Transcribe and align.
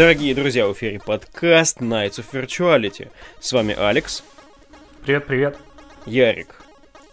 Дорогие 0.00 0.34
друзья, 0.34 0.66
в 0.66 0.72
эфире 0.72 0.98
подкаст 0.98 1.82
Nights 1.82 2.24
of 2.24 2.24
Virtuality. 2.32 3.10
С 3.38 3.52
вами 3.52 3.74
Алекс. 3.78 4.24
Привет, 5.02 5.26
привет. 5.26 5.58
Ярик. 6.06 6.62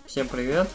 Всем 0.06 0.30
привет. 0.30 0.70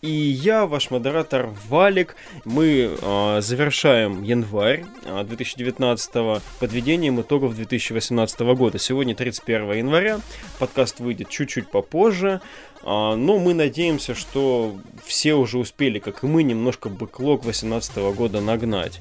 И 0.00 0.08
я, 0.08 0.66
ваш 0.66 0.92
модератор 0.92 1.50
Валик. 1.68 2.14
Мы 2.44 2.96
э, 3.02 3.40
завершаем 3.40 4.22
январь 4.22 4.84
э, 5.04 5.24
2019 5.24 6.40
подведением 6.60 7.20
итогов 7.20 7.56
2018 7.56 8.40
года. 8.54 8.78
Сегодня 8.78 9.16
31 9.16 9.72
января. 9.72 10.20
Подкаст 10.60 11.00
выйдет 11.00 11.28
чуть-чуть 11.28 11.68
попозже. 11.68 12.40
Э, 12.84 13.16
но 13.16 13.38
мы 13.40 13.52
надеемся, 13.54 14.14
что 14.14 14.78
все 15.04 15.34
уже 15.34 15.58
успели, 15.58 15.98
как 15.98 16.22
и 16.22 16.28
мы, 16.28 16.44
немножко 16.44 16.88
бэклог 16.88 17.42
2018 17.42 17.96
года 18.14 18.40
нагнать. 18.40 19.00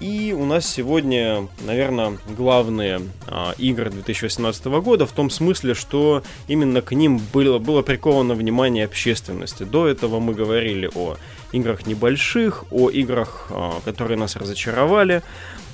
И 0.00 0.32
у 0.32 0.46
нас 0.46 0.66
сегодня, 0.66 1.46
наверное, 1.60 2.16
главные 2.34 3.02
а, 3.26 3.52
игры 3.58 3.90
2018 3.90 4.64
года 4.64 5.04
в 5.04 5.12
том 5.12 5.28
смысле, 5.28 5.74
что 5.74 6.22
именно 6.48 6.80
к 6.80 6.92
ним 6.92 7.20
было, 7.34 7.58
было 7.58 7.82
приковано 7.82 8.34
внимание 8.34 8.86
общественности. 8.86 9.64
До 9.64 9.86
этого 9.86 10.18
мы 10.18 10.32
говорили 10.32 10.90
о 10.94 11.18
играх 11.52 11.86
небольших, 11.86 12.64
о 12.70 12.88
играх, 12.88 13.48
а, 13.50 13.80
которые 13.84 14.16
нас 14.16 14.36
разочаровали. 14.36 15.22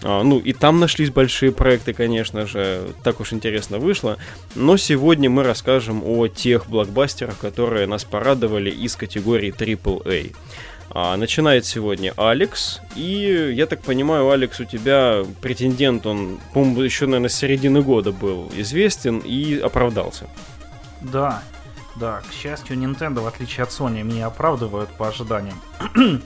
А, 0.03 0.25
ну, 0.25 0.41
и 0.41 0.53
там 0.53 0.81
нашлись 0.81 1.11
большие 1.11 1.53
проекты, 1.53 1.93
конечно 1.93 2.49
же, 2.49 2.83
так 3.05 3.21
уж 3.21 3.33
интересно 3.33 3.79
вышло. 3.79 4.19
Но 4.57 4.77
сегодня 4.77 5.31
мы 5.31 5.45
расскажем 5.45 6.03
о 6.05 6.27
тех 6.27 6.69
блокбастерах, 6.69 7.39
которые 7.39 7.87
нас 7.87 8.05
порадовали 8.05 8.71
из 8.71 8.97
категории 8.97 9.55
AAA. 9.57 10.35
А, 10.99 11.15
начинает 11.19 11.67
сегодня 11.67 12.15
Алекс. 12.17 12.81
И, 12.95 13.53
я 13.55 13.67
так 13.67 13.83
понимаю, 13.83 14.31
Алекс, 14.31 14.59
у 14.61 14.65
тебя 14.65 15.25
претендент, 15.43 16.07
он, 16.07 16.41
по-моему, 16.55 16.81
еще, 16.81 17.05
наверное, 17.05 17.29
с 17.29 17.35
середины 17.35 17.83
года 17.83 18.13
был 18.13 18.51
известен 18.55 19.19
и 19.19 19.59
оправдался. 19.59 20.27
Да, 21.03 21.43
да, 21.97 22.23
к 22.27 22.33
счастью, 22.33 22.79
Nintendo, 22.79 23.21
в 23.21 23.27
отличие 23.27 23.65
от 23.65 23.69
Sony, 23.69 24.03
меня 24.03 24.29
оправдывают 24.29 24.89
по 24.89 25.09
ожиданиям. 25.09 25.61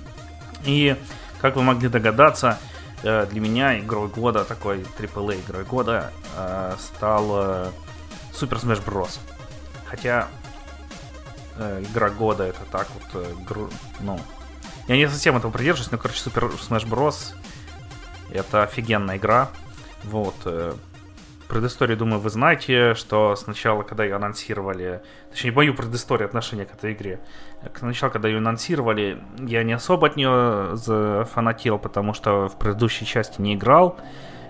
и, 0.64 0.94
как 1.40 1.56
вы 1.56 1.62
могли 1.62 1.88
догадаться, 1.88 2.56
э, 3.02 3.26
для 3.26 3.40
меня 3.40 3.76
игрой 3.80 4.06
года, 4.06 4.44
такой 4.44 4.86
AAA 5.00 5.40
игрой 5.44 5.64
года, 5.64 6.12
э, 6.36 6.76
стал 6.78 7.26
э, 7.32 7.70
Super 8.32 8.62
Smash 8.62 8.84
Bros. 8.84 9.18
Хотя 9.84 10.28
игра 11.58 12.08
года 12.08 12.44
это 12.44 12.60
так 12.70 12.86
вот, 13.12 13.26
ну, 14.00 14.18
я 14.90 14.96
не 14.96 15.08
совсем 15.08 15.36
этого 15.36 15.52
придерживаюсь, 15.52 15.92
но, 15.92 15.98
короче, 15.98 16.18
Super 16.18 16.50
Smash 16.58 16.84
Bros. 16.84 17.34
Это 18.32 18.64
офигенная 18.64 19.18
игра. 19.18 19.50
Вот. 20.02 20.34
Э, 20.46 20.72
предысторию, 21.48 21.96
думаю, 21.96 22.18
вы 22.20 22.28
знаете, 22.28 22.94
что 22.94 23.36
сначала, 23.36 23.84
когда 23.84 24.02
ее 24.02 24.16
анонсировали, 24.16 25.00
точнее, 25.30 25.52
мою 25.52 25.74
предысторию 25.74 26.26
отношения 26.26 26.64
к 26.64 26.74
этой 26.74 26.92
игре, 26.92 27.20
сначала, 27.78 28.10
когда 28.10 28.26
ее 28.26 28.38
анонсировали, 28.38 29.22
я 29.38 29.62
не 29.62 29.74
особо 29.74 30.08
от 30.08 30.16
нее 30.16 30.76
зафанател, 30.76 31.78
потому 31.78 32.12
что 32.12 32.48
в 32.48 32.58
предыдущей 32.58 33.06
части 33.06 33.40
не 33.40 33.54
играл, 33.54 33.96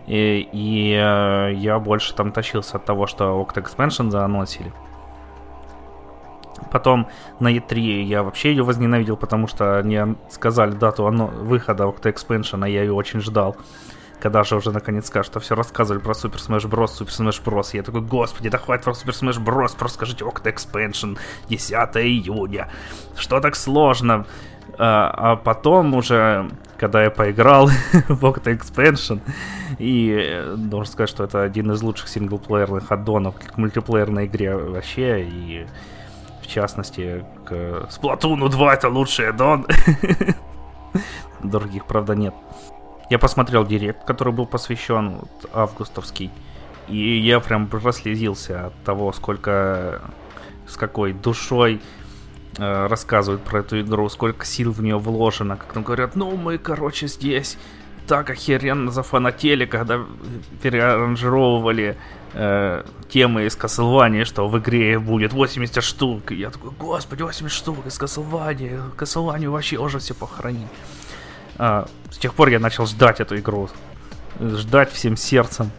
и, 0.06 0.48
и 0.52 0.94
э, 0.94 1.52
я 1.54 1.78
больше 1.78 2.14
там 2.14 2.32
тащился 2.32 2.78
от 2.78 2.86
того, 2.86 3.06
что 3.06 3.46
Octa 3.46 3.62
Expansion 3.62 4.10
заанонсили. 4.10 4.72
Потом 6.70 7.08
на 7.38 7.54
E3 7.54 8.02
я 8.02 8.22
вообще 8.22 8.50
ее 8.50 8.62
возненавидел, 8.62 9.16
потому 9.16 9.46
что 9.46 9.78
они 9.78 10.16
сказали 10.30 10.72
дату 10.72 11.04
выхода 11.04 11.84
Octa 11.84 12.12
Expansion, 12.12 12.64
а 12.64 12.68
я 12.68 12.82
ее 12.82 12.92
очень 12.92 13.20
ждал. 13.20 13.56
Когда 14.20 14.44
же 14.44 14.56
уже 14.56 14.70
наконец 14.70 15.06
скажут, 15.06 15.32
что 15.32 15.40
все 15.40 15.54
рассказывали 15.54 16.02
про 16.02 16.12
Super 16.12 16.36
Smash 16.36 16.68
Bros, 16.68 16.88
Super 16.88 17.08
Smash 17.08 17.42
Bros. 17.42 17.70
Я 17.72 17.82
такой, 17.82 18.02
господи, 18.02 18.50
да 18.50 18.58
хватит 18.58 18.84
про 18.84 18.92
Super 18.92 19.12
Smash 19.12 19.42
Bros, 19.42 19.76
просто 19.76 19.96
скажите 19.96 20.24
Octa 20.24 20.54
Expansion 20.54 21.18
10 21.48 21.72
июня. 21.96 22.68
Что 23.16 23.40
так 23.40 23.56
сложно? 23.56 24.26
А, 24.78 25.32
а 25.32 25.36
потом 25.36 25.94
уже, 25.94 26.50
когда 26.76 27.02
я 27.02 27.10
поиграл 27.10 27.68
в 28.08 28.24
Octa 28.24 28.56
Expansion, 28.56 29.20
и 29.78 30.14
э, 30.18 30.54
должен 30.56 30.92
сказать, 30.92 31.10
что 31.10 31.24
это 31.24 31.42
один 31.42 31.72
из 31.72 31.82
лучших 31.82 32.08
синглплеерных 32.08 32.90
аддонов 32.92 33.34
к 33.36 33.56
мультиплеерной 33.56 34.26
игре 34.26 34.54
вообще, 34.56 35.22
и 35.22 35.66
частности, 36.50 37.24
к 37.46 37.52
Splatoon 37.90 38.48
2 38.48 38.74
это 38.74 38.88
лучший 38.88 39.30
аддон. 39.30 39.66
Других, 41.42 41.86
правда, 41.86 42.14
нет. 42.14 42.34
Я 43.08 43.18
посмотрел 43.18 43.66
директ, 43.66 44.04
который 44.04 44.32
был 44.32 44.46
посвящен 44.46 45.18
вот, 45.20 45.50
августовский, 45.52 46.30
и 46.88 47.18
я 47.18 47.40
прям 47.40 47.66
прослезился 47.66 48.66
от 48.66 48.84
того, 48.84 49.12
сколько, 49.12 50.00
с 50.68 50.76
какой 50.76 51.12
душой 51.12 51.80
э, 52.58 52.86
рассказывают 52.86 53.42
про 53.42 53.60
эту 53.60 53.80
игру, 53.80 54.08
сколько 54.08 54.44
сил 54.46 54.70
в 54.72 54.82
нее 54.82 54.98
вложено, 54.98 55.56
как 55.56 55.72
там 55.72 55.82
говорят, 55.82 56.14
ну 56.14 56.36
мы, 56.36 56.58
короче, 56.58 57.08
здесь 57.08 57.58
так 58.10 58.28
охеренно 58.28 58.90
зафанатели, 58.90 59.66
когда 59.66 60.04
переаранжировывали 60.62 61.96
э, 62.34 62.82
темы 63.08 63.46
из 63.46 63.56
Castlevania, 63.56 64.24
что 64.24 64.48
в 64.48 64.58
игре 64.58 64.98
будет 64.98 65.32
80 65.32 65.80
штук. 65.80 66.32
И 66.32 66.34
я 66.34 66.50
такой, 66.50 66.72
господи, 66.72 67.22
80 67.22 67.56
штук 67.56 67.86
из 67.86 68.00
Castlevania. 68.00 68.82
Castlevania 68.96 69.48
вообще 69.48 69.76
уже 69.76 70.00
все 70.00 70.14
похоронили. 70.14 70.66
А, 71.56 71.86
с 72.10 72.18
тех 72.18 72.34
пор 72.34 72.48
я 72.48 72.58
начал 72.58 72.84
ждать 72.84 73.20
эту 73.20 73.38
игру. 73.38 73.70
Ждать 74.40 74.90
всем 74.90 75.16
сердцем. 75.16 75.70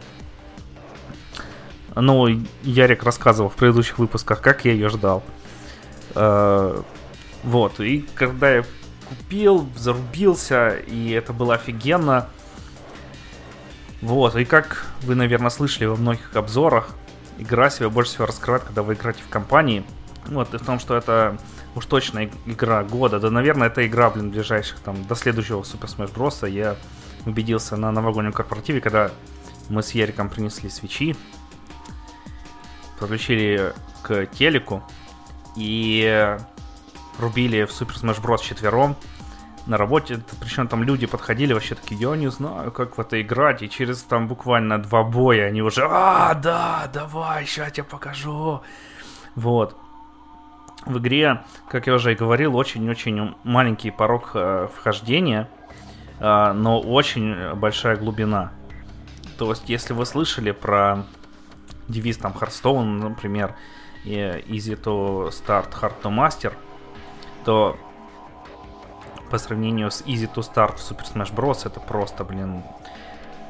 Ну, 1.94 2.30
Ярик 2.64 3.04
рассказывал 3.04 3.50
в 3.50 3.56
предыдущих 3.56 4.00
выпусках, 4.00 4.40
как 4.40 4.64
я 4.64 4.72
ее 4.72 4.88
ждал. 4.88 5.22
А, 6.16 6.82
вот, 7.44 7.82
и 7.82 8.08
когда 8.16 8.52
я 8.56 8.64
купил, 9.12 9.68
зарубился, 9.76 10.70
и 10.70 11.12
это 11.12 11.34
было 11.34 11.56
офигенно. 11.56 12.30
Вот, 14.02 14.36
и 14.36 14.46
как 14.46 14.88
вы, 15.02 15.16
наверное, 15.16 15.50
слышали 15.50 15.86
во 15.86 15.96
многих 15.96 16.36
обзорах, 16.36 16.96
игра 17.38 17.70
себя 17.70 17.90
больше 17.90 18.14
всего 18.14 18.26
раскрывает, 18.26 18.64
когда 18.64 18.84
вы 18.84 18.94
играете 18.94 19.22
в 19.22 19.30
компании. 19.30 19.84
Вот, 20.28 20.54
и 20.54 20.58
в 20.58 20.66
том, 20.66 20.80
что 20.80 20.96
это 20.96 21.38
уж 21.76 21.86
точно 21.86 22.30
игра 22.46 22.84
года. 22.84 23.20
Да, 23.20 23.30
наверное, 23.30 23.68
это 23.68 23.86
игра, 23.86 24.10
блин, 24.10 24.32
ближайших 24.32 24.80
там 24.80 25.06
до 25.06 25.16
следующего 25.16 25.62
Super 25.62 25.88
Smash 25.88 26.14
Bros. 26.14 26.50
Я 26.50 26.78
убедился 27.26 27.76
на 27.76 27.92
новогоднем 27.92 28.34
корпоративе, 28.34 28.82
когда 28.82 29.12
мы 29.70 29.84
с 29.84 29.92
Яриком 29.92 30.30
принесли 30.30 30.70
свечи, 30.70 31.16
подключили 33.00 33.74
к 34.04 34.26
телеку 34.28 34.84
и 35.56 36.38
рубили 37.20 37.64
в 37.66 37.70
Super 37.70 38.02
Smash 38.02 38.22
Bros. 38.22 38.44
четвером 38.44 38.96
на 39.68 39.78
работе, 39.78 40.20
причем 40.40 40.68
там 40.68 40.84
люди 40.84 41.06
подходили 41.06 41.54
вообще 41.54 41.76
такие, 41.76 42.00
я 42.00 42.16
не 42.16 42.30
знаю, 42.30 42.72
как 42.72 42.98
в 42.98 43.02
это 43.02 43.22
играть, 43.22 43.62
и 43.62 43.70
через 43.70 44.02
там 44.02 44.28
буквально 44.28 44.82
два 44.82 45.04
боя 45.04 45.48
они 45.48 45.62
уже, 45.62 45.88
а, 45.88 46.34
да, 46.34 46.90
давай, 46.92 47.46
сейчас 47.46 47.66
я 47.66 47.72
тебе 47.72 47.84
покажу. 47.84 48.62
Вот. 49.36 49.78
В 50.86 50.98
игре, 50.98 51.44
как 51.70 51.86
я 51.86 51.94
уже 51.94 52.14
и 52.14 52.16
говорил, 52.16 52.56
очень-очень 52.56 53.36
маленький 53.44 53.92
порог 53.92 54.32
э, 54.34 54.68
вхождения, 54.76 55.48
э, 56.20 56.52
но 56.54 56.80
очень 56.80 57.54
большая 57.54 57.98
глубина. 57.98 58.52
То 59.38 59.52
есть, 59.52 59.70
если 59.70 59.94
вы 59.94 60.08
слышали 60.08 60.52
про 60.52 61.06
девиз 61.88 62.18
там 62.18 62.32
Hearthstone, 62.34 62.84
например, 62.84 63.56
Easy 64.06 64.76
to 64.82 65.30
Start, 65.30 65.70
Hard 65.80 66.02
to 66.02 66.10
Master, 66.10 66.54
то 67.44 67.78
по 69.30 69.38
сравнению 69.38 69.92
с 69.92 70.02
Easy 70.02 70.30
to 70.32 70.42
Start 70.42 70.78
в 70.78 70.92
Super 70.92 71.06
Smash 71.14 71.34
Bros. 71.34 71.66
это 71.66 71.80
просто, 71.80 72.24
блин, 72.24 72.64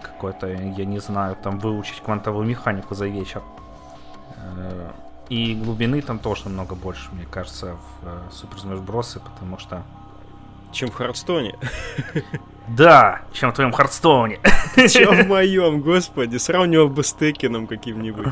какой-то, 0.01 0.47
я 0.47 0.85
не 0.85 0.99
знаю, 0.99 1.35
там 1.41 1.59
выучить 1.59 2.01
квантовую 2.01 2.47
механику 2.47 2.93
за 2.93 3.07
вечер. 3.07 3.41
Э, 4.35 4.91
и 5.29 5.55
глубины 5.55 6.01
там 6.01 6.19
тоже 6.19 6.43
намного 6.45 6.75
больше, 6.75 7.09
мне 7.13 7.25
кажется, 7.25 7.75
в 8.01 8.07
э, 8.07 8.19
Super 8.31 8.63
Smash 8.63 8.85
Bros. 8.85 9.19
Потому 9.19 9.57
что... 9.57 9.81
Чем 10.71 10.89
в 10.89 10.95
Хардстоне. 10.95 11.55
Да, 12.67 13.21
чем 13.33 13.51
в 13.51 13.55
твоем 13.55 13.73
Хардстоуне. 13.73 14.39
Чем 14.75 15.23
в 15.23 15.27
моем, 15.27 15.81
господи, 15.81 16.37
сравнивал 16.37 16.87
бы 16.87 17.03
с 17.03 17.11
Текином 17.11 17.67
каким-нибудь. 17.67 18.27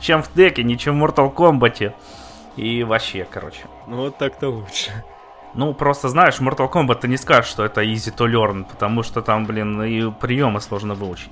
Чем 0.00 0.22
в 0.22 0.28
Текине, 0.28 0.76
чем 0.76 1.00
в 1.00 1.04
Mortal 1.04 1.32
Kombat. 1.32 1.94
И 2.56 2.82
вообще, 2.82 3.26
короче. 3.30 3.64
Ну 3.86 3.96
вот 3.96 4.18
так-то 4.18 4.48
лучше. 4.48 4.90
Ну, 5.54 5.72
просто 5.72 6.08
знаешь, 6.08 6.40
Mortal 6.40 6.70
Kombat 6.70 7.00
ты 7.00 7.08
не 7.08 7.16
скажешь, 7.16 7.50
что 7.50 7.64
это 7.64 7.82
easy 7.82 8.14
to 8.14 8.26
learn, 8.26 8.64
потому 8.64 9.02
что 9.02 9.22
там, 9.22 9.46
блин, 9.46 9.82
и 9.82 10.10
приемы 10.10 10.60
сложно 10.60 10.94
выучить. 10.94 11.30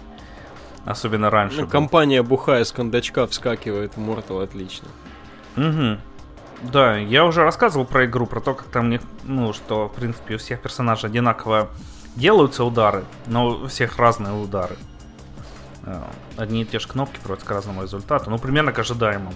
Особенно 0.84 1.30
раньше. 1.30 1.62
Ну, 1.62 1.68
компания 1.68 2.22
бухая 2.22 2.64
с 2.64 2.72
кондачка 2.72 3.26
вскакивает 3.26 3.96
в 3.96 4.00
Mortal 4.00 4.42
отлично. 4.42 4.88
Угу. 5.56 5.98
Да, 6.70 6.96
я 6.96 7.24
уже 7.24 7.42
рассказывал 7.42 7.84
про 7.84 8.06
игру, 8.06 8.26
про 8.26 8.40
то, 8.40 8.54
как 8.54 8.68
там, 8.68 8.92
ну, 9.24 9.52
что, 9.52 9.88
в 9.88 9.92
принципе, 9.94 10.36
у 10.36 10.38
всех 10.38 10.60
персонажей 10.60 11.10
одинаково 11.10 11.68
делаются 12.14 12.64
удары, 12.64 13.04
но 13.26 13.48
у 13.48 13.66
всех 13.66 13.98
разные 13.98 14.34
удары. 14.34 14.76
Э, 15.84 16.02
одни 16.36 16.62
и 16.62 16.64
те 16.64 16.78
же 16.78 16.86
кнопки 16.86 17.18
приводят 17.18 17.44
к 17.44 17.50
разному 17.50 17.82
результату, 17.82 18.30
ну, 18.30 18.38
примерно 18.38 18.72
к 18.72 18.78
ожидаемому. 18.78 19.34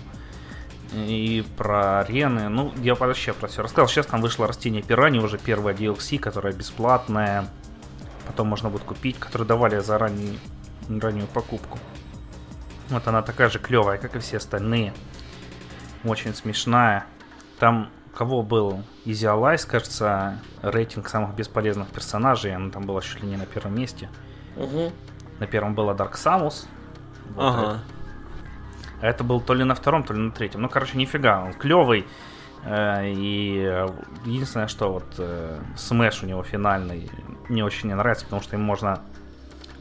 И 0.93 1.45
про 1.57 2.01
арены, 2.01 2.49
ну, 2.49 2.73
я 2.77 2.95
вообще 2.95 3.33
про 3.33 3.49
все 3.49 3.63
рассказал. 3.63 3.89
Сейчас 3.89 4.07
там 4.07 4.21
вышло 4.21 4.47
растение 4.47 4.83
пирани, 4.83 5.19
уже 5.19 5.39
первая 5.39 5.75
DLC, 5.75 6.19
которая 6.19 6.53
бесплатная. 6.53 7.49
Потом 8.27 8.49
можно 8.49 8.71
будет 8.71 8.85
купить, 8.85 9.19
которую 9.19 9.47
давали 9.47 9.79
за 9.81 9.99
раннюю, 9.99 10.39
раннюю 10.89 11.27
покупку. 11.27 11.79
Вот 12.89 13.07
она 13.09 13.23
такая 13.23 13.51
же 13.51 13.59
клевая, 13.59 13.99
как 13.99 14.15
и 14.15 14.21
все 14.21 14.37
остальные. 14.37 14.95
Очень 16.05 16.35
смешная. 16.35 17.07
Там 17.59 17.91
кого 18.17 18.43
был 18.43 18.83
Easy 19.05 19.27
Allies, 19.27 19.67
кажется, 19.67 20.39
рейтинг 20.63 21.09
самых 21.09 21.35
бесполезных 21.35 21.89
персонажей, 21.89 22.55
она 22.55 22.71
там 22.71 22.85
была 22.85 23.03
чуть 23.03 23.23
ли 23.23 23.29
не 23.29 23.37
на 23.37 23.45
первом 23.45 23.75
месте. 23.75 24.09
Угу. 24.57 24.93
На 25.41 25.47
первом 25.47 25.75
была 25.75 25.95
Dark 25.95 26.13
Samus. 26.13 26.67
Вот 27.35 27.43
ага. 27.43 27.81
А 27.83 27.96
это 29.01 29.25
был 29.25 29.41
то 29.41 29.55
ли 29.55 29.65
на 29.65 29.75
втором, 29.75 30.05
то 30.05 30.15
ли 30.15 30.21
на 30.21 30.31
третьем. 30.31 30.63
Ну, 30.63 30.69
короче, 30.69 30.97
нифига, 30.97 31.43
он 31.43 31.53
клевый. 31.53 32.07
Э, 32.65 33.09
и 33.09 33.87
единственное, 34.25 34.69
что 34.69 34.93
вот 34.93 35.15
э, 35.19 35.61
Смэш 35.77 36.23
у 36.23 36.27
него 36.27 36.43
финальный 36.43 37.11
не 37.49 37.63
очень 37.63 37.89
не 37.89 37.95
нравится, 37.95 38.25
потому 38.25 38.43
что 38.43 38.57
им 38.57 38.63
можно... 38.63 39.03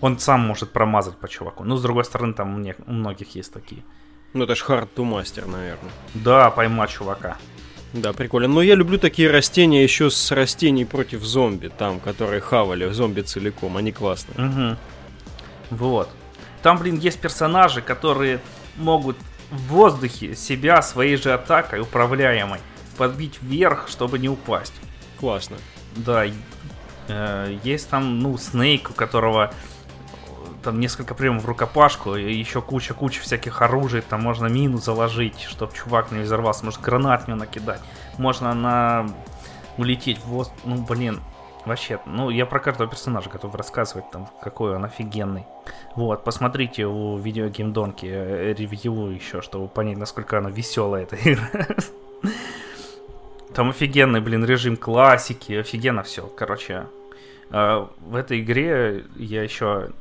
Он 0.01 0.19
сам 0.19 0.41
может 0.41 0.71
промазать 0.71 1.17
по 1.17 1.27
чуваку. 1.27 1.63
Ну, 1.63 1.77
с 1.77 1.81
другой 1.81 2.06
стороны, 2.06 2.33
там 2.33 2.56
у 2.56 2.91
многих 2.91 3.35
есть 3.35 3.53
такие. 3.53 3.83
Ну, 4.33 4.44
это 4.44 4.53
ж 4.56 4.63
hard 4.67 4.89
to 4.95 5.09
master, 5.09 5.50
наверное. 5.50 5.91
Да, 6.13 6.51
поймать 6.51 6.89
чувака. 6.89 7.38
Да, 7.94 8.12
прикольно. 8.12 8.50
Но 8.50 8.62
я 8.62 8.75
люблю 8.75 8.97
такие 8.97 9.31
растения 9.31 9.81
еще 9.81 10.09
с 10.09 10.31
растений 10.31 10.83
против 10.83 11.23
зомби, 11.23 11.69
там, 11.69 12.01
которые 12.01 12.41
хавали 12.41 12.89
зомби 12.91 13.21
целиком. 13.21 13.77
Они 13.77 13.94
классные. 13.94 14.47
Угу. 14.47 14.77
Вот. 15.77 16.09
Там, 16.62 16.77
блин, 16.77 16.97
есть 16.97 17.21
персонажи, 17.21 17.81
которые 17.81 18.41
могут 18.77 19.18
в 19.51 19.68
воздухе 19.68 20.36
себя 20.36 20.81
своей 20.81 21.18
же 21.18 21.33
атакой 21.33 21.81
управляемой 21.81 22.60
подбить 22.98 23.42
вверх, 23.42 23.88
чтобы 23.88 24.19
не 24.19 24.30
упасть. 24.30 24.74
Классно. 25.19 25.57
Да. 25.95 26.25
Э, 27.07 27.57
есть 27.63 27.89
там, 27.89 28.19
ну, 28.19 28.38
Снейк, 28.38 28.89
у 28.89 28.94
которого 28.94 29.54
там 30.63 30.80
несколько 30.80 31.13
приемов 31.13 31.44
в 31.44 31.45
рукопашку, 31.45 32.16
и 32.16 32.33
еще 32.33 32.60
куча-куча 32.60 33.22
всяких 33.22 33.62
оружий, 33.62 34.01
там 34.01 34.24
можно 34.24 34.48
мину 34.48 34.80
заложить, 34.80 35.39
чтобы 35.42 35.74
чувак 35.74 36.12
не 36.12 36.24
взорвался, 36.24 36.66
может 36.66 36.81
гранат 36.81 37.27
него 37.27 37.38
накидать, 37.38 37.81
можно 38.18 38.54
на 38.56 39.07
улететь 39.77 40.18
в 40.18 40.25
воздух, 40.25 40.56
ну 40.63 40.77
блин, 40.77 41.22
вообще, 41.65 42.00
ну 42.06 42.29
я 42.29 42.45
про 42.45 42.59
каждого 42.59 42.89
персонажа 42.89 43.29
готов 43.29 43.56
рассказывать, 43.56 44.09
там, 44.12 44.29
какой 44.41 44.75
он 44.75 44.85
офигенный. 44.85 45.45
Вот, 45.95 46.23
посмотрите 46.23 46.85
у 46.85 47.17
видео 47.17 47.47
Геймдонки 47.47 48.06
э, 48.06 48.53
ревью 48.53 49.09
еще, 49.09 49.41
чтобы 49.41 49.67
понять, 49.67 49.97
насколько 49.97 50.38
она 50.38 50.50
веселая 50.50 51.03
эта 51.03 51.15
игра. 51.15 51.50
Там 53.53 53.69
офигенный, 53.69 54.19
блин, 54.19 54.44
режим 54.44 54.75
классики, 54.75 55.53
офигенно 55.53 56.03
все. 56.03 56.27
Короче, 56.27 56.88
э, 57.51 57.88
в 58.00 58.15
этой 58.15 58.41
игре 58.41 59.06
я 59.15 59.44
еще 59.44 59.91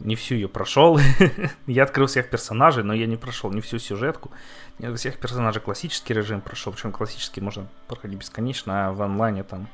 не 0.00 0.16
всю 0.16 0.34
ее 0.34 0.48
прошел. 0.48 0.98
я 1.66 1.84
открыл 1.84 2.06
всех 2.06 2.28
персонажей, 2.28 2.84
но 2.84 2.92
я 2.92 3.06
не 3.06 3.16
прошел 3.16 3.50
не 3.50 3.60
всю 3.60 3.78
сюжетку. 3.78 4.30
Я 4.78 4.94
всех 4.94 5.18
персонажей 5.18 5.62
классический 5.62 6.14
режим 6.14 6.40
прошел. 6.40 6.72
Причем 6.72 6.92
классический 6.92 7.40
можно 7.40 7.66
проходить 7.88 8.18
бесконечно, 8.18 8.88
а 8.88 8.92
в 8.92 9.02
онлайне 9.02 9.44
там, 9.44 9.68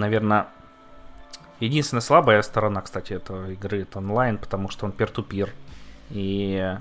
наверное, 0.00 0.48
единственная 1.60 2.02
слабая 2.02 2.42
сторона, 2.42 2.80
кстати, 2.80 3.14
этой 3.14 3.54
игры 3.54 3.82
это 3.82 3.98
онлайн, 3.98 4.38
потому 4.38 4.68
что 4.68 4.86
он 4.86 4.92
пер-ту-пир. 4.92 5.52
И 6.10 6.76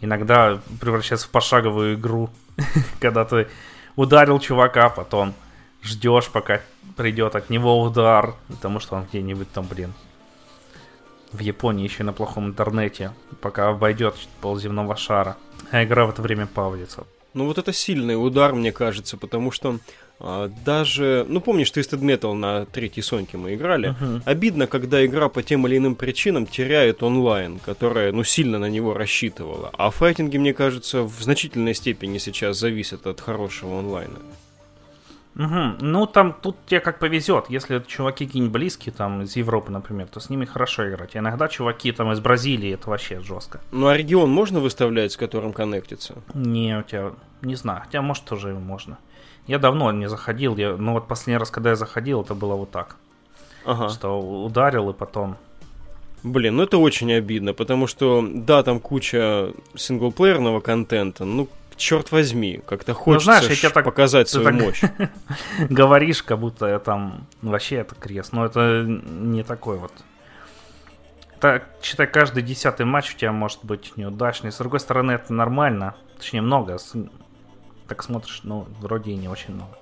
иногда 0.00 0.60
превращается 0.80 1.26
в 1.26 1.30
пошаговую 1.30 1.94
игру, 1.94 2.30
когда 3.00 3.24
ты 3.24 3.48
ударил 3.96 4.38
чувака, 4.38 4.88
потом 4.88 5.34
ждешь, 5.82 6.28
пока 6.28 6.60
придет 6.96 7.36
от 7.36 7.50
него 7.50 7.80
удар, 7.80 8.34
потому 8.48 8.80
что 8.80 8.96
он 8.96 9.04
где-нибудь 9.04 9.50
там, 9.52 9.66
блин, 9.66 9.92
в 11.32 11.40
Японии 11.40 11.84
еще 11.84 12.02
на 12.02 12.12
плохом 12.12 12.48
интернете, 12.48 13.12
пока 13.40 13.68
обойдет 13.68 14.16
полземного 14.40 14.96
шара. 14.96 15.36
А 15.70 15.84
игра 15.84 16.06
в 16.06 16.10
это 16.10 16.22
время 16.22 16.46
паузится. 16.46 17.04
Ну 17.34 17.46
вот 17.46 17.58
это 17.58 17.72
сильный 17.72 18.14
удар, 18.14 18.52
мне 18.54 18.72
кажется, 18.72 19.16
потому 19.16 19.52
что 19.52 19.70
а, 19.70 19.78
даже, 20.64 21.24
ну 21.28 21.40
помнишь, 21.40 21.70
Twisted 21.70 22.00
Metal 22.00 22.34
на 22.34 22.66
третьей 22.66 23.02
Соньке 23.02 23.38
мы 23.38 23.54
играли. 23.54 23.90
Uh-huh. 23.90 24.22
Обидно, 24.26 24.66
когда 24.66 25.04
игра 25.04 25.28
по 25.28 25.42
тем 25.42 25.66
или 25.66 25.78
иным 25.78 25.94
причинам 25.94 26.46
теряет 26.46 27.02
онлайн, 27.02 27.58
которая, 27.58 28.12
ну, 28.12 28.22
сильно 28.22 28.58
на 28.58 28.68
него 28.68 28.92
рассчитывала. 28.94 29.70
А 29.72 29.90
файтинги, 29.90 30.36
мне 30.36 30.52
кажется, 30.52 31.02
в 31.02 31.22
значительной 31.22 31.74
степени 31.74 32.18
сейчас 32.18 32.58
зависят 32.58 33.06
от 33.06 33.20
хорошего 33.20 33.78
онлайна. 33.78 34.18
Угу. 35.36 35.76
Ну, 35.80 36.06
там 36.06 36.34
тут 36.34 36.56
тебе 36.66 36.80
как 36.80 36.98
повезет. 36.98 37.46
Если 37.48 37.76
это 37.76 37.88
чуваки 37.88 38.26
какие-нибудь 38.26 38.52
близкие, 38.52 38.92
там, 38.92 39.22
из 39.22 39.36
Европы, 39.36 39.72
например, 39.72 40.08
то 40.08 40.20
с 40.20 40.28
ними 40.28 40.44
хорошо 40.44 40.88
играть. 40.88 41.16
Иногда 41.16 41.48
чуваки 41.48 41.92
там 41.92 42.12
из 42.12 42.20
Бразилии, 42.20 42.74
это 42.74 42.90
вообще 42.90 43.20
жестко. 43.20 43.60
Ну, 43.72 43.86
а 43.86 43.96
регион 43.96 44.30
можно 44.30 44.60
выставлять, 44.60 45.12
с 45.12 45.16
которым 45.16 45.52
коннектиться? 45.52 46.16
Не, 46.34 46.78
у 46.78 46.82
тебя, 46.82 47.12
не 47.42 47.54
знаю. 47.54 47.82
Хотя, 47.84 48.02
может, 48.02 48.24
тоже 48.24 48.52
можно. 48.54 48.98
Я 49.46 49.58
давно 49.58 49.90
не 49.92 50.08
заходил, 50.08 50.56
я, 50.56 50.76
ну, 50.76 50.92
вот 50.92 51.08
последний 51.08 51.38
раз, 51.38 51.50
когда 51.50 51.70
я 51.70 51.76
заходил, 51.76 52.22
это 52.22 52.34
было 52.34 52.54
вот 52.54 52.70
так. 52.70 52.96
Ага. 53.64 53.88
Что 53.88 54.18
ударил 54.18 54.90
и 54.90 54.94
потом 54.94 55.36
Блин, 56.22 56.56
ну 56.56 56.64
это 56.64 56.76
очень 56.76 57.12
обидно, 57.12 57.54
потому 57.54 57.86
что, 57.86 58.26
да, 58.30 58.62
там 58.62 58.78
куча 58.78 59.52
синглплеерного 59.74 60.60
контента, 60.60 61.24
ну 61.24 61.48
черт 61.76 62.12
возьми, 62.12 62.60
как-то 62.66 62.92
хочется 62.92 63.30
ну, 63.30 63.40
знаешь, 63.40 63.62
я 63.62 63.70
так, 63.70 63.84
показать 63.84 64.28
свою 64.28 64.44
так 64.46 64.54
мощь. 64.54 64.82
говоришь, 65.70 66.22
как 66.22 66.38
будто 66.38 66.66
я 66.66 66.78
там 66.78 67.26
вообще 67.40 67.76
это 67.76 67.94
крест, 67.94 68.32
но 68.32 68.44
это 68.44 68.84
не 68.84 69.42
такой 69.42 69.78
вот. 69.78 69.92
Так, 71.40 71.70
считай, 71.82 72.06
каждый 72.06 72.42
десятый 72.42 72.84
матч 72.84 73.14
у 73.14 73.16
тебя 73.16 73.32
может 73.32 73.64
быть 73.64 73.96
неудачный. 73.96 74.52
С 74.52 74.58
другой 74.58 74.78
стороны, 74.78 75.12
это 75.12 75.32
нормально. 75.32 75.94
Точнее, 76.18 76.42
много. 76.42 76.76
Так 77.90 78.04
смотришь, 78.04 78.42
ну, 78.44 78.68
вроде 78.78 79.10
и 79.10 79.16
не 79.16 79.26
очень 79.26 79.52
много. 79.52 79.76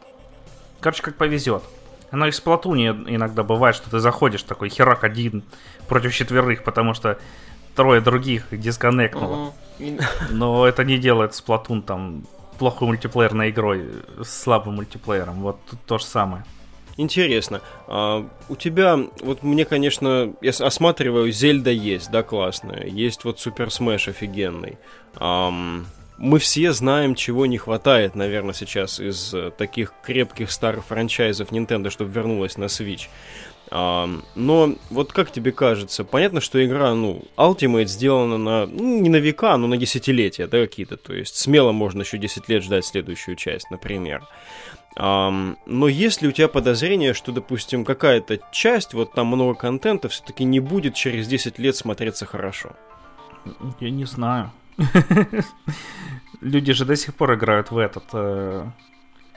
Короче, 0.80 1.02
как 1.02 1.16
повезет. 1.16 1.62
Оно 2.10 2.26
и 2.26 2.30
в 2.30 2.34
Splatoon 2.34 2.82
е 2.82 2.88
иногда 3.06 3.42
бывает, 3.42 3.76
что 3.76 3.90
ты 3.90 3.98
заходишь 3.98 4.44
такой 4.44 4.70
херак 4.70 5.04
один 5.04 5.44
против 5.88 6.14
четверых, 6.14 6.64
потому 6.64 6.94
что 6.94 7.18
трое 7.76 8.00
других 8.00 8.46
дисконнектнуло. 8.50 9.52
Но 10.30 10.66
это 10.66 10.84
не 10.84 10.96
делает 10.96 11.32
Splatoon 11.32 11.82
там 11.82 12.22
плохой 12.58 12.88
мультиплеерной 12.88 13.50
игрой 13.50 13.90
с 14.22 14.30
слабым 14.30 14.76
мультиплеером. 14.76 15.42
Вот 15.42 15.58
тут 15.68 15.78
то 15.84 15.98
же 15.98 16.06
самое. 16.06 16.46
Интересно. 16.96 17.60
А, 17.88 18.26
у 18.48 18.56
тебя, 18.56 18.98
вот 19.20 19.42
мне, 19.42 19.66
конечно, 19.66 20.32
я 20.40 20.50
осматриваю, 20.50 21.30
Zelda 21.30 21.72
есть, 21.72 22.10
да, 22.10 22.22
классная. 22.22 22.86
Есть 22.86 23.24
вот 23.24 23.38
Super 23.38 23.70
Smash 23.70 24.08
офигенный. 24.08 24.78
Um, 25.16 25.84
мы 26.18 26.38
все 26.38 26.72
знаем, 26.72 27.14
чего 27.14 27.46
не 27.46 27.58
хватает, 27.58 28.14
наверное, 28.14 28.54
сейчас 28.54 29.00
из 29.00 29.32
э, 29.32 29.50
таких 29.56 29.94
крепких 30.02 30.50
старых 30.50 30.84
франчайзов 30.84 31.52
Nintendo, 31.52 31.90
чтобы 31.90 32.10
вернулась 32.10 32.56
на 32.56 32.64
Switch. 32.64 33.08
А, 33.70 34.08
но 34.34 34.74
вот 34.90 35.12
как 35.12 35.30
тебе 35.30 35.52
кажется, 35.52 36.04
понятно, 36.04 36.40
что 36.40 36.64
игра, 36.64 36.94
ну, 36.94 37.22
Ultimate 37.36 37.86
сделана 37.86 38.38
на, 38.38 38.66
ну, 38.66 39.00
не 39.00 39.08
на 39.08 39.16
века, 39.16 39.56
но 39.56 39.66
на 39.66 39.76
десятилетия, 39.76 40.46
да, 40.46 40.60
какие-то, 40.60 40.96
то 40.96 41.14
есть 41.14 41.36
смело 41.36 41.72
можно 41.72 42.02
еще 42.02 42.18
10 42.18 42.48
лет 42.48 42.62
ждать 42.62 42.84
следующую 42.84 43.36
часть, 43.36 43.70
например. 43.70 44.26
А, 44.96 45.30
но 45.66 45.86
есть 45.86 46.22
ли 46.22 46.28
у 46.28 46.32
тебя 46.32 46.48
подозрение, 46.48 47.14
что, 47.14 47.30
допустим, 47.30 47.84
какая-то 47.84 48.40
часть, 48.50 48.94
вот 48.94 49.12
там 49.12 49.28
много 49.28 49.54
контента, 49.54 50.08
все-таки 50.08 50.44
не 50.44 50.60
будет 50.60 50.94
через 50.94 51.28
10 51.28 51.58
лет 51.58 51.76
смотреться 51.76 52.26
хорошо? 52.26 52.72
Я 53.80 53.90
не 53.90 54.04
знаю. 54.04 54.50
Люди 56.40 56.72
же 56.72 56.84
до 56.84 56.96
сих 56.96 57.14
пор 57.14 57.34
играют 57.34 57.70
в 57.70 57.78
этот 57.78 58.04
э, 58.12 58.70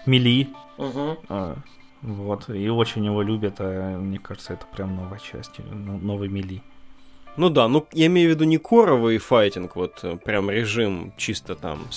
Мили. 0.06 0.50
Угу. 0.78 1.18
Вот, 2.02 2.50
и 2.50 2.68
очень 2.70 3.06
его 3.06 3.22
любят, 3.22 3.56
а 3.60 3.98
мне 3.98 4.18
кажется, 4.18 4.54
это 4.54 4.66
прям 4.66 4.96
новая 4.96 5.20
часть, 5.20 5.52
ну, 5.60 6.00
новый 6.00 6.30
мили. 6.30 6.64
Ну 7.38 7.50
да, 7.50 7.68
ну 7.68 7.86
я 7.94 8.08
имею 8.08 8.30
в 8.30 8.34
виду 8.34 8.44
не 8.44 8.58
коровый 8.58 9.20
файтинг, 9.20 9.76
вот 9.76 10.00
э, 10.04 10.18
прям 10.18 10.50
режим 10.50 11.14
чисто 11.16 11.56
там 11.56 11.88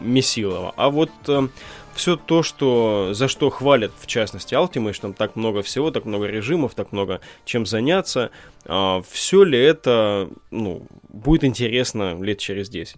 месилова, 0.00 0.74
а 0.76 0.90
вот 0.90 1.10
э, 1.28 1.48
все 1.94 2.16
то, 2.16 2.42
что 2.42 3.10
за 3.12 3.28
что 3.28 3.50
хвалят, 3.50 3.92
в 3.98 4.06
частности, 4.06 4.54
Ultimate, 4.54 5.00
там 5.00 5.12
так 5.12 5.36
много 5.36 5.62
всего, 5.62 5.90
так 5.90 6.04
много 6.04 6.26
режимов, 6.26 6.74
так 6.74 6.92
много 6.92 7.20
чем 7.44 7.66
заняться, 7.66 8.30
э, 8.64 9.02
все 9.08 9.44
ли 9.44 9.58
это, 9.58 10.28
ну, 10.50 10.86
будет 11.08 11.44
интересно 11.44 12.20
лет 12.22 12.38
через 12.38 12.68
10? 12.68 12.96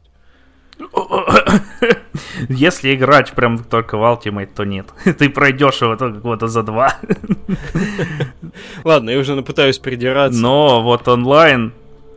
Если 2.48 2.94
играть 2.94 3.32
прям 3.32 3.64
только 3.64 3.96
в 3.96 4.02
Ultimate, 4.02 4.50
то 4.54 4.64
нет. 4.64 4.86
Ты 5.18 5.30
пройдешь 5.30 5.80
его 5.82 5.96
только 5.96 6.18
года 6.18 6.48
за 6.48 6.62
два. 6.62 6.98
Ладно, 8.84 9.10
я 9.10 9.18
уже 9.18 9.40
пытаюсь 9.42 9.78
придираться. 9.78 10.40
Но 10.40 10.82
вот 10.82 11.08
онлайн, 11.08 11.72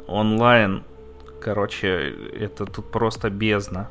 онлайн, 0.07 0.83
короче, 1.41 2.13
это 2.38 2.65
тут 2.65 2.91
просто 2.91 3.29
бездна 3.29 3.89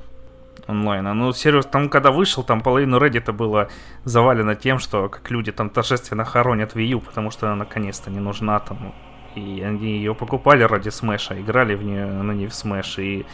онлайна. 0.68 1.14
Ну, 1.14 1.32
серьезно, 1.32 1.70
там, 1.70 1.88
когда 1.88 2.10
вышел, 2.10 2.44
там 2.44 2.60
половину 2.60 2.98
Reddit 2.98 3.32
было 3.32 3.68
завалено 4.04 4.54
тем, 4.54 4.78
что 4.78 5.08
как 5.08 5.30
люди 5.30 5.50
там 5.52 5.70
торжественно 5.70 6.24
хоронят 6.24 6.76
Wii 6.76 6.86
U, 6.94 7.00
потому 7.00 7.30
что 7.30 7.46
она 7.46 7.56
наконец-то 7.56 8.10
не 8.10 8.20
нужна 8.20 8.60
там. 8.60 8.94
И 9.34 9.62
они 9.66 9.96
ее 9.98 10.14
покупали 10.14 10.62
ради 10.64 10.90
Smash 10.90 11.26
а, 11.26 11.40
играли 11.40 11.74
в 11.74 11.82
нее, 11.82 12.06
на 12.06 12.32
ней 12.32 12.46
в 12.46 12.54
Smash, 12.54 12.98
и 12.98 13.26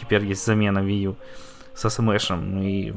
теперь 0.00 0.24
есть 0.24 0.44
замена 0.46 0.78
Wii 0.80 1.02
U 1.02 1.16
со 1.74 1.90
Smash 1.90 2.35
ем. 2.35 2.62
И... 2.62 2.92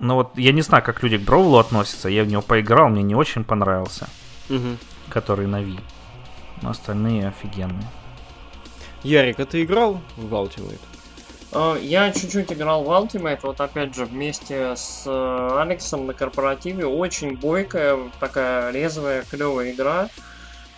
Ну 0.00 0.14
вот, 0.14 0.38
я 0.38 0.52
не 0.52 0.62
знаю, 0.62 0.82
как 0.84 1.02
люди 1.02 1.18
к 1.18 1.22
Brawl 1.22 1.52
у 1.52 1.58
относятся, 1.58 2.08
я 2.08 2.24
в 2.24 2.26
него 2.26 2.42
поиграл, 2.42 2.88
мне 2.88 3.02
не 3.02 3.14
очень 3.14 3.44
понравился, 3.44 4.06
Мгм. 4.48 4.78
который 5.08 5.46
на 5.46 5.62
Wii. 5.62 5.80
Но 6.62 6.70
остальные 6.70 7.28
офигенные. 7.28 7.86
Ярик, 9.02 9.38
а 9.40 9.44
ты 9.44 9.62
играл 9.62 10.00
в 10.16 10.32
Ultimate? 10.34 10.80
Э, 11.54 11.78
Я 11.80 12.12
чуть-чуть 12.12 12.52
играл 12.52 12.82
в 12.82 12.88
Ultimate, 12.88 13.40
вот 13.42 13.60
опять 13.60 13.94
же 13.94 14.04
вместе 14.04 14.74
с 14.76 15.04
э, 15.06 15.48
Алексом 15.60 16.06
на 16.06 16.14
корпоративе. 16.14 16.86
Очень 16.86 17.36
бойкая, 17.36 17.98
такая 18.20 18.72
резвая, 18.72 19.22
клевая 19.22 19.72
игра. 19.72 20.08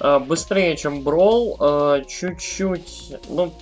Э, 0.00 0.18
Быстрее, 0.18 0.76
чем 0.76 1.00
э, 1.00 2.04
чуть-чуть, 2.06 3.14
ну, 3.28 3.52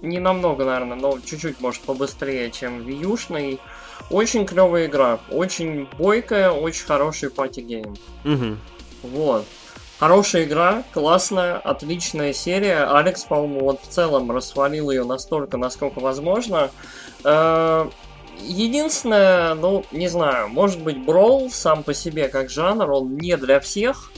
не 0.00 0.18
намного, 0.18 0.64
наверное, 0.64 0.96
но 0.96 1.18
чуть-чуть, 1.20 1.60
может, 1.60 1.82
побыстрее, 1.82 2.50
чем 2.50 2.84
Вьюшный. 2.84 3.60
Очень 4.10 4.46
клевая 4.46 4.86
игра, 4.86 5.20
очень 5.30 5.86
бойкая, 5.98 6.50
очень 6.50 6.84
хороший 6.86 7.30
party 7.30 7.62
game. 7.62 7.94
Угу. 8.24 8.56
Вот. 9.02 9.46
Хорошая 10.02 10.46
игра, 10.46 10.82
классная, 10.92 11.58
отличная 11.58 12.32
серия. 12.32 12.90
Алекс, 12.92 13.22
по-моему, 13.22 13.60
вот 13.60 13.82
в 13.82 13.86
целом 13.86 14.32
расхвалил 14.32 14.90
ее 14.90 15.04
настолько, 15.04 15.56
насколько 15.58 16.00
возможно. 16.00 16.72
Э, 17.22 17.88
Единственное, 18.40 19.54
ну, 19.54 19.84
не 19.92 20.08
знаю, 20.08 20.48
может 20.48 20.82
быть, 20.82 20.96
Brawl 20.96 21.50
сам 21.52 21.84
по 21.84 21.94
себе 21.94 22.26
как 22.26 22.50
жанр, 22.50 22.90
он 22.90 23.16
не 23.16 23.36
для 23.36 23.60
всех, 23.60 24.10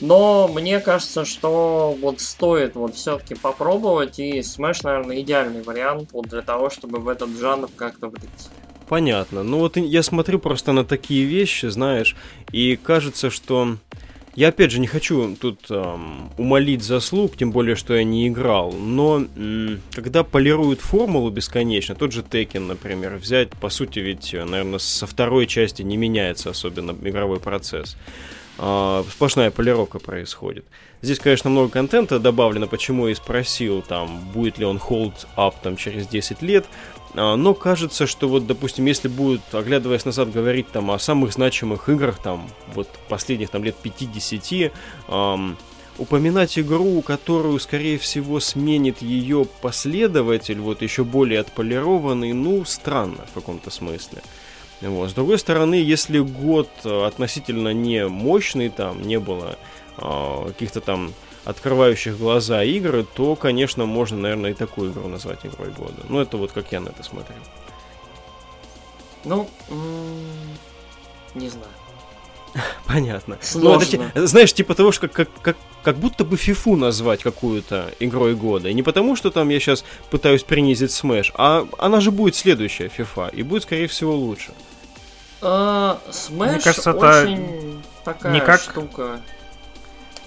но 0.00 0.48
мне 0.48 0.80
кажется, 0.80 1.24
что 1.24 1.96
вот 2.00 2.20
стоит 2.20 2.74
вот 2.74 2.96
все-таки 2.96 3.36
попробовать, 3.36 4.18
и 4.18 4.40
Smash, 4.40 4.80
наверное, 4.82 5.20
идеальный 5.20 5.62
вариант 5.62 6.08
вот 6.14 6.26
для 6.26 6.42
того, 6.42 6.68
чтобы 6.68 6.98
в 6.98 7.06
этот 7.06 7.30
жанр 7.38 7.68
как-то 7.76 8.08
влиться. 8.08 8.50
Понятно. 8.88 9.44
Ну 9.44 9.60
вот 9.60 9.76
я 9.76 10.02
смотрю 10.02 10.40
просто 10.40 10.72
на 10.72 10.84
такие 10.84 11.26
вещи, 11.26 11.66
знаешь, 11.66 12.16
и 12.50 12.74
кажется, 12.74 13.30
что 13.30 13.76
я 14.38 14.48
опять 14.50 14.70
же 14.70 14.78
не 14.78 14.86
хочу 14.86 15.34
тут 15.34 15.66
эм, 15.68 16.30
умолить 16.38 16.84
заслуг, 16.84 17.36
тем 17.36 17.50
более, 17.50 17.74
что 17.74 17.96
я 17.96 18.04
не 18.04 18.28
играл, 18.28 18.70
но 18.70 19.26
м, 19.36 19.80
когда 19.90 20.22
полируют 20.22 20.80
формулу 20.80 21.28
бесконечно, 21.30 21.96
тот 21.96 22.12
же 22.12 22.22
Tekken, 22.22 22.68
например, 22.68 23.16
взять, 23.16 23.50
по 23.50 23.68
сути, 23.68 23.98
ведь, 23.98 24.32
наверное, 24.32 24.78
со 24.78 25.08
второй 25.08 25.48
части 25.48 25.82
не 25.82 25.96
меняется 25.96 26.50
особенно 26.50 26.92
игровой 27.02 27.40
процесс. 27.40 27.96
А, 28.58 29.04
сплошная 29.08 29.50
полировка 29.50 30.00
происходит. 30.00 30.64
Здесь, 31.00 31.20
конечно, 31.20 31.48
много 31.48 31.70
контента 31.70 32.18
добавлено, 32.18 32.66
почему 32.66 33.06
я 33.06 33.12
и 33.12 33.14
спросил, 33.14 33.82
там, 33.82 34.20
будет 34.34 34.58
ли 34.58 34.64
он 34.64 34.78
hold 34.78 35.14
up 35.36 35.54
там, 35.62 35.76
через 35.76 36.08
10 36.08 36.42
лет. 36.42 36.66
А, 37.14 37.36
Но 37.36 37.54
кажется, 37.54 38.06
что 38.08 38.28
вот, 38.28 38.46
допустим, 38.46 38.86
если 38.86 39.06
будут, 39.06 39.42
оглядываясь 39.52 40.04
назад, 40.04 40.32
говорить 40.32 40.68
там 40.72 40.90
о 40.90 40.98
самых 40.98 41.32
значимых 41.32 41.88
играх, 41.88 42.20
там, 42.20 42.50
вот 42.74 42.88
последних 43.08 43.50
там 43.50 43.62
лет 43.62 43.76
50, 43.76 44.72
ам, 45.06 45.56
упоминать 45.96 46.58
игру, 46.58 47.00
которую, 47.02 47.60
скорее 47.60 47.96
всего, 47.98 48.40
сменит 48.40 49.02
ее 49.02 49.46
последователь, 49.60 50.58
вот 50.58 50.82
еще 50.82 51.04
более 51.04 51.40
отполированный, 51.40 52.32
ну, 52.32 52.64
странно 52.64 53.24
в 53.30 53.34
каком-то 53.34 53.70
смысле. 53.70 54.22
Вот. 54.80 55.10
С 55.10 55.14
другой 55.14 55.38
стороны, 55.38 55.74
если 55.74 56.20
год 56.20 56.68
э, 56.84 57.04
относительно 57.04 57.72
не 57.72 58.06
мощный, 58.06 58.68
там 58.68 59.02
не 59.02 59.18
было 59.18 59.58
а, 59.96 60.46
каких-то 60.48 60.80
там 60.80 61.12
открывающих 61.44 62.18
глаза 62.18 62.62
игры, 62.62 63.04
то, 63.04 63.34
конечно, 63.34 63.86
можно, 63.86 64.18
наверное, 64.18 64.50
и 64.50 64.54
такую 64.54 64.92
игру 64.92 65.08
назвать 65.08 65.44
игрой 65.44 65.70
года. 65.70 66.02
Ну, 66.08 66.20
это 66.20 66.36
вот 66.36 66.52
как 66.52 66.70
я 66.72 66.80
на 66.80 66.90
это 66.90 67.02
смотрю. 67.02 67.34
Ну, 69.24 69.48
не 71.34 71.48
знаю. 71.48 71.70
Понятно. 72.86 73.38
Сложно. 73.40 73.98
Ну, 73.98 74.04
это 74.14 74.26
знаешь, 74.26 74.52
типа 74.52 74.74
того, 74.74 74.92
что 74.92 75.08
как, 75.08 75.28
как, 75.42 75.56
как 75.82 75.96
будто 75.96 76.24
бы 76.24 76.36
фифу 76.36 76.76
назвать 76.76 77.22
какую-то 77.22 77.92
игрой 77.98 78.34
года. 78.34 78.68
И 78.68 78.74
не 78.74 78.82
потому, 78.82 79.16
что 79.16 79.30
там 79.30 79.48
я 79.48 79.58
сейчас 79.58 79.84
пытаюсь 80.10 80.42
принизить 80.42 80.90
Smash, 80.90 81.32
а 81.34 81.66
она 81.78 82.00
же 82.00 82.10
будет 82.10 82.36
следующая 82.36 82.90
FIFA, 82.96 83.34
и 83.34 83.42
будет, 83.42 83.64
скорее 83.64 83.88
всего, 83.88 84.14
лучше. 84.14 84.52
А, 85.40 85.98
Smash 86.10 86.50
Мне 86.52 86.60
кажется, 86.60 86.90
это 86.90 87.22
очень 87.22 87.82
такая 88.04 88.32
никак- 88.34 88.60
штука. 88.60 89.20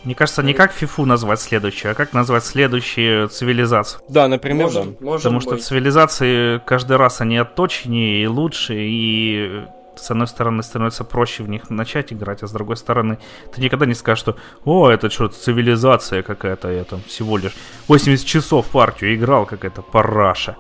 Мне 0.04 0.16
кажется, 0.16 0.42
не 0.42 0.54
как 0.54 0.72
фифу 0.72 1.06
назвать 1.06 1.40
следующую, 1.40 1.92
а 1.92 1.96
как 1.96 2.14
назвать 2.14 2.44
следующую 2.44 3.28
цивилизацию. 3.30 4.02
Да, 4.10 4.28
например, 4.28 4.66
Может, 4.66 5.00
может 5.02 5.24
Потому 5.24 5.42
что 5.42 5.52
быть. 5.52 5.64
цивилизации 5.64 6.58
каждый 6.66 6.98
раз 6.98 7.22
они 7.22 7.38
отточеннее 7.38 8.24
и 8.24 8.28
лучше, 8.28 8.74
и 8.78 9.62
с 9.96 10.10
одной 10.10 10.26
стороны 10.26 10.64
становится 10.64 11.04
проще 11.04 11.44
в 11.44 11.50
них 11.50 11.70
начать 11.70 12.12
играть, 12.12 12.42
а 12.42 12.48
с 12.48 12.52
другой 12.52 12.78
стороны 12.78 13.20
ты 13.54 13.62
никогда 13.62 13.86
не 13.86 13.94
скажешь, 13.94 14.22
что 14.22 14.38
«О, 14.66 14.90
это 14.90 15.12
что, 15.12 15.28
цивилизация 15.28 16.24
какая-то, 16.24 16.72
я 16.72 16.84
там 16.84 17.04
всего 17.04 17.38
лишь 17.38 17.54
80 17.88 18.26
часов 18.26 18.66
партию 18.68 19.14
играл, 19.14 19.46
какая-то 19.46 19.84
параша». 19.84 20.56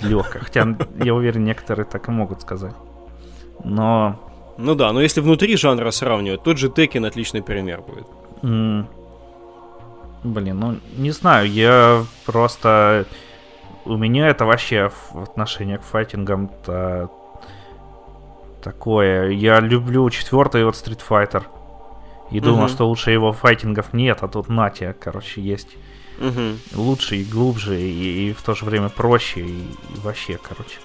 Легкая. 0.00 0.42
Хотя, 0.42 0.74
я 1.04 1.14
уверен, 1.14 1.44
некоторые 1.44 1.84
так 1.84 2.08
и 2.08 2.10
могут 2.10 2.40
сказать. 2.40 2.72
Но 3.62 4.16
Ну 4.58 4.74
да, 4.74 4.92
но 4.92 5.00
если 5.00 5.20
внутри 5.20 5.56
жанра 5.56 5.90
сравнивать, 5.90 6.42
тот 6.42 6.58
же 6.58 6.68
Tekken 6.68 7.06
отличный 7.06 7.42
пример 7.42 7.82
будет. 7.82 8.06
М, 8.42 8.86
Блин, 10.22 10.58
ну 10.58 10.76
не 10.96 11.10
знаю, 11.10 11.50
я 11.50 12.04
просто... 12.24 13.04
У 13.84 13.96
меня 13.98 14.28
это 14.28 14.46
вообще 14.46 14.90
в 15.12 15.22
отношении 15.22 15.76
к 15.76 15.82
файтингам 15.82 16.50
-то 16.66 17.10
такое. 18.62 19.30
Я 19.30 19.60
люблю 19.60 20.08
четвертый 20.10 20.64
вот 20.64 20.74
Street 20.74 21.00
Fighter. 21.06 21.42
И 22.30 22.40
думал, 22.40 22.60
Мгм. 22.64 22.68
что 22.68 22.88
лучше 22.88 23.10
его 23.10 23.32
файтингов 23.32 23.92
нет, 23.92 24.18
а 24.22 24.28
тут 24.28 24.48
Натя, 24.48 24.94
короче, 24.98 25.42
есть 25.42 25.76
Мгм. 26.18 26.58
лучше 26.74 27.16
и 27.16 27.24
глубже, 27.24 27.78
и, 27.78 28.30
и 28.30 28.32
в 28.32 28.40
то 28.42 28.54
же 28.54 28.64
время 28.64 28.88
проще, 28.88 29.40
и, 29.40 29.44
и 29.50 30.00
вообще, 30.02 30.38
короче. 30.42 30.78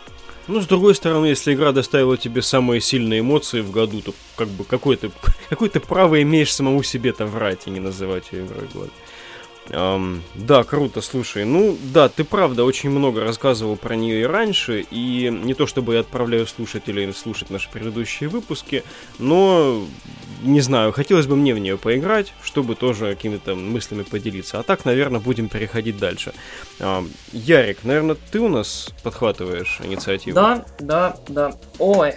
Ну, 0.52 0.62
с 0.62 0.66
другой 0.66 0.96
стороны, 0.96 1.28
если 1.28 1.54
игра 1.54 1.72
доставила 1.72 2.18
тебе 2.18 2.42
самые 2.42 2.82
сильные 2.82 3.20
эмоции 3.20 3.62
в 3.62 3.70
году, 3.70 4.02
то 4.02 4.16
как 4.36 4.48
бы 4.48 4.64
какое 4.64 4.98
ты, 4.98 5.12
какое 5.50 5.70
ты 5.70 5.80
право 5.80 6.20
имеешь 6.24 6.52
самому 6.52 6.82
себе-то 6.82 7.28
врать 7.28 7.68
и 7.68 7.70
не 7.70 7.80
называть 7.80 8.32
ее 8.32 8.48
игрой 8.48 8.68
года. 8.74 8.90
Ам, 9.72 10.24
да, 10.36 10.64
круто, 10.64 11.02
слушай. 11.02 11.46
Ну, 11.46 11.78
да, 11.94 12.10
ты 12.10 12.24
правда 12.24 12.64
очень 12.64 12.90
много 12.90 13.22
рассказывал 13.22 13.76
про 13.76 13.96
нее 13.96 14.22
и 14.22 14.26
раньше, 14.26 14.82
и 14.90 15.30
не 15.30 15.54
то 15.54 15.68
чтобы 15.68 15.94
я 15.94 16.00
отправляю 16.00 16.48
слушателей 16.48 17.14
слушать 17.14 17.50
наши 17.50 17.70
предыдущие 17.70 18.30
выпуски, 18.30 18.84
но, 19.20 19.84
не 20.42 20.62
знаю, 20.62 20.92
хотелось 20.92 21.28
бы 21.28 21.36
мне 21.36 21.54
в 21.54 21.60
нее 21.60 21.78
поиграть, 21.78 22.34
чтобы 22.42 22.76
тоже 22.76 23.14
какими-то 23.14 23.56
мыслями 23.56 24.04
поделиться. 24.04 24.60
А 24.60 24.64
так, 24.64 24.86
наверное, 24.86 25.20
будем 25.20 25.50
переходить 25.50 25.98
дальше. 26.00 26.34
Ам, 26.80 27.10
Ярик, 27.32 27.84
наверное, 27.84 28.18
ты 28.32 28.40
у 28.40 28.48
нас 28.50 28.90
подхватываешь 29.04 29.80
инициативу? 29.84 30.36
Да, 30.36 30.66
да, 30.80 31.16
да. 31.28 31.54
Ой. 31.78 32.14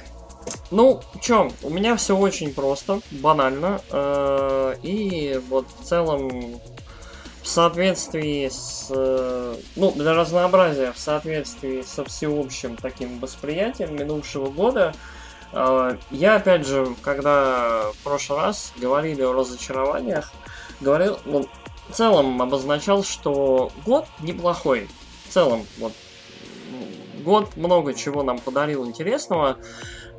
Ну, 0.73 1.01
чё, 1.21 1.53
у 1.63 1.71
меня 1.71 1.97
все 1.97 2.17
очень 2.17 2.53
просто, 2.53 3.01
банально. 3.13 3.81
э, 3.91 4.75
И 4.83 5.41
вот 5.49 5.67
в 5.81 5.85
целом 5.85 6.61
в 7.43 7.49
соответствии 7.49 8.49
с... 8.49 8.89
э, 8.91 9.57
Ну, 9.77 9.93
для 9.93 10.15
разнообразия, 10.15 10.93
в 10.93 10.99
соответствии 10.99 11.83
со 11.83 12.05
всеобщим 12.05 12.77
таким 12.77 13.19
восприятием 13.19 13.97
минувшего 13.97 14.49
года, 14.49 14.95
э, 15.53 15.97
я, 16.11 16.37
опять 16.37 16.67
же, 16.67 16.95
когда 17.03 17.91
в 17.93 18.05
прошлый 18.05 18.41
раз 18.41 18.73
говорили 18.77 19.23
о 19.23 19.33
разочарованиях, 19.33 20.33
говорил, 20.81 21.19
ну, 21.25 21.49
в 21.89 21.95
целом 21.95 22.41
обозначал, 22.41 23.03
что 23.03 23.71
год 23.85 24.07
неплохой. 24.21 24.89
В 25.29 25.33
целом, 25.33 25.67
вот, 25.79 25.93
год 27.25 27.57
много 27.57 27.95
чего 27.95 28.23
нам 28.23 28.39
подарил 28.39 28.87
интересного. 28.87 29.59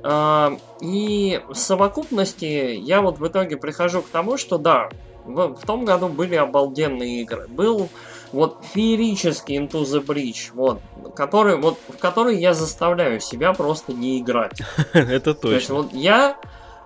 А, 0.03 0.57
И 0.81 1.41
в 1.47 1.55
совокупности 1.55 2.75
я 2.75 3.01
вот 3.01 3.19
в 3.19 3.27
итоге 3.27 3.57
прихожу 3.57 4.01
к 4.01 4.09
тому, 4.09 4.37
что 4.37 4.57
да, 4.57 4.89
в, 5.25 5.55
в 5.55 5.65
том 5.65 5.85
году 5.85 6.07
были 6.07 6.35
обалденные 6.35 7.21
игры. 7.21 7.47
Был 7.47 7.89
вот 8.31 8.57
феерический 8.73 9.57
Into 9.57 9.83
the 9.83 10.03
Breach, 10.03 10.51
вот, 10.53 10.81
который, 11.15 11.57
вот, 11.57 11.77
в 11.87 11.97
который 11.97 12.39
я 12.39 12.53
заставляю 12.53 13.19
себя 13.19 13.53
просто 13.53 13.93
не 13.93 14.19
играть. 14.19 14.61
Это 14.93 15.33
То 15.33 15.51
есть 15.51 15.67
точно. 15.67 15.83
вот 15.83 15.93
я, 15.93 16.37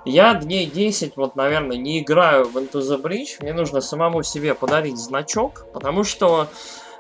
я 0.06 0.34
дней 0.36 0.66
10, 0.66 1.16
вот, 1.16 1.36
наверное, 1.36 1.78
не 1.78 2.00
играю 2.00 2.46
в 2.46 2.58
Into 2.58 2.82
the 2.82 3.02
Breach. 3.02 3.38
Мне 3.42 3.54
нужно 3.54 3.82
самому 3.82 4.24
себе 4.24 4.54
подарить 4.54 4.98
значок, 4.98 5.66
потому 5.74 6.04
что 6.04 6.50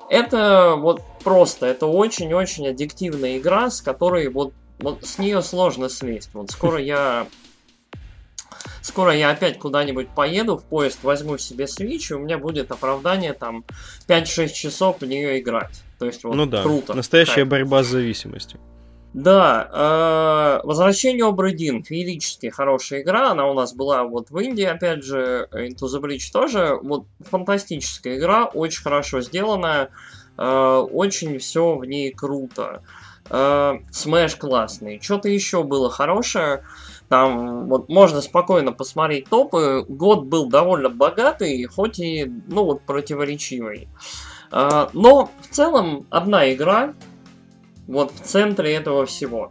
Это 0.09 0.75
вот 0.77 1.01
просто, 1.23 1.65
это 1.65 1.87
очень-очень 1.87 2.69
аддиктивная 2.69 3.37
игра, 3.39 3.69
с 3.69 3.81
которой 3.81 4.29
вот, 4.29 4.53
вот 4.79 5.03
с 5.03 5.17
нее 5.17 5.41
сложно 5.41 5.89
слезть. 5.89 6.29
Вот 6.33 6.49
скоро 6.49 6.79
я 6.79 7.27
скоро 8.87 9.13
я 9.13 9.29
опять 9.29 9.59
куда-нибудь 9.59 10.09
поеду, 10.09 10.57
в 10.57 10.63
поезд 10.63 11.03
возьму 11.03 11.37
себе 11.37 11.65
Switch, 11.65 12.07
и 12.09 12.13
у 12.13 12.19
меня 12.19 12.37
будет 12.37 12.71
оправдание 12.71 13.33
там 13.33 13.65
5-6 14.07 14.47
часов 14.53 15.01
в 15.01 15.05
нее 15.05 15.39
играть. 15.39 15.83
То 15.99 16.05
есть 16.05 16.23
вот 16.23 16.35
ну 16.35 16.45
да, 16.45 16.63
круто. 16.63 16.93
Настоящая 16.93 17.41
так. 17.41 17.49
борьба 17.49 17.83
с 17.83 17.87
зависимостью. 17.87 18.59
Да, 19.13 20.61
э, 20.61 20.67
Возвращение 20.67 21.25
Обрыдин, 21.25 21.83
феерически 21.83 22.49
хорошая 22.49 23.01
игра, 23.01 23.31
она 23.31 23.47
у 23.47 23.53
нас 23.53 23.73
была 23.73 24.03
вот 24.03 24.29
в 24.29 24.37
Индии, 24.37 24.65
опять 24.65 25.03
же, 25.03 25.47
Into 25.51 25.87
the 25.87 25.99
Bridge 26.01 26.31
тоже, 26.31 26.77
вот 26.81 27.05
фантастическая 27.21 28.17
игра, 28.17 28.45
очень 28.45 28.83
хорошо 28.83 29.21
сделанная, 29.21 29.89
э, 30.37 30.87
очень 30.91 31.39
все 31.39 31.75
в 31.75 31.85
ней 31.85 32.11
круто. 32.11 32.83
Э, 33.29 33.79
Smash 33.91 34.37
классный, 34.37 34.99
что-то 35.01 35.29
еще 35.29 35.63
было 35.63 35.89
хорошее, 35.89 36.63
там 37.09 37.67
вот 37.67 37.89
можно 37.89 38.21
спокойно 38.21 38.71
посмотреть 38.73 39.29
топы, 39.29 39.85
год 39.87 40.25
был 40.25 40.47
довольно 40.47 40.89
богатый, 40.89 41.63
хоть 41.65 41.99
и, 41.99 42.31
ну 42.47 42.63
вот, 42.65 42.81
противоречивый. 42.81 43.87
Э, 44.51 44.87
но 44.93 45.29
в 45.41 45.47
целом 45.53 46.05
одна 46.09 46.51
игра, 46.53 46.93
вот 47.87 48.11
в 48.11 48.21
центре 48.21 48.73
этого 48.75 49.05
всего. 49.05 49.49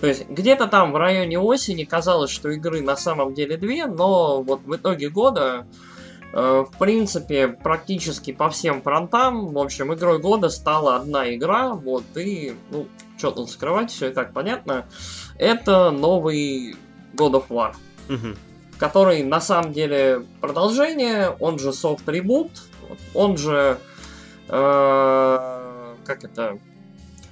То 0.00 0.06
есть 0.08 0.28
где-то 0.28 0.66
там 0.66 0.92
в 0.92 0.96
районе 0.96 1.38
осени 1.38 1.84
казалось, 1.84 2.30
что 2.30 2.50
игры 2.50 2.82
на 2.82 2.96
самом 2.96 3.34
деле 3.34 3.56
две, 3.56 3.86
но 3.86 4.42
вот 4.42 4.60
в 4.62 4.76
итоге 4.76 5.08
года, 5.08 5.66
э, 6.32 6.64
в 6.70 6.78
принципе, 6.78 7.48
практически 7.48 8.32
по 8.32 8.48
всем 8.50 8.82
фронтам, 8.82 9.52
в 9.52 9.58
общем, 9.58 9.92
игрой 9.94 10.20
года 10.20 10.50
стала 10.50 10.96
одна 10.96 11.34
игра, 11.34 11.74
вот, 11.74 12.04
и, 12.16 12.54
ну, 12.70 12.86
что 13.16 13.30
тут 13.30 13.50
скрывать, 13.50 13.90
все 13.90 14.10
и 14.10 14.12
так 14.12 14.32
понятно. 14.32 14.84
Это 15.38 15.90
новый 15.90 16.76
God 17.14 17.32
of 17.32 17.48
War, 17.48 17.74
угу. 18.08 18.36
который 18.78 19.22
на 19.22 19.40
самом 19.40 19.72
деле 19.72 20.24
продолжение, 20.40 21.30
он 21.40 21.58
же 21.58 21.70
soft 21.70 22.04
reboot, 22.06 22.50
он 23.14 23.36
же, 23.36 23.78
э, 24.48 25.94
как 26.04 26.24
это, 26.24 26.58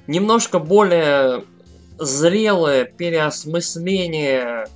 немножко 0.06 0.58
более 0.58 1.44
зрелое 1.98 2.84
переосмысление 2.84 4.66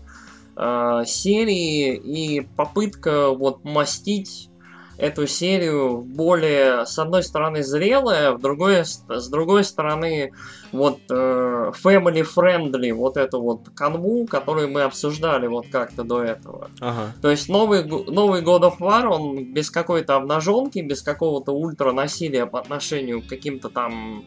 э, 0.57 1.03
серии 1.07 1.97
и 1.97 2.41
попытка 2.41 3.31
вот 3.31 3.65
мастить 3.65 4.51
эту 4.99 5.27
серию 5.27 5.99
более, 5.99 6.87
с 6.87 6.99
одной 6.99 7.23
стороны, 7.23 7.63
зрелая, 7.63 8.33
в 8.33 8.41
другой, 8.41 8.85
с 8.85 9.29
другой 9.29 9.65
стороны, 9.65 10.33
вот 10.73 11.01
э, 11.11 11.73
family 11.85 12.27
friendly, 12.27 12.93
вот 12.93 13.17
эту 13.17 13.41
вот 13.41 13.69
канву, 13.75 14.27
которую 14.27 14.71
мы 14.71 14.83
обсуждали 14.83 15.47
вот 15.47 15.67
как-то 15.69 16.03
до 16.03 16.23
этого. 16.23 16.71
Ага. 16.81 17.13
То 17.21 17.31
есть 17.31 17.49
новый, 17.49 17.85
новый 17.85 18.43
God 18.43 18.63
of 18.63 18.79
War, 18.81 19.07
он 19.07 19.53
без 19.53 19.71
какой-то 19.71 20.17
обнаженки, 20.17 20.79
без 20.79 21.03
какого-то 21.03 21.53
ультра 21.53 21.93
насилия 21.93 22.47
по 22.47 22.59
отношению 22.59 23.23
к 23.23 23.27
каким-то 23.27 23.69
там 23.69 24.25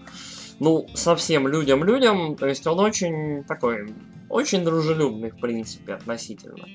ну, 0.60 0.88
совсем 0.94 1.48
людям-людям, 1.48 2.36
то 2.36 2.46
есть 2.46 2.68
он 2.68 2.80
очень 2.80 3.44
такой, 3.46 3.94
очень 4.30 4.64
дружелюбный, 4.64 5.32
в 5.32 5.40
принципе, 5.40 5.94
относительно. 5.94 6.66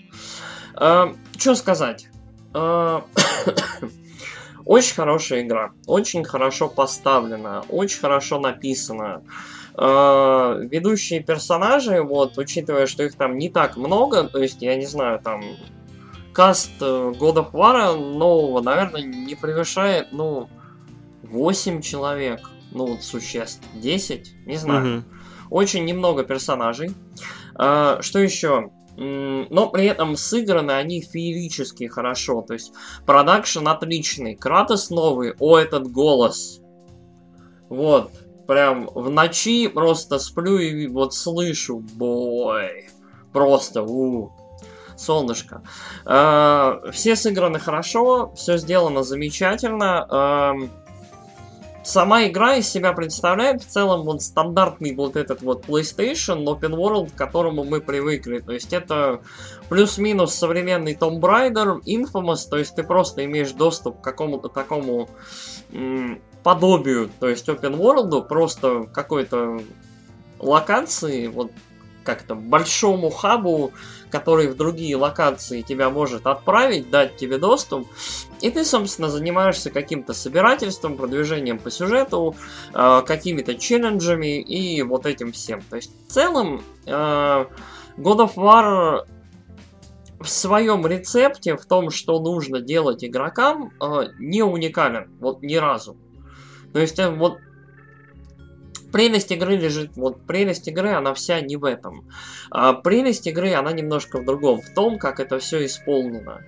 Э, 0.81 1.13
что 1.37 1.55
сказать? 1.55 2.09
Э, 2.55 3.01
очень 4.65 4.95
хорошая 4.95 5.43
игра, 5.43 5.73
очень 5.87 6.25
хорошо 6.25 6.69
поставлена, 6.69 7.65
очень 7.69 8.01
хорошо 8.01 8.39
написана. 8.39 9.23
Э, 9.77 10.61
ведущие 10.71 11.21
персонажи, 11.21 12.03
вот, 12.03 12.39
учитывая, 12.39 12.87
что 12.87 13.03
их 13.03 13.17
там 13.17 13.37
не 13.37 13.49
так 13.49 13.77
много, 13.77 14.25
то 14.25 14.39
есть, 14.39 14.63
я 14.63 14.77
не 14.77 14.87
знаю, 14.87 15.21
там, 15.21 15.43
каст 16.33 16.81
God 16.81 17.37
of 17.37 17.53
War 17.53 17.97
нового, 17.97 18.63
наверное, 18.63 19.03
не 19.03 19.35
превышает, 19.35 20.09
ну, 20.13 20.49
8 21.23 21.81
человек 21.81 22.51
ну 22.75 22.87
вот 22.87 23.03
существ 23.03 23.63
10, 23.75 24.35
не 24.47 24.57
знаю. 24.57 24.99
Угу. 24.99 25.05
Очень 25.51 25.85
немного 25.85 26.25
персонажей. 26.25 26.91
Что 27.55 28.19
еще? 28.19 28.71
Но 28.97 29.69
при 29.71 29.87
этом 29.87 30.17
сыграны 30.17 30.73
они 30.73 31.01
феерически 31.01 31.89
хорошо. 31.89 32.43
То 32.43 32.55
есть 32.55 32.73
продакшн 33.07 33.67
отличный. 33.67 34.37
Кратос 34.37 34.91
новый. 34.91 35.35
О, 35.39 35.59
этот 35.59 35.91
голос. 35.91 36.61
Вот. 37.69 38.13
Прям 38.47 38.87
в 38.95 39.11
ночи 39.11 39.69
просто 39.69 40.19
сплю 40.19 40.59
и 40.59 40.87
вот 40.87 41.15
слышу. 41.15 41.79
Бой. 41.79 42.89
Просто. 43.33 43.83
У. 43.83 44.33
Солнышко. 44.97 45.63
Э, 46.07 46.91
все 46.93 47.17
сыграны 47.17 47.59
хорошо. 47.59 48.33
Все 48.37 48.59
сделано 48.59 49.03
замечательно. 49.03 50.07
Э, 50.09 50.84
сама 51.85 52.27
игра 52.27 52.57
из 52.57 52.69
себя 52.69 52.93
представляет 52.93 53.63
в 53.63 53.67
целом 53.67 54.03
вот 54.05 54.23
стандартный 54.23 54.95
вот 54.95 55.17
этот 55.17 55.43
вот 55.43 55.67
PlayStation 55.67 56.45
Open 56.45 56.75
World, 56.75 57.13
к 57.13 57.15
которому 57.15 57.65
мы 57.65 57.81
привыкли. 57.81 58.41
То 58.41 58.53
есть 58.53 58.73
это 58.73 59.21
плюс-минус 59.69 60.35
современный 60.35 60.95
Tomb 60.95 61.21
Raider, 61.21 61.81
Infamous, 61.87 62.49
то 62.49 62.57
есть 62.57 62.75
ты 62.75 62.83
просто 62.83 63.25
имеешь 63.25 63.53
доступ 63.53 64.01
к 64.01 64.05
какому-то 64.05 64.49
такому 64.49 65.09
м- 65.73 66.21
подобию, 66.43 67.11
то 67.21 67.29
есть 67.29 67.49
Open 67.49 67.77
World, 67.79 68.29
просто 68.29 68.85
какой-то 68.85 69.61
локации, 70.39 71.27
вот 71.27 71.53
как-то 72.05 72.35
большому 72.35 73.11
хабу, 73.11 73.73
который 74.11 74.49
в 74.49 74.57
другие 74.57 74.97
локации 74.97 75.63
тебя 75.63 75.91
может 75.91 76.27
отправить, 76.27 76.91
дать 76.91 77.17
тебе 77.17 77.39
доступ, 77.39 77.89
и 78.41 78.51
ты, 78.51 78.65
собственно, 78.65 79.09
занимаешься 79.09 79.71
каким-то 79.71 80.13
собирательством, 80.15 80.97
продвижением 80.97 81.59
по 81.59 81.71
сюжету, 81.71 82.37
э, 82.73 83.03
какими-то 83.07 83.57
челленджами 83.57 84.41
и 84.41 84.83
вот 84.83 85.07
этим 85.07 85.33
всем. 85.33 85.63
То 85.63 85.77
есть, 85.77 85.91
в 86.07 86.13
целом, 86.13 86.63
э, 86.87 86.91
God 86.91 87.47
of 87.97 88.35
War 88.37 89.07
в 90.21 90.29
своем 90.29 90.87
рецепте, 90.87 91.57
в 91.57 91.67
том, 91.67 91.91
что 91.91 92.19
нужно 92.21 92.61
делать 92.61 93.05
игрокам, 93.05 93.73
э, 93.81 94.09
не 94.19 94.43
уникален, 94.43 95.11
вот 95.21 95.43
ни 95.43 95.57
разу. 95.57 95.97
То 96.73 96.81
есть, 96.81 96.99
э, 96.99 97.11
вот 97.11 97.39
прелесть 98.95 99.33
игры 99.33 99.57
лежит, 99.57 99.97
вот 99.97 100.25
прелесть 100.25 100.69
игры, 100.69 100.93
она 100.93 101.15
вся 101.15 101.41
не 101.41 101.57
в 101.57 101.65
этом. 101.65 102.09
А 102.53 102.75
прелесть 102.75 103.27
игры, 103.27 103.53
она 103.53 103.73
немножко 103.73 104.19
в 104.21 104.25
другом, 104.25 104.61
в 104.61 104.73
том, 104.73 105.01
как 105.01 105.19
это 105.19 105.41
все 105.41 105.65
исполнено. 105.65 106.43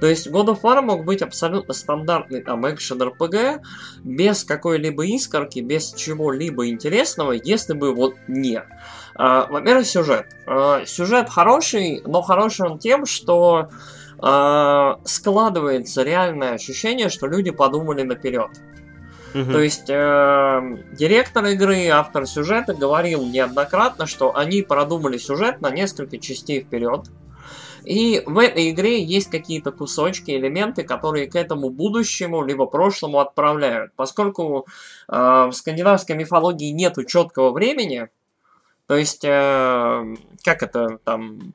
То 0.00 0.08
есть 0.08 0.26
God 0.26 0.46
of 0.46 0.62
War 0.62 0.82
мог 0.82 1.04
быть 1.04 1.22
абсолютно 1.22 1.72
стандартный 1.74 2.42
там 2.42 2.68
экшен 2.68 3.00
RPG, 3.00 3.60
без 4.02 4.42
какой-либо 4.42 5.06
искорки, 5.06 5.60
без 5.60 5.92
чего-либо 5.92 6.68
интересного, 6.68 7.30
если 7.32 7.72
бы 7.72 7.94
вот 7.94 8.16
не. 8.26 8.64
А, 9.14 9.46
во-первых, 9.46 9.86
сюжет. 9.86 10.26
А, 10.44 10.84
сюжет 10.84 11.28
хороший, 11.28 12.02
но 12.04 12.20
хороший 12.20 12.66
он 12.66 12.80
тем, 12.80 13.06
что 13.06 13.68
а, 14.18 14.98
складывается 15.04 16.02
реальное 16.02 16.54
ощущение, 16.54 17.10
что 17.10 17.28
люди 17.28 17.52
подумали 17.52 18.02
наперед. 18.02 18.50
То 19.32 19.60
есть 19.60 19.88
э, 19.88 20.78
директор 20.92 21.44
игры, 21.46 21.88
автор 21.88 22.26
сюжета 22.26 22.74
говорил 22.74 23.26
неоднократно, 23.26 24.06
что 24.06 24.36
они 24.36 24.62
продумали 24.62 25.16
сюжет 25.16 25.60
на 25.60 25.70
несколько 25.70 26.18
частей 26.18 26.62
вперед. 26.62 27.10
И 27.84 28.22
в 28.26 28.38
этой 28.38 28.70
игре 28.70 29.02
есть 29.02 29.30
какие-то 29.30 29.72
кусочки, 29.72 30.30
элементы, 30.30 30.84
которые 30.84 31.26
к 31.28 31.34
этому 31.34 31.70
будущему 31.70 32.44
либо 32.44 32.66
прошлому 32.66 33.18
отправляют. 33.18 33.92
Поскольку 33.96 34.66
э, 35.08 35.16
в 35.16 35.52
скандинавской 35.52 36.14
мифологии 36.14 36.70
нету 36.70 37.04
четкого 37.04 37.50
времени, 37.50 38.08
то 38.86 38.96
есть, 38.96 39.24
э, 39.24 40.14
как 40.44 40.62
это 40.62 40.98
там, 41.04 41.54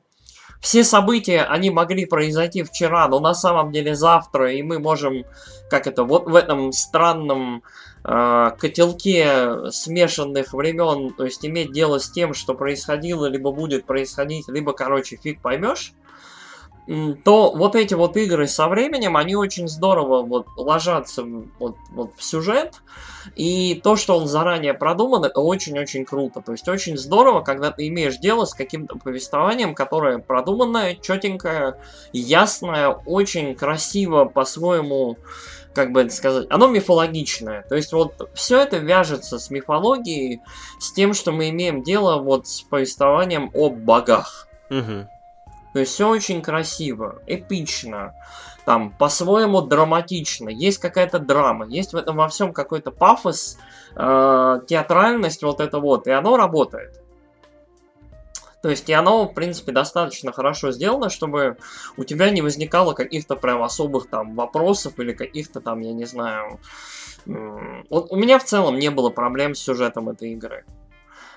все 0.60 0.82
события, 0.82 1.42
они 1.42 1.70
могли 1.70 2.04
произойти 2.04 2.62
вчера, 2.62 3.08
но 3.08 3.20
на 3.20 3.34
самом 3.34 3.70
деле 3.70 3.94
завтра, 3.94 4.52
и 4.52 4.62
мы 4.62 4.78
можем, 4.78 5.24
как 5.70 5.86
это, 5.86 6.04
вот 6.04 6.26
в 6.26 6.34
этом 6.34 6.72
странном 6.72 7.62
э, 8.04 8.50
котелке 8.58 9.70
смешанных 9.70 10.52
времен, 10.52 11.14
то 11.14 11.24
есть 11.24 11.44
иметь 11.46 11.72
дело 11.72 11.98
с 11.98 12.10
тем, 12.10 12.34
что 12.34 12.54
происходило, 12.54 13.26
либо 13.26 13.52
будет 13.52 13.86
происходить, 13.86 14.48
либо, 14.48 14.72
короче, 14.72 15.16
фиг 15.16 15.40
поймешь. 15.40 15.92
То 17.24 17.52
вот 17.54 17.76
эти 17.76 17.92
вот 17.92 18.16
игры 18.16 18.46
со 18.46 18.66
временем, 18.66 19.16
они 19.16 19.36
очень 19.36 19.68
здорово 19.68 20.22
вот 20.22 20.46
ложатся 20.56 21.22
вот, 21.58 21.76
вот 21.90 22.12
в 22.16 22.24
сюжет, 22.24 22.76
и 23.36 23.78
то, 23.84 23.96
что 23.96 24.16
он 24.16 24.26
заранее 24.26 24.72
продуман, 24.72 25.24
это 25.24 25.40
очень-очень 25.40 26.06
круто. 26.06 26.40
То 26.40 26.52
есть 26.52 26.66
очень 26.66 26.96
здорово, 26.96 27.42
когда 27.42 27.70
ты 27.70 27.88
имеешь 27.88 28.16
дело 28.16 28.46
с 28.46 28.54
каким-то 28.54 28.96
повествованием, 28.96 29.74
которое 29.74 30.18
продуманное, 30.18 30.94
четенькое, 30.94 31.76
ясное, 32.12 32.88
очень 32.88 33.54
красиво 33.54 34.24
по-своему 34.24 35.18
как 35.74 35.92
бы 35.92 36.00
это 36.00 36.10
сказать, 36.12 36.46
оно 36.50 36.66
мифологичное. 36.66 37.62
То 37.68 37.76
есть 37.76 37.92
вот 37.92 38.30
все 38.34 38.60
это 38.62 38.78
вяжется 38.78 39.38
с 39.38 39.48
мифологией, 39.48 40.40
с 40.80 40.92
тем, 40.92 41.14
что 41.14 41.30
мы 41.30 41.50
имеем 41.50 41.84
дело 41.84 42.20
вот 42.20 42.48
с 42.48 42.62
повествованием 42.62 43.50
о 43.54 43.70
богах. 43.70 44.48
Угу. 44.70 45.06
То 45.72 45.80
есть 45.80 45.92
все 45.92 46.08
очень 46.08 46.42
красиво, 46.42 47.20
эпично, 47.26 48.14
там 48.64 48.90
по-своему 48.90 49.62
драматично, 49.62 50.48
есть 50.48 50.78
какая-то 50.78 51.18
драма, 51.18 51.66
есть 51.66 51.92
в 51.92 51.96
этом 51.96 52.16
во 52.16 52.28
всем 52.28 52.52
какой-то 52.52 52.90
пафос, 52.90 53.58
э, 53.94 54.60
театральность 54.66 55.42
вот 55.42 55.60
это 55.60 55.78
вот, 55.78 56.06
и 56.06 56.10
оно 56.10 56.36
работает. 56.36 57.02
То 58.62 58.70
есть 58.70 58.88
и 58.88 58.92
оно, 58.92 59.24
в 59.24 59.34
принципе, 59.34 59.72
достаточно 59.72 60.32
хорошо 60.32 60.72
сделано, 60.72 61.10
чтобы 61.10 61.58
у 61.96 62.04
тебя 62.04 62.30
не 62.30 62.42
возникало 62.42 62.92
каких-то 62.92 63.36
прям 63.36 63.62
особых 63.62 64.10
там 64.10 64.34
вопросов 64.34 64.98
или 64.98 65.12
каких-то 65.12 65.60
там, 65.60 65.80
я 65.80 65.92
не 65.92 66.04
знаю... 66.04 66.58
Вот 67.24 68.10
у 68.10 68.16
меня 68.16 68.38
в 68.38 68.44
целом 68.44 68.78
не 68.78 68.90
было 68.90 69.10
проблем 69.10 69.54
с 69.54 69.60
сюжетом 69.60 70.08
этой 70.08 70.32
игры. 70.32 70.64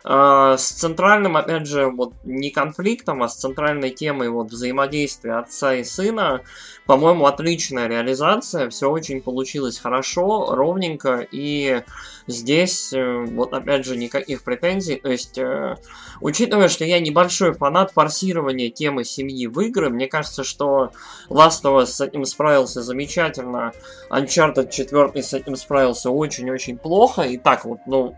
А, 0.04 0.58
с 0.58 0.72
центральным, 0.72 1.38
опять 1.38 1.68
же, 1.68 1.88
вот 1.88 2.14
не 2.24 2.50
конфликтом, 2.50 3.22
а 3.22 3.30
с 3.30 3.36
центральной 3.36 3.92
темой 3.92 4.30
вот 4.30 4.50
взаимодействия 4.52 5.34
отца 5.34 5.76
и 5.76 5.84
сына, 5.84 6.42
по-моему, 6.88 7.28
отличная 7.28 7.88
реализация, 7.88 8.70
все 8.70 8.90
очень 8.90 9.22
получилось 9.22 9.78
хорошо, 9.78 10.56
ровненько, 10.56 11.28
и 11.32 11.84
здесь, 12.26 12.92
э, 12.94 13.26
вот 13.26 13.54
опять 13.54 13.86
же, 13.86 13.96
никаких 13.96 14.44
претензий, 14.44 14.96
то 14.96 15.12
есть, 15.12 15.38
э, 15.38 15.76
учитывая, 16.20 16.68
что 16.68 16.84
я 16.84 17.00
небольшой 17.00 17.54
фанат 17.54 17.92
форсирования 17.92 18.72
темы 18.72 19.04
семьи 19.04 19.46
в 19.46 19.60
игры, 19.60 19.90
мне 19.90 20.08
кажется, 20.08 20.44
что 20.44 20.92
Last 21.30 21.62
of 21.64 21.84
Us 21.84 21.88
с 21.88 22.02
этим 22.02 22.26
справился 22.26 22.82
замечательно, 22.82 23.72
Uncharted 24.10 24.72
4 24.72 25.22
с 25.22 25.34
этим 25.36 25.56
справился 25.56 26.10
очень-очень 26.10 26.80
плохо, 26.80 27.22
и 27.22 27.38
так 27.38 27.66
вот, 27.66 27.80
ну, 27.86 28.16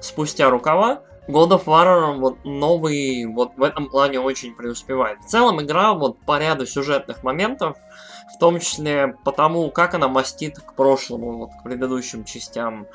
спустя 0.00 0.50
рукава, 0.50 1.02
God 1.28 1.50
of 1.50 1.64
War 1.66 2.18
вот 2.18 2.44
новый 2.44 3.26
вот 3.26 3.52
в 3.56 3.62
этом 3.62 3.88
плане 3.88 4.20
очень 4.20 4.54
преуспевает. 4.54 5.20
В 5.20 5.26
целом 5.26 5.60
игра 5.62 5.94
вот 5.94 6.18
по 6.20 6.38
ряду 6.38 6.66
сюжетных 6.66 7.22
моментов, 7.22 7.76
в 8.34 8.38
том 8.38 8.58
числе 8.58 9.16
потому, 9.24 9.70
как 9.70 9.94
она 9.94 10.08
мастит 10.08 10.58
к 10.58 10.74
прошлому, 10.74 11.38
вот 11.38 11.50
к 11.60 11.62
предыдущим 11.62 12.24
частям, 12.24 12.86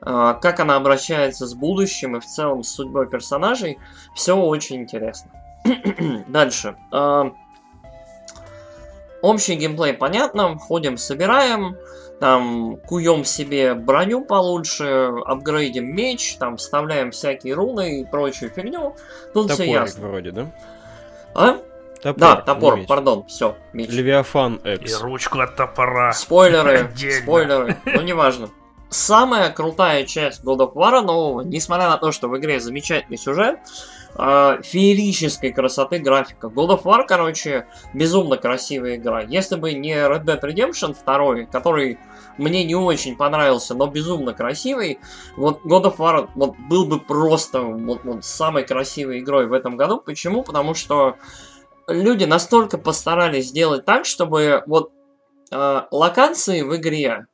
э, 0.00 0.34
как 0.40 0.60
она 0.60 0.76
обращается 0.76 1.46
с 1.46 1.54
будущим 1.54 2.16
и 2.16 2.20
в 2.20 2.24
целом 2.24 2.62
с 2.62 2.70
судьбой 2.70 3.08
персонажей, 3.08 3.78
все 4.14 4.34
очень 4.34 4.76
интересно. 4.76 5.30
Дальше. 6.28 6.76
Э, 6.90 7.30
общий 9.20 9.56
геймплей 9.56 9.92
понятно, 9.92 10.56
ходим, 10.58 10.96
собираем 10.96 11.76
там 12.20 12.76
куем 12.86 13.24
себе 13.24 13.74
броню 13.74 14.24
получше, 14.24 15.12
апгрейдим 15.24 15.94
меч, 15.94 16.36
там 16.38 16.56
вставляем 16.56 17.10
всякие 17.10 17.54
руны 17.54 18.00
и 18.00 18.04
прочую 18.04 18.50
фигню. 18.50 18.96
Тут 19.32 19.50
все 19.52 19.64
ясно. 19.64 20.08
вроде, 20.08 20.30
да? 20.30 20.54
А? 21.34 21.58
Топор, 22.02 22.20
да, 22.20 22.36
топор, 22.36 22.86
пардон, 22.86 23.24
все, 23.26 23.56
меч. 23.72 23.88
Левиафан 23.88 24.56
X. 24.56 25.00
И 25.00 25.02
ручку 25.02 25.40
от 25.40 25.56
топора. 25.56 26.12
Спойлеры, 26.12 26.90
спойлеры, 27.22 27.78
ну 27.86 28.02
неважно. 28.02 28.50
Самая 28.90 29.50
крутая 29.50 30.04
часть 30.04 30.44
God 30.44 30.58
of 30.58 30.74
War 30.74 31.00
нового, 31.00 31.40
несмотря 31.40 31.88
на 31.88 31.96
то, 31.96 32.12
что 32.12 32.28
в 32.28 32.38
игре 32.38 32.60
замечательный 32.60 33.16
сюжет, 33.16 33.58
э, 34.16 34.62
феерической 34.62 35.52
красоты 35.52 35.98
графика. 35.98 36.48
God 36.48 36.70
of 36.70 36.82
War, 36.84 37.04
короче, 37.06 37.66
безумно 37.92 38.36
красивая 38.36 38.96
игра. 38.96 39.22
Если 39.22 39.56
бы 39.56 39.72
не 39.74 39.94
Red 39.94 40.24
Dead 40.24 40.40
Redemption 40.40 40.96
2, 41.04 41.46
который 41.50 41.98
мне 42.38 42.64
не 42.64 42.74
очень 42.74 43.16
понравился, 43.16 43.74
но 43.74 43.86
безумно 43.86 44.34
красивый, 44.34 44.98
вот 45.36 45.60
God 45.64 45.84
of 45.84 45.96
War 45.98 46.28
вот, 46.34 46.56
был 46.56 46.86
бы 46.86 47.00
просто 47.00 47.60
вот, 47.62 48.04
вот, 48.04 48.24
самой 48.24 48.64
красивой 48.64 49.20
игрой 49.20 49.46
в 49.46 49.52
этом 49.52 49.76
году. 49.76 49.98
Почему? 49.98 50.42
Потому 50.42 50.74
что 50.74 51.16
люди 51.88 52.24
настолько 52.24 52.78
постарались 52.78 53.48
сделать 53.48 53.84
так, 53.84 54.04
чтобы 54.04 54.62
вот 54.66 54.92
э, 55.50 55.82
локации 55.90 56.62
в 56.62 56.76
игре, 56.76 57.26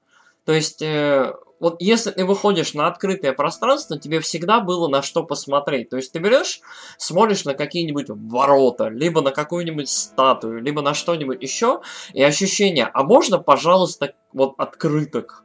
то 0.44 0.52
есть 0.52 0.82
э, 0.82 1.32
вот 1.60 1.76
если 1.78 2.10
ты 2.10 2.24
выходишь 2.24 2.74
на 2.74 2.88
открытое 2.88 3.32
пространство, 3.32 3.98
тебе 3.98 4.20
всегда 4.20 4.60
было 4.60 4.88
на 4.88 5.02
что 5.02 5.22
посмотреть. 5.22 5.90
То 5.90 5.96
есть 5.96 6.10
ты 6.10 6.18
берешь, 6.18 6.62
смотришь 6.96 7.44
на 7.44 7.54
какие-нибудь 7.54 8.06
ворота, 8.08 8.88
либо 8.88 9.20
на 9.20 9.30
какую-нибудь 9.30 9.88
статую, 9.88 10.62
либо 10.62 10.80
на 10.80 10.94
что-нибудь 10.94 11.42
еще, 11.42 11.82
и 12.14 12.22
ощущение, 12.22 12.90
а 12.92 13.04
можно, 13.04 13.38
пожалуйста, 13.38 14.14
вот 14.32 14.54
открыток? 14.56 15.44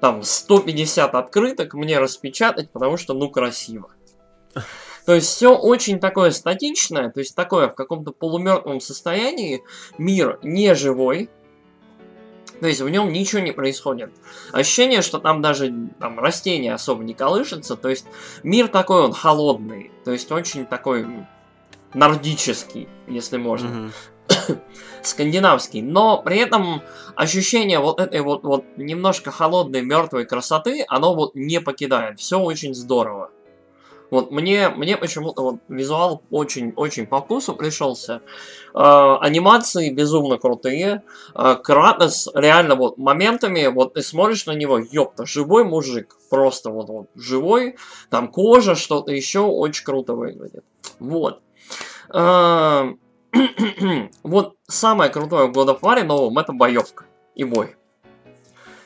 Там 0.00 0.22
150 0.22 1.14
открыток 1.14 1.74
мне 1.74 1.98
распечатать, 1.98 2.70
потому 2.70 2.96
что, 2.96 3.12
ну, 3.14 3.28
красиво. 3.28 3.90
То 5.06 5.14
есть 5.14 5.28
все 5.28 5.56
очень 5.56 5.98
такое 5.98 6.30
статичное, 6.30 7.10
то 7.10 7.18
есть 7.18 7.34
такое 7.34 7.68
в 7.68 7.74
каком-то 7.74 8.12
полумертвом 8.12 8.80
состоянии, 8.80 9.64
мир 9.98 10.38
не 10.44 10.76
живой, 10.76 11.28
то 12.62 12.68
есть 12.68 12.80
в 12.80 12.88
нем 12.88 13.12
ничего 13.12 13.40
не 13.40 13.50
происходит. 13.50 14.12
Ощущение, 14.52 15.02
что 15.02 15.18
там 15.18 15.42
даже 15.42 15.74
там, 15.98 16.20
растения 16.20 16.72
особо 16.72 17.02
не 17.02 17.12
колышутся. 17.12 17.74
То 17.74 17.88
есть 17.88 18.06
мир 18.44 18.68
такой 18.68 19.02
он 19.02 19.12
холодный. 19.12 19.90
То 20.04 20.12
есть 20.12 20.30
очень 20.30 20.64
такой 20.64 21.04
нордический, 21.92 22.88
если 23.08 23.36
можно. 23.36 23.90
Mm-hmm. 24.28 24.60
скандинавский, 25.02 25.82
но 25.82 26.22
при 26.22 26.38
этом 26.38 26.82
ощущение 27.16 27.80
вот 27.80 27.98
этой 27.98 28.20
вот, 28.20 28.44
вот 28.44 28.64
немножко 28.76 29.32
холодной 29.32 29.82
мертвой 29.82 30.24
красоты, 30.24 30.84
оно 30.86 31.16
вот 31.16 31.34
не 31.34 31.60
покидает. 31.60 32.20
Все 32.20 32.38
очень 32.38 32.74
здорово. 32.74 33.32
Вот 34.12 34.30
мне, 34.30 34.68
мне 34.68 34.98
почему-то 34.98 35.42
вот 35.42 35.56
визуал 35.68 36.22
очень-очень 36.30 37.06
по 37.06 37.22
вкусу 37.22 37.54
пришелся. 37.54 38.20
Э, 38.74 39.16
анимации 39.20 39.88
безумно 39.88 40.36
крутые. 40.36 41.02
Э, 41.34 41.56
Кратос 41.56 42.28
реально 42.34 42.74
вот 42.74 42.98
моментами, 42.98 43.68
вот 43.68 43.94
ты 43.94 44.02
смотришь 44.02 44.44
на 44.44 44.52
него, 44.52 44.78
ёпта, 44.78 45.24
живой 45.24 45.64
мужик. 45.64 46.18
Просто 46.28 46.68
вот, 46.68 46.90
вот 46.90 47.06
живой. 47.14 47.76
Там 48.10 48.28
кожа, 48.28 48.74
что-то 48.74 49.12
еще 49.12 49.40
очень 49.40 49.86
круто 49.86 50.12
выглядит. 50.12 50.64
Вот. 50.98 51.40
Э, 52.12 52.92
вот 54.22 54.56
самое 54.68 55.10
крутое 55.10 55.46
в 55.46 55.52
God 55.52 55.68
of 55.68 55.80
War 55.80 56.04
новом 56.04 56.36
это 56.36 56.52
боевка 56.52 57.06
и 57.34 57.44
бой. 57.44 57.76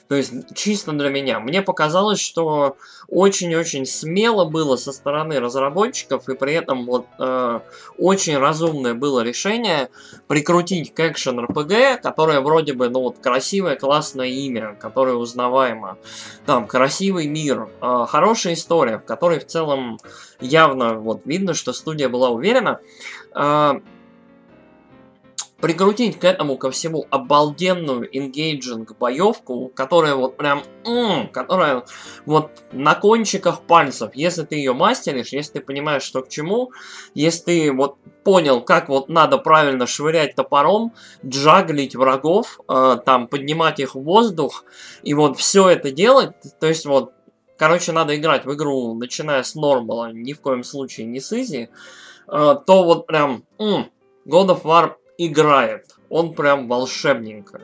То 0.09 0.15
есть 0.15 0.33
чисто 0.55 0.93
для 0.93 1.09
меня. 1.11 1.41
Мне 1.41 1.63
показалось, 1.63 2.21
что 2.21 2.77
очень-очень 3.09 3.87
смело 3.87 4.45
было 4.45 4.77
со 4.77 4.93
стороны 4.93 5.41
разработчиков, 5.41 6.29
и 6.29 6.35
при 6.35 6.55
этом 6.55 6.87
вот 6.87 7.07
э, 7.19 7.61
очень 7.99 8.39
разумное 8.39 8.95
было 8.95 9.21
решение 9.21 9.91
прикрутить 10.29 10.95
к 10.95 11.01
экшен 11.01 11.41
RPG, 11.41 12.01
которое 12.03 12.41
вроде 12.41 12.73
бы, 12.73 12.89
ну 12.89 13.01
вот, 13.01 13.19
красивое, 13.19 13.77
классное 13.77 14.29
имя, 14.29 14.77
которое 14.81 15.17
узнаваемо. 15.17 15.99
Там, 16.47 16.67
красивый 16.67 17.27
мир, 17.27 17.69
э, 17.81 18.07
хорошая 18.09 18.55
история, 18.55 18.99
в 18.99 19.05
которой 19.05 19.41
в 19.41 19.47
целом 19.47 19.99
явно 20.41 20.95
вот 20.95 21.23
видно, 21.25 21.55
что 21.55 21.73
студия 21.73 22.09
была 22.09 22.31
уверена. 22.31 22.81
Э, 23.35 23.81
прикрутить 25.61 26.19
к 26.19 26.25
этому 26.25 26.59
ко 26.59 26.71
всему 26.71 27.07
обалденную 27.11 28.11
engaging 28.15 28.87
боевку, 28.99 29.71
которая 29.75 30.15
вот 30.15 30.37
прям, 30.37 30.63
м-м, 30.85 31.29
которая 31.29 31.85
вот 32.27 32.51
на 32.73 32.95
кончиках 32.95 33.63
пальцев, 33.63 34.11
если 34.15 34.43
ты 34.45 34.57
ее 34.57 34.75
мастеришь, 34.75 35.33
если 35.33 35.55
ты 35.55 35.61
понимаешь, 35.61 36.03
что 36.03 36.23
к 36.23 36.29
чему, 36.29 36.73
если 37.15 37.45
ты 37.45 37.73
вот 37.73 37.97
понял, 38.23 38.61
как 38.61 38.89
вот 38.89 39.09
надо 39.09 39.39
правильно 39.39 39.87
швырять 39.87 40.35
топором, 40.35 40.93
джаглить 41.25 41.97
врагов, 41.97 42.61
э, 42.69 42.99
там 43.07 43.27
поднимать 43.27 43.81
их 43.81 43.95
в 43.95 44.03
воздух, 44.03 44.65
и 45.03 45.15
вот 45.15 45.39
все 45.39 45.71
это 45.71 45.91
делать, 45.91 46.35
то 46.61 46.67
есть 46.67 46.85
вот, 46.85 47.13
короче, 47.57 47.93
надо 47.93 48.15
играть 48.15 48.45
в 48.45 48.53
игру, 48.53 48.95
начиная 48.95 49.43
с 49.43 49.55
нормала, 49.55 50.13
ни 50.13 50.35
в 50.35 50.41
коем 50.41 50.65
случае 50.65 51.07
не 51.07 51.21
с 51.21 51.33
изи, 51.33 51.71
э, 52.29 52.55
то 52.67 52.85
вот 52.85 53.07
прям, 53.07 53.45
м-м, 53.59 53.91
God 54.27 54.49
of 54.49 54.63
War 54.65 54.97
играет. 55.19 55.97
Он 56.09 56.35
прям 56.35 56.69
волшебненько. 56.69 57.61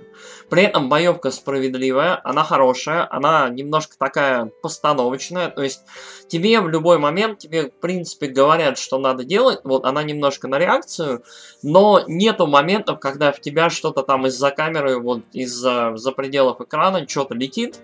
При 0.51 0.65
этом 0.65 0.89
боевка 0.89 1.31
справедливая, 1.31 2.21
она 2.25 2.43
хорошая, 2.43 3.07
она 3.11 3.49
немножко 3.49 3.97
такая 3.97 4.51
постановочная. 4.63 5.49
То 5.49 5.63
есть 5.63 5.85
тебе 6.29 6.61
в 6.61 6.69
любой 6.69 6.99
момент, 6.99 7.39
тебе 7.39 7.71
в 7.71 7.81
принципе 7.81 8.27
говорят, 8.27 8.79
что 8.79 8.99
надо 8.99 9.25
делать. 9.25 9.61
Вот 9.65 9.85
она 9.85 10.03
немножко 10.03 10.49
на 10.49 10.59
реакцию, 10.59 11.23
но 11.63 12.03
нету 12.09 12.47
моментов, 12.47 12.99
когда 12.99 13.31
в 13.31 13.41
тебя 13.41 13.71
что-то 13.71 14.03
там 14.03 14.27
из-за 14.27 14.51
камеры, 14.51 14.99
вот 14.99 15.21
из-за 15.33 15.97
за 15.97 16.13
пределов 16.13 16.61
экрана 16.61 17.07
что-то 17.09 17.35
летит 17.35 17.81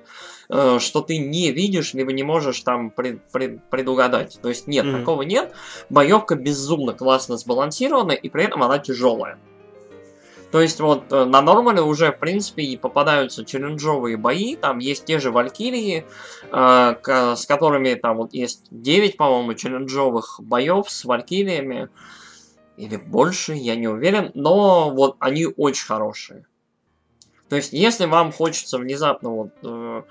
э, 0.51 0.79
что 0.81 1.03
ты 1.03 1.19
не 1.19 1.53
видишь, 1.53 1.95
либо 1.95 2.13
не 2.13 2.23
можешь 2.23 2.61
там 2.63 2.91
пред, 2.91 3.23
пред, 3.31 3.63
предугадать. 3.71 4.39
То 4.43 4.49
есть 4.49 4.67
нет, 4.67 4.85
mm-hmm. 4.87 4.99
такого 4.99 5.23
нет. 5.23 5.53
Боевка 5.89 6.35
безумно 6.35 6.95
классно 6.95 7.37
сбалансирована, 7.37 8.13
и 8.13 8.29
при 8.29 8.45
этом 8.45 8.63
она 8.63 8.79
тяжелая. 8.79 9.39
То 10.51 10.63
есть 10.63 10.81
вот 10.81 11.13
э, 11.13 11.25
на 11.25 11.43
нормале 11.43 11.83
уже, 11.83 12.11
в 12.11 12.19
принципе, 12.19 12.63
и 12.63 12.77
попадаются 12.77 13.45
челленджовые 13.45 14.17
бои, 14.17 14.57
там 14.57 14.79
есть 14.79 15.05
те 15.05 15.19
же 15.19 15.31
Валькирии, 15.31 16.07
э, 16.51 16.95
к, 17.03 17.37
с 17.37 17.45
которыми 17.47 17.95
там 17.95 18.17
вот 18.17 18.33
есть 18.33 18.67
9, 18.71 19.17
по-моему, 19.17 19.55
челленджовых 19.55 20.41
боев 20.43 20.89
с 20.89 21.05
Валькириями, 21.05 21.91
или 22.79 22.97
больше, 22.97 23.55
я 23.55 23.77
не 23.77 23.89
уверен, 23.89 24.31
но 24.35 24.91
вот 24.91 25.17
они 25.19 25.47
очень 25.57 25.87
хорошие. 25.87 26.47
То 27.51 27.57
есть, 27.57 27.73
если 27.73 28.07
вам 28.07 28.33
хочется 28.33 28.79
внезапно 28.79 29.31
вот 29.31 29.51
э, 29.63 30.03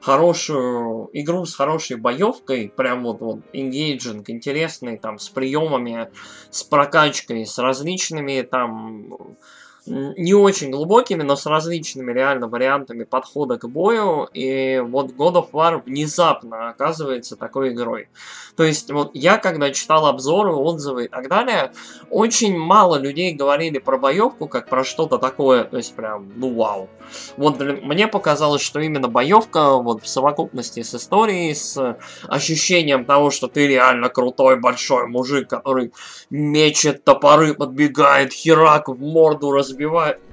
хорошую 0.00 1.08
игру 1.12 1.46
с 1.46 1.54
хорошей 1.54 1.96
боевкой, 1.96 2.72
прям 2.74 3.04
вот, 3.04 3.20
вот 3.20 3.38
engaging, 3.52 4.24
интересный, 4.28 4.98
там, 4.98 5.18
с 5.18 5.28
приемами, 5.28 6.10
с 6.50 6.62
прокачкой, 6.64 7.46
с 7.46 7.58
различными 7.58 8.42
там 8.42 9.36
не 9.86 10.34
очень 10.34 10.70
глубокими, 10.70 11.22
но 11.22 11.36
с 11.36 11.46
различными 11.46 12.12
реально 12.12 12.48
вариантами 12.48 13.04
подхода 13.04 13.58
к 13.58 13.68
бою. 13.68 14.28
И 14.32 14.82
вот 14.84 15.12
God 15.12 15.34
of 15.34 15.50
War 15.52 15.82
внезапно 15.84 16.70
оказывается 16.70 17.36
такой 17.36 17.72
игрой. 17.72 18.08
То 18.56 18.64
есть 18.64 18.90
вот 18.90 19.10
я 19.14 19.38
когда 19.38 19.70
читал 19.70 20.06
обзоры, 20.06 20.52
отзывы 20.52 21.04
и 21.04 21.08
так 21.08 21.28
далее, 21.28 21.72
очень 22.10 22.56
мало 22.58 22.96
людей 22.96 23.34
говорили 23.34 23.78
про 23.78 23.98
боевку 23.98 24.48
как 24.48 24.68
про 24.68 24.84
что-то 24.84 25.18
такое, 25.18 25.64
то 25.64 25.76
есть 25.76 25.94
прям, 25.94 26.32
ну 26.36 26.54
вау. 26.54 26.88
Вот 27.36 27.60
мне 27.60 28.08
показалось, 28.08 28.62
что 28.62 28.80
именно 28.80 29.08
боевка 29.08 29.76
вот 29.76 30.02
в 30.02 30.08
совокупности 30.08 30.82
с 30.82 30.94
историей, 30.94 31.54
с 31.54 31.96
ощущением 32.28 33.04
того, 33.04 33.30
что 33.30 33.48
ты 33.48 33.66
реально 33.66 34.08
крутой 34.08 34.58
большой 34.58 35.06
мужик, 35.06 35.48
который 35.48 35.92
мечет 36.30 37.04
топоры, 37.04 37.54
подбегает, 37.54 38.32
херак 38.32 38.88
в 38.88 39.00
морду 39.00 39.52
разбивает. 39.52 39.75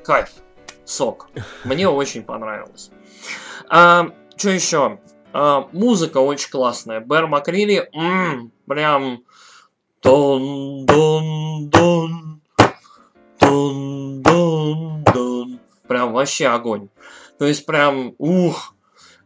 Кайф. 0.04 0.30
Сок. 0.86 1.30
Мне 1.64 1.88
очень 1.88 2.24
понравилось. 2.24 2.92
А, 3.70 4.10
что 4.36 4.50
еще? 4.50 5.00
А, 5.32 5.68
музыка 5.72 6.18
очень 6.18 6.50
классная. 6.50 7.00
Бэр 7.00 7.28
Макрили, 7.28 7.90
м-м, 7.94 8.52
прям... 8.68 9.24
Дон, 10.02 10.86
дон, 10.86 11.70
дон, 11.70 12.42
дон, 13.40 14.22
дон, 14.22 15.04
дон. 15.04 15.60
Прям 15.88 16.12
вообще 16.12 16.48
огонь. 16.48 16.90
То 17.40 17.46
есть 17.46 17.66
прям, 17.66 18.14
ух, 18.18 18.76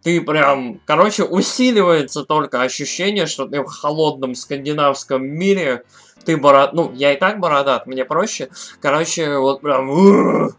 ты 0.03 0.21
прям, 0.21 0.80
короче, 0.86 1.23
усиливается 1.23 2.23
только 2.23 2.62
ощущение, 2.62 3.25
что 3.25 3.47
ты 3.47 3.63
в 3.63 3.65
холодном 3.65 4.36
скандинавском 4.36 5.25
мире, 5.25 5.84
ты 6.27 6.35
бород... 6.35 6.73
Ну, 6.73 6.91
я 6.93 7.13
и 7.13 7.17
так 7.17 7.39
бородат, 7.39 7.87
мне 7.87 8.03
проще. 8.03 8.49
Короче, 8.81 9.37
вот 9.37 9.61
прям, 9.61 10.51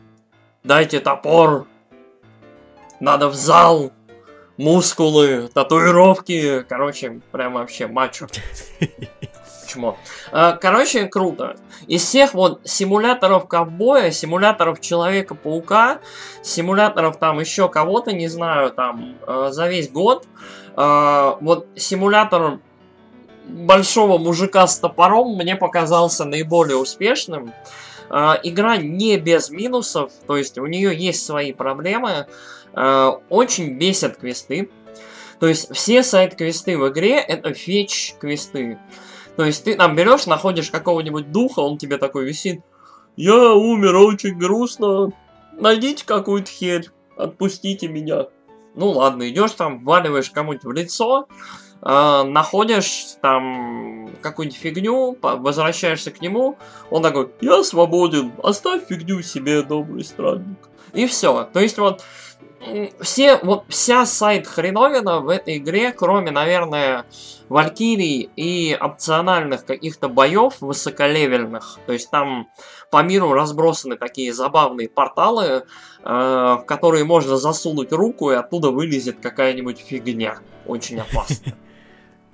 дайте 0.65 0.99
топор, 0.99 1.67
надо 3.01 3.29
в 3.29 3.35
зал, 3.35 3.93
мускулы, 4.57 5.51
татуировки, 5.53 6.65
короче, 6.67 7.21
прям 7.33 7.53
вообще 7.53 7.87
мачо. 7.87 8.29
Почему? 9.63 9.99
А, 10.33 10.53
короче, 10.53 11.05
круто. 11.05 11.57
Из 11.87 12.03
всех 12.03 12.33
вот 12.33 12.63
симуляторов 12.65 13.47
ковбоя, 13.47 14.11
симуляторов 14.11 14.81
Человека-паука, 14.81 15.99
симуляторов 16.43 17.19
там 17.19 17.41
еще 17.41 17.69
кого-то, 17.69 18.15
не 18.15 18.29
знаю, 18.29 18.71
там, 18.71 19.17
э, 19.27 19.49
за 19.51 19.69
весь 19.69 19.91
год, 19.91 20.27
э, 20.79 21.33
вот 21.43 21.67
симулятор 21.77 22.61
большого 23.49 24.19
мужика 24.19 24.67
с 24.67 24.79
топором 24.79 25.37
мне 25.37 25.57
показался 25.57 26.25
наиболее 26.25 26.77
успешным. 26.77 27.53
Э, 28.11 28.35
игра 28.43 28.77
не 28.77 29.17
без 29.17 29.51
минусов, 29.51 30.13
то 30.27 30.37
есть 30.37 30.59
у 30.59 30.67
нее 30.67 30.97
есть 30.97 31.25
свои 31.25 31.53
проблемы. 31.53 32.27
Э, 32.75 33.13
очень 33.29 33.79
бесят 33.79 34.19
квесты. 34.19 34.71
То 35.41 35.47
есть 35.47 35.73
все 35.75 36.03
сайт-квесты 36.03 36.77
в 36.77 36.89
игре 36.89 37.17
это 37.19 37.53
фетч-квесты. 37.53 38.79
То 39.37 39.45
есть 39.45 39.65
ты 39.65 39.77
там 39.77 39.95
берешь, 39.95 40.27
находишь 40.27 40.71
какого-нибудь 40.71 41.31
духа, 41.31 41.61
он 41.61 41.79
тебе 41.79 41.97
такой 41.99 42.25
висит. 42.25 42.61
Я 43.17 43.53
умер 43.53 43.97
очень 43.97 44.37
грустно. 44.37 45.13
Найдите 45.53 46.05
какую-то 46.05 46.51
херь. 46.51 46.89
Отпустите 47.17 47.89
меня. 47.89 48.27
Ну 48.75 48.91
ладно, 48.91 49.29
идешь 49.29 49.53
там, 49.53 49.85
валиваешь 49.85 50.31
кому-нибудь 50.31 50.65
в 50.65 50.73
лицо, 50.73 51.29
э, 51.83 52.23
находишь 52.25 53.17
там 53.21 54.11
какую-нибудь 54.23 54.59
фигню, 54.59 55.17
возвращаешься 55.21 56.11
к 56.11 56.21
нему, 56.21 56.57
он 56.91 57.03
такой, 57.03 57.31
я 57.41 57.63
свободен, 57.63 58.33
оставь 58.43 58.87
фигню 58.87 59.23
себе, 59.23 59.63
добрый 59.63 60.05
странник. 60.05 60.59
И 60.93 61.07
все. 61.07 61.49
То 61.53 61.61
есть 61.61 61.79
вот 61.79 62.03
все, 63.01 63.39
вот 63.43 63.65
вся 63.69 64.05
сайт 64.05 64.47
хреновина 64.47 65.21
в 65.21 65.29
этой 65.29 65.59
игре, 65.59 65.93
кроме, 65.93 66.31
наверное, 66.31 67.05
Валькирий 67.49 68.29
и 68.37 68.77
опциональных 68.79 69.65
каких-то 69.65 70.09
боев 70.09 70.61
высоколевельных, 70.61 71.79
то 71.87 71.93
есть 71.93 72.11
там 72.11 72.49
по 72.91 73.03
миру 73.03 73.33
разбросаны 73.33 73.97
такие 73.97 74.33
забавные 74.35 74.89
порталы, 74.89 75.45
э, 75.45 75.63
в 76.05 76.65
которые 76.67 77.05
можно 77.05 77.37
засунуть 77.37 77.93
руку 77.93 78.31
и 78.31 78.35
оттуда 78.35 78.71
вылезет 78.71 79.21
какая-нибудь 79.21 79.79
фигня. 79.79 80.39
Очень 80.67 81.01
опасно. 81.01 81.55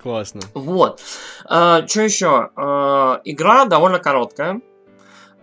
Классно. 0.05 0.43
Вот. 0.53 1.01
Э, 1.49 1.87
что 1.89 2.03
еще? 2.03 2.51
Э, 2.55 3.21
игра 3.25 3.65
довольно 3.65 3.99
короткая. 3.99 4.61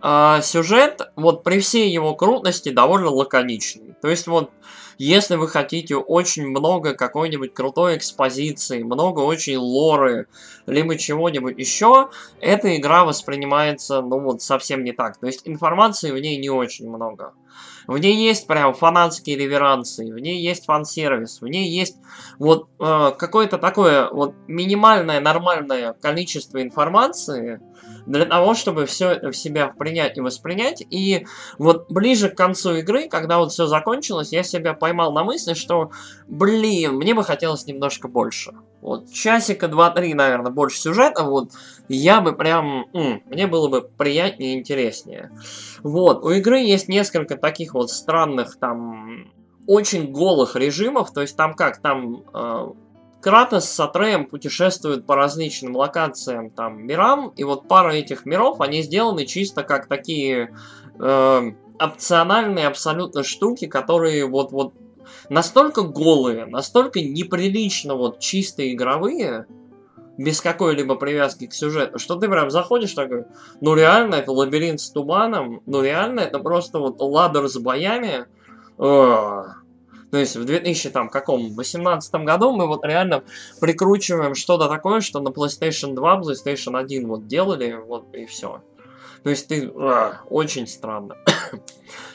А, 0.04 0.42
сюжет, 0.42 1.02
вот 1.16 1.44
при 1.44 1.60
всей 1.60 1.92
его 1.92 2.16
крутости, 2.16 2.70
довольно 2.70 3.10
лаконичный. 3.10 3.96
То 4.04 4.08
есть 4.08 4.28
вот, 4.28 4.52
если 5.00 5.36
вы 5.36 5.48
хотите 5.48 5.96
очень 5.96 6.48
много 6.48 6.94
какой-нибудь 6.94 7.56
крутой 7.56 7.98
экспозиции, 7.98 8.84
много 8.84 9.22
очень 9.22 9.58
лоры, 9.58 10.28
либо 10.68 10.96
чего-нибудь 10.96 11.58
еще, 11.58 12.10
эта 12.40 12.78
игра 12.78 13.04
воспринимается, 13.04 14.02
ну 14.02 14.20
вот, 14.20 14.44
совсем 14.44 14.84
не 14.84 14.92
так. 14.92 15.18
То 15.18 15.26
есть 15.26 15.42
информации 15.46 16.12
в 16.12 16.20
ней 16.20 16.38
не 16.38 16.52
очень 16.52 16.88
много. 16.88 17.34
В 17.92 17.98
ней 17.98 18.16
есть 18.16 18.48
прям 18.48 18.74
фанатские 18.74 19.36
реверансы, 19.36 20.06
в 20.06 20.18
ней 20.18 20.42
есть 20.42 20.64
фан-сервис, 20.64 21.42
в 21.42 21.48
ней 21.48 21.70
есть 21.70 21.98
вот 22.40 22.70
э, 22.80 23.12
какое-то 23.18 23.58
такое 23.58 24.10
вот 24.10 24.34
минимальное 24.48 25.20
нормальное 25.20 25.92
количество 25.92 26.62
информации, 26.62 27.60
для 28.06 28.26
того, 28.26 28.54
чтобы 28.54 28.86
все 28.86 29.20
в 29.20 29.34
себя 29.34 29.68
принять 29.68 30.18
и 30.18 30.22
воспринять. 30.22 30.82
И 30.90 31.26
вот 31.58 31.92
ближе 31.92 32.30
к 32.30 32.38
концу 32.38 32.76
игры, 32.76 33.08
когда 33.08 33.38
вот 33.38 33.52
все 33.52 33.68
закончилось, 33.68 34.32
я 34.32 34.44
себя 34.44 34.74
поймал 34.74 35.14
на 35.14 35.24
мысли, 35.24 35.54
что, 35.54 35.92
блин, 36.28 36.96
мне 36.96 37.14
бы 37.14 37.24
хотелось 37.24 37.66
немножко 37.66 38.08
больше. 38.08 38.54
Вот 38.82 39.12
часика 39.12 39.68
два-три, 39.68 40.14
наверное, 40.14 40.52
больше 40.52 40.80
сюжета, 40.80 41.24
вот 41.24 41.52
я 41.96 42.22
бы 42.22 42.34
прям, 42.34 42.86
м, 42.94 43.22
мне 43.26 43.48
было 43.48 43.68
бы 43.68 43.82
приятнее 43.82 44.56
и 44.56 44.60
интереснее. 44.60 45.32
Вот, 45.84 46.24
у 46.24 46.32
игры 46.32 46.60
есть 46.60 46.88
несколько 46.88 47.38
таких 47.38 47.74
вот 47.74 47.92
странных 47.92 48.58
там 48.58 49.32
очень 49.68 50.12
голых 50.12 50.56
режимов, 50.56 51.12
то 51.14 51.22
есть 51.22 51.38
там 51.38 51.54
как, 51.54 51.82
там 51.82 52.24
э, 52.34 52.68
Кратос 53.22 53.70
с 53.70 53.80
Атреем 53.80 54.26
путешествуют 54.26 55.06
по 55.06 55.16
различным 55.16 55.76
локациям, 55.76 56.50
там, 56.50 56.86
мирам, 56.86 57.30
и 57.36 57.44
вот 57.44 57.68
пара 57.68 57.94
этих 57.94 58.26
миров, 58.26 58.62
они 58.62 58.82
сделаны 58.82 59.26
чисто 59.26 59.64
как 59.64 59.88
такие 59.88 60.56
э, 61.00 61.52
опциональные 61.80 62.68
абсолютно 62.68 63.24
штуки, 63.24 63.68
которые 63.68 64.26
вот, 64.26 64.52
вот 64.52 64.74
настолько 65.30 65.84
голые, 65.84 66.46
настолько 66.46 67.00
неприлично 67.00 67.96
вот 67.96 68.20
чисто 68.20 68.70
игровые, 68.72 69.46
без 70.18 70.42
какой-либо 70.42 70.96
привязки 70.96 71.48
к 71.48 71.54
сюжету, 71.54 72.00
что 72.00 72.16
ты 72.16 72.28
прям 72.28 72.50
заходишь 72.52 72.94
такой, 72.94 73.26
ну 73.62 73.76
реально 73.76 74.16
это 74.16 74.32
лабиринт 74.32 74.80
с 74.82 74.90
туманом, 74.90 75.62
ну 75.66 75.82
реально 75.82 76.22
это 76.22 76.40
просто 76.40 76.80
вот 76.80 77.00
ладер 77.00 77.48
с 77.48 77.58
боями, 77.58 78.26
то 80.12 80.18
есть 80.18 80.36
в 80.36 80.44
2018 80.44 82.14
году 82.16 82.52
мы 82.52 82.68
вот 82.68 82.84
реально 82.86 83.24
прикручиваем 83.62 84.36
что-то 84.36 84.68
такое, 84.68 85.00
что 85.00 85.22
на 85.22 85.30
PlayStation 85.30 85.94
2, 85.94 86.22
PlayStation 86.22 86.78
1 86.78 87.08
вот 87.08 87.28
делали, 87.28 87.74
вот 87.74 88.14
и 88.14 88.26
все. 88.26 88.62
То 89.24 89.30
есть 89.30 89.48
ты... 89.48 89.72
а, 89.76 90.22
очень 90.30 90.68
странно. 90.68 91.16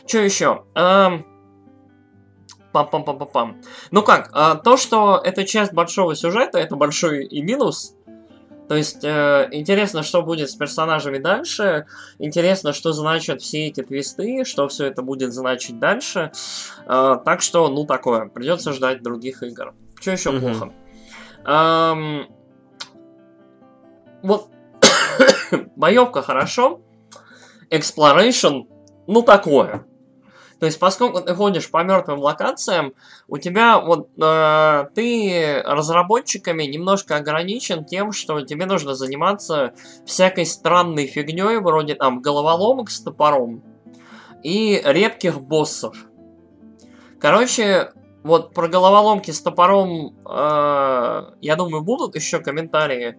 Что 0.07 0.19
еще? 0.19 0.65
Эм, 0.75 1.25
Пам-пам-пам-пам-пам. 2.77 3.57
Ну 3.91 4.03
как, 4.03 4.31
а, 4.33 4.55
то, 4.57 4.77
что 4.77 5.21
это 5.25 5.45
часть 5.45 5.73
большого 5.73 6.15
сюжета, 6.15 6.59
это 6.59 6.77
большой 6.77 7.25
и 7.25 7.43
минус. 7.43 7.95
То 8.69 8.75
есть 8.75 9.05
э, 9.05 9.49
интересно, 9.53 10.03
что 10.03 10.23
будет 10.23 10.51
с 10.51 10.57
персонажами 10.57 11.19
дальше. 11.19 11.87
Интересно, 12.19 12.73
что 12.73 12.93
значат 12.93 13.41
все 13.41 13.69
эти 13.69 13.83
твисты, 13.83 14.45
что 14.45 14.67
все 14.67 14.87
это 14.87 15.03
будет 15.03 15.33
значить 15.33 15.79
дальше. 15.79 16.33
Э, 16.87 17.17
так 17.25 17.43
что, 17.43 17.69
ну 17.69 17.85
такое, 17.87 18.27
придется 18.29 18.73
ждать 18.73 19.03
других 19.03 19.43
игр. 19.45 19.75
Что 20.01 20.11
еще 20.11 20.33
Мгм. 20.33 20.41
плохо? 20.41 20.73
Эм, 21.45 22.27
вот 24.23 24.49
боевка 25.77 26.23
хорошо, 26.23 26.81
exploration, 27.71 28.65
ну 29.07 29.23
такое. 29.23 29.87
То 30.59 30.67
есть, 30.67 30.79
поскольку 30.79 31.21
ты 31.21 31.35
ходишь 31.35 31.71
по 31.71 31.83
мертвым 31.83 32.21
локациям, 32.21 32.95
у 33.29 33.37
тебя 33.37 33.79
вот 33.79 34.09
э, 34.21 34.85
ты 34.95 35.63
разработчиками 35.65 36.65
немножко 36.65 37.17
ограничен 37.17 37.85
тем, 37.85 38.13
что 38.13 38.41
тебе 38.41 38.65
нужно 38.65 38.95
заниматься 38.95 39.75
всякой 40.07 40.47
странной 40.47 41.07
фигней, 41.07 41.59
вроде 41.59 41.95
там 41.95 42.23
головоломок 42.23 42.91
с 42.91 43.01
топором 43.01 43.63
и 44.43 44.81
редких 44.83 45.41
боссов. 45.41 46.07
Короче, 47.21 47.93
вот 48.23 48.55
про 48.55 48.69
головоломки 48.69 49.31
с 49.31 49.41
топором, 49.43 50.17
э, 50.25 51.31
я 51.41 51.57
думаю, 51.57 51.83
будут 51.83 52.17
еще 52.17 52.41
комментарии. 52.41 53.19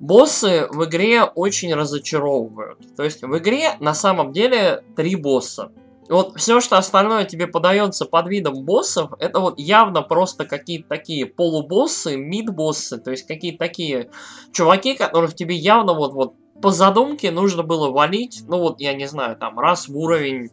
Боссы 0.00 0.66
в 0.70 0.84
игре 0.84 1.24
очень 1.24 1.72
разочаровывают. 1.72 2.94
То 2.94 3.04
есть 3.04 3.22
в 3.22 3.38
игре 3.38 3.76
на 3.80 3.94
самом 3.94 4.32
деле 4.32 4.84
три 4.96 5.16
босса. 5.16 5.72
Вот 6.08 6.38
все, 6.38 6.60
что 6.60 6.76
остальное 6.76 7.24
тебе 7.24 7.46
подается 7.46 8.04
под 8.04 8.28
видом 8.28 8.64
боссов, 8.64 9.12
это 9.18 9.40
вот 9.40 9.58
явно 9.58 10.02
просто 10.02 10.44
какие-то 10.44 10.88
такие 10.88 11.26
полубоссы, 11.26 12.16
мид-боссы, 12.16 12.98
то 12.98 13.10
есть 13.10 13.26
какие-то 13.26 13.58
такие 13.58 14.10
чуваки, 14.52 14.94
которых 14.94 15.34
тебе 15.34 15.54
явно 15.54 15.94
вот, 15.94 16.12
вот 16.12 16.34
по 16.60 16.70
задумке 16.70 17.30
нужно 17.30 17.62
было 17.62 17.90
валить, 17.90 18.44
ну 18.46 18.58
вот, 18.58 18.80
я 18.80 18.94
не 18.94 19.06
знаю, 19.06 19.36
там, 19.36 19.58
раз 19.58 19.88
в 19.88 19.96
уровень, 19.96 20.50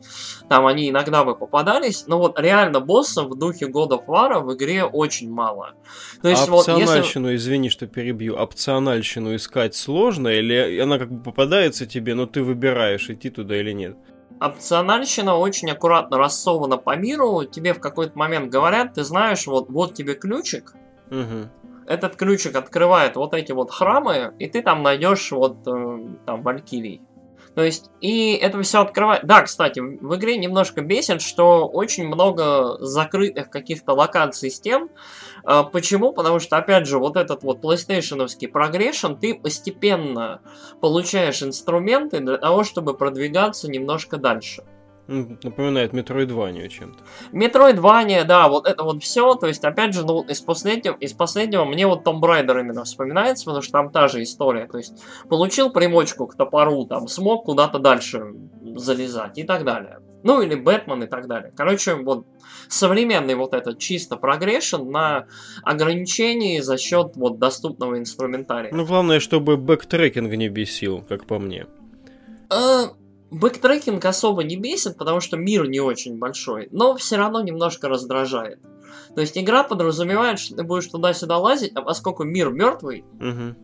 там 0.49 0.65
они 0.65 0.89
иногда 0.89 1.23
бы 1.23 1.35
попадались, 1.35 2.05
но 2.07 2.17
вот 2.17 2.39
реально 2.39 2.79
боссов 2.79 3.27
в 3.27 3.37
духе 3.37 3.67
God 3.67 3.89
of 3.89 4.05
War 4.07 4.39
в 4.39 4.53
игре 4.55 4.83
очень 4.83 5.31
мало. 5.31 5.73
То 6.21 6.29
есть 6.29 6.47
вот 6.47 6.67
если... 6.67 6.81
Опциональщину, 6.81 7.35
извини, 7.35 7.69
что 7.69 7.87
перебью, 7.87 8.35
опциональщину 8.35 9.35
искать 9.35 9.75
сложно, 9.75 10.29
или 10.29 10.79
она 10.79 10.97
как 10.97 11.11
бы 11.11 11.21
попадается 11.21 11.85
тебе, 11.85 12.15
но 12.15 12.25
ты 12.25 12.41
выбираешь, 12.41 13.09
идти 13.09 13.29
туда 13.29 13.55
или 13.57 13.71
нет? 13.71 13.97
Опциональщина 14.41 15.35
очень 15.37 15.69
аккуратно 15.69 16.17
рассована 16.17 16.77
по 16.77 16.95
миру. 16.95 17.43
Тебе 17.45 17.73
в 17.73 17.79
какой-то 17.79 18.17
момент 18.17 18.51
говорят, 18.51 18.95
ты 18.95 19.03
знаешь, 19.03 19.45
вот, 19.45 19.69
вот 19.69 19.93
тебе 19.93 20.15
ключик. 20.15 20.73
Мгм. 21.09 21.49
Этот 21.87 22.15
ключик 22.15 22.55
открывает 22.55 23.15
вот 23.15 23.33
эти 23.33 23.51
вот 23.51 23.71
храмы, 23.71 24.33
и 24.39 24.47
ты 24.47 24.61
там 24.61 24.81
найдешь 24.81 25.31
вот 25.31 25.67
э, 25.67 26.07
там 26.25 26.41
валькирий. 26.41 27.01
То 27.53 27.63
есть, 27.63 27.91
и 27.99 28.33
это 28.33 28.61
все 28.61 28.81
открывает... 28.81 29.25
Да, 29.25 29.41
кстати, 29.41 29.79
в 29.79 30.15
игре 30.15 30.37
немножко 30.37 30.81
бесит, 30.81 31.21
что 31.21 31.67
очень 31.67 32.07
много 32.07 32.77
закрытых 32.79 33.49
каких-то 33.49 33.93
локаций 33.93 34.49
с 34.49 34.59
тем. 34.59 34.89
А, 35.43 35.63
Почему? 35.63 36.13
Потому 36.13 36.39
что, 36.39 36.57
опять 36.57 36.87
же, 36.87 36.99
вот 36.99 37.17
этот 37.17 37.43
вот 37.43 37.63
PlayStation-овский 37.63 38.47
прогрессион, 38.47 39.17
ты 39.17 39.35
постепенно 39.35 40.41
получаешь 40.79 41.41
инструменты 41.43 42.19
для 42.19 42.37
того, 42.37 42.63
чтобы 42.63 42.95
продвигаться 42.95 43.69
немножко 43.69 44.17
дальше. 44.17 44.63
Напоминает 45.07 45.91
Метроидванию 45.91 46.69
чем-то. 46.69 47.03
Метроидвания, 47.33 48.23
да, 48.23 48.47
вот 48.47 48.65
это 48.65 48.83
вот 48.83 49.03
все. 49.03 49.33
То 49.35 49.47
есть, 49.47 49.63
опять 49.65 49.93
же, 49.93 50.05
ну, 50.05 50.21
из 50.21 50.39
последнего, 50.39 50.95
из 50.95 51.11
последнего 51.11 51.65
мне 51.65 51.85
вот 51.85 52.07
Tomb 52.07 52.21
Raider 52.21 52.59
именно 52.61 52.85
вспоминается, 52.85 53.45
потому 53.45 53.61
что 53.61 53.73
там 53.73 53.91
та 53.91 54.07
же 54.07 54.23
история. 54.23 54.67
То 54.67 54.77
есть, 54.77 55.03
получил 55.27 55.69
примочку 55.71 56.27
к 56.27 56.35
топору, 56.35 56.85
там, 56.85 57.07
смог 57.07 57.43
куда-то 57.45 57.79
дальше 57.79 58.23
залезать 58.75 59.37
и 59.37 59.43
так 59.43 59.65
далее. 59.65 59.99
Ну, 60.23 60.41
или 60.41 60.55
Бэтмен 60.55 61.03
и 61.03 61.07
так 61.07 61.27
далее. 61.27 61.51
Короче, 61.57 61.95
вот 61.95 62.25
современный 62.71 63.35
вот 63.35 63.53
этот 63.53 63.79
чисто 63.79 64.15
прогрессион 64.15 64.89
на 64.89 65.27
ограничении 65.63 66.59
за 66.59 66.77
счет 66.77 67.13
вот 67.15 67.39
доступного 67.39 67.97
инструментария. 67.97 68.71
Ну, 68.73 68.85
главное, 68.85 69.19
чтобы 69.19 69.57
backtracking 69.57 70.31
не 70.33 70.49
бесил, 70.49 71.03
как 71.07 71.25
по 71.25 71.39
мне. 71.39 71.67
Э, 72.49 72.87
Backtracking 73.31 74.03
особо 74.03 74.43
не 74.43 74.57
бесит, 74.57 74.97
потому 74.97 75.21
что 75.21 75.37
мир 75.37 75.67
не 75.67 75.79
очень 75.79 76.19
большой, 76.19 76.67
но 76.71 76.97
все 76.97 77.15
равно 77.15 77.41
немножко 77.41 77.87
раздражает. 77.87 78.59
То 79.15 79.21
есть 79.21 79.37
игра 79.37 79.63
подразумевает, 79.63 80.39
что 80.39 80.55
ты 80.55 80.63
будешь 80.63 80.87
туда-сюда 80.87 81.37
лазить, 81.37 81.71
а 81.75 81.81
поскольку 81.81 82.23
мир 82.23 82.49
мертвый, 82.49 83.05
Мгм. 83.19 83.55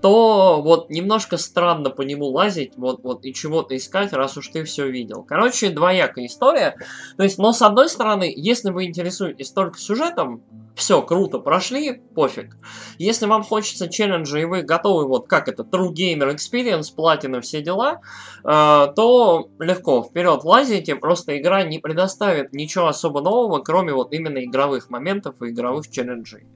То 0.00 0.60
вот 0.62 0.90
немножко 0.90 1.36
странно 1.36 1.90
по 1.90 2.02
нему 2.02 2.26
лазить, 2.26 2.72
вот, 2.76 3.02
вот 3.02 3.24
и 3.24 3.32
чего-то 3.32 3.76
искать, 3.76 4.12
раз 4.12 4.36
уж 4.36 4.48
ты 4.48 4.64
все 4.64 4.88
видел. 4.88 5.22
Короче, 5.22 5.70
двоякая 5.70 6.26
история. 6.26 6.76
То 7.16 7.22
есть, 7.22 7.38
но 7.38 7.52
с 7.52 7.62
одной 7.62 7.88
стороны, 7.88 8.32
если 8.34 8.70
вы 8.70 8.84
интересуетесь 8.84 9.50
только 9.50 9.78
сюжетом, 9.78 10.42
все, 10.74 11.02
круто, 11.02 11.38
прошли, 11.38 12.02
пофиг. 12.14 12.56
Если 12.98 13.26
вам 13.26 13.44
хочется 13.44 13.88
челленджа 13.88 14.38
и 14.38 14.44
вы 14.44 14.62
готовы, 14.62 15.06
вот 15.06 15.28
как 15.28 15.48
это, 15.48 15.62
True 15.62 15.92
Gamer 15.92 16.34
Experience, 16.34 16.94
платина, 16.94 17.40
все 17.40 17.62
дела, 17.62 18.00
э, 18.42 18.86
то 18.96 19.48
легко, 19.60 20.02
вперед 20.02 20.42
лазите, 20.42 20.96
просто 20.96 21.38
игра 21.38 21.62
не 21.62 21.78
предоставит 21.78 22.52
ничего 22.52 22.88
особо 22.88 23.20
нового, 23.20 23.60
кроме 23.60 23.92
вот 23.92 24.12
именно 24.12 24.44
игровых 24.44 24.90
моментов 24.90 25.36
и 25.42 25.50
игровых 25.50 25.88
челленджей. 25.90 26.46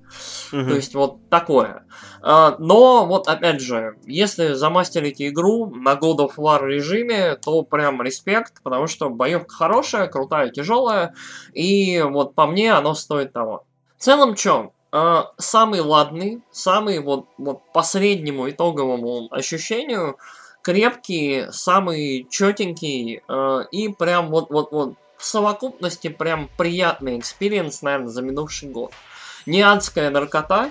Мгм. 0.51 0.69
То 0.69 0.75
есть 0.75 0.95
вот 0.95 1.29
такое. 1.29 1.87
А, 2.21 2.57
Но 2.59 3.07
вот 3.07 3.29
опять 3.29 3.61
же, 3.61 3.99
если 4.05 4.55
замастерите 4.55 5.29
игру 5.29 5.71
на 5.75 5.95
God 5.95 6.19
of 6.19 6.33
War 6.37 6.67
режиме, 6.67 7.37
то 7.37 7.63
прям 7.63 8.03
респект, 8.03 8.63
потому 8.65 8.89
что 8.89 9.11
боевка 9.11 9.55
хорошая, 9.55 10.09
крутая, 10.09 10.51
тяжелая, 10.51 11.15
и 11.53 12.03
вот 12.03 12.35
по 12.35 12.47
мне 12.47 12.73
оно 12.73 12.95
стоит 12.95 13.33
того. 13.33 13.68
В 13.99 14.05
целом, 14.05 14.35
чё? 14.37 14.73
а, 14.93 15.33
Самый 15.39 15.81
ладный, 15.81 16.41
самый 16.53 17.01
вот, 17.01 17.27
вот 17.37 17.61
по 17.73 17.83
среднему 17.83 18.49
итоговому 18.49 19.27
ощущению, 19.31 20.19
крепкий, 20.63 21.47
самый 21.51 22.27
четенький, 22.31 23.23
э, 23.29 23.59
и 23.73 23.89
прям 23.89 24.29
вот, 24.29 24.51
вот, 24.51 24.71
вот 24.71 24.95
в 25.17 25.25
совокупности 25.25 26.09
прям 26.09 26.49
приятный 26.57 27.19
experience, 27.19 27.83
наверное, 27.83 28.09
за 28.09 28.23
минувший 28.23 28.69
год. 28.69 28.93
Не 29.47 29.63
адская 29.63 30.11
наркота, 30.11 30.71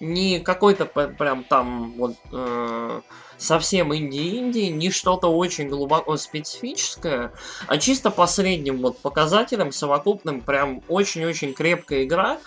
не 0.00 0.40
какой-то 0.40 0.86
прям 0.86 1.44
там 1.44 1.94
вот 1.96 2.16
э, 2.32 3.00
совсем 3.38 3.94
indie-indie, 3.94 4.70
не 4.70 4.90
что-то 4.90 5.28
очень 5.28 5.68
глубоко 5.68 6.16
специфическое, 6.16 7.32
а 7.66 7.78
чисто 7.78 8.10
по 8.10 8.26
средним 8.26 8.78
вот 8.82 8.98
показателям 8.98 9.72
совокупным 9.72 10.40
прям 10.40 10.82
очень-очень 10.88 11.54
крепкая 11.54 12.04
игра, 12.04 12.38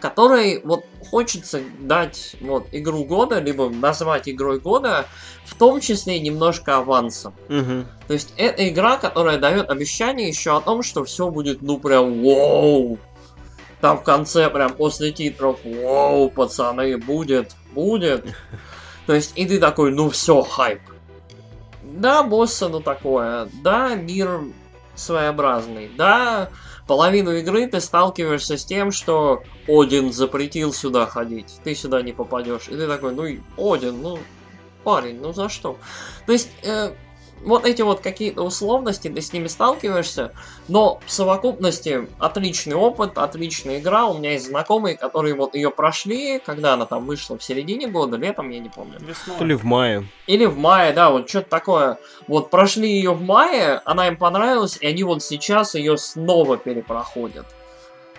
которой 0.00 0.60
вот 0.62 0.84
хочется 1.10 1.60
дать 1.78 2.36
вот 2.40 2.66
игру 2.72 3.04
года, 3.04 3.38
либо 3.40 3.70
назвать 3.70 4.28
игрой 4.28 4.60
года, 4.60 5.06
в 5.44 5.54
том 5.54 5.80
числе 5.80 6.20
немножко 6.20 6.78
авансом. 6.78 7.34
Мгм. 7.48 7.86
То 8.06 8.14
есть 8.14 8.32
это 8.36 8.68
игра, 8.68 8.96
которая 8.96 9.38
дает 9.38 9.70
обещание 9.70 10.28
еще 10.28 10.56
о 10.56 10.60
том, 10.60 10.82
что 10.82 11.04
все 11.04 11.30
будет 11.30 11.62
ну 11.62 11.78
прям 11.78 12.22
вау. 12.22 12.98
Там 13.80 13.98
в 13.98 14.02
конце 14.02 14.50
прям 14.50 14.74
после 14.74 15.10
титров 15.10 15.60
вау, 15.64 16.30
пацаны, 16.30 16.98
будет, 16.98 17.52
будет. 17.72 18.26
То 19.06 19.14
есть 19.14 19.32
и 19.36 19.46
ты 19.46 19.58
такой, 19.58 19.90
ну 19.92 20.10
все, 20.10 20.42
хайп. 20.42 20.80
Да, 21.82 22.22
боссы, 22.22 22.68
ну 22.68 22.80
такое. 22.80 23.48
Да, 23.62 23.94
мир 23.94 24.40
своеобразный. 24.94 25.90
Да, 25.96 26.50
половину 26.86 27.32
игры 27.32 27.66
ты 27.66 27.80
сталкиваешься 27.80 28.56
с 28.56 28.64
тем, 28.64 28.92
что 28.92 29.42
Один 29.66 30.12
запретил 30.12 30.72
сюда 30.72 31.06
ходить. 31.06 31.60
Ты 31.64 31.74
сюда 31.74 32.02
не 32.02 32.12
попадешь. 32.12 32.68
И 32.68 32.72
ты 32.72 32.86
такой, 32.86 33.14
ну 33.14 33.72
Один, 33.72 34.02
ну 34.02 34.18
парень, 34.84 35.20
ну 35.20 35.32
за 35.32 35.48
что? 35.48 35.78
То 36.26 36.32
есть 36.32 36.50
э, 36.62 36.92
вот 37.42 37.64
эти 37.64 37.82
вот 37.82 38.00
какие-то 38.00 38.42
условности, 38.42 39.08
ты 39.08 39.20
с 39.20 39.32
ними 39.32 39.46
сталкиваешься, 39.46 40.32
но 40.68 41.00
в 41.06 41.10
совокупности 41.10 42.08
отличный 42.18 42.74
опыт, 42.74 43.16
отличная 43.18 43.78
игра. 43.78 44.06
У 44.06 44.18
меня 44.18 44.32
есть 44.32 44.46
знакомые, 44.46 44.96
которые 44.96 45.34
вот 45.34 45.54
ее 45.54 45.70
прошли, 45.70 46.38
когда 46.38 46.74
она 46.74 46.86
там 46.86 47.06
вышла 47.06 47.38
в 47.38 47.42
середине 47.42 47.88
года, 47.88 48.16
летом, 48.16 48.50
я 48.50 48.58
не 48.58 48.68
помню. 48.68 48.98
То 49.38 49.44
ли 49.44 49.54
в 49.54 49.64
мае. 49.64 50.06
Или 50.26 50.44
в 50.44 50.58
мае, 50.58 50.92
да, 50.92 51.10
вот 51.10 51.28
что-то 51.28 51.48
такое. 51.48 51.98
Вот 52.28 52.50
прошли 52.50 52.90
ее 52.90 53.12
в 53.12 53.22
мае, 53.22 53.80
она 53.84 54.08
им 54.08 54.16
понравилась, 54.16 54.76
и 54.80 54.86
они 54.86 55.02
вот 55.04 55.22
сейчас 55.22 55.74
ее 55.74 55.96
снова 55.96 56.56
перепроходят. 56.56 57.46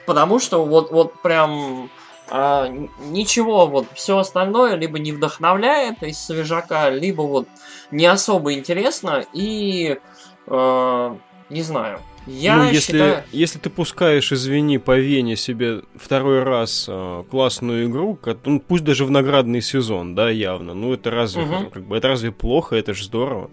Потому 0.06 0.40
что 0.40 0.66
вот, 0.66 0.92
вот 0.92 1.22
прям 1.22 1.90
А, 2.34 2.72
ничего, 3.10 3.68
вот 3.68 3.88
все 3.94 4.18
остальное 4.18 4.76
либо 4.76 5.00
не 5.00 5.12
вдохновляет 5.12 6.02
из 6.02 6.18
свежака, 6.18 6.90
либо 6.90 7.24
вот 7.24 7.48
не 7.92 8.06
особо 8.06 8.54
интересно 8.54 9.26
и 9.34 10.00
э, 10.48 11.16
не 11.50 11.62
знаю. 11.62 12.00
Я 12.28 12.58
ну, 12.58 12.64
если, 12.66 12.94
считаю... 12.94 13.24
если 13.34 13.60
ты 13.60 13.70
пускаешь, 13.70 14.32
извини, 14.32 14.78
по 14.78 14.98
Вене 14.98 15.36
себе 15.36 15.82
второй 15.96 16.44
раз 16.44 16.86
э, 16.88 17.24
классную 17.30 17.88
игру, 17.88 18.18
ну, 18.46 18.62
пусть 18.62 18.86
даже 18.86 19.06
в 19.06 19.12
наградной 19.12 19.62
сезон, 19.62 20.16
да, 20.16 20.30
явно, 20.30 20.74
ну 20.74 20.94
это 20.94 21.12
разве, 21.12 21.44
угу. 21.44 21.70
как 21.70 21.84
бы, 21.84 21.98
это 21.98 22.08
разве 22.08 22.32
плохо, 22.32 22.78
это 22.78 22.94
же 22.94 23.04
здорово. 23.04 23.52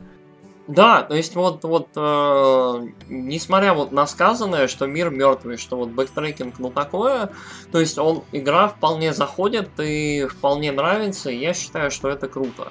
Да, 0.69 1.03
то 1.03 1.15
есть 1.15 1.35
вот, 1.35 1.65
вот 1.65 1.89
э, 1.97 2.87
несмотря 3.09 3.73
вот 3.73 3.91
на 3.91 4.07
сказанное, 4.07 4.69
что 4.69 4.87
мир 4.87 5.09
мертвый, 5.09 5.57
что 5.57 5.79
вот 5.79 5.89
backtracking, 5.89 6.59
ну 6.59 6.71
такое, 6.71 7.31
то 7.73 7.81
есть 7.81 7.97
он, 7.97 8.23
игра 8.33 8.69
вполне 8.69 9.15
заходит 9.15 9.71
и 9.81 10.27
вполне 10.27 10.71
нравится, 10.71 11.31
и 11.31 11.39
я 11.39 11.55
считаю, 11.55 11.91
что 11.91 12.11
это 12.11 12.29
круто. 12.29 12.69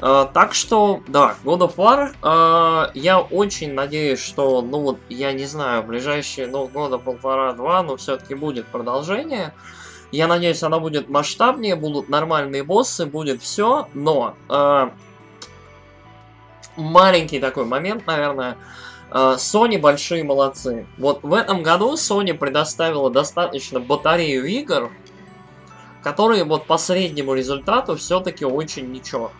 Э, 0.00 0.26
так 0.34 0.52
что, 0.52 1.00
да, 1.06 1.36
God 1.44 1.60
of 1.60 1.76
War, 1.76 2.10
э, 2.20 2.90
я 2.94 3.20
очень 3.20 3.72
надеюсь, 3.72 4.18
что, 4.18 4.60
ну 4.60 4.80
вот, 4.80 4.98
я 5.08 5.32
не 5.32 5.46
знаю, 5.46 5.84
ближайшие, 5.84 6.48
ну, 6.48 6.66
года 6.66 6.98
полтора-два, 6.98 7.84
но 7.84 7.96
все-таки 7.96 8.34
будет 8.34 8.66
продолжение. 8.66 9.54
Я 10.10 10.26
надеюсь, 10.26 10.64
она 10.64 10.80
будет 10.80 11.08
масштабнее, 11.08 11.76
будут 11.76 12.08
нормальные 12.08 12.64
боссы, 12.64 13.06
будет 13.06 13.42
все, 13.42 13.86
но... 13.94 14.34
Э, 14.48 14.90
маленький 16.78 17.40
такой 17.40 17.64
момент, 17.64 18.06
наверное. 18.06 18.56
А, 19.10 19.34
Sony 19.34 19.78
большие 19.78 20.24
молодцы. 20.24 20.86
Вот 20.96 21.22
в 21.22 21.34
этом 21.34 21.62
году 21.62 21.94
Sony 21.94 22.34
предоставила 22.34 23.10
достаточно 23.10 23.80
батарею 23.80 24.44
игр, 24.44 24.90
которые 26.02 26.44
вот 26.44 26.66
по 26.66 26.78
среднему 26.78 27.34
результату 27.34 27.96
все-таки 27.96 28.44
очень 28.44 28.90
ничего. 28.92 29.32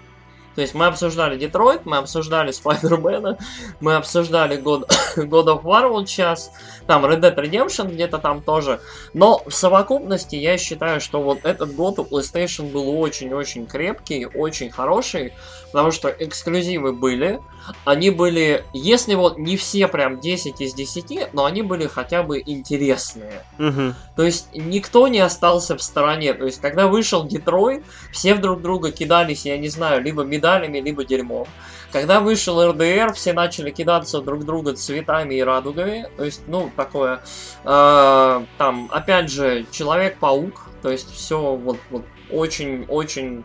То 0.58 0.62
есть 0.62 0.74
мы 0.74 0.86
обсуждали 0.86 1.38
Детройт, 1.38 1.86
мы 1.86 1.98
обсуждали 1.98 2.50
Спайдермена, 2.50 3.38
мы 3.78 3.94
обсуждали 3.94 4.60
God, 4.60 4.90
God 5.16 5.46
of 5.46 5.62
War 5.62 5.86
вот 5.86 6.08
сейчас, 6.08 6.50
там 6.88 7.06
Red 7.06 7.20
Dead 7.20 7.36
Redemption 7.36 7.92
где-то 7.92 8.18
там 8.18 8.42
тоже. 8.42 8.80
Но 9.14 9.40
в 9.46 9.52
совокупности 9.52 10.34
я 10.34 10.58
считаю, 10.58 11.00
что 11.00 11.22
вот 11.22 11.44
этот 11.44 11.76
год 11.76 12.00
у 12.00 12.02
PlayStation 12.02 12.72
был 12.72 12.98
очень-очень 12.98 13.66
крепкий, 13.66 14.26
очень 14.26 14.68
хороший, 14.68 15.32
потому 15.72 15.90
что 15.90 16.08
эксклюзивы 16.08 16.92
были, 16.92 17.40
они 17.84 18.10
были, 18.10 18.64
если 18.72 19.14
вот 19.14 19.38
не 19.38 19.56
все 19.56 19.88
прям 19.88 20.20
10 20.20 20.60
из 20.60 20.74
10, 20.74 21.34
но 21.34 21.44
они 21.44 21.62
были 21.62 21.86
хотя 21.86 22.22
бы 22.22 22.42
интересные. 22.44 23.42
Угу. 23.58 23.94
То 24.16 24.22
есть 24.22 24.48
никто 24.54 25.08
не 25.08 25.20
остался 25.20 25.76
в 25.76 25.82
стороне. 25.82 26.34
То 26.34 26.46
есть 26.46 26.60
когда 26.60 26.88
вышел 26.88 27.26
Детройт, 27.26 27.84
все 28.12 28.34
друг 28.34 28.62
друга 28.62 28.90
кидались, 28.90 29.44
я 29.44 29.58
не 29.58 29.68
знаю, 29.68 30.02
либо 30.02 30.22
медалями, 30.22 30.78
либо 30.78 31.04
дерьмом. 31.04 31.46
Когда 31.92 32.20
вышел 32.20 32.62
РДР, 32.70 33.14
все 33.14 33.32
начали 33.32 33.70
кидаться 33.70 34.20
друг 34.20 34.44
друга 34.44 34.74
цветами 34.74 35.36
и 35.36 35.42
радугами. 35.42 36.06
То 36.16 36.24
есть, 36.24 36.42
ну, 36.46 36.70
такое... 36.76 37.20
Э, 37.64 38.44
там, 38.58 38.90
опять 38.92 39.30
же, 39.30 39.66
Человек-паук. 39.70 40.66
То 40.82 40.90
есть, 40.90 41.10
все 41.10 41.54
вот, 41.54 41.78
вот 41.90 42.04
очень-очень 42.30 43.44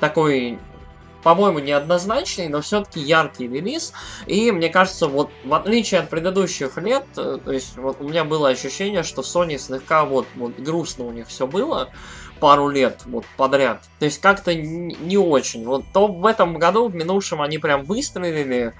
такой 0.00 0.58
по-моему, 1.24 1.58
неоднозначный, 1.58 2.48
но 2.48 2.60
все-таки 2.60 3.00
яркий 3.00 3.48
релиз. 3.48 3.94
И 4.26 4.52
мне 4.52 4.68
кажется, 4.68 5.08
вот 5.08 5.30
в 5.44 5.54
отличие 5.54 6.00
от 6.00 6.10
предыдущих 6.10 6.76
лет, 6.76 7.06
э, 7.16 7.38
то 7.42 7.50
есть 7.50 7.76
вот 7.78 7.96
у 8.00 8.04
меня 8.04 8.24
было 8.24 8.50
ощущение, 8.50 9.02
что 9.02 9.22
Sony 9.22 9.58
слегка 9.58 10.04
вот, 10.04 10.26
вот 10.36 10.52
грустно 10.58 11.06
у 11.06 11.12
них 11.12 11.26
все 11.26 11.46
было 11.46 11.88
пару 12.40 12.68
лет 12.68 13.00
вот 13.06 13.24
подряд. 13.38 13.82
То 13.98 14.04
есть 14.04 14.20
как-то 14.20 14.54
не 14.54 15.16
очень. 15.16 15.64
Вот 15.64 15.84
то 15.94 16.08
в 16.08 16.26
этом 16.26 16.58
году, 16.58 16.88
в 16.88 16.94
минувшем, 16.94 17.40
они 17.40 17.56
прям 17.56 17.84
выстрелили. 17.84 18.74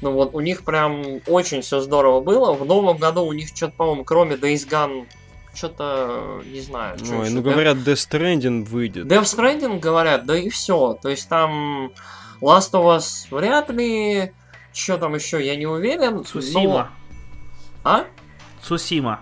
Ну 0.00 0.12
вот 0.12 0.34
у 0.34 0.40
них 0.40 0.64
прям 0.64 1.20
очень 1.26 1.62
все 1.62 1.80
здорово 1.80 2.20
было. 2.20 2.52
В 2.52 2.64
новом 2.64 2.96
году 2.98 3.24
у 3.24 3.32
них 3.32 3.48
что-то, 3.48 3.72
по-моему, 3.76 4.04
кроме 4.04 4.36
Days 4.36 4.68
Gone 4.68 5.06
что-то 5.54 6.42
не 6.44 6.60
знаю. 6.60 6.96
Ой, 7.10 7.30
ну 7.30 7.42
говорят, 7.42 7.78
Death 7.78 8.08
Stranding 8.10 8.64
выйдет. 8.64 9.06
Death 9.06 9.22
Stranding 9.22 9.80
говорят, 9.80 10.26
да 10.26 10.36
и 10.36 10.48
все. 10.48 10.98
То 11.00 11.08
есть 11.08 11.28
там 11.28 11.92
Last 12.40 12.72
of 12.72 12.96
Us 12.96 13.26
вряд 13.30 13.70
ли. 13.70 14.32
Что 14.72 14.98
там 14.98 15.14
еще, 15.14 15.44
я 15.44 15.56
не 15.56 15.66
уверен. 15.66 16.24
Цусима. 16.24 16.90
Но... 17.82 17.90
А? 17.90 18.04
Цусима. 18.62 19.20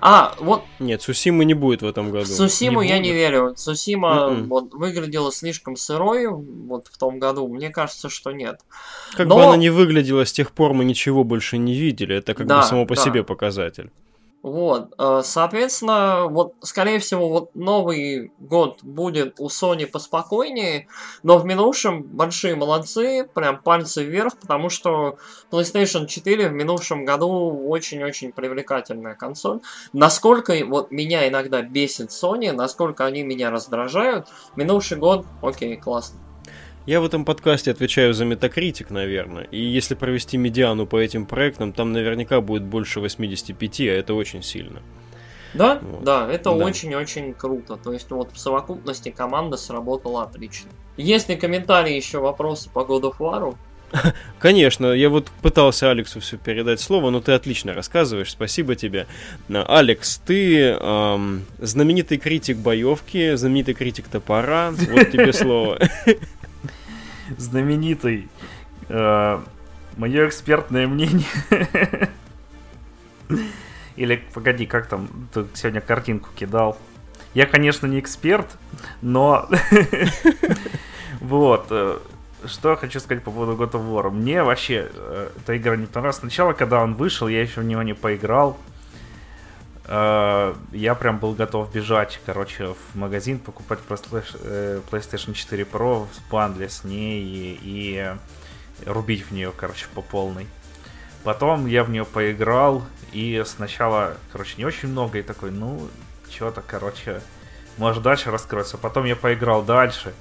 А, 0.00 0.34
вот... 0.38 0.64
Нет, 0.78 1.02
Сусимы 1.02 1.44
не 1.44 1.54
будет 1.54 1.82
в 1.82 1.86
этом 1.86 2.10
году. 2.10 2.26
Сусиму 2.26 2.82
не 2.82 2.88
я 2.88 2.98
не 2.98 3.12
верю. 3.12 3.54
Сусима 3.56 4.08
mm-hmm. 4.08 4.44
вот, 4.44 4.74
выглядела 4.74 5.30
слишком 5.32 5.76
сырой 5.76 6.28
вот 6.28 6.88
в 6.88 6.98
том 6.98 7.18
году. 7.18 7.46
Мне 7.48 7.70
кажется, 7.70 8.08
что 8.08 8.32
нет. 8.32 8.60
Как 9.16 9.26
Но... 9.26 9.36
бы 9.36 9.44
она 9.44 9.56
не 9.56 9.70
выглядела, 9.70 10.24
с 10.24 10.32
тех 10.32 10.52
пор 10.52 10.72
мы 10.72 10.84
ничего 10.84 11.24
больше 11.24 11.58
не 11.58 11.74
видели. 11.74 12.16
Это 12.16 12.34
как 12.34 12.46
да, 12.46 12.60
бы 12.60 12.66
само 12.66 12.86
по 12.86 12.94
да. 12.96 13.02
себе 13.02 13.22
показатель. 13.22 13.90
Вот, 14.46 14.94
э, 14.96 15.22
соответственно, 15.24 16.28
вот, 16.28 16.54
скорее 16.60 17.00
всего, 17.00 17.28
вот 17.28 17.56
новый 17.56 18.30
год 18.38 18.78
будет 18.84 19.40
у 19.40 19.48
Sony 19.48 19.88
поспокойнее, 19.88 20.86
но 21.24 21.38
в 21.38 21.44
минувшем 21.44 22.04
большие 22.04 22.54
молодцы, 22.54 23.28
прям 23.34 23.60
пальцы 23.60 24.04
вверх, 24.04 24.38
потому 24.38 24.70
что 24.70 25.18
PlayStation 25.50 26.06
4 26.06 26.48
в 26.48 26.52
минувшем 26.52 27.04
году 27.04 27.28
очень-очень 27.66 28.30
привлекательная 28.30 29.16
консоль. 29.16 29.62
Насколько 29.92 30.54
вот 30.64 30.92
меня 30.92 31.26
иногда 31.26 31.60
бесит 31.62 32.10
Sony, 32.10 32.52
насколько 32.52 33.04
они 33.04 33.24
меня 33.24 33.50
раздражают, 33.50 34.28
минувший 34.54 34.96
год, 34.96 35.26
окей, 35.42 35.76
классно. 35.76 36.20
Я 36.86 37.00
в 37.00 37.04
этом 37.04 37.24
подкасте 37.24 37.72
отвечаю 37.72 38.14
за 38.14 38.24
Metacritic, 38.24 38.86
наверное. 38.90 39.44
И 39.50 39.60
если 39.60 39.96
провести 39.96 40.36
медиану 40.36 40.86
по 40.86 40.96
этим 41.00 41.26
проектам, 41.26 41.72
там 41.72 41.92
наверняка 41.92 42.40
будет 42.40 42.62
больше 42.62 43.00
85, 43.00 43.80
а 43.80 43.84
это 43.84 44.14
очень 44.14 44.42
сильно. 44.42 44.80
Да, 45.52 45.80
вот. 45.82 46.04
да, 46.04 46.30
это 46.30 46.52
очень-очень 46.52 47.34
круто. 47.34 47.76
То 47.76 47.92
есть 47.92 48.08
вот 48.10 48.30
в 48.32 48.38
совокупности 48.38 49.10
команда 49.10 49.56
сработала 49.56 50.22
отлично. 50.22 50.70
Есть 50.96 51.28
ли 51.28 51.34
комментарии 51.34 51.94
еще 51.94 52.20
вопросы 52.20 52.70
по 52.70 52.80
God 52.80 53.02
of 53.02 53.16
War? 53.18 53.56
Конечно, 54.38 54.86
я 54.92 55.08
вот 55.08 55.28
пытался 55.42 55.90
Алексу 55.90 56.20
все 56.20 56.36
передать 56.36 56.80
слово, 56.80 57.10
но 57.10 57.20
ты 57.20 57.32
отлично 57.32 57.74
рассказываешь, 57.74 58.30
спасибо 58.30 58.76
тебе. 58.76 59.06
Алекс, 59.48 60.18
ты 60.18 60.70
эм, 60.70 61.46
знаменитый 61.58 62.18
критик 62.18 62.58
боевки, 62.58 63.34
знаменитый 63.34 63.74
критик 63.74 64.08
топора, 64.08 64.70
вот 64.70 65.10
тебе 65.10 65.32
слово. 65.32 65.78
знаменитый. 67.36 68.28
Э, 68.88 69.40
мое 69.96 70.28
экспертное 70.28 70.86
мнение. 70.86 71.26
Или, 73.96 74.22
погоди, 74.34 74.66
как 74.66 74.86
там, 74.88 75.08
ты 75.32 75.46
сегодня 75.54 75.80
картинку 75.80 76.28
кидал. 76.34 76.78
Я, 77.34 77.46
конечно, 77.46 77.86
не 77.86 78.00
эксперт, 78.00 78.56
но... 79.02 79.48
Вот. 81.20 81.68
Э, 81.70 81.98
что 82.44 82.70
я 82.70 82.76
хочу 82.76 83.00
сказать 83.00 83.24
по 83.24 83.30
поводу 83.30 83.52
God 83.62 83.72
of 83.72 83.90
War. 83.90 84.10
Мне 84.10 84.42
вообще 84.42 84.88
э, 84.92 85.30
эта 85.36 85.56
игра 85.56 85.76
не 85.76 85.86
понравилась. 85.86 86.16
Сначала, 86.16 86.52
когда 86.52 86.82
он 86.82 86.94
вышел, 86.94 87.26
я 87.28 87.40
еще 87.40 87.62
в 87.62 87.64
него 87.64 87.82
не 87.82 87.94
поиграл. 87.94 88.58
Э, 89.88 90.54
я 90.72 90.94
прям 90.94 91.18
был 91.18 91.32
готов 91.32 91.72
бежать, 91.72 92.20
короче, 92.26 92.74
в 92.74 92.96
магазин, 92.96 93.38
покупать 93.38 93.78
э, 93.88 94.80
PlayStation 94.90 95.32
4 95.32 95.64
Pro 95.64 96.06
в 96.06 96.30
бандле 96.30 96.68
с 96.68 96.84
ней 96.84 97.22
и, 97.22 97.58
и 97.62 98.14
рубить 98.84 99.26
в 99.26 99.30
нее, 99.30 99.52
короче, 99.56 99.86
по 99.94 100.02
полной. 100.02 100.46
Потом 101.22 101.66
я 101.66 101.84
в 101.84 101.90
нее 101.90 102.04
поиграл, 102.04 102.84
и 103.12 103.42
сначала, 103.46 104.16
короче, 104.32 104.54
не 104.58 104.64
очень 104.64 104.88
много, 104.88 105.18
и 105.18 105.22
такой, 105.22 105.50
ну, 105.50 105.88
что-то, 106.30 106.62
короче, 106.66 107.20
может 107.76 108.02
дальше 108.02 108.30
раскроется. 108.30 108.78
Потом 108.78 109.04
я 109.04 109.16
поиграл 109.16 109.62
дальше. 109.62 110.14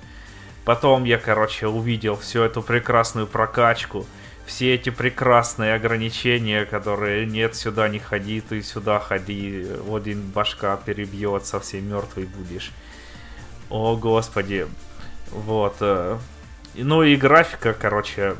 Потом 0.63 1.03
я, 1.03 1.17
короче, 1.17 1.67
увидел 1.67 2.17
всю 2.17 2.41
эту 2.41 2.61
прекрасную 2.61 3.27
прокачку 3.27 4.05
все 4.45 4.75
эти 4.75 4.89
прекрасные 4.89 5.73
ограничения, 5.73 6.65
которые 6.65 7.25
нет, 7.25 7.55
сюда 7.55 7.87
не 7.89 7.99
ходи, 7.99 8.41
ты 8.41 8.61
сюда 8.61 8.99
ходи, 8.99 9.67
один 9.91 10.21
башка 10.21 10.77
перебьет, 10.77 11.45
совсем 11.45 11.89
мертвый 11.89 12.25
будешь. 12.25 12.71
О, 13.69 13.95
господи. 13.95 14.67
Вот. 15.31 15.77
Э, 15.79 16.17
ну 16.75 17.03
и 17.03 17.15
графика, 17.15 17.73
короче, 17.73 18.35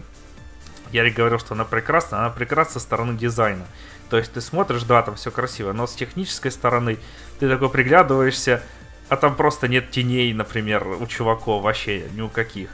я 0.92 1.10
говорил, 1.10 1.40
что 1.40 1.56
она 1.56 1.66
прекрасна, 1.66 2.20
она 2.20 2.30
прекрасна 2.30 2.74
со 2.74 2.80
стороны 2.80 3.18
дизайна. 3.18 3.66
То 4.10 4.18
есть 4.18 4.34
ты 4.34 4.42
смотришь, 4.42 4.84
да, 4.84 5.02
там 5.02 5.16
все 5.16 5.32
красиво, 5.32 5.74
но 5.74 5.88
с 5.88 5.96
технической 5.96 6.52
стороны 6.52 7.00
ты 7.40 7.50
такой 7.50 7.70
приглядываешься, 7.70 8.62
а 9.10 9.18
там 9.18 9.36
просто 9.36 9.68
нет 9.68 9.90
теней, 9.90 10.32
например, 10.34 10.88
у 10.88 11.08
чуваков 11.08 11.64
вообще 11.64 12.06
ни 12.14 12.22
у 12.22 12.30
каких. 12.30 12.70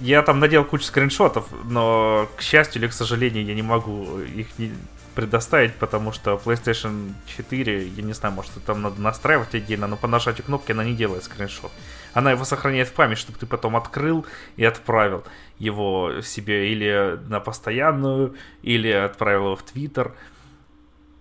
Я 0.00 0.22
там 0.22 0.40
надел 0.40 0.64
кучу 0.64 0.84
скриншотов, 0.84 1.46
но, 1.64 2.28
к 2.36 2.42
счастью 2.42 2.82
или 2.82 2.88
к 2.88 2.92
сожалению, 2.92 3.44
я 3.44 3.54
не 3.54 3.62
могу 3.62 4.20
их 4.20 4.58
не 4.58 4.72
предоставить, 5.14 5.74
потому 5.76 6.12
что 6.12 6.40
PlayStation 6.44 7.12
4, 7.36 7.88
я 7.88 8.02
не 8.02 8.12
знаю, 8.12 8.34
может, 8.34 8.52
там 8.66 8.82
надо 8.82 9.00
настраивать 9.00 9.54
отдельно, 9.54 9.86
но 9.86 9.96
по 9.96 10.08
нажатию 10.08 10.44
кнопки 10.44 10.72
она 10.72 10.84
не 10.84 10.94
делает 10.94 11.24
скриншот. 11.24 11.70
Она 12.12 12.32
его 12.32 12.44
сохраняет 12.44 12.88
в 12.88 12.92
память, 12.92 13.18
чтобы 13.18 13.38
ты 13.38 13.46
потом 13.46 13.76
открыл 13.76 14.26
и 14.56 14.64
отправил 14.64 15.24
его 15.58 16.20
себе 16.22 16.72
или 16.72 17.18
на 17.28 17.40
постоянную, 17.40 18.34
или 18.62 18.90
отправил 18.90 19.46
его 19.46 19.56
в 19.56 19.62
Твиттер. 19.62 20.14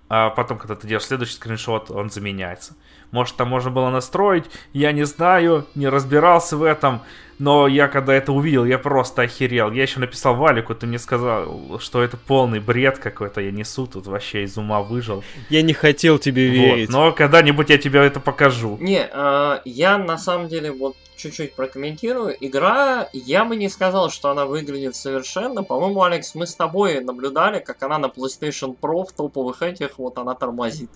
А 0.09 0.29
потом, 0.29 0.57
когда 0.57 0.75
ты 0.75 0.87
делаешь 0.87 1.07
следующий 1.07 1.33
скриншот, 1.33 1.89
он 1.89 2.09
заменяется. 2.09 2.75
Может, 3.11 3.35
там 3.35 3.47
можно 3.47 3.71
было 3.71 3.89
настроить, 3.89 4.45
я 4.73 4.91
не 4.91 5.05
знаю, 5.05 5.67
не 5.75 5.87
разбирался 5.87 6.57
в 6.57 6.63
этом. 6.63 7.01
Но 7.39 7.67
я 7.67 7.87
когда 7.87 8.13
это 8.13 8.31
увидел, 8.31 8.65
я 8.65 8.77
просто 8.77 9.23
охерел. 9.23 9.71
Я 9.71 9.83
еще 9.83 9.99
написал 9.99 10.35
Валику, 10.35 10.75
ты 10.75 10.85
мне 10.85 10.99
сказал, 10.99 11.79
что 11.79 12.01
это 12.01 12.17
полный 12.17 12.59
бред 12.59 12.99
какой-то 12.99 13.41
я 13.41 13.51
несу, 13.51 13.87
тут 13.87 14.07
вообще 14.07 14.43
из 14.43 14.57
ума 14.57 14.81
выжил. 14.81 15.23
Я 15.49 15.61
не 15.61 15.73
хотел 15.73 16.19
тебе 16.19 16.47
верить. 16.47 16.89
Вот, 16.89 16.93
но 16.93 17.11
когда-нибудь 17.11 17.69
я 17.69 17.77
тебе 17.77 17.99
это 18.01 18.19
покажу. 18.19 18.77
Не, 18.79 19.07
э, 19.11 19.59
я 19.65 19.97
на 19.97 20.17
самом 20.17 20.47
деле 20.47 20.71
вот 20.71 20.95
чуть-чуть 21.15 21.55
прокомментирую. 21.55 22.35
Игра, 22.39 23.09
я 23.13 23.45
бы 23.45 23.55
не 23.55 23.69
сказал, 23.69 24.09
что 24.09 24.29
она 24.29 24.45
выглядит 24.45 24.95
совершенно. 24.95 25.63
По-моему, 25.63 26.03
Алекс, 26.03 26.35
мы 26.35 26.45
с 26.45 26.55
тобой 26.55 27.03
наблюдали, 27.03 27.59
как 27.59 27.81
она 27.83 27.97
на 27.97 28.07
PlayStation 28.07 28.75
Pro 28.79 29.05
в 29.05 29.11
топовых 29.11 29.61
этих, 29.61 29.97
вот 29.97 30.17
она 30.17 30.35
тормозит. 30.35 30.89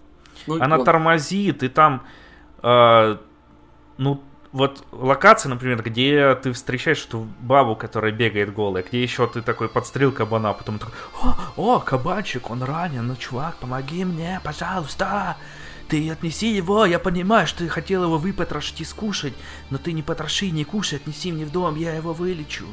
Ну, 0.45 0.61
она 0.61 0.77
вот. 0.77 0.85
тормозит, 0.85 1.63
и 1.63 1.69
там, 1.69 2.05
э, 2.61 3.17
ну, 3.97 4.21
вот 4.51 4.85
локация, 4.91 5.49
например, 5.49 5.83
где 5.83 6.35
ты 6.35 6.53
встречаешь 6.53 7.05
эту 7.05 7.27
бабу, 7.41 7.75
которая 7.75 8.11
бегает 8.11 8.53
голая, 8.53 8.83
где 8.83 9.01
еще 9.01 9.27
ты 9.27 9.41
такой 9.41 9.69
подстрел 9.69 10.11
кабана, 10.11 10.53
потом 10.53 10.79
такой, 10.79 10.93
о, 11.21 11.35
о, 11.55 11.79
кабанчик, 11.79 12.49
он 12.49 12.63
ранен, 12.63 13.07
ну, 13.07 13.15
чувак, 13.15 13.57
помоги 13.57 14.05
мне, 14.05 14.39
пожалуйста, 14.43 15.37
ты 15.87 16.09
отнеси 16.09 16.55
его, 16.55 16.85
я 16.85 16.99
понимаю, 16.99 17.47
что 17.47 17.59
ты 17.59 17.69
хотел 17.69 18.03
его 18.03 18.17
выпотрошить 18.17 18.81
и 18.81 18.85
скушать, 18.85 19.33
но 19.69 19.77
ты 19.77 19.93
не 19.93 20.01
потроши, 20.01 20.49
не 20.49 20.63
кушай, 20.63 20.95
отнеси 20.95 21.31
мне 21.31 21.45
в 21.45 21.51
дом, 21.51 21.75
я 21.75 21.93
его 21.93 22.13
вылечу. 22.13 22.65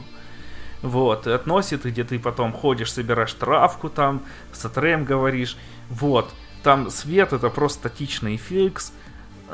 Вот, 0.83 1.27
и 1.27 1.31
относит, 1.31 1.85
где 1.85 2.05
ты 2.05 2.19
потом 2.19 2.53
ходишь, 2.53 2.93
собираешь 2.93 3.33
травку 3.33 3.89
там, 3.89 4.23
с 4.53 4.65
Атреем 4.65 5.05
говоришь, 5.05 5.57
вот. 5.89 6.33
Там 6.63 6.91
свет 6.91 7.35
это 7.35 7.51
просто 7.51 7.79
статичный 7.89 8.39
фикс, 8.39 8.93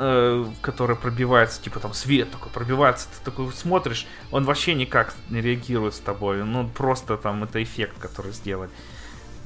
э, 0.01 0.47
который 0.63 0.97
пробивается, 0.97 1.63
типа 1.63 1.79
там 1.79 1.93
свет 1.93 2.31
такой 2.31 2.51
пробивается, 2.51 3.07
ты 3.09 3.31
такой 3.31 3.53
смотришь, 3.53 4.07
он 4.31 4.45
вообще 4.45 4.75
никак 4.75 5.15
не 5.29 5.41
реагирует 5.41 5.95
с 5.95 6.01
тобой, 6.01 6.43
ну 6.43 6.67
просто 6.69 7.17
там 7.17 7.45
это 7.45 7.63
эффект, 7.63 7.99
который 8.01 8.33
сделать. 8.33 8.71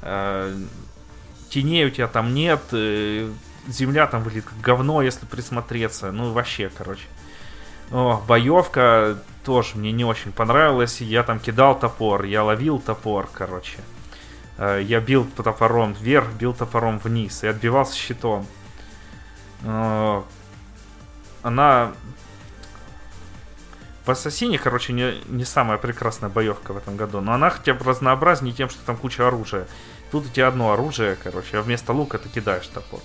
Э, 0.03 0.57
теней 1.51 1.87
у 1.87 1.91
тебя 1.91 2.07
там 2.07 2.33
нет, 2.33 2.61
э, 2.73 3.31
земля 3.67 4.07
там 4.07 4.23
выглядит 4.23 4.49
как 4.49 4.61
говно, 4.61 5.03
если 5.03 5.27
присмотреться, 5.27 6.13
ну 6.13 6.33
вообще, 6.33 6.71
короче. 6.77 7.07
О, 7.91 8.23
боевка 8.27 9.19
тоже 9.45 9.77
мне 9.77 9.93
не 9.93 10.05
очень 10.05 10.33
понравилась, 10.33 11.01
я 11.01 11.23
там 11.23 11.41
кидал 11.41 11.79
топор, 11.79 12.25
я 12.25 12.45
ловил 12.45 12.79
топор, 12.79 13.29
короче. 13.33 13.79
Э, 14.57 14.81
я 14.83 15.01
бил 15.01 15.27
топором 15.37 15.95
вверх, 15.95 16.29
бил 16.33 16.55
топором 16.55 16.99
вниз 16.99 17.43
и 17.43 17.49
отбивался 17.49 17.97
щитом. 17.97 18.47
Э, 21.45 21.49
она 21.49 21.93
в 24.05 24.11
Ассасине, 24.11 24.59
короче, 24.59 24.93
не, 24.93 25.23
не 25.27 25.45
самая 25.45 25.79
прекрасная 25.79 26.29
боевка 26.29 26.73
в 26.73 26.77
этом 26.77 26.97
году, 26.97 27.21
но 27.21 27.33
она 27.33 27.51
хотя 27.51 27.75
бы 27.75 27.85
разнообразнее 27.85 28.55
тем, 28.55 28.69
что 28.69 28.81
там 28.85 28.97
куча 28.97 29.27
оружия. 29.27 29.67
Тут 30.11 30.27
у 30.27 30.29
тебя 30.29 30.49
одно 30.49 30.73
оружие, 30.73 31.17
короче, 31.23 31.59
а 31.59 31.63
вместо 31.63 31.93
лука 31.93 32.19
ты 32.19 32.29
кидаешь 32.29 32.67
топор. 32.67 33.01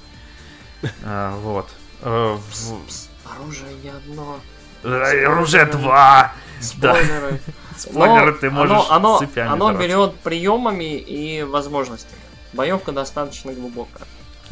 А, 1.03 1.35
вот. 1.39 1.69
Оружие 2.01 3.73
не 3.83 3.89
одно. 3.89 4.39
Оружие 4.83 5.65
два! 5.65 6.33
Спойлеры. 6.61 7.41
Спойлеры 7.77 8.33
ты 8.41 8.49
можешь 8.49 8.85
оно, 8.89 9.19
оно, 9.19 9.51
оно 9.51 9.73
берет 9.73 10.15
приемами 10.19 10.97
и 10.97 11.43
возможностями. 11.43 12.21
Боевка 12.53 12.91
достаточно 12.91 13.53
глубокая. 13.53 14.07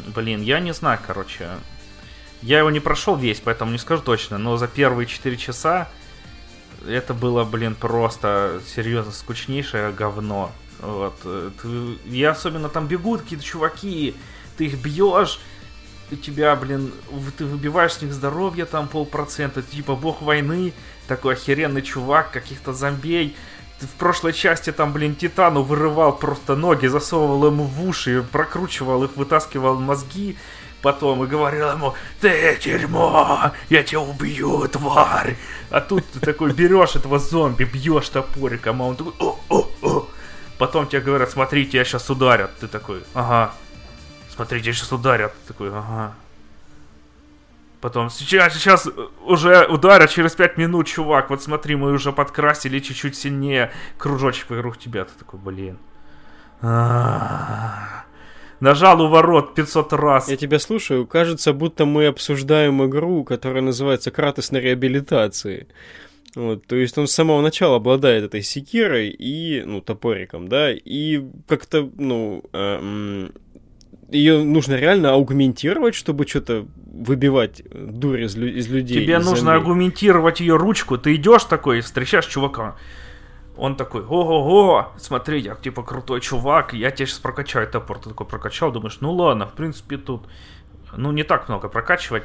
Блин, 0.08 0.42
я 0.42 0.60
не 0.60 0.74
знаю, 0.74 1.00
короче. 1.06 1.50
Я 2.42 2.60
его 2.60 2.70
не 2.70 2.80
прошел 2.80 3.16
весь, 3.16 3.40
поэтому 3.40 3.72
не 3.72 3.78
скажу 3.78 4.02
точно, 4.02 4.38
но 4.38 4.58
за 4.58 4.68
первые 4.68 5.08
4 5.08 5.38
часа 5.38 5.90
это 6.88 7.14
было, 7.14 7.44
блин, 7.44 7.76
просто 7.76 8.62
серьезно 8.76 9.12
скучнейшее 9.12 9.92
говно. 9.92 10.52
Вот. 10.80 11.16
И 12.06 12.24
особенно 12.24 12.70
там 12.70 12.88
бегут 12.88 13.22
какие-то 13.22 13.44
чуваки, 13.44 14.16
ты 14.58 14.66
их 14.66 14.78
бьешь, 14.78 15.40
у 16.12 16.16
тебя, 16.16 16.56
блин, 16.56 16.94
ты 17.38 17.46
выбиваешь 17.46 17.94
с 17.94 18.02
них 18.02 18.14
здоровье 18.14 18.66
там 18.66 18.88
полпроцента, 18.88 19.62
типа 19.62 19.96
бог 19.96 20.22
войны, 20.22 20.74
такой 21.08 21.34
охеренный 21.34 21.82
чувак, 21.82 22.32
каких-то 22.32 22.74
зомбей. 22.74 23.36
Ты 23.80 23.88
в 23.88 23.92
прошлой 23.92 24.34
части 24.34 24.72
там, 24.72 24.94
блин, 24.94 25.16
Титану 25.16 25.64
вырывал 25.64 26.14
просто 26.14 26.56
ноги, 26.56 26.88
засовывал 26.88 27.48
ему 27.48 27.66
в 27.66 27.84
уши, 27.84 28.26
прокручивал 28.32 29.04
их, 29.04 29.16
вытаскивал 29.18 29.80
мозги 29.80 30.38
потом 30.82 31.24
и 31.24 31.28
говорил 31.28 31.72
ему, 31.72 31.94
ты 32.22 32.58
дерьмо, 32.64 33.52
я 33.70 33.84
тебя 33.84 34.02
убью, 34.02 34.68
тварь. 34.68 35.38
А 35.70 35.82
тут 35.82 36.06
ты 36.12 36.20
такой 36.20 36.54
берешь 36.54 36.96
этого 36.96 37.20
зомби, 37.20 37.64
бьешь 37.66 38.10
топориком, 38.10 38.82
а 38.82 38.86
он 38.86 38.96
такой, 38.96 39.14
о, 39.20 39.40
о, 39.50 39.68
о. 39.82 40.08
Потом 40.58 40.88
тебе 40.88 41.02
говорят, 41.02 41.30
смотрите, 41.30 41.78
я 41.78 41.86
сейчас 41.86 42.10
ударят. 42.10 42.58
Ты 42.60 42.68
такой, 42.68 43.04
ага, 43.14 43.54
смотрите, 44.34 44.74
сейчас 44.74 44.92
ударят. 44.92 45.34
Такой, 45.48 45.70
ага. 45.70 46.14
Потом, 47.80 48.10
сейчас, 48.10 48.54
сейчас 48.56 48.90
уже 49.24 49.68
ударят 49.68 50.10
через 50.10 50.34
5 50.34 50.58
минут, 50.58 50.88
чувак. 50.88 51.30
Вот 51.30 51.44
смотри, 51.44 51.76
мы 51.76 51.92
уже 51.92 52.12
подкрасили 52.12 52.80
чуть-чуть 52.80 53.16
сильнее 53.16 53.72
кружочек 54.00 54.50
вокруг 54.50 54.80
тебя. 54.80 55.06
Ты 55.06 55.12
такой, 55.20 55.40
блин. 55.40 55.78
Нажал 58.60 59.02
у 59.02 59.08
ворот 59.08 59.54
500 59.56 59.94
раз. 59.94 60.30
Я 60.30 60.38
тебя 60.38 60.60
слушаю. 60.60 61.06
Кажется, 61.06 61.54
будто 61.54 61.86
мы 61.86 62.08
обсуждаем 62.08 62.84
игру, 62.86 63.24
которая 63.24 63.62
называется 63.62 64.12
«Кратос 64.12 64.52
на 64.52 64.58
реабилитации». 64.58 65.68
Вот, 66.36 66.68
то 66.68 66.76
есть 66.76 66.96
он 66.98 67.08
с 67.08 67.12
самого 67.12 67.42
начала 67.42 67.78
обладает 67.78 68.24
этой 68.24 68.44
секирой 68.44 69.10
и, 69.10 69.64
ну, 69.66 69.82
топориком, 69.82 70.48
да, 70.48 70.72
и 70.72 71.24
как-то, 71.48 71.90
ну, 71.96 72.44
э, 72.54 73.30
ее 74.10 74.44
нужно 74.44 74.76
реально 74.76 75.14
аугментировать, 75.14 75.96
чтобы 75.96 76.28
что-то 76.28 76.68
выбивать 76.94 77.64
дурь 77.72 78.24
из, 78.24 78.36
из 78.36 78.68
людей. 78.68 79.04
Тебе 79.04 79.18
из 79.18 79.26
нужно 79.26 79.54
зомби. 79.54 79.58
аугментировать 79.58 80.40
ее 80.40 80.58
ручку. 80.58 80.98
Ты 80.98 81.16
идешь 81.16 81.44
такой, 81.46 81.82
встречаешь 81.82 82.28
чувака. 82.28 82.76
Он 83.58 83.76
такой, 83.76 84.04
ого-го, 84.04 84.92
смотри, 84.98 85.40
я 85.40 85.56
типа 85.56 85.84
крутой 85.84 86.22
чувак, 86.22 86.74
я 86.74 86.92
тебя 86.92 87.08
сейчас 87.08 87.20
прокачаю 87.20 87.68
топор. 87.68 88.00
Ты 88.00 88.10
такой 88.10 88.28
прокачал, 88.28 88.72
думаешь, 88.72 89.00
ну 89.02 89.12
ладно, 89.12 89.48
в 89.48 89.54
принципе 89.54 89.98
тут, 89.98 90.28
ну 90.96 91.12
не 91.12 91.24
так 91.24 91.50
много 91.50 91.68
прокачивать. 91.68 92.24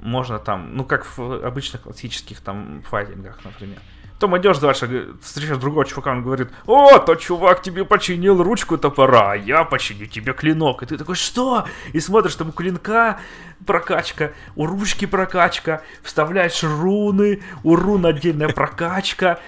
Можно 0.00 0.38
там, 0.38 0.76
ну 0.76 0.84
как 0.84 1.04
в 1.18 1.44
обычных 1.44 1.82
классических 1.82 2.40
там 2.40 2.82
файтингах, 2.88 3.44
например. 3.44 3.80
Потом 4.18 4.36
идешь 4.36 4.58
дальше, 4.58 5.14
встречаешь 5.22 5.58
другого 5.58 5.84
чувака, 5.84 6.10
он 6.10 6.24
говорит, 6.24 6.48
о, 6.66 6.98
тот 6.98 7.20
чувак 7.20 7.62
тебе 7.62 7.84
починил 7.84 8.42
ручку 8.42 8.76
топора, 8.76 9.30
а 9.30 9.36
я 9.36 9.62
починю 9.62 10.06
тебе 10.06 10.32
клинок. 10.32 10.82
И 10.82 10.86
ты 10.86 10.98
такой, 10.98 11.14
что? 11.14 11.66
И 11.92 12.00
смотришь, 12.00 12.34
там 12.34 12.48
у 12.48 12.52
клинка 12.52 13.20
прокачка, 13.64 14.32
у 14.56 14.66
ручки 14.66 15.04
прокачка, 15.04 15.82
вставляешь 16.02 16.64
руны, 16.64 17.42
у 17.62 17.76
рун 17.76 18.06
отдельная 18.06 18.48
прокачка, 18.48 19.38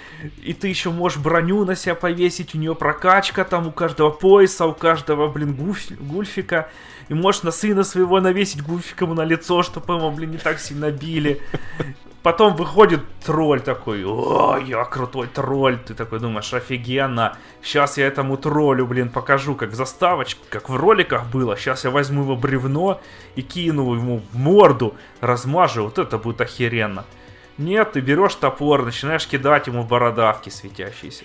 и 0.41 0.55
ты 0.55 0.69
еще 0.69 0.91
можешь 0.91 1.19
броню 1.19 1.65
на 1.65 1.75
себя 1.75 1.97
повесить, 1.97 2.55
у 2.55 2.59
нее 2.59 2.77
прокачка, 2.77 3.43
там 3.43 3.67
у 3.67 3.73
каждого 3.73 4.11
пояса, 4.11 4.67
у 4.67 4.73
каждого, 4.73 5.27
блин, 5.27 5.57
гульфика. 5.99 6.71
И 7.11 7.15
можешь 7.15 7.43
на 7.43 7.51
сына 7.51 7.83
своего 7.83 8.21
навесить 8.21 8.63
гуфиком 8.63 9.17
на 9.17 9.25
лицо, 9.25 9.65
чтобы 9.65 9.95
ему, 9.95 10.13
блин, 10.13 10.31
не 10.31 10.39
так 10.39 10.61
сильно 10.61 10.93
били. 10.93 11.43
Потом 12.23 12.55
выходит 12.55 13.01
тролль 13.27 13.61
такой, 13.61 14.05
о, 14.07 14.57
я 14.65 14.85
крутой 14.85 15.27
тролль. 15.27 15.77
Ты 15.85 15.95
такой 15.95 16.21
думаешь, 16.21 16.55
офигенно. 16.55 17.37
Сейчас 17.63 17.99
я 17.99 18.07
этому 18.07 18.37
троллю, 18.37 18.87
блин, 18.87 19.09
покажу, 19.09 19.57
как 19.57 19.71
в 19.71 19.75
заставочке, 19.75 20.41
как 20.51 20.69
в 20.69 20.77
роликах 20.77 21.27
было. 21.27 21.57
Сейчас 21.57 21.83
я 21.83 21.91
возьму 21.91 22.23
его 22.23 22.37
бревно 22.37 23.01
и 23.35 23.43
кину 23.43 23.93
ему 23.93 24.23
в 24.33 24.37
морду, 24.37 24.95
размажу. 25.21 25.83
Вот 25.83 25.99
это 25.99 26.17
будет 26.17 26.41
охеренно. 26.41 27.05
Нет, 27.59 27.91
ты 27.93 28.01
берешь 28.01 28.37
топор, 28.37 28.85
начинаешь 28.85 29.27
кидать 29.27 29.67
ему 29.67 29.83
бородавки 29.83 30.49
светящиеся. 30.49 31.25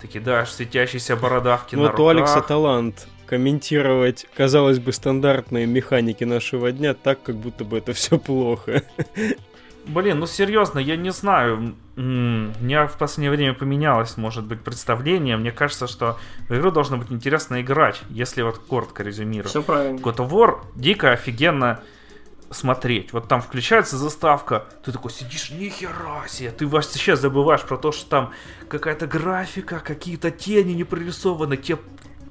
Ты 0.00 0.06
кидаешь 0.06 0.52
светящиеся 0.52 1.16
бородавки 1.16 1.74
вот 1.74 1.82
на 1.82 1.90
руках. 1.90 2.06
у 2.06 2.08
Алекса 2.08 2.40
талант 2.40 3.08
комментировать, 3.26 4.26
казалось 4.36 4.78
бы, 4.78 4.92
стандартные 4.92 5.66
механики 5.66 6.24
нашего 6.24 6.72
дня 6.72 6.94
так, 6.94 7.22
как 7.22 7.36
будто 7.36 7.64
бы 7.64 7.78
это 7.78 7.92
все 7.94 8.18
плохо. 8.18 8.82
Блин, 9.86 10.18
ну 10.18 10.26
серьезно, 10.26 10.78
я 10.78 10.96
не 10.96 11.10
знаю. 11.10 11.74
У 11.96 12.00
меня 12.00 12.86
в 12.86 12.96
последнее 12.96 13.30
время 13.30 13.54
поменялось, 13.54 14.16
может 14.16 14.44
быть, 14.44 14.62
представление. 14.62 15.36
Мне 15.36 15.52
кажется, 15.52 15.86
что 15.86 16.18
в 16.48 16.56
игру 16.56 16.70
должно 16.70 16.96
быть 16.96 17.12
интересно 17.12 17.60
играть, 17.60 18.00
если 18.08 18.42
вот 18.42 18.58
коротко 18.58 19.02
резюмировать. 19.02 19.50
Все 19.50 19.62
правильно. 19.62 19.98
God 19.98 20.16
of 20.16 20.30
War 20.30 20.60
дико 20.74 21.12
офигенно 21.12 21.80
смотреть. 22.50 23.12
Вот 23.12 23.28
там 23.28 23.42
включается 23.42 23.96
заставка, 23.96 24.66
ты 24.84 24.92
такой 24.92 25.10
сидишь, 25.10 25.50
нихера 25.50 26.26
себе, 26.28 26.50
ты 26.50 26.66
вообще 26.66 27.16
забываешь 27.16 27.62
про 27.62 27.76
то, 27.76 27.92
что 27.92 28.08
там 28.08 28.32
какая-то 28.68 29.06
графика, 29.06 29.80
какие-то 29.80 30.30
тени 30.30 30.72
не 30.72 30.84
прорисованы, 30.84 31.56
тебе 31.56 31.78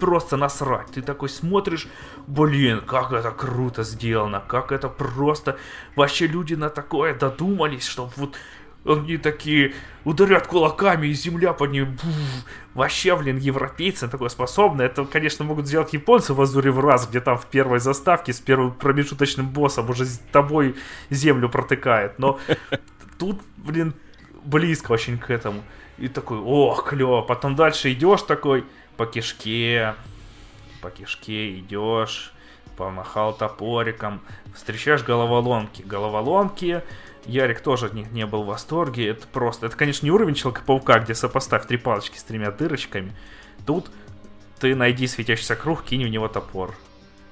просто 0.04 0.36
насрать. 0.36 0.88
Ты 0.92 1.02
такой 1.02 1.30
смотришь, 1.30 1.88
блин, 2.28 2.82
как 2.82 3.14
это 3.14 3.32
круто 3.32 3.84
сделано, 3.84 4.44
как 4.46 4.74
это 4.74 4.90
просто... 4.90 5.58
Вообще 5.96 6.28
люди 6.28 6.56
на 6.56 6.70
такое 6.70 7.14
додумались, 7.14 7.88
чтобы 7.88 8.12
вот 8.18 8.36
они 8.86 9.18
такие 9.18 9.74
ударят 10.04 10.48
кулаками, 10.48 11.08
и 11.08 11.14
земля 11.14 11.54
под 11.54 11.72
ним. 11.72 11.98
Вообще, 12.74 13.16
блин, 13.16 13.38
европейцы 13.38 14.10
такое 14.10 14.28
способны. 14.28 14.82
Это, 14.82 15.06
конечно, 15.06 15.46
могут 15.46 15.68
сделать 15.68 15.94
японцы 15.94 16.34
в 16.34 16.42
Азуре 16.42 16.72
в 16.72 16.82
раз, 16.82 17.08
где 17.08 17.22
там 17.22 17.38
в 17.38 17.46
первой 17.46 17.80
заставке 17.80 18.34
с 18.34 18.42
первым 18.42 18.74
промежуточным 18.74 19.48
боссом 19.48 19.90
уже 19.90 20.04
с 20.04 20.20
тобой 20.34 20.76
землю 21.10 21.48
протыкает. 21.48 22.20
Но 22.20 22.40
тут, 23.18 23.42
блин, 23.56 23.94
близко 24.44 24.92
очень 24.92 25.18
к 25.18 25.30
этому. 25.30 25.64
И 25.98 26.10
такой, 26.10 26.40
ох, 26.40 26.90
клево. 26.90 27.22
Потом 27.22 27.56
дальше 27.56 27.94
идешь 27.94 28.24
такой 28.24 28.66
по 28.98 29.06
кишке, 29.06 29.96
по 30.82 30.90
кишке 30.90 31.58
идешь, 31.60 32.34
помахал 32.78 33.34
топориком, 33.34 34.22
встречаешь 34.54 35.04
головоломки. 35.04 35.82
Головоломки 35.82 36.84
Ярик 37.26 37.62
тоже 37.62 37.90
не, 37.94 38.04
не 38.12 38.26
был 38.26 38.44
в 38.44 38.48
восторге. 38.48 39.10
Это 39.10 39.28
просто... 39.28 39.68
Это, 39.68 39.78
конечно, 39.78 40.06
не 40.06 40.12
уровень 40.12 40.36
Человека-паука, 40.36 41.00
где 41.00 41.16
сопоставь 41.16 41.68
три 41.68 41.78
палочки 41.78 42.18
с 42.18 42.24
тремя 42.24 42.52
дырочками. 42.52 43.14
Тут 43.66 43.90
ты 44.60 44.76
найди 44.76 45.08
светящийся 45.08 45.56
круг, 45.56 45.84
кинь 45.84 46.06
в 46.06 46.10
него 46.10 46.28
топор. 46.28 46.76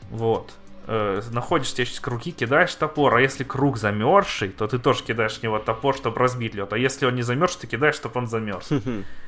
Вот. 0.09 0.53
Э, 0.87 1.21
находишь 1.31 1.69
светящийся 1.69 2.01
круги, 2.01 2.31
кидаешь 2.31 2.73
топор. 2.75 3.15
А 3.15 3.21
если 3.21 3.43
круг 3.43 3.77
замерзший, 3.77 4.49
то 4.49 4.67
ты 4.67 4.79
тоже 4.79 5.03
кидаешь 5.03 5.39
в 5.39 5.43
него 5.43 5.59
топор, 5.59 5.95
чтобы 5.95 6.19
разбить 6.19 6.55
лед. 6.55 6.71
А 6.71 6.77
если 6.77 7.05
он 7.05 7.15
не 7.15 7.21
замерз, 7.21 7.57
ты 7.57 7.67
кидаешь, 7.67 7.95
чтобы 7.95 8.19
он 8.19 8.27
замерз. 8.27 8.69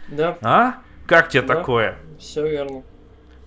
Да. 0.09 0.37
А? 0.41 0.75
Как 1.05 1.29
тебе 1.29 1.41
Да. 1.43 1.55
такое? 1.55 1.97
Все 2.19 2.47
верно. 2.47 2.83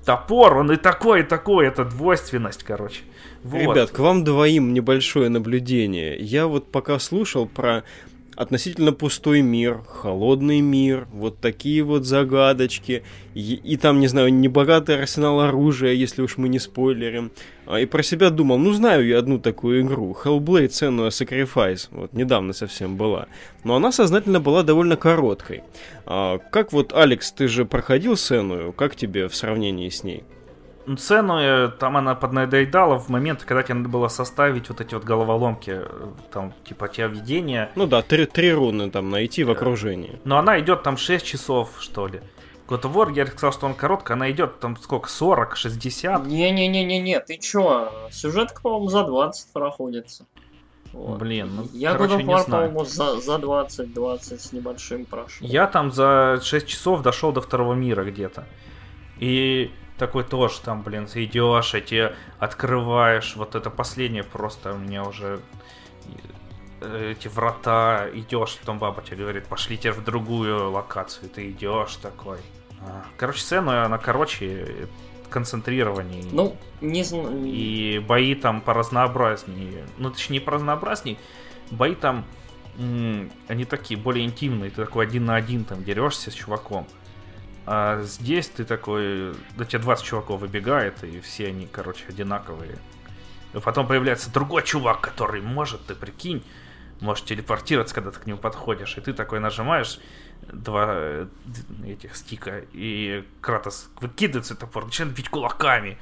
Топор, 0.04 0.58
он 0.58 0.70
и 0.70 0.76
такой, 0.76 1.20
и 1.20 1.22
такой. 1.24 1.66
Это 1.66 1.84
двойственность, 1.84 2.62
короче. 2.62 3.00
Вот. 3.42 3.58
Ребят, 3.60 3.90
к 3.90 3.98
вам 3.98 4.22
двоим 4.24 4.72
небольшое 4.72 5.28
наблюдение. 5.28 6.16
Я 6.16 6.46
вот 6.46 6.70
пока 6.70 6.98
слушал 6.98 7.46
про 7.46 7.82
относительно 8.36 8.92
пустой 8.92 9.40
мир, 9.40 9.80
холодный 9.88 10.60
мир, 10.60 11.08
вот 11.12 11.38
такие 11.40 11.82
вот 11.82 12.04
загадочки, 12.04 13.02
и, 13.34 13.54
и 13.54 13.76
там, 13.76 13.98
не 13.98 14.06
знаю, 14.06 14.32
небогатый 14.32 14.96
арсенал 14.96 15.40
оружия, 15.40 15.92
если 15.92 16.22
уж 16.22 16.36
мы 16.36 16.48
не 16.48 16.58
спойлерим. 16.58 17.32
А, 17.66 17.80
И 17.80 17.86
про 17.86 18.02
себя 18.02 18.30
думал, 18.30 18.58
ну 18.58 18.72
знаю 18.72 19.06
я 19.06 19.18
одну 19.18 19.38
такую 19.38 19.80
игру, 19.80 20.16
Hellblade 20.22 20.68
Senua 20.68 21.08
Sacrifice, 21.08 21.88
вот 21.90 22.12
недавно 22.12 22.52
совсем 22.52 22.96
была. 22.96 23.26
Но 23.64 23.74
она 23.74 23.90
сознательно 23.90 24.38
была 24.38 24.62
довольно 24.62 24.96
короткой. 24.96 25.62
А, 26.04 26.38
как 26.38 26.72
вот, 26.72 26.92
Алекс, 26.92 27.32
ты 27.32 27.48
же 27.48 27.64
проходил 27.64 28.16
Сеную, 28.16 28.72
как 28.72 28.94
тебе 28.96 29.28
в 29.28 29.34
сравнении 29.34 29.88
с 29.88 30.04
ней? 30.04 30.22
Ну, 30.86 30.96
Цену 30.96 31.38
э, 31.40 31.68
там 31.68 31.96
она 31.96 32.14
поднадоедала 32.14 32.98
в 32.98 33.08
момент, 33.08 33.42
когда 33.42 33.62
тебе 33.64 33.74
надо 33.74 33.88
было 33.88 34.06
составить 34.06 34.68
вот 34.68 34.80
эти 34.80 34.94
вот 34.94 35.02
головоломки, 35.02 35.80
э, 35.82 35.86
там, 36.32 36.54
типа, 36.64 36.88
те 36.88 37.08
видения. 37.08 37.70
Ну 37.74 37.86
да, 37.86 38.02
три, 38.02 38.26
три 38.26 38.52
руны 38.52 38.90
там 38.90 39.10
найти 39.10 39.42
в 39.42 39.50
окружении. 39.50 40.20
Но 40.24 40.38
она 40.38 40.60
идет 40.60 40.84
там 40.84 40.96
6 40.96 41.26
часов, 41.26 41.70
что 41.80 42.06
ли. 42.06 42.20
God 42.68 42.82
of 42.82 42.92
War, 42.94 43.12
я 43.12 43.26
сказал, 43.26 43.52
что 43.52 43.66
он 43.66 43.74
короткий, 43.74 44.12
она 44.12 44.30
идет 44.30 44.60
там 44.60 44.76
сколько, 44.76 45.08
40, 45.08 45.56
60? 45.56 46.26
Не-не-не-не-не, 46.26 47.20
ты 47.20 47.38
чё? 47.38 47.92
Сюжетка, 48.10 48.60
по-моему, 48.62 48.88
за 48.88 49.04
20 49.04 49.52
проходится. 49.52 50.26
Вот. 50.92 51.18
Блин, 51.18 51.50
ну, 51.56 51.68
Я 51.72 51.92
God 51.92 51.98
короче, 51.98 52.14
of 52.14 52.22
не 52.22 52.32
War, 52.32 52.44
по-моему, 52.44 52.84
за, 52.84 53.20
за 53.20 53.36
20-20 53.36 54.38
с 54.38 54.52
небольшим 54.52 55.04
прошел. 55.04 55.46
Я 55.46 55.66
там 55.66 55.90
за 55.90 56.40
6 56.42 56.66
часов 56.66 57.02
дошел 57.02 57.32
до 57.32 57.40
второго 57.40 57.74
мира 57.74 58.04
где-то. 58.04 58.46
И 59.18 59.70
такой 59.98 60.24
тоже 60.24 60.60
там, 60.60 60.82
блин, 60.82 61.06
идешь, 61.14 61.74
эти 61.74 62.12
открываешь, 62.38 63.36
вот 63.36 63.54
это 63.54 63.70
последнее 63.70 64.22
просто 64.22 64.74
у 64.74 64.78
меня 64.78 65.04
уже 65.04 65.40
э, 66.80 67.12
эти 67.12 67.28
врата, 67.28 68.06
идешь, 68.12 68.58
потом 68.60 68.78
баба 68.78 69.02
тебе 69.02 69.18
говорит, 69.18 69.46
пошлите 69.46 69.92
в 69.92 70.04
другую 70.04 70.70
локацию, 70.70 71.28
ты 71.28 71.50
идешь 71.50 71.96
такой. 71.96 72.38
А, 72.80 73.04
Короче, 73.16 73.40
сцена, 73.40 73.84
она 73.84 73.98
короче, 73.98 74.88
концентрированнее. 75.30 76.24
Ну, 76.30 76.56
не 76.80 77.02
знаю. 77.02 77.44
И 77.44 77.98
бои 78.06 78.34
там 78.34 78.60
поразнообразнее. 78.60 79.86
Ну, 79.98 80.10
точнее, 80.10 80.38
не 80.38 80.44
поразнообразнее. 80.44 81.16
Бои 81.70 81.94
там, 81.94 82.24
они 82.76 83.64
такие, 83.68 83.98
более 83.98 84.24
интимные. 84.24 84.70
Ты 84.70 84.84
такой 84.84 85.06
один 85.06 85.24
на 85.24 85.36
один 85.36 85.64
там 85.64 85.82
дерешься 85.84 86.30
с 86.30 86.34
чуваком. 86.34 86.86
А 87.66 88.00
здесь 88.02 88.48
ты 88.48 88.64
такой, 88.64 89.34
до 89.56 89.64
тебя 89.64 89.80
20 89.80 90.04
чуваков 90.04 90.40
выбегает, 90.40 91.02
и 91.02 91.20
все 91.20 91.48
они, 91.48 91.66
короче, 91.70 92.04
одинаковые. 92.08 92.78
И 93.54 93.58
потом 93.58 93.88
появляется 93.88 94.32
другой 94.32 94.62
чувак, 94.62 95.00
который 95.00 95.42
может, 95.42 95.84
ты 95.86 95.94
прикинь, 95.96 96.44
может 97.00 97.24
телепортироваться, 97.24 97.94
когда 97.94 98.12
ты 98.12 98.20
к 98.20 98.26
нему 98.26 98.38
подходишь. 98.38 98.96
И 98.96 99.00
ты 99.00 99.12
такой 99.12 99.40
нажимаешь 99.40 99.98
два 100.42 100.86
э, 100.90 101.26
этих 101.84 102.16
стика, 102.16 102.62
и 102.72 103.24
Кратос 103.40 103.90
выкидывает 104.00 104.46
свой 104.46 104.58
топор, 104.58 104.84
начинает 104.84 105.14
бить 105.14 105.28
кулаками. 105.28 105.98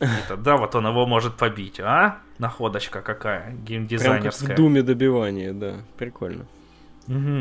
И 0.00 0.28
тогда 0.28 0.56
вот 0.56 0.74
он 0.74 0.86
его 0.86 1.06
может 1.06 1.36
побить, 1.36 1.78
а? 1.80 2.18
Находочка 2.38 3.02
какая, 3.02 3.42
Прям 3.42 3.56
как 3.56 3.60
в 3.60 3.64
геймдизайнерская. 3.64 4.56
Думе 4.56 4.82
добивание, 4.82 5.52
да. 5.52 5.76
Прикольно. 5.98 6.46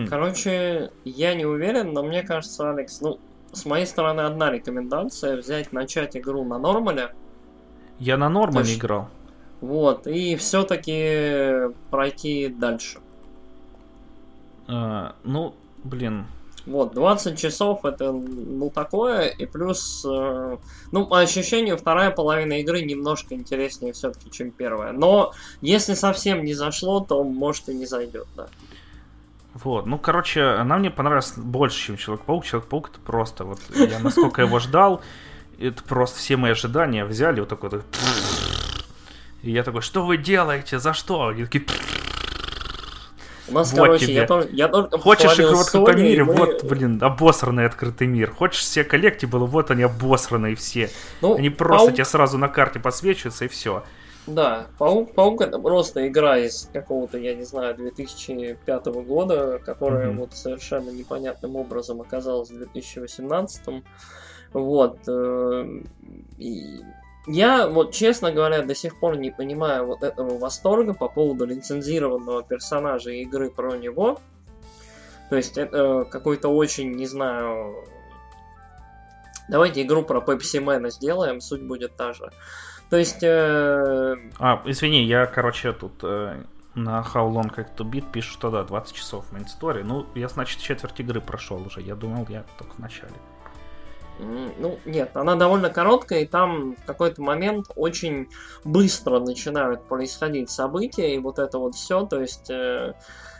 Короче, 0.09 0.91
я 1.05 1.35
не 1.35 1.45
уверен, 1.45 1.93
но 1.93 2.03
мне 2.03 2.23
кажется, 2.23 2.71
Алекс, 2.71 3.01
ну, 3.01 3.19
с 3.53 3.65
моей 3.65 3.85
стороны 3.85 4.21
одна 4.21 4.51
рекомендация 4.51 5.37
взять, 5.37 5.71
начать 5.73 6.15
игру 6.17 6.43
на 6.45 6.57
нормале, 6.59 7.13
Я 7.97 8.17
на 8.17 8.29
нормале 8.29 8.75
играл. 8.75 9.09
вот, 9.61 10.07
и 10.07 10.35
все-таки 10.35 11.73
пройти 11.89 12.47
дальше. 12.47 12.99
А, 14.67 15.15
ну, 15.23 15.55
блин, 15.83 16.27
Вот, 16.65 16.93
20 16.93 17.39
часов 17.39 17.83
это, 17.85 18.11
ну, 18.11 18.69
такое, 18.69 19.27
и 19.27 19.45
плюс, 19.47 20.05
э, 20.05 20.57
ну, 20.91 21.07
по 21.07 21.19
ощущению, 21.19 21.77
вторая 21.77 22.11
половина 22.11 22.59
игры 22.59 22.81
немножко 22.81 23.33
интереснее 23.33 23.93
все-таки, 23.93 24.29
чем 24.29 24.51
первая. 24.51 24.91
Но, 24.91 25.31
если 25.61 25.95
совсем 25.95 26.43
не 26.43 26.53
зашло, 26.53 26.99
то, 26.99 27.23
может, 27.23 27.69
и 27.69 27.73
не 27.73 27.87
зайдет, 27.87 28.27
да. 28.35 28.49
Вот, 29.55 29.85
ну, 29.87 29.97
короче, 29.97 30.43
она 30.43 30.77
мне 30.77 30.91
понравилась 30.91 31.33
больше, 31.35 31.87
чем 31.87 31.97
Человек-паук. 31.97 32.45
Человек-паук 32.45 32.89
это 32.89 32.99
просто, 32.99 33.43
вот, 33.45 33.59
я 33.75 33.99
насколько 33.99 34.41
его 34.41 34.59
ждал, 34.59 35.01
это 35.59 35.81
просто 35.83 36.19
все 36.19 36.37
мои 36.37 36.51
ожидания 36.51 37.03
взяли, 37.03 37.39
вот 37.39 37.49
такой, 37.49 37.69
вот, 37.69 37.83
и 39.41 39.51
я 39.51 39.63
такой, 39.63 39.81
что 39.81 40.05
вы 40.05 40.17
делаете, 40.17 40.79
за 40.79 40.93
что? 40.93 41.31
И 41.31 41.43
такие, 41.45 41.65
У 43.47 43.53
нас, 43.53 43.71
Вот 43.73 43.79
короче, 43.85 44.05
тебе. 44.05 44.15
я, 44.17 44.27
тоже, 44.27 44.49
я 44.51 44.67
хочешь 44.69 45.39
игру 45.39 45.57
в 45.57 45.61
открытом 45.61 45.95
Sony, 45.95 46.01
мире, 46.03 46.23
мы- 46.23 46.33
вот, 46.35 46.63
блин, 46.63 46.99
обосранный 47.01 47.65
открытый 47.65 48.05
мир. 48.05 48.31
Хочешь 48.31 48.61
все 48.61 48.83
коллекти 48.83 49.25
было, 49.25 49.45
вот 49.45 49.71
они 49.71 49.81
обосранные 49.83 50.55
все. 50.55 50.91
ну, 51.21 51.35
Они 51.35 51.49
просто 51.49 51.89
Паук- 51.89 51.95
тебе 51.95 52.05
сразу 52.05 52.37
на 52.37 52.47
карте 52.47 52.79
подсвечиваются 52.79 53.45
и 53.45 53.47
все. 53.47 53.83
Да, 54.29 54.67
Паук, 54.77 55.13
Паук 55.15 55.41
это 55.41 55.57
просто 55.57 56.07
игра 56.07 56.37
из 56.37 56.69
какого-то, 56.71 57.17
я 57.17 57.33
не 57.33 57.43
знаю, 57.43 57.75
2005 57.75 58.85
года, 59.01 59.59
которая 59.59 60.09
Мгм. 60.09 60.19
вот 60.19 60.33
совершенно 60.33 60.91
непонятным 60.91 61.55
образом 61.55 61.99
оказалась 62.01 62.51
в 62.51 62.57
2018. 62.57 63.83
Вот. 64.53 64.99
э, 65.07 65.81
и 66.37 66.81
я 67.27 67.67
вот, 67.67 67.91
честно 67.91 68.31
говоря, 68.31 68.61
до 68.61 68.75
сих 68.75 68.99
пор 68.99 69.17
не 69.17 69.31
понимаю 69.31 69.85
вот 69.87 70.03
этого 70.03 70.37
восторга 70.37 70.93
по 70.93 71.07
поводу 71.09 71.45
лицензированного 71.45 72.43
персонажа 72.43 73.11
и 73.11 73.21
игры 73.21 73.49
про 73.49 73.77
него. 73.77 74.19
То 75.29 75.35
есть 75.37 75.57
это 75.57 76.05
какой-то 76.05 76.49
очень, 76.49 76.91
не 76.91 77.05
знаю... 77.07 77.83
Давайте 79.47 79.81
игру 79.81 80.03
про 80.03 80.21
Пепси 80.21 80.57
Мэна 80.57 80.91
сделаем, 80.91 81.41
суть 81.41 81.63
будет 81.63 81.95
та 81.95 82.13
же. 82.13 82.31
То 82.89 82.97
есть... 82.97 83.23
э, 83.23 84.15
А, 84.39 84.61
извини, 84.65 85.03
я, 85.03 85.25
короче, 85.25 85.73
тут 85.73 86.03
э, 86.03 86.43
на 86.75 87.01
How 87.01 87.29
Long 87.31 87.55
It 87.55 87.75
To 87.77 87.89
Beat 87.89 88.11
пишу, 88.11 88.33
что 88.33 88.49
да, 88.49 88.63
20 88.63 88.95
часов 88.95 89.25
в 89.31 89.35
Story. 89.35 89.83
Ну, 89.83 90.05
я, 90.15 90.27
значит, 90.27 90.59
четверть 90.59 90.99
игры 90.99 91.21
прошел 91.21 91.61
уже. 91.65 91.81
Я 91.81 91.95
думал, 91.95 92.25
я 92.29 92.43
только 92.57 92.73
в 92.73 92.79
начале. 92.79 93.13
Ну, 94.19 94.77
нет, 94.85 95.15
она 95.15 95.35
довольно 95.35 95.69
короткая, 95.69 96.21
и 96.21 96.25
там 96.25 96.75
в 96.75 96.85
какой-то 96.85 97.21
момент 97.21 97.67
очень 97.75 98.27
быстро 98.65 99.19
начинают 99.19 99.83
происходить 99.85 100.49
события, 100.49 101.15
и 101.15 101.19
вот 101.19 101.39
это 101.39 101.57
вот 101.57 101.75
все, 101.75 102.05
то 102.05 102.19
есть 102.19 102.49
э, 102.49 102.95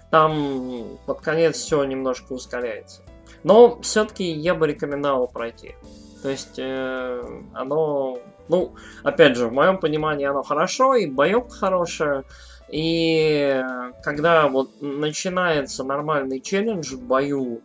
там 0.09 0.97
под 1.05 1.19
конец 1.19 1.57
все 1.57 1.83
немножко 1.83 2.31
ускоряется. 2.31 3.01
Но 3.43 3.81
все-таки 3.81 4.31
я 4.31 4.55
бы 4.55 4.67
рекомендовал 4.67 5.27
пройти. 5.27 5.75
То 6.23 6.29
есть 6.29 6.57
э, 6.57 7.41
оно, 7.53 8.19
ну, 8.49 8.75
опять 9.03 9.37
же, 9.37 9.47
в 9.47 9.53
моем 9.53 9.77
понимании 9.77 10.25
оно 10.25 10.43
хорошо, 10.43 10.95
и 10.95 11.05
боевка 11.05 11.51
хорошая, 11.51 12.25
и 12.71 13.63
когда 14.03 14.47
вот 14.47 14.81
начинается 14.81 15.83
нормальный 15.83 16.39
челлендж 16.39 16.95
в 16.95 17.01
бою, 17.01 17.61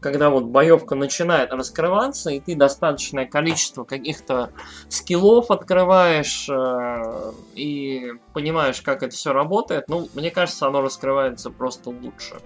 когда 0.00 0.30
вот 0.30 0.44
боевка 0.44 0.94
начинает 0.94 1.52
раскрываться, 1.52 2.30
и 2.30 2.40
ты 2.40 2.54
достаточное 2.54 3.26
количество 3.26 3.84
каких-то 3.84 4.50
скиллов 4.88 5.50
открываешь 5.50 6.48
э, 6.48 7.32
и 7.54 8.12
понимаешь, 8.32 8.80
как 8.80 9.02
это 9.02 9.14
все 9.14 9.32
работает, 9.32 9.84
ну, 9.88 10.08
мне 10.14 10.30
кажется, 10.30 10.66
оно 10.66 10.82
раскрывается 10.82 11.50
просто 11.50 11.90
лучше. 11.90 12.36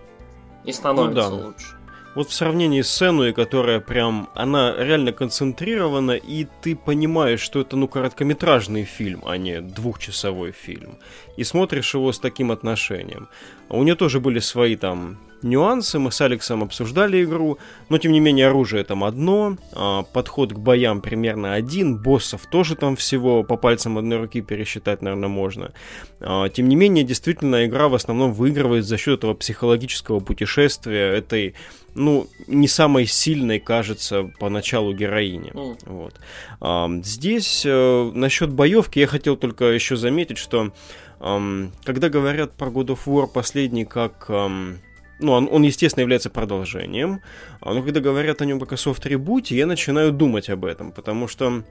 И 0.65 0.73
становится 0.73 1.31
ну, 1.31 1.37
да. 1.39 1.47
лучше. 1.47 1.82
Вот 2.15 2.29
в 2.29 2.35
сравнении 2.35 2.83
с 2.83 2.91
Сенуей, 2.91 3.33
которая 3.33 3.81
прям, 3.81 4.29
она 4.35 4.75
реально 4.77 5.13
концентрирована, 5.13 6.13
и 6.13 6.47
ты 6.61 6.77
понимаешь, 6.77 7.41
что 7.41 7.61
это, 7.61 7.77
ну, 7.77 7.89
короткометражный 7.89 8.85
фильм, 8.85 9.23
а 9.25 9.39
не 9.39 9.63
двухчасовой 9.63 10.53
фильм. 10.53 10.99
И 11.39 11.45
смотришь 11.45 11.95
его 11.95 12.13
с 12.13 12.19
таким 12.19 12.51
отношением. 12.51 13.29
А 13.71 13.77
у 13.79 13.83
нее 13.83 13.95
тоже 13.95 14.21
были 14.21 14.41
свои 14.41 14.77
там 14.77 15.19
нюансы, 15.43 15.99
мы 15.99 16.13
с 16.13 16.21
Алексом 16.21 16.63
обсуждали 16.63 17.25
игру, 17.25 17.59
но 17.89 17.99
тем 17.99 18.13
не 18.13 18.21
менее 18.21 18.49
оружие 18.49 18.85
там 18.85 19.05
одно, 19.05 19.57
а, 19.73 20.03
подход 20.03 20.53
к 20.53 20.59
боям 20.59 21.01
примерно 21.01 21.55
один, 21.55 21.97
боссов 21.97 22.47
тоже 22.47 22.77
там 22.77 22.97
всего 22.97 23.43
по 23.43 23.57
пальцам 23.57 23.99
одной 23.99 24.19
руки 24.19 24.41
пересчитать, 24.41 25.03
наверное, 25.03 25.29
можно. 25.29 25.73
А, 26.21 26.49
тем 26.49 26.69
не 26.69 26.77
менее, 26.77 27.05
действительно, 27.05 27.65
игра 27.67 27.89
в 27.89 27.95
основном 27.95 28.33
выигрывает 28.33 28.85
за 28.85 28.97
счет 28.99 29.23
этого 29.23 29.35
психологического 29.35 30.21
путешествия, 30.21 31.17
этой 31.17 31.55
ну, 31.95 32.27
не 32.47 32.69
самой 32.69 33.07
сильной, 33.07 33.61
кажется, 33.61 34.31
поначалу 34.41 34.95
героини. 34.95 35.51
Mm. 35.53 35.79
Вот. 35.87 36.15
А, 36.61 36.91
здесь 37.03 37.65
э, 37.67 38.11
насчет 38.15 38.51
боевки 38.51 38.99
я 38.99 39.07
хотел 39.07 39.37
только 39.37 39.67
еще 39.67 39.97
заметить, 39.97 40.39
что 40.39 40.73
эм, 41.21 41.73
когда 41.85 42.09
говорят 42.09 42.53
про 42.53 42.69
God 42.69 42.87
of 42.87 43.01
War 43.07 43.27
последний 43.27 43.85
как 43.85 44.27
эм, 44.29 44.81
ну, 45.19 45.33
он, 45.33 45.49
он, 45.51 45.63
естественно, 45.63 46.03
является 46.03 46.31
продолжением. 46.31 47.21
А, 47.61 47.73
но 47.73 47.83
когда 47.83 48.01
говорят 48.01 48.43
о 48.43 48.45
нем 48.45 48.61
как 48.61 48.73
о 48.73 48.77
софт-ребуте, 48.77 49.57
я 49.57 49.67
начинаю 49.67 50.13
думать 50.13 50.51
об 50.51 50.65
этом, 50.65 50.93
потому 50.93 51.29
что 51.29 51.65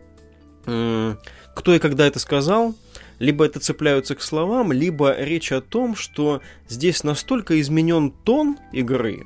э, 0.66 1.16
кто 1.54 1.76
и 1.76 1.80
когда 1.80 2.08
это 2.08 2.20
сказал, 2.20 2.76
либо 3.20 3.46
это 3.46 3.60
цепляются 3.60 4.16
к 4.16 4.22
словам, 4.22 4.72
либо 4.72 5.16
речь 5.18 5.52
о 5.52 5.62
том, 5.62 5.96
что 5.96 6.42
здесь 6.68 7.04
настолько 7.04 7.60
изменен 7.60 8.12
тон 8.12 8.58
игры, 8.72 9.26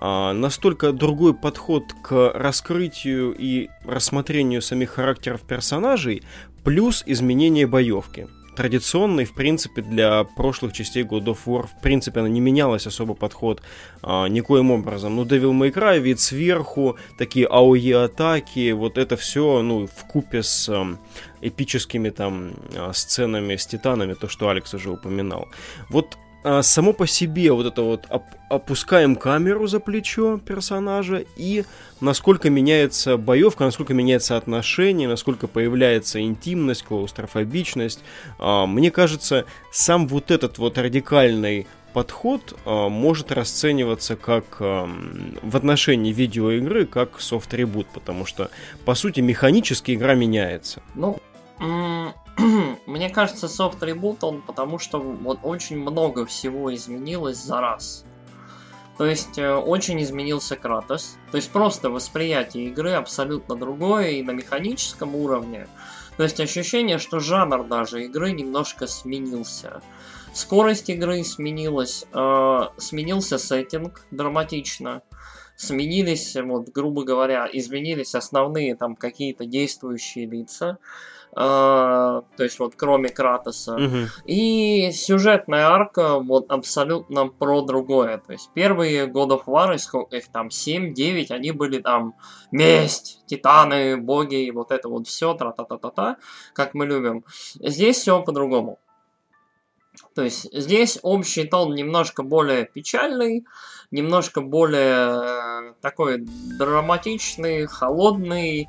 э, 0.00 0.32
настолько 0.32 0.92
другой 0.92 1.34
подход 1.34 1.84
к 2.02 2.32
раскрытию 2.34 3.34
и 3.38 3.68
рассмотрению 3.84 4.62
самих 4.62 4.90
характеров 4.90 5.42
персонажей, 5.42 6.22
плюс 6.64 7.04
изменение 7.06 7.66
боевки 7.66 8.26
традиционной, 8.56 9.24
в 9.24 9.34
принципе, 9.34 9.82
для 9.82 10.24
прошлых 10.24 10.72
частей 10.72 11.04
God 11.04 11.24
of 11.24 11.38
War, 11.46 11.66
в 11.66 11.80
принципе, 11.80 12.20
она 12.20 12.28
не 12.28 12.40
менялась 12.40 12.86
особо 12.86 13.14
подход 13.14 13.62
а, 14.02 14.26
никоим 14.26 14.70
образом. 14.70 15.16
Ну, 15.16 15.24
Devil 15.24 15.52
May 15.52 15.72
Cry, 15.72 16.00
вид 16.00 16.18
сверху, 16.20 16.96
такие 17.18 17.46
АОЕ 17.46 18.04
атаки, 18.04 18.72
вот 18.72 18.98
это 18.98 19.16
все, 19.16 19.62
ну, 19.62 19.86
в 19.86 20.04
купе 20.08 20.42
с 20.42 20.68
а, 20.68 20.98
эпическими 21.40 22.10
там 22.10 22.54
а, 22.74 22.92
сценами 22.92 23.56
с 23.56 23.66
титанами, 23.66 24.14
то, 24.14 24.28
что 24.28 24.48
Алекс 24.48 24.74
уже 24.74 24.90
упоминал. 24.90 25.48
Вот 25.90 26.18
а, 26.48 26.62
само 26.62 26.92
по 26.92 27.08
себе 27.08 27.50
вот 27.50 27.66
это 27.66 27.82
вот 27.82 28.06
оп 28.08 28.22
опускаем 28.48 29.16
камеру 29.16 29.66
за 29.66 29.80
плечо 29.80 30.38
персонажа 30.38 31.24
и 31.36 31.64
насколько 32.00 32.48
меняется 32.48 33.16
боевка, 33.16 33.64
насколько 33.64 33.94
меняется 33.94 34.36
отношение, 34.36 35.08
насколько 35.08 35.48
появляется 35.48 36.20
интимность, 36.20 36.84
клаустрофобичность. 36.84 38.04
А, 38.38 38.66
мне 38.66 38.92
кажется, 38.92 39.44
сам 39.72 40.06
вот 40.06 40.30
этот 40.30 40.58
вот 40.58 40.78
радикальный 40.78 41.66
подход 41.92 42.56
а, 42.64 42.88
может 42.88 43.32
расцениваться 43.32 44.14
как 44.14 44.44
а, 44.60 44.88
в 45.42 45.56
отношении 45.56 46.12
видеоигры 46.12 46.86
как 46.86 47.20
софт-ребут, 47.20 47.88
потому 47.88 48.24
что, 48.24 48.50
по 48.84 48.94
сути, 48.94 49.18
механически 49.18 49.94
игра 49.94 50.14
меняется. 50.14 50.80
Ну, 50.94 51.18
мне 52.86 53.10
кажется, 53.10 53.48
софт 53.48 53.82
ребут 53.82 54.22
он 54.24 54.42
потому, 54.42 54.78
что 54.78 55.00
вот 55.00 55.40
очень 55.42 55.78
много 55.78 56.26
всего 56.26 56.74
изменилось 56.74 57.38
за 57.38 57.60
раз. 57.60 58.04
То 58.98 59.04
есть 59.04 59.38
э, 59.38 59.54
очень 59.54 60.02
изменился 60.02 60.56
Кратос. 60.56 61.16
То 61.30 61.36
есть 61.36 61.50
просто 61.50 61.90
восприятие 61.90 62.66
игры 62.66 62.92
абсолютно 62.92 63.54
другое 63.54 64.12
и 64.12 64.22
на 64.22 64.30
механическом 64.30 65.14
уровне. 65.14 65.68
То 66.16 66.22
есть 66.22 66.40
ощущение, 66.40 66.98
что 66.98 67.20
жанр 67.20 67.64
даже 67.64 68.04
игры 68.04 68.32
немножко 68.32 68.86
сменился. 68.86 69.82
Скорость 70.32 70.88
игры 70.88 71.24
сменилась, 71.24 72.06
э, 72.12 72.60
сменился 72.78 73.38
сеттинг 73.38 74.06
драматично, 74.10 75.02
сменились, 75.56 76.34
вот, 76.36 76.68
грубо 76.70 77.04
говоря, 77.04 77.48
изменились 77.52 78.14
основные 78.14 78.76
там 78.76 78.96
какие-то 78.96 79.44
действующие 79.44 80.26
лица. 80.26 80.78
Uh, 81.36 82.24
то 82.38 82.44
есть 82.44 82.58
вот 82.58 82.76
кроме 82.76 83.10
Кратоса. 83.10 83.74
Угу. 83.74 83.96
И 84.24 84.90
сюжетная 84.92 85.66
арка 85.66 86.18
вот 86.18 86.50
абсолютно 86.50 87.26
про 87.26 87.60
другое. 87.60 88.16
То 88.16 88.32
есть 88.32 88.50
первые 88.54 89.06
God 89.06 89.28
of 89.28 89.44
War, 89.44 89.76
сколько 89.76 90.16
их 90.16 90.28
там, 90.28 90.48
7-9, 90.48 91.30
они 91.30 91.52
были 91.52 91.78
там 91.78 92.14
месть, 92.50 93.20
титаны, 93.26 93.98
боги, 93.98 94.46
и 94.46 94.50
вот 94.50 94.72
это 94.72 94.88
вот 94.88 95.08
все, 95.08 95.34
тра-та-та-та-та, 95.34 96.16
как 96.54 96.72
мы 96.72 96.86
любим. 96.86 97.22
Здесь 97.60 97.98
все 97.98 98.22
по-другому. 98.22 98.78
То 100.14 100.22
есть 100.22 100.48
здесь 100.52 100.98
общий 101.02 101.44
тон 101.44 101.74
немножко 101.74 102.22
более 102.22 102.64
печальный, 102.64 103.44
немножко 103.90 104.40
более 104.40 105.70
э, 105.70 105.74
такой 105.80 106.24
драматичный, 106.58 107.66
холодный, 107.66 108.68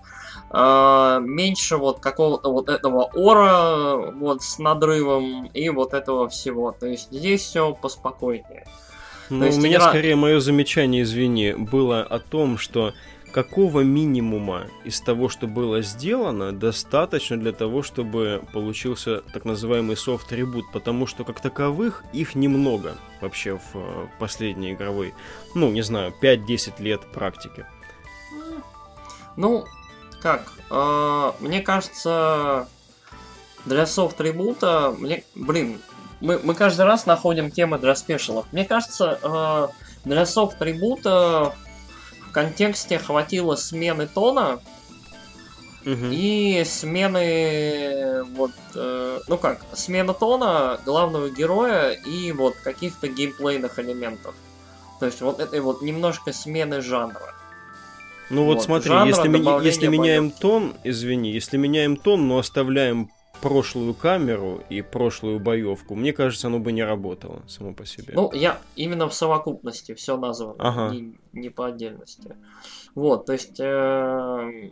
меньше 0.51 1.77
вот 1.77 1.99
какого-то 1.99 2.51
вот 2.51 2.69
этого 2.69 3.09
ора 3.13 4.11
вот 4.11 4.43
с 4.43 4.59
надрывом 4.59 5.45
и 5.47 5.69
вот 5.69 5.93
этого 5.93 6.29
всего. 6.29 6.71
То 6.71 6.87
есть 6.87 7.11
здесь 7.11 7.41
все 7.41 7.73
поспокойнее. 7.73 8.65
Ну, 9.29 9.49
у 9.49 9.57
меня 9.57 9.77
игра... 9.77 9.89
скорее 9.89 10.15
мое 10.15 10.39
замечание, 10.39 11.03
извини, 11.03 11.53
было 11.53 12.01
о 12.01 12.19
том, 12.19 12.57
что 12.57 12.93
какого 13.31 13.81
минимума 13.81 14.67
из 14.85 15.01
того, 15.01 15.29
что 15.29 15.47
было 15.47 15.81
сделано, 15.81 16.53
достаточно 16.53 17.37
для 17.37 17.51
того, 17.51 17.83
чтобы 17.83 18.41
получился 18.53 19.21
так 19.33 19.45
называемый 19.45 19.97
софт-ребут, 19.97 20.71
потому 20.71 21.07
что 21.07 21.23
как 21.23 21.41
таковых 21.41 22.03
их 22.13 22.35
немного 22.35 22.95
вообще 23.21 23.57
в 23.57 23.75
э, 23.75 24.07
последней 24.17 24.73
игровой, 24.73 25.13
ну, 25.53 25.69
не 25.69 25.81
знаю, 25.81 26.13
5-10 26.21 26.81
лет 26.81 27.01
практики. 27.13 27.65
Ну, 29.35 29.65
как, 30.21 30.51
э, 30.69 31.31
мне 31.39 31.61
кажется, 31.61 32.67
для 33.65 33.85
софт-ребута, 33.85 34.95
мне, 34.97 35.23
блин, 35.35 35.79
мы, 36.19 36.39
мы 36.39 36.55
каждый 36.55 36.85
раз 36.85 37.05
находим 37.05 37.51
темы 37.51 37.77
для 37.77 37.95
спешалов. 37.95 38.45
Мне 38.51 38.65
кажется, 38.65 39.19
э, 39.21 39.67
для 40.05 40.25
софт-ребута 40.25 41.53
контексте 42.33 42.99
хватило 42.99 43.55
смены 43.55 44.07
тона 44.07 44.59
угу. 45.81 46.05
и 46.11 46.63
смены 46.65 48.23
вот 48.35 48.51
э, 48.75 49.19
ну 49.27 49.37
как 49.37 49.61
смена 49.73 50.13
тона 50.13 50.79
главного 50.85 51.29
героя 51.29 51.91
и 51.91 52.31
вот 52.31 52.55
каких-то 52.63 53.07
геймплейных 53.07 53.79
элементов. 53.79 54.35
То 54.99 55.05
есть 55.05 55.21
вот 55.21 55.39
этой 55.39 55.59
вот 55.61 55.81
немножко 55.81 56.33
смены 56.33 56.81
жанра. 56.81 57.33
Ну 58.29 58.43
вот, 58.43 58.55
вот 58.55 58.63
смотри, 58.63 58.91
если, 59.05 59.27
ми- 59.27 59.65
если 59.65 59.87
меняем 59.87 60.31
тон, 60.31 60.73
извини, 60.83 61.31
если 61.31 61.57
меняем 61.57 61.95
тон, 61.95 62.27
но 62.27 62.39
оставляем 62.39 63.09
прошлую 63.41 63.93
камеру 63.93 64.63
и 64.69 64.81
прошлую 64.81 65.39
боевку, 65.39 65.95
мне 65.95 66.11
кажется, 66.13 66.47
оно 66.47 66.59
бы 66.59 66.71
не 66.71 66.83
работало 66.83 67.43
само 67.47 67.73
по 67.73 67.85
себе. 67.85 68.13
Ну, 68.13 68.31
я 68.33 68.59
именно 68.75 69.07
в 69.07 69.13
совокупности 69.13 69.93
все 69.93 70.17
названо, 70.17 70.55
ага. 70.59 70.93
не, 70.93 71.17
не 71.33 71.49
по 71.49 71.67
отдельности. 71.67 72.35
Вот, 72.95 73.25
то 73.25 73.33
есть... 73.33 73.59
Э... 73.59 74.71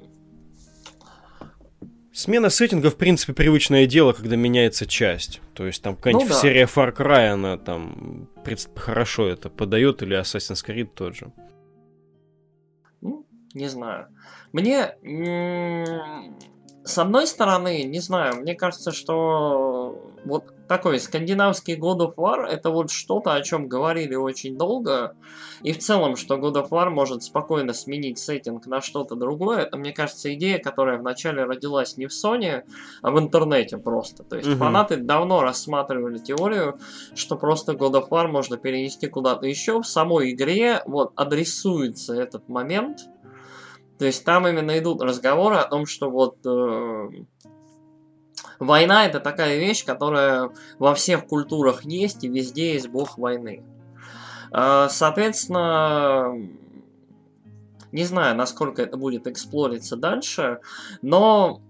Смена 2.12 2.50
сеттинга, 2.50 2.90
в 2.90 2.96
принципе, 2.96 3.34
привычное 3.34 3.86
дело, 3.88 4.14
когда 4.14 4.38
меняется 4.38 4.86
часть. 4.86 5.42
То 5.54 5.66
есть 5.66 5.82
там 5.82 5.96
какая-нибудь 5.96 6.30
ну, 6.30 6.34
да. 6.34 6.40
серия 6.40 6.64
Far 6.64 6.96
Cry, 6.96 7.28
она 7.28 7.58
там 7.58 8.30
пред... 8.44 8.68
хорошо 8.76 9.28
это 9.28 9.50
подает, 9.50 10.02
или 10.02 10.20
Assassin's 10.20 10.66
Creed 10.66 10.90
тот 10.96 11.16
же. 11.16 11.32
Не 13.56 13.68
знаю. 13.68 14.08
Мне 14.54 14.96
с 16.86 17.00
одной 17.00 17.26
стороны, 17.26 17.84
не 17.84 18.00
знаю, 18.00 18.36
мне 18.42 18.54
кажется, 18.54 18.92
что 18.92 20.14
вот 20.24 20.54
такой 20.68 21.00
скандинавский 21.00 21.76
God 21.78 21.98
of 22.00 22.16
War 22.16 22.46
это 22.46 22.70
вот 22.70 22.92
что-то, 22.92 23.34
о 23.34 23.42
чем 23.42 23.68
говорили 23.68 24.14
очень 24.14 24.56
долго. 24.56 25.16
И 25.64 25.72
в 25.74 25.80
целом, 25.80 26.16
что 26.16 26.36
God 26.36 26.54
of 26.54 26.70
War 26.70 26.90
может 26.92 27.24
спокойно 27.24 27.74
сменить 27.74 28.20
сеттинг 28.20 28.68
на 28.68 28.82
что-то 28.82 29.16
другое, 29.16 29.62
это, 29.62 29.78
мне 29.78 29.94
кажется, 29.94 30.32
идея, 30.36 30.60
которая 30.60 31.00
вначале 31.00 31.44
родилась 31.44 31.98
не 31.98 32.06
в 32.06 32.12
Sony, 32.12 32.64
а 33.02 33.12
в 33.12 33.20
интернете 33.20 33.80
просто. 33.80 34.24
То 34.24 34.38
есть 34.38 34.50
угу. 34.50 34.58
фанаты 34.58 34.98
давно 34.98 35.42
рассматривали 35.42 36.20
теорию, 36.20 36.80
что 37.16 37.36
просто 37.36 37.74
God 37.74 37.94
of 37.94 38.10
War 38.10 38.28
можно 38.28 38.58
перенести 38.58 39.08
куда-то 39.08 39.48
еще. 39.48 39.82
В 39.82 39.88
самой 39.88 40.32
игре 40.32 40.84
вот 40.86 41.14
адресуется 41.16 42.14
этот 42.14 42.48
момент, 42.48 43.08
то 43.98 44.06
есть 44.06 44.26
там 44.26 44.48
именно 44.48 44.78
идут 44.78 45.02
разговоры 45.02 45.56
о 45.56 45.68
том, 45.68 45.86
что 45.86 46.10
вот 46.10 46.38
э, 46.46 47.10
война 48.60 49.06
это 49.06 49.20
такая 49.20 49.58
вещь, 49.58 49.86
которая 49.86 50.52
во 50.80 50.94
всех 50.94 51.28
культурах 51.28 51.84
есть 51.84 52.24
и 52.24 52.28
везде 52.28 52.74
есть 52.74 52.90
бог 52.90 53.18
войны. 53.18 53.64
Э, 54.52 54.88
соответственно, 54.90 56.34
не 57.92 58.04
знаю, 58.04 58.36
насколько 58.36 58.82
это 58.82 58.98
будет 58.98 59.28
эксплориться 59.28 59.96
дальше, 59.96 60.60
но 61.02 61.62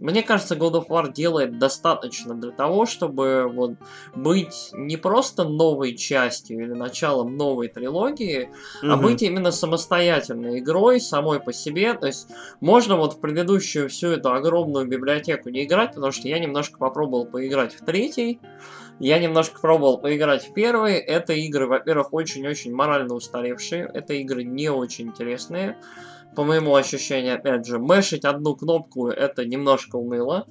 мне 0.00 0.22
кажется, 0.22 0.54
God 0.54 0.74
of 0.74 0.88
War 0.88 1.12
делает 1.12 1.58
достаточно 1.58 2.34
для 2.34 2.52
того, 2.52 2.86
чтобы 2.86 3.50
вот 3.52 3.72
быть 4.14 4.70
не 4.72 4.96
просто 4.96 5.44
новой 5.44 5.96
частью 5.96 6.64
или 6.64 6.72
началом 6.72 7.36
новой 7.36 7.68
трилогии, 7.68 8.50
угу. 8.82 8.92
а 8.92 8.96
быть 8.96 9.22
именно 9.22 9.50
самостоятельной 9.50 10.60
игрой 10.60 11.00
самой 11.00 11.40
по 11.40 11.52
себе. 11.52 11.94
То 11.94 12.06
есть 12.06 12.28
можно 12.60 12.96
вот 12.96 13.14
в 13.14 13.20
предыдущую 13.20 13.88
всю 13.88 14.08
эту 14.08 14.32
огромную 14.32 14.86
библиотеку 14.86 15.48
не 15.48 15.64
играть, 15.64 15.94
потому 15.94 16.12
что 16.12 16.28
я 16.28 16.38
немножко 16.38 16.78
попробовал 16.78 17.26
поиграть 17.26 17.74
в 17.74 17.84
третий. 17.84 18.40
Я 19.00 19.18
немножко 19.18 19.60
пробовал 19.60 19.98
поиграть 19.98 20.48
в 20.48 20.52
первый. 20.52 20.94
Это 20.94 21.32
игры, 21.32 21.66
во-первых, 21.66 22.12
очень-очень 22.12 22.74
морально 22.74 23.14
устаревшие. 23.14 23.88
Это 23.92 24.14
игры 24.14 24.42
не 24.42 24.70
очень 24.70 25.08
интересные 25.08 25.76
по 26.38 26.44
моему 26.44 26.76
ощущению, 26.76 27.34
опять 27.34 27.66
же, 27.66 27.80
мешить 27.80 28.24
одну 28.24 28.54
кнопку 28.54 29.08
это 29.08 29.44
немножко 29.44 29.96
уныло. 29.96 30.46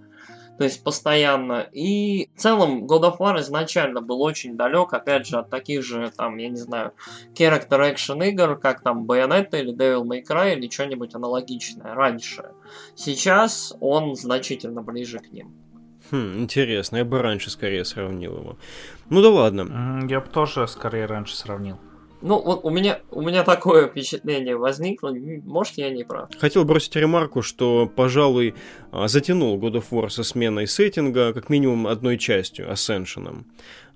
То 0.57 0.65
есть 0.65 0.83
постоянно. 0.83 1.65
И 1.71 2.29
в 2.35 2.41
целом 2.41 2.85
God 2.87 3.03
of 3.03 3.19
War 3.19 3.39
изначально 3.39 4.01
был 4.01 4.21
очень 4.21 4.57
далек, 4.57 4.91
опять 4.91 5.25
же, 5.25 5.37
от 5.37 5.49
таких 5.49 5.85
же, 5.85 6.11
там, 6.17 6.35
я 6.35 6.49
не 6.49 6.57
знаю, 6.57 6.91
character 7.33 7.79
action 7.89 8.21
игр, 8.27 8.59
как 8.59 8.81
там 8.81 9.09
Bayonetta 9.09 9.61
или 9.61 9.73
Devil 9.73 10.03
May 10.03 10.23
Cry 10.29 10.57
или 10.57 10.69
что-нибудь 10.69 11.15
аналогичное 11.15 11.95
раньше. 11.95 12.49
Сейчас 12.95 13.73
он 13.79 14.17
значительно 14.17 14.81
ближе 14.81 15.19
к 15.19 15.31
ним. 15.31 15.55
Хм, 16.11 16.39
интересно, 16.39 16.97
я 16.97 17.05
бы 17.05 17.21
раньше 17.21 17.49
скорее 17.49 17.85
сравнил 17.85 18.35
его. 18.39 18.57
Ну 19.09 19.21
да 19.21 19.29
ладно. 19.29 20.05
Я 20.09 20.19
бы 20.19 20.27
тоже 20.27 20.67
скорее 20.67 21.05
раньше 21.05 21.37
сравнил. 21.37 21.79
Ну, 22.21 22.41
вот 22.41 22.61
у 22.63 22.69
меня, 22.69 22.99
у 23.11 23.21
меня 23.21 23.43
такое 23.43 23.87
впечатление 23.87 24.57
возникло, 24.57 25.13
может, 25.45 25.77
я 25.77 25.89
не 25.89 26.03
прав. 26.03 26.29
Хотел 26.39 26.65
бросить 26.65 26.95
ремарку, 26.95 27.41
что, 27.41 27.91
пожалуй, 27.93 28.55
а, 28.91 29.07
затянул 29.07 29.57
God 29.59 29.73
of 29.73 29.85
War 29.91 30.09
со 30.09 30.23
сменой 30.23 30.67
сеттинга 30.67 31.33
как 31.33 31.49
минимум 31.49 31.85
одной 31.85 32.17
частью, 32.17 32.69
Ascension. 32.71 33.43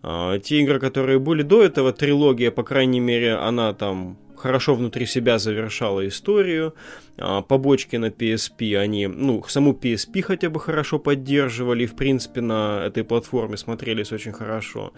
А, 0.03 0.38
те 0.39 0.61
игры, 0.61 0.80
которые 0.80 1.19
были 1.19 1.41
до 1.41 1.63
этого, 1.63 1.93
трилогия, 1.93 2.51
по 2.51 2.63
крайней 2.63 2.99
мере, 2.99 3.36
она 3.36 3.74
там 3.74 4.17
хорошо 4.41 4.75
внутри 4.75 5.05
себя 5.05 5.39
завершала 5.39 6.07
историю. 6.07 6.73
А, 7.17 7.41
побочки 7.41 7.97
на 7.97 8.09
PSP, 8.09 8.75
они, 8.77 9.07
ну, 9.07 9.43
саму 9.47 9.73
PSP 9.73 10.21
хотя 10.21 10.49
бы 10.49 10.59
хорошо 10.59 10.99
поддерживали, 10.99 11.83
и, 11.83 11.87
в 11.87 11.95
принципе, 11.95 12.41
на 12.41 12.83
этой 12.85 13.03
платформе 13.03 13.57
смотрелись 13.57 14.11
очень 14.11 14.33
хорошо. 14.33 14.91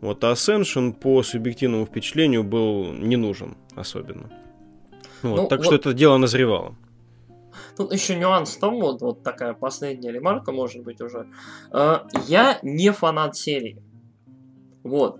Вот, 0.00 0.24
а 0.24 0.32
Ascension 0.32 0.92
по 0.92 1.22
субъективному 1.22 1.86
впечатлению 1.86 2.44
был 2.44 2.92
не 2.92 3.16
нужен 3.16 3.56
особенно. 3.74 4.30
Вот, 5.22 5.36
ну, 5.36 5.48
так 5.48 5.58
вот... 5.58 5.66
что 5.66 5.74
это 5.76 5.92
дело 5.94 6.18
назревало. 6.18 6.74
Тут 7.76 7.92
еще 7.92 8.16
нюанс 8.16 8.56
в 8.56 8.60
том, 8.60 8.80
вот, 8.80 9.00
вот 9.00 9.22
такая 9.22 9.54
последняя 9.54 10.12
ремарка, 10.12 10.52
может 10.52 10.82
быть, 10.82 11.00
уже. 11.00 11.26
Э, 11.72 12.00
я 12.26 12.58
не 12.62 12.92
фанат 12.92 13.36
серии. 13.36 13.82
Вот. 14.82 15.18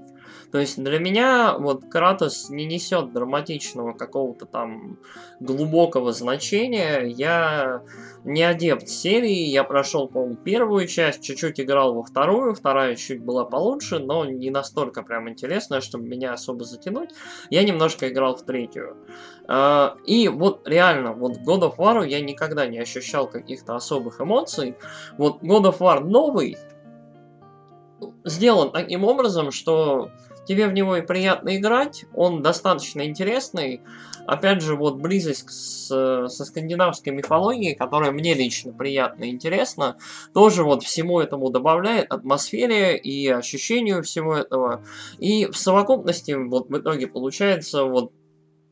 То 0.53 0.59
есть 0.59 0.83
для 0.83 0.99
меня 0.99 1.57
вот 1.59 1.85
Кратос 1.91 2.51
не 2.51 2.65
несет 2.67 3.13
драматичного 3.13 3.93
какого-то 3.93 4.47
там 4.47 4.99
глубокого 5.39 6.13
значения. 6.13 7.03
Я 7.03 7.83
не 8.25 8.43
адепт 8.43 8.89
серии, 8.89 9.47
я 9.47 9.63
прошел, 9.65 10.09
по-моему, 10.09 10.37
первую 10.37 10.87
часть, 10.89 11.23
чуть-чуть 11.23 11.61
играл 11.61 11.95
во 11.95 12.03
вторую, 12.03 12.55
вторая 12.55 12.97
чуть 12.97 13.23
была 13.23 13.45
получше, 13.45 13.99
но 14.01 14.25
не 14.25 14.51
настолько 14.51 15.03
прям 15.03 15.29
интересная, 15.29 15.81
чтобы 15.81 16.09
меня 16.09 16.33
особо 16.33 16.65
затянуть. 16.65 17.11
Я 17.49 17.63
немножко 17.63 18.09
играл 18.09 18.37
в 18.37 18.43
третью. 18.43 18.97
А, 19.47 19.97
и 20.05 20.29
вот 20.29 20.67
реально, 20.67 21.13
вот 21.13 21.39
God 21.39 21.61
of 21.61 21.77
War 21.77 22.07
я 22.07 22.21
никогда 22.21 22.67
не 22.67 22.79
ощущал 22.79 23.29
каких-то 23.29 23.77
особых 23.77 24.21
эмоций. 24.21 24.77
Вот 25.17 25.43
God 25.43 25.71
of 25.71 25.79
War 25.79 26.01
новый 26.01 26.57
сделан 28.25 28.71
таким 28.73 29.05
образом, 29.05 29.51
что 29.51 30.11
тебе 30.51 30.67
в 30.67 30.73
него 30.73 30.97
и 30.97 31.01
приятно 31.01 31.57
играть, 31.57 32.07
он 32.13 32.43
достаточно 32.43 33.07
интересный. 33.07 33.83
Опять 34.27 34.63
же, 34.63 34.75
вот 34.75 34.97
близость 34.97 35.49
с, 35.49 35.87
со 36.27 36.45
скандинавской 36.45 37.13
мифологией, 37.13 37.77
которая 37.77 38.11
мне 38.11 38.35
лично 38.35 38.73
приятно 38.73 39.25
и 39.25 39.31
интересна, 39.31 39.97
тоже 40.35 40.65
вот 40.65 40.83
всему 40.83 41.21
этому 41.21 41.51
добавляет 41.51 42.11
атмосфере 42.11 42.99
и 42.99 43.29
ощущению 43.29 44.03
всего 44.03 44.35
этого. 44.35 44.85
И 45.19 45.47
в 45.47 45.57
совокупности 45.57 46.33
вот 46.33 46.69
в 46.69 46.77
итоге 46.77 47.07
получается 47.07 47.85
вот 47.85 48.11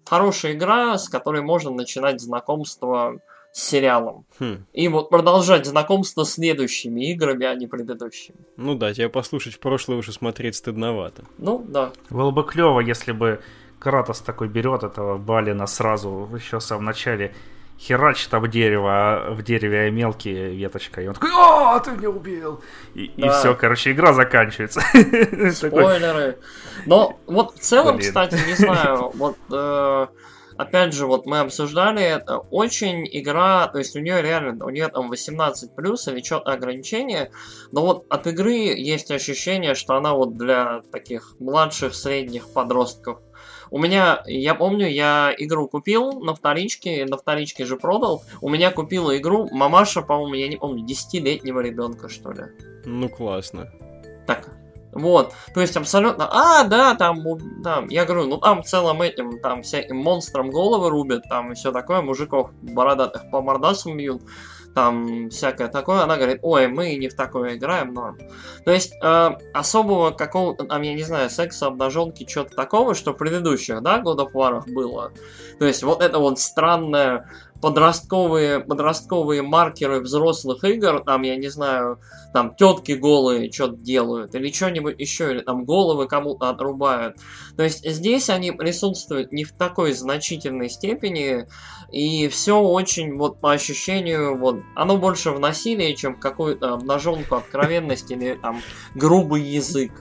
хорошая 0.05 0.55
игра, 0.55 0.99
с 0.99 1.09
которой 1.09 1.43
можно 1.43 1.71
начинать 1.71 2.21
знакомство 2.21 3.21
с 3.53 3.63
сериалом. 3.63 4.25
Хм. 4.39 4.65
И 4.73 4.89
вот 4.89 5.11
продолжать 5.11 5.67
знакомство 5.67 6.25
с 6.25 6.35
следующими 6.35 7.13
играми, 7.13 7.47
а 7.47 7.55
не 7.55 7.67
предыдущими. 7.67 8.39
Ну 8.57 8.75
да, 8.75 8.93
тебя 8.95 9.09
послушать 9.09 9.55
в 9.55 9.59
прошлое 9.59 9.99
уже 9.99 10.13
смотреть 10.13 10.57
стыдновато. 10.57 11.25
Ну 11.39 11.65
да. 11.67 11.93
Было 12.11 12.31
бы 12.31 12.45
клево, 12.45 12.81
если 12.81 13.13
бы 13.13 13.41
Кратос 13.79 14.21
такой 14.21 14.49
берет 14.49 14.83
этого 14.83 15.19
Балина 15.19 15.67
сразу 15.67 16.29
еще 16.35 16.59
в 16.59 16.63
самом 16.63 16.85
начале 16.85 17.35
херачит 17.79 18.35
об 18.35 18.49
дерево, 18.49 18.91
а 18.91 19.31
в 19.31 19.43
дереве 19.43 19.91
мелкие 19.91 20.55
веточка, 20.55 21.01
и 21.01 21.07
он 21.07 21.15
такой, 21.15 21.31
а, 21.33 21.79
ты 21.79 21.93
меня 21.93 22.11
убил! 22.11 22.61
И, 22.95 23.13
да. 23.17 23.27
и 23.27 23.31
все, 23.31 23.55
короче, 23.55 23.93
игра 23.93 24.13
заканчивается. 24.13 24.81
Спойлеры. 25.53 26.39
Но 26.87 27.21
вот 27.27 27.55
в 27.55 27.61
целом, 27.61 27.99
кстати, 27.99 28.35
не 28.49 28.55
знаю, 28.55 29.13
вот 29.15 29.37
э, 29.53 30.07
опять 30.59 30.93
же, 30.93 31.07
вот 31.07 31.25
мы 31.25 31.39
обсуждали 31.39 32.03
это, 32.03 32.39
очень 32.39 33.09
игра, 33.11 33.69
то 33.69 33.79
есть 33.79 33.97
у 33.97 34.01
нее 34.01 34.21
реально, 34.21 34.67
у 34.67 34.71
нее 34.71 34.89
там 34.89 35.09
18 35.09 35.75
плюс 35.75 36.07
или 36.09 36.23
что-то 36.23 36.53
ограничение, 36.53 37.31
но 37.73 37.83
вот 37.83 38.07
от 38.11 38.27
игры 38.27 38.53
есть 38.53 39.11
ощущение, 39.11 39.75
что 39.75 39.97
она 39.97 40.13
вот 40.13 40.37
для 40.37 40.83
таких 40.93 41.37
младших, 41.39 41.95
средних 41.95 42.53
подростков. 42.53 43.21
У 43.71 43.79
меня, 43.79 44.23
я 44.27 44.55
помню, 44.55 44.89
я 44.89 45.33
игру 45.39 45.69
купил 45.69 46.21
на 46.21 46.35
вторичке, 46.35 47.05
на 47.05 47.17
вторичке 47.17 47.65
же 47.65 47.77
продал. 47.77 48.25
У 48.41 48.49
меня 48.49 48.71
купила 48.71 49.17
игру 49.17 49.49
мамаша, 49.53 50.03
по-моему, 50.03 50.35
я 50.35 50.49
не 50.49 50.57
помню, 50.57 50.85
10-летнего 50.85 51.61
ребенка, 51.61 52.09
что 52.09 52.33
ли. 52.33 52.45
Ну, 52.85 53.09
классно. 53.09 53.71
Так, 54.27 54.58
вот, 54.93 55.35
то 55.55 55.61
есть 55.61 55.77
абсолютно, 55.77 56.29
а, 56.31 56.65
да, 56.65 56.95
там, 56.95 57.23
там, 57.63 57.89
я 57.89 58.05
говорю, 58.05 58.27
ну 58.27 58.39
там 58.39 58.65
целым 58.65 59.03
этим, 59.03 59.39
там 59.41 59.63
всяким 59.63 59.99
монстрам 59.99 60.51
головы 60.51 60.91
рубят, 60.91 61.25
там 61.29 61.53
и 61.53 61.55
все 61.55 61.73
такое, 61.73 62.01
мужиков 62.01 62.51
бородатых 62.63 63.31
по 63.31 63.43
мордасам 63.43 63.97
бьют, 63.97 64.23
там 64.75 65.29
всякое 65.31 65.69
такое, 65.69 66.03
она 66.03 66.17
говорит, 66.17 66.39
ой, 66.43 66.69
мы 66.69 66.95
не 66.97 67.09
в 67.09 67.15
такое 67.17 67.57
играем, 67.57 67.93
но... 67.93 68.15
То 68.65 68.71
есть 68.71 68.95
э, 69.03 69.31
особого 69.53 70.11
какого-то, 70.13 70.65
там, 70.65 70.83
я 70.83 70.95
не 70.95 71.03
знаю, 71.03 71.31
секса, 71.31 71.67
обнаженки, 71.67 72.25
чего-то 72.25 72.55
такого, 72.55 72.95
что 72.95 73.13
в 73.13 73.17
предыдущих, 73.17 73.83
да, 73.83 74.01
of 74.01 74.33
War 74.33 74.63
было. 74.71 75.13
То 75.59 75.67
есть 75.67 75.83
вот 75.83 76.01
это 76.01 76.19
вот 76.19 76.39
странное 76.39 77.29
подростковые, 77.61 78.61
подростковые 78.61 79.43
маркеры 79.43 80.01
взрослых 80.01 80.65
игр, 80.65 81.03
там, 81.05 81.23
я 81.23 81.37
не 81.37 81.49
знаю, 81.49 82.01
там, 82.33 82.55
тетки 82.55 82.93
голые 82.93 83.51
что-то 83.51 83.77
делают, 83.77 84.35
или 84.35 84.53
что-нибудь 84.53 84.99
еще, 84.99 85.33
или 85.33 85.41
там 85.41 85.65
головы 85.65 86.07
кому-то 86.07 86.51
отрубают. 86.51 87.17
То 87.57 87.63
есть 87.63 87.89
здесь 87.89 88.31
они 88.31 88.53
присутствуют 88.53 89.33
не 89.33 89.45
в 89.45 89.53
такой 89.53 89.93
значительной 89.93 90.71
степени, 90.71 91.47
и 91.91 92.29
все 92.29 92.61
очень, 92.61 93.17
вот, 93.17 93.41
по 93.41 93.53
ощущению, 93.53 94.37
вот, 94.37 94.61
оно 94.77 94.97
больше 94.97 95.31
в 95.31 95.41
насилии, 95.41 95.95
чем 95.95 96.19
какую-то 96.19 96.75
обнаженку, 96.75 97.37
откровенность 97.37 98.11
или 98.11 98.39
там 98.41 98.61
грубый 98.95 99.43
язык. 99.43 99.93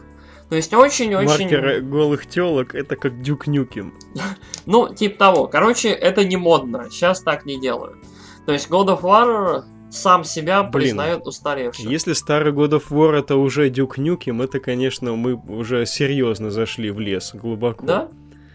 То 0.49 0.55
есть 0.55 0.73
очень-очень... 0.73 1.27
Маркеры 1.27 1.81
голых 1.81 2.25
телок 2.25 2.73
это 2.73 2.95
как 2.95 3.21
Дюк 3.21 3.47
Нюкем. 3.47 3.93
Ну, 4.65 4.93
типа 4.93 5.17
того. 5.17 5.47
Короче, 5.47 5.89
это 5.89 6.25
не 6.25 6.35
модно. 6.35 6.87
Сейчас 6.89 7.21
так 7.21 7.45
не 7.45 7.59
делают. 7.59 7.97
То 8.45 8.51
есть 8.51 8.69
God 8.69 8.87
of 8.87 9.01
War 9.01 9.63
сам 9.89 10.23
себя 10.23 10.63
Блин, 10.63 10.71
признает 10.71 11.25
устаревшим. 11.25 11.89
Если 11.89 12.13
старый 12.13 12.51
God 12.51 12.71
of 12.71 12.89
War 12.89 13.13
это 13.17 13.35
уже 13.35 13.69
Дюк 13.69 13.97
Нюкем, 13.97 14.41
это, 14.41 14.59
конечно, 14.59 15.15
мы 15.15 15.35
уже 15.35 15.85
серьезно 15.85 16.51
зашли 16.51 16.91
в 16.91 16.99
лес 16.99 17.31
глубоко. 17.33 17.85
Да? 17.85 18.09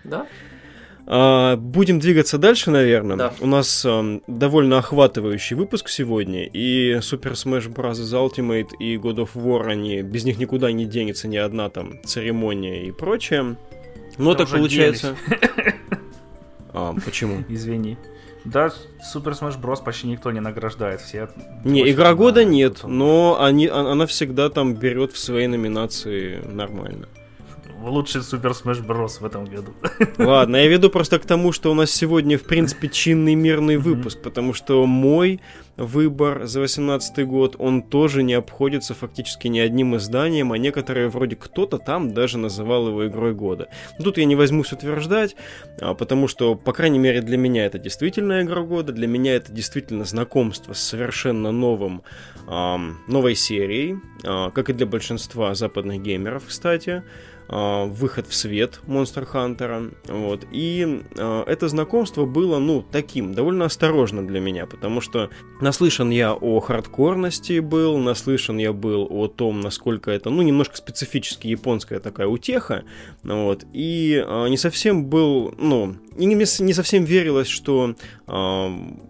Да? 0.05 0.27
А, 1.07 1.57
будем 1.57 1.99
двигаться 1.99 2.39
дальше, 2.39 2.71
наверное. 2.71 3.17
Да. 3.17 3.33
У 3.41 3.47
нас 3.47 3.85
эм, 3.85 4.23
довольно 4.27 4.79
охватывающий 4.79 5.57
выпуск 5.57 5.89
сегодня, 5.89 6.45
и 6.47 6.95
Super 6.99 7.33
Smash 7.33 7.73
Bros. 7.73 7.95
Ultimate 7.95 8.77
и 8.79 8.97
God 8.97 9.17
of 9.17 9.31
War, 9.35 9.67
они 9.69 10.03
без 10.03 10.25
них 10.25 10.39
никуда 10.39 10.71
не 10.71 10.85
денется 10.87 11.29
ни 11.29 11.37
одна 11.37 11.69
там 11.71 12.03
церемония 12.05 12.87
и 12.87 12.93
прочее. 12.93 13.57
Но 14.19 14.33
Да 14.35 14.45
так 14.45 14.51
получается. 14.51 15.17
А, 16.73 16.95
почему? 17.05 17.45
Извини. 17.49 17.97
Да, 18.45 18.73
Супер 19.13 19.33
Smash 19.33 19.61
Bros. 19.61 19.83
почти 19.85 20.09
никто 20.09 20.33
не 20.33 20.41
награждает. 20.41 21.01
Все 21.01 21.29
Не, 21.65 21.89
игра 21.91 22.15
года 22.15 22.45
нет, 22.45 22.83
но 22.85 23.39
они, 23.41 23.67
а- 23.69 23.93
она 23.93 24.07
всегда 24.07 24.49
там 24.49 24.75
берет 24.75 25.13
в 25.13 25.19
своей 25.19 25.47
номинации 25.47 26.41
нормально. 26.45 27.09
Лучший 27.83 28.23
Супер 28.23 28.51
Smash 28.51 28.87
Bros. 28.87 29.21
в 29.21 29.25
этом 29.25 29.45
году. 29.45 29.73
Ладно, 30.19 30.57
я 30.57 30.69
веду 30.69 30.89
просто 30.91 31.19
к 31.19 31.27
тому, 31.27 31.53
что 31.53 31.71
у 31.71 31.75
нас 31.75 31.91
сегодня, 31.91 32.39
в 32.39 32.45
принципе, 32.45 32.89
чинный 32.89 33.35
мирный 33.35 33.77
выпуск, 33.77 34.23
потому 34.23 34.55
что 34.55 34.87
мой 34.87 35.41
выбор 35.77 36.47
за 36.47 36.61
18 36.61 37.27
год, 37.27 37.57
он 37.59 37.83
тоже 37.83 38.23
не 38.23 38.35
обходится 38.35 38.95
фактически 38.95 39.49
ни 39.49 39.59
одним 39.59 39.97
изданием, 39.97 40.53
а 40.53 40.59
некоторые 40.59 41.09
вроде 41.09 41.37
кто-то 41.37 41.79
там 41.79 42.13
даже 42.13 42.39
называл 42.39 42.89
его 42.89 43.07
игрой 43.07 43.35
года. 43.35 43.69
Но 43.99 44.05
тут 44.05 44.19
я 44.19 44.27
не 44.27 44.37
возьмусь 44.37 44.73
утверждать, 44.73 45.35
а, 45.81 45.95
потому 45.95 46.29
что, 46.29 46.55
по 46.55 46.73
крайней 46.73 46.99
мере, 46.99 47.23
для 47.23 47.37
меня 47.37 47.67
это 47.67 47.79
действительно 47.79 48.43
игра 48.43 48.63
года, 48.63 48.93
для 48.93 49.07
меня 49.07 49.35
это 49.35 49.53
действительно 49.53 50.05
знакомство 50.05 50.73
с 50.73 50.81
совершенно 50.81 51.53
новым, 51.53 52.03
новой 52.47 53.35
серией, 53.35 53.97
а, 54.25 54.51
как 54.51 54.71
и 54.71 54.73
для 54.73 54.87
большинства 54.87 55.55
западных 55.55 56.03
геймеров, 56.03 56.45
кстати 56.47 57.03
выход 57.53 58.27
в 58.27 58.35
свет 58.35 58.81
Monster 58.87 59.29
Hunter. 59.31 59.95
Вот. 60.09 60.47
И 60.51 61.03
а, 61.19 61.45
это 61.45 61.69
знакомство 61.69 62.25
было, 62.25 62.59
ну, 62.59 62.85
таким, 62.91 63.35
довольно 63.35 63.67
осторожным 63.67 64.27
для 64.27 64.41
меня, 64.41 64.67
потому 64.67 65.01
что 65.01 65.31
наслышан 65.61 66.11
я 66.11 66.35
о 66.35 66.61
хардкорности 66.61 67.59
был, 67.61 67.99
наслышан 67.99 68.59
я 68.59 68.73
был 68.73 69.07
о 69.11 69.29
том, 69.29 69.61
насколько 69.61 70.11
это, 70.11 70.31
ну, 70.31 70.43
немножко 70.43 70.77
специфически 70.77 71.49
японская 71.49 72.01
такая 72.01 72.27
утеха, 72.27 72.85
вот, 73.23 73.65
и 73.73 74.23
а, 74.27 74.47
не 74.47 74.57
совсем 74.57 75.07
был, 75.07 75.55
ну, 75.59 75.97
не, 76.17 76.35
не 76.35 76.73
совсем 76.73 77.05
верилось, 77.05 77.49
что 77.49 77.95
а, 78.27 78.69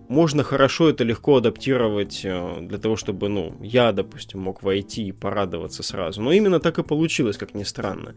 можно 0.09 0.43
хорошо 0.45 0.91
это 0.91 1.05
легко 1.05 1.37
адаптировать 1.37 2.23
а, 2.25 2.61
для 2.61 2.79
того, 2.79 2.97
чтобы, 2.97 3.29
ну, 3.29 3.55
я, 3.61 3.93
допустим, 3.93 4.41
мог 4.41 4.63
войти 4.63 5.07
и 5.07 5.13
порадоваться 5.13 5.83
сразу. 5.83 6.21
Но 6.23 6.33
именно 6.33 6.61
так 6.61 6.79
и 6.79 6.83
получилось, 6.83 7.37
как 7.37 7.55
ни 7.55 7.63
странно. 7.63 8.15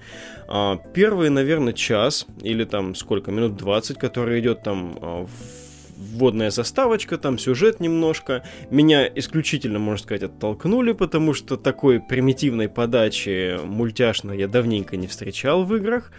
А, 0.48 0.78
первый, 0.94 1.30
наверное, 1.30 1.74
час 1.74 2.26
или 2.42 2.64
там 2.66 2.96
сколько, 2.96 3.32
минут 3.32 3.56
20, 3.58 3.98
который 3.98 4.40
идет 4.40 4.64
там 4.64 4.98
а, 5.02 5.26
в- 5.26 6.18
вводная 6.18 6.52
заставочка, 6.52 7.18
там 7.18 7.38
сюжет 7.38 7.80
немножко. 7.80 8.44
Меня 8.70 9.08
исключительно, 9.08 9.80
можно 9.80 10.04
сказать, 10.04 10.24
оттолкнули, 10.24 10.92
потому 10.92 11.34
что 11.34 11.58
такой 11.58 12.00
примитивной 12.00 12.70
подачи 12.70 13.58
мультяшной 13.64 14.38
я 14.38 14.48
давненько 14.48 14.98
не 14.98 15.08
встречал 15.08 15.64
в 15.64 15.76
играх. 15.76 16.12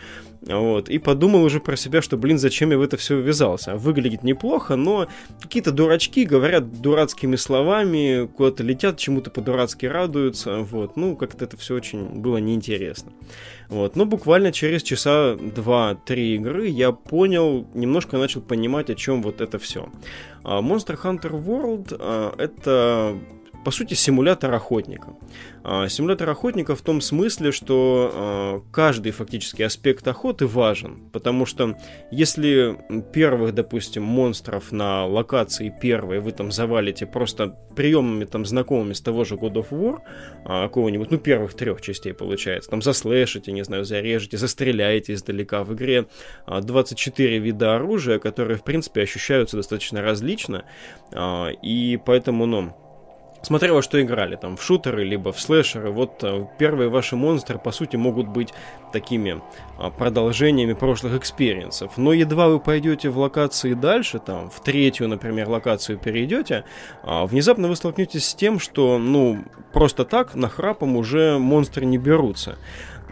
Вот, 0.46 0.88
и 0.88 0.98
подумал 0.98 1.42
уже 1.42 1.58
про 1.58 1.76
себя, 1.76 2.00
что, 2.00 2.16
блин, 2.16 2.38
зачем 2.38 2.70
я 2.70 2.78
в 2.78 2.82
это 2.82 2.96
все 2.96 3.18
ввязался. 3.20 3.74
Выглядит 3.74 4.22
неплохо, 4.22 4.76
но 4.76 5.08
какие-то 5.40 5.72
дурачки 5.72 6.24
говорят 6.24 6.80
дурацкими 6.80 7.34
словами, 7.36 8.26
куда-то 8.26 8.62
летят, 8.62 8.96
чему-то 8.96 9.30
по-дурацки 9.30 9.86
радуются. 9.86 10.58
Вот, 10.58 10.96
ну, 10.96 11.16
как-то 11.16 11.44
это 11.44 11.56
все 11.56 11.74
очень 11.74 12.20
было 12.20 12.36
неинтересно. 12.36 13.12
Вот, 13.68 13.96
но 13.96 14.04
буквально 14.04 14.52
через 14.52 14.84
часа 14.84 15.34
2-3 15.34 16.14
игры 16.36 16.68
я 16.68 16.92
понял, 16.92 17.66
немножко 17.74 18.16
начал 18.16 18.40
понимать, 18.40 18.88
о 18.90 18.94
чем 18.94 19.22
вот 19.22 19.40
это 19.40 19.58
все. 19.58 19.88
Monster 20.44 20.96
Hunter 21.02 21.44
World 21.44 21.96
а, 21.98 22.34
это 22.38 23.18
по 23.66 23.72
сути, 23.72 23.94
симулятор 23.94 24.54
охотника. 24.54 25.16
А, 25.64 25.88
Симулятор 25.88 26.30
охотника 26.30 26.76
в 26.76 26.82
том 26.82 27.00
смысле, 27.00 27.50
что 27.50 28.12
а, 28.14 28.60
каждый 28.70 29.10
фактически 29.10 29.62
аспект 29.62 30.06
охоты 30.06 30.46
важен, 30.46 31.10
потому 31.12 31.46
что 31.46 31.76
если 32.12 32.78
первых, 33.12 33.54
допустим, 33.54 34.04
монстров 34.04 34.70
на 34.70 35.04
локации 35.04 35.74
первой 35.82 36.20
вы 36.20 36.30
там 36.30 36.52
завалите 36.52 37.06
просто 37.06 37.58
приемами 37.74 38.24
там 38.24 38.46
знакомыми 38.46 38.92
с 38.92 39.00
того 39.00 39.24
же 39.24 39.34
God 39.34 39.54
of 39.54 39.70
War, 39.70 39.98
а, 40.44 40.68
какого-нибудь, 40.68 41.10
ну, 41.10 41.18
первых 41.18 41.54
трех 41.54 41.80
частей 41.80 42.14
получается, 42.14 42.70
там 42.70 42.82
заслэшите, 42.82 43.50
не 43.50 43.64
знаю, 43.64 43.84
зарежете, 43.84 44.36
застреляете 44.36 45.14
издалека. 45.14 45.64
В 45.64 45.74
игре 45.74 46.06
а, 46.46 46.60
24 46.60 47.40
вида 47.40 47.74
оружия, 47.74 48.20
которые, 48.20 48.58
в 48.58 48.62
принципе, 48.62 49.02
ощущаются 49.02 49.56
достаточно 49.56 50.02
различно, 50.02 50.64
а, 51.12 51.48
и 51.48 51.96
поэтому, 51.96 52.46
ну, 52.46 52.85
Смотря 53.42 53.72
во 53.72 53.82
что 53.82 54.00
играли, 54.02 54.36
там 54.36 54.56
в 54.56 54.62
шутеры, 54.62 55.04
либо 55.04 55.32
в 55.32 55.40
слэшеры, 55.40 55.90
вот 55.90 56.22
э, 56.24 56.46
первые 56.58 56.88
ваши 56.88 57.16
монстры, 57.16 57.58
по 57.58 57.70
сути, 57.70 57.96
могут 57.96 58.28
быть 58.28 58.52
такими 58.92 59.40
а, 59.78 59.90
продолжениями 59.90 60.72
прошлых 60.72 61.14
experience 61.14 61.77
ов. 61.77 61.96
Но 61.96 62.12
едва 62.12 62.48
вы 62.48 62.58
пойдете 62.58 63.08
в 63.08 63.18
локации 63.18 63.74
дальше, 63.74 64.18
там, 64.18 64.50
в 64.50 64.60
третью, 64.60 65.08
например, 65.08 65.48
локацию 65.48 65.98
перейдете, 65.98 66.64
а, 67.02 67.26
внезапно 67.26 67.68
вы 67.68 67.76
столкнетесь 67.76 68.28
с 68.28 68.34
тем, 68.34 68.58
что, 68.58 68.98
ну, 68.98 69.44
просто 69.72 70.04
так 70.04 70.34
нахрапом 70.34 70.96
уже 70.96 71.38
монстры 71.38 71.84
не 71.84 71.98
берутся. 71.98 72.56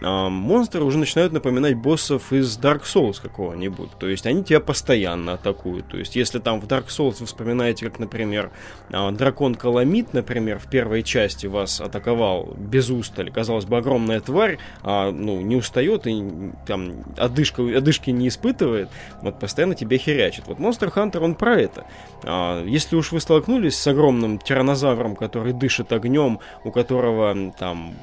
Монстры 0.01 0.83
уже 0.83 0.97
начинают 0.97 1.31
напоминать 1.33 1.75
боссов 1.75 2.33
из 2.33 2.57
Dark 2.59 2.83
Souls 2.83 3.21
какого-нибудь. 3.21 3.91
То 3.99 4.07
есть 4.07 4.25
они 4.25 4.43
тебя 4.43 4.59
постоянно 4.59 5.33
атакуют. 5.33 5.87
То 5.87 5.97
есть 5.97 6.15
если 6.15 6.39
там 6.39 6.59
в 6.59 6.65
Dark 6.65 6.87
Souls 6.87 7.17
вы 7.19 7.25
вспоминаете, 7.25 7.89
как, 7.89 7.99
например, 7.99 8.51
а, 8.91 9.11
дракон 9.11 9.55
Каламит, 9.55 10.13
например, 10.13 10.59
в 10.59 10.69
первой 10.69 11.03
части 11.03 11.47
вас 11.47 11.79
атаковал 11.79 12.53
без 12.57 12.89
устали. 12.89 13.29
Казалось 13.29 13.65
бы, 13.65 13.77
огромная 13.77 14.19
тварь, 14.19 14.59
а, 14.83 15.11
ну, 15.11 15.41
не 15.41 15.55
устает 15.55 16.07
и 16.07 16.51
там 16.67 17.03
одышка, 17.17 17.61
одышки 17.61 18.09
не 18.09 18.27
испытывает, 18.27 18.89
вот 19.21 19.39
постоянно 19.39 19.75
тебя 19.75 19.97
херячит. 19.97 20.45
Вот 20.47 20.59
Monster 20.59 20.93
Hunter, 20.93 21.19
он 21.19 21.35
про 21.35 21.59
это. 21.59 21.85
А, 22.23 22.63
если 22.65 22.95
уж 22.95 23.11
вы 23.11 23.19
столкнулись 23.19 23.75
с 23.75 23.87
огромным 23.87 24.39
тиранозавром, 24.39 25.15
который 25.15 25.53
дышит 25.53 25.91
огнем, 25.93 26.39
у 26.63 26.71
которого 26.71 27.53
там 27.57 27.95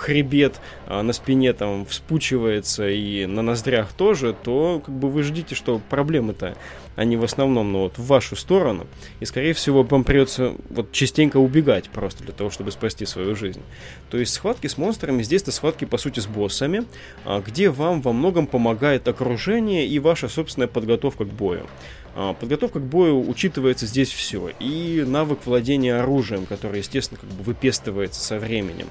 хребет 0.00 0.60
а, 0.86 1.02
на 1.02 1.12
спине 1.12 1.52
там 1.52 1.84
вспучивается 1.86 2.88
и 2.88 3.26
на 3.26 3.42
ноздрях 3.42 3.92
тоже, 3.92 4.34
то 4.34 4.82
как 4.84 4.94
бы 4.94 5.10
вы 5.10 5.22
ждите, 5.22 5.54
что 5.54 5.80
проблемы-то 5.90 6.56
они 6.96 7.16
в 7.16 7.24
основном 7.24 7.72
ну, 7.72 7.78
вот, 7.84 7.96
в 7.96 8.06
вашу 8.06 8.36
сторону. 8.36 8.86
И, 9.20 9.24
скорее 9.24 9.54
всего, 9.54 9.82
вам 9.82 10.04
придется 10.04 10.54
вот 10.68 10.92
частенько 10.92 11.38
убегать 11.38 11.88
просто 11.88 12.24
для 12.24 12.34
того, 12.34 12.50
чтобы 12.50 12.72
спасти 12.72 13.06
свою 13.06 13.34
жизнь. 13.34 13.62
То 14.10 14.18
есть 14.18 14.34
схватки 14.34 14.66
с 14.66 14.76
монстрами 14.76 15.22
здесь-то 15.22 15.50
схватки, 15.52 15.86
по 15.86 15.96
сути, 15.96 16.20
с 16.20 16.26
боссами, 16.26 16.84
а, 17.24 17.40
где 17.40 17.70
вам 17.70 18.02
во 18.02 18.12
многом 18.12 18.46
помогает 18.46 19.08
окружение 19.08 19.86
и 19.86 19.98
ваша 19.98 20.28
собственная 20.28 20.68
подготовка 20.68 21.24
к 21.24 21.28
бою. 21.28 21.66
А, 22.14 22.34
Подготовка 22.34 22.80
к 22.80 22.84
бою 22.84 23.26
учитывается 23.28 23.86
здесь 23.86 24.10
все. 24.10 24.50
И 24.58 25.04
навык 25.06 25.40
владения 25.46 25.94
оружием, 25.96 26.44
который, 26.46 26.78
естественно, 26.78 27.20
как 27.20 27.30
бы 27.30 27.44
выпестывается 27.44 28.20
со 28.20 28.38
временем. 28.38 28.88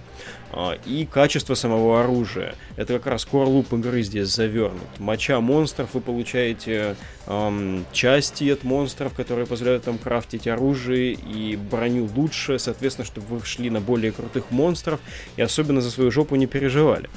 А, 0.52 0.78
И 0.86 1.06
качество 1.06 1.54
самого 1.54 2.02
оружия. 2.02 2.56
Это 2.76 2.94
как 2.94 3.08
раз 3.08 3.26
корлуп 3.26 3.72
игры 3.74 4.02
здесь 4.02 4.30
завернут. 4.30 4.88
Моча 5.00 5.40
монстров 5.40 5.94
вы 5.94 6.02
получаете 6.02 6.96
ам, 7.28 7.86
части 7.92 8.50
от 8.50 8.64
монстров, 8.64 9.14
которые 9.14 9.46
позволяют 9.46 9.86
вам 9.86 9.98
крафтить 9.98 10.48
оружие 10.48 11.14
и 11.14 11.56
броню 11.56 12.10
лучше, 12.16 12.58
соответственно, 12.60 13.06
чтобы 13.06 13.28
вы 13.28 13.46
шли 13.46 13.70
на 13.70 13.80
более 13.82 14.12
крутых 14.12 14.52
монстров 14.52 15.00
и 15.36 15.42
особенно 15.42 15.82
за 15.82 15.92
свою 15.92 16.12
жопу 16.12 16.36
не 16.36 16.48
переживали. 16.48 17.10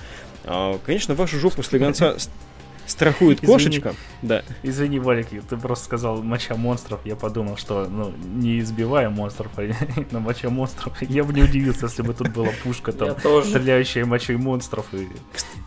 А, 0.44 0.78
Конечно, 0.84 1.14
вашу 1.14 1.38
жопу 1.38 1.62
слегонца 1.62 2.16
страхует 2.86 3.42
Извини. 3.42 3.52
кошечка. 3.52 3.94
Да. 4.22 4.42
Извини, 4.62 4.98
Валик, 4.98 5.28
ты 5.48 5.56
просто 5.56 5.84
сказал 5.84 6.22
моча 6.22 6.54
монстров. 6.54 7.00
Я 7.04 7.16
подумал, 7.16 7.56
что 7.56 7.86
ну, 7.88 8.12
не 8.22 8.60
избивая 8.60 9.10
монстров, 9.10 9.52
а 9.56 9.62
на 10.10 10.20
моча 10.20 10.50
монстров. 10.50 11.00
Я 11.02 11.24
бы 11.24 11.32
не 11.32 11.42
удивился, 11.42 11.86
если 11.86 12.02
бы 12.02 12.14
тут 12.14 12.28
была 12.28 12.48
пушка 12.62 12.92
там, 12.92 13.16
стреляющая 13.18 14.04
мочой 14.04 14.36
монстров. 14.36 14.86
И 14.92 15.08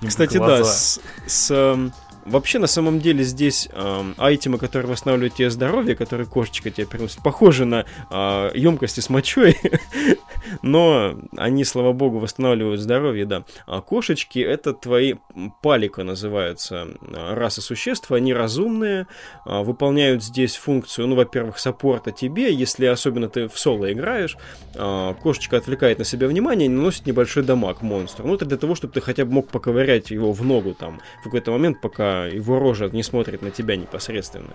Кстати, 0.05 0.37
да, 0.37 0.45
глаза. 0.45 0.65
с, 0.65 1.01
с, 1.27 1.51
эм, 1.51 1.93
вообще 2.25 2.59
на 2.59 2.67
самом 2.67 2.99
деле 2.99 3.23
здесь 3.23 3.69
эм, 3.71 4.15
айтемы, 4.17 4.57
которые 4.57 4.91
восстанавливают 4.91 5.35
тебе 5.35 5.49
здоровье, 5.49 5.95
которые 5.95 6.27
кошечка 6.27 6.71
тебе 6.71 6.87
приносит, 6.87 7.21
похожи 7.23 7.65
на 7.65 7.85
э, 8.09 8.51
емкости 8.55 8.99
с 8.99 9.09
мочой. 9.09 9.57
но 10.61 11.17
они, 11.37 11.63
слава 11.63 11.93
богу, 11.93 12.19
восстанавливают 12.19 12.81
здоровье, 12.81 13.25
да. 13.25 13.43
А 13.65 13.81
кошечки— 13.81 14.39
это 14.39 14.73
твои 14.73 15.15
палика 15.61 16.03
называются 16.03 16.87
расы 17.11 17.61
существ, 17.61 18.11
они 18.11 18.33
разумные, 18.33 19.07
выполняют 19.45 20.23
здесь 20.23 20.55
функцию, 20.55 21.07
ну, 21.07 21.15
во-первых, 21.15 21.59
саппорта 21.59 22.11
тебе, 22.11 22.53
если 22.53 22.85
особенно 22.85 23.29
ты 23.29 23.47
в 23.47 23.57
соло 23.57 23.91
играешь, 23.91 24.37
кошечка 24.73 25.57
отвлекает 25.57 25.99
на 25.99 26.05
себя 26.05 26.27
внимание 26.27 26.67
и 26.67 26.69
наносит 26.69 27.05
небольшой 27.05 27.43
дамаг 27.43 27.81
монстру. 27.81 28.27
Ну, 28.27 28.35
это 28.35 28.45
для 28.45 28.57
того, 28.57 28.75
чтобы 28.75 28.93
ты 28.93 29.01
хотя 29.01 29.25
бы 29.25 29.33
мог 29.33 29.49
поковырять 29.49 30.11
его 30.11 30.31
в 30.31 30.43
ногу 30.43 30.73
там 30.73 30.99
в 31.21 31.23
какой-то 31.23 31.51
момент, 31.51 31.81
пока 31.81 32.14
его 32.23 32.59
рожа 32.59 32.89
не 32.89 33.03
смотрит 33.03 33.41
на 33.41 33.51
тебя 33.51 33.75
непосредственно. 33.75 34.49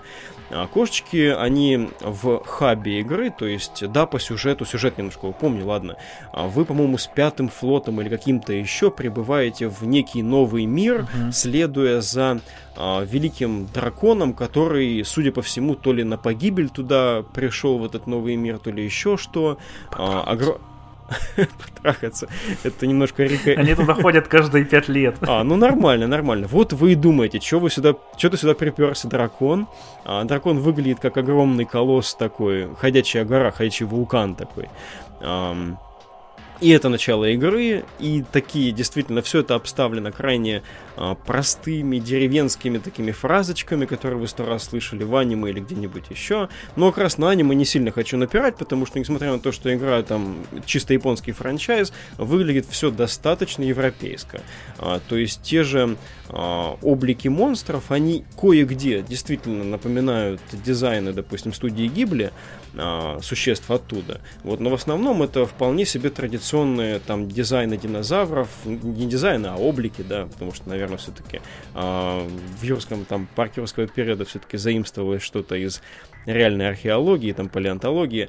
А 0.51 0.67
кошечки, 0.67 1.35
они 1.37 1.91
в 2.01 2.43
хабе 2.45 3.01
игры, 3.01 3.31
то 3.31 3.47
есть, 3.47 3.87
да, 3.93 4.07
по 4.07 4.19
сюжету, 4.19 4.65
сюжет 4.65 4.99
немножко 4.99 5.31
помню, 5.33 5.67
ладно. 5.67 5.97
А 6.33 6.47
вы, 6.47 6.65
по-моему, 6.65 6.99
с 6.99 7.07
пятым 7.07 7.49
флотом 7.49 8.01
или 8.01 8.09
каким-то 8.09 8.53
еще 8.53 8.91
прибываете 8.91 9.69
в 9.69 9.85
некий 9.85 10.23
новый 10.23 10.67
мир, 10.67 11.03
uh-huh. 11.03 11.33
следуя 11.33 12.01
за 12.01 12.41
а, 12.77 13.05
великим 13.05 13.67
драконом, 13.67 14.33
который, 14.33 15.05
судя 15.05 15.33
по 15.33 15.43
всему, 15.43 15.75
то 15.75 15.93
ли 15.93 16.05
на 16.05 16.17
погибель 16.17 16.71
туда 16.71 17.23
пришел 17.35 17.79
в 17.79 17.85
этот 17.85 18.07
новый 18.07 18.37
мир, 18.37 18.59
то 18.59 18.71
ли 18.71 18.85
еще 18.85 19.17
что. 19.17 19.59
А, 19.93 20.23
огр 20.23 20.61
потрахаться. 21.37 22.29
Это 22.63 22.87
немножко 22.87 23.25
река... 23.25 23.61
Они 23.61 23.75
туда 23.75 23.95
ходят 23.95 24.29
каждые 24.29 24.65
пять 24.65 24.89
лет. 24.89 25.17
А, 25.23 25.43
ну 25.45 25.57
нормально, 25.57 26.07
нормально. 26.07 26.47
Вот 26.47 26.73
вы 26.73 26.93
и 26.93 26.95
думаете, 26.95 27.41
что 27.41 27.59
вы 27.59 27.71
сюда, 27.71 27.95
что 28.17 28.31
ты 28.31 28.37
сюда 28.37 28.55
приперся, 28.55 29.09
дракон? 29.09 29.67
А, 30.05 30.25
дракон 30.25 30.59
выглядит 30.61 31.01
как 31.01 31.17
огромный 31.17 31.65
колосс 31.65 32.15
такой, 32.15 32.75
ходячая 32.77 33.25
гора, 33.25 33.51
ходячий 33.51 33.87
вулкан 33.87 34.35
такой. 34.35 34.69
Um, 35.21 35.77
и 36.61 36.71
это 36.71 36.89
начало 36.89 37.25
игры, 37.27 37.85
и 37.99 38.25
такие, 38.31 38.73
действительно, 38.73 39.23
все 39.23 39.41
это 39.41 39.55
обставлено 39.55 40.13
крайне 40.13 40.63
а, 40.97 41.15
простыми 41.15 41.99
деревенскими 41.99 42.79
такими 42.79 43.13
фразочками, 43.13 43.87
которые 43.87 44.21
вы 44.21 44.29
сто 44.29 44.45
раз 44.45 44.65
слышали 44.65 45.03
в 45.03 45.17
аниме 45.17 45.51
или 45.51 45.61
где-нибудь 45.61 46.11
еще. 46.11 46.49
Но 46.77 46.91
как 46.91 47.05
раз 47.05 47.19
на 47.19 47.31
аниме 47.31 47.55
не 47.55 47.65
сильно 47.65 47.91
хочу 47.91 48.19
напирать, 48.19 48.57
потому 48.57 48.85
что, 48.85 48.99
несмотря 48.99 49.33
на 49.33 49.39
то, 49.39 49.53
что 49.53 49.73
игра 49.75 50.03
там 50.03 50.45
чисто 50.67 50.93
японский 50.93 51.33
франчайз, 51.33 51.93
выглядит 52.19 52.67
все 52.67 52.91
достаточно 52.91 53.63
европейско. 53.63 54.43
А, 54.79 55.01
то 55.09 55.17
есть 55.17 55.43
те 55.43 55.63
же 55.63 55.97
облики 56.33 57.29
монстров, 57.29 57.91
они 57.91 58.25
кое-где 58.41 59.03
действительно 59.03 59.65
напоминают 59.65 60.41
дизайны, 60.53 61.13
допустим, 61.13 61.53
студии 61.53 61.87
Гибли, 61.87 62.33
а, 62.77 63.19
существ 63.21 63.71
оттуда. 63.71 64.21
Вот, 64.45 64.61
но 64.61 64.71
в 64.71 64.75
основном 64.75 65.23
это 65.23 65.45
вполне 65.47 65.85
себе 65.85 66.11
традиционные 66.11 67.01
там 67.01 67.29
дизайны 67.29 67.77
динозавров, 67.77 68.49
не 68.65 69.07
дизайны, 69.07 69.49
а 69.49 69.57
облики, 69.57 70.03
да, 70.03 70.27
потому 70.27 70.53
что, 70.53 70.69
наверное, 70.69 70.99
все-таки 70.99 71.41
а, 71.75 72.27
в 72.61 72.63
юрском 72.63 73.05
там 73.05 73.29
парке 73.35 73.61
юрского 73.61 73.87
периода 73.87 74.25
все-таки 74.25 74.57
заимствовалось 74.57 75.23
что-то 75.23 75.57
из 75.57 75.83
реальной 76.27 76.69
археологии, 76.69 77.33
там 77.33 77.49
палеонтологии. 77.49 78.29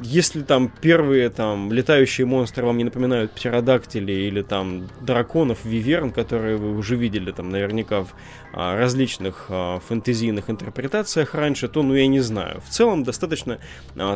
Если 0.00 0.40
там 0.42 0.72
первые 0.80 1.28
там 1.28 1.70
летающие 1.72 2.26
монстры 2.26 2.64
вам 2.64 2.78
не 2.78 2.84
напоминают 2.84 3.32
птеродактилей 3.32 4.26
или 4.28 4.42
там 4.42 4.88
драконов, 5.00 5.64
виверн, 5.64 6.10
которые 6.10 6.56
вы 6.56 6.76
уже 6.76 6.96
видели 6.96 7.30
там 7.30 7.50
наверняка 7.50 8.02
в 8.02 8.14
различных 8.52 9.50
фэнтезийных 9.88 10.50
интерпретациях 10.50 11.34
раньше, 11.34 11.68
то 11.68 11.82
ну 11.82 11.94
я 11.94 12.06
не 12.06 12.20
знаю. 12.20 12.60
В 12.60 12.70
целом 12.70 13.02
достаточно 13.02 13.58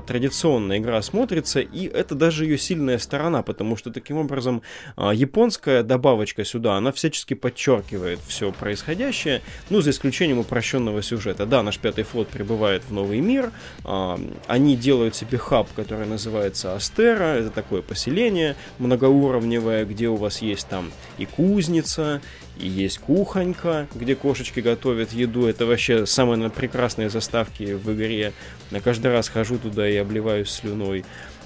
традиционная 0.07 0.79
игра 0.79 1.01
смотрится, 1.03 1.61
и 1.61 1.87
это 1.87 2.15
даже 2.15 2.45
ее 2.45 2.59
сильная 2.59 2.99
сторона, 2.99 3.43
потому 3.43 3.77
что 3.77 3.91
таким 3.91 4.19
образом 4.19 4.63
японская 4.97 5.83
добавочка 5.83 6.45
сюда, 6.45 6.75
она 6.77 6.93
всячески 6.93 7.35
подчеркивает 7.35 8.19
все 8.27 8.53
происходящее, 8.53 9.43
ну 9.71 9.81
за 9.81 9.91
исключением 9.91 10.39
упрощенного 10.39 11.03
сюжета. 11.03 11.47
Да, 11.47 11.63
наш 11.63 11.79
пятый 11.79 12.05
флот 12.05 12.29
прибывает 12.29 12.83
в 12.85 12.93
новый 12.93 13.21
мир, 13.21 13.53
они 13.85 14.77
делают 14.77 15.17
себе 15.17 15.39
хаб, 15.39 15.69
который 15.75 16.07
называется 16.07 16.75
Астера, 16.75 17.37
это 17.37 17.51
такое 17.51 17.83
поселение 17.83 18.57
многоуровневое, 18.79 19.85
где 19.85 20.09
у 20.09 20.17
вас 20.17 20.43
есть 20.43 20.69
там 20.69 20.93
и 21.19 21.25
кузница, 21.25 22.21
и 22.59 22.69
есть 22.69 22.99
кухонька, 22.99 23.87
где 23.95 24.15
кошечки 24.15 24.61
готовят 24.61 25.13
еду. 25.13 25.47
Это 25.47 25.67
вообще 25.67 26.07
самые 26.07 26.51
прекрасные 26.51 27.11
заставки 27.11 27.75
в 27.75 27.93
игре. 27.93 28.33
Я 28.71 28.81
каждый 28.81 29.13
раз 29.13 29.29
хожу 29.29 29.59
туда 29.59 29.89
и 29.89 29.97
обливаюсь 29.97 30.51
слюной. 30.51 31.05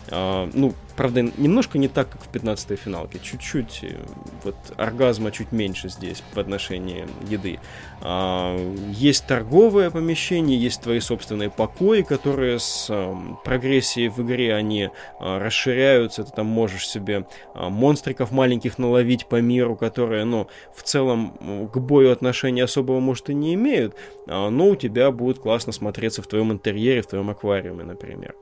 А, 0.08 0.48
ну, 0.52 0.74
правда, 1.00 1.22
немножко 1.22 1.78
не 1.78 1.88
так, 1.88 2.10
как 2.10 2.20
в 2.20 2.30
15-й 2.30 2.76
финалке. 2.76 3.18
Чуть-чуть, 3.22 3.84
э, 3.84 3.96
вот 4.44 4.54
оргазма 4.76 5.30
чуть 5.30 5.50
меньше 5.50 5.88
здесь 5.88 6.22
в 6.34 6.38
отношении 6.38 7.06
еды. 7.26 7.58
А, 8.02 8.54
есть 8.90 9.26
торговое 9.26 9.88
помещение, 9.88 10.60
есть 10.60 10.82
твои 10.82 11.00
собственные 11.00 11.48
покои, 11.48 12.02
которые 12.02 12.58
с 12.58 12.88
а, 12.90 13.16
прогрессией 13.44 14.08
в 14.08 14.20
игре, 14.20 14.54
они 14.54 14.90
а, 15.18 15.38
расширяются. 15.38 16.22
Ты 16.24 16.32
там 16.32 16.44
можешь 16.44 16.86
себе 16.86 17.26
а, 17.54 17.70
монстриков 17.70 18.30
маленьких 18.30 18.76
наловить 18.76 19.24
по 19.24 19.40
миру, 19.40 19.76
которые, 19.76 20.26
ну, 20.26 20.48
в 20.76 20.82
целом 20.82 21.68
к 21.72 21.78
бою 21.78 22.12
отношения 22.12 22.64
особого, 22.64 23.00
может, 23.00 23.30
и 23.30 23.34
не 23.34 23.54
имеют, 23.54 23.96
а, 24.28 24.50
но 24.50 24.68
у 24.68 24.76
тебя 24.76 25.10
будут 25.10 25.38
классно 25.38 25.72
смотреться 25.72 26.20
в 26.20 26.26
твоем 26.26 26.52
интерьере, 26.52 27.00
в 27.00 27.06
твоем 27.06 27.30
аквариуме, 27.30 27.84
например. 27.84 28.34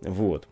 Вот. 0.00 0.48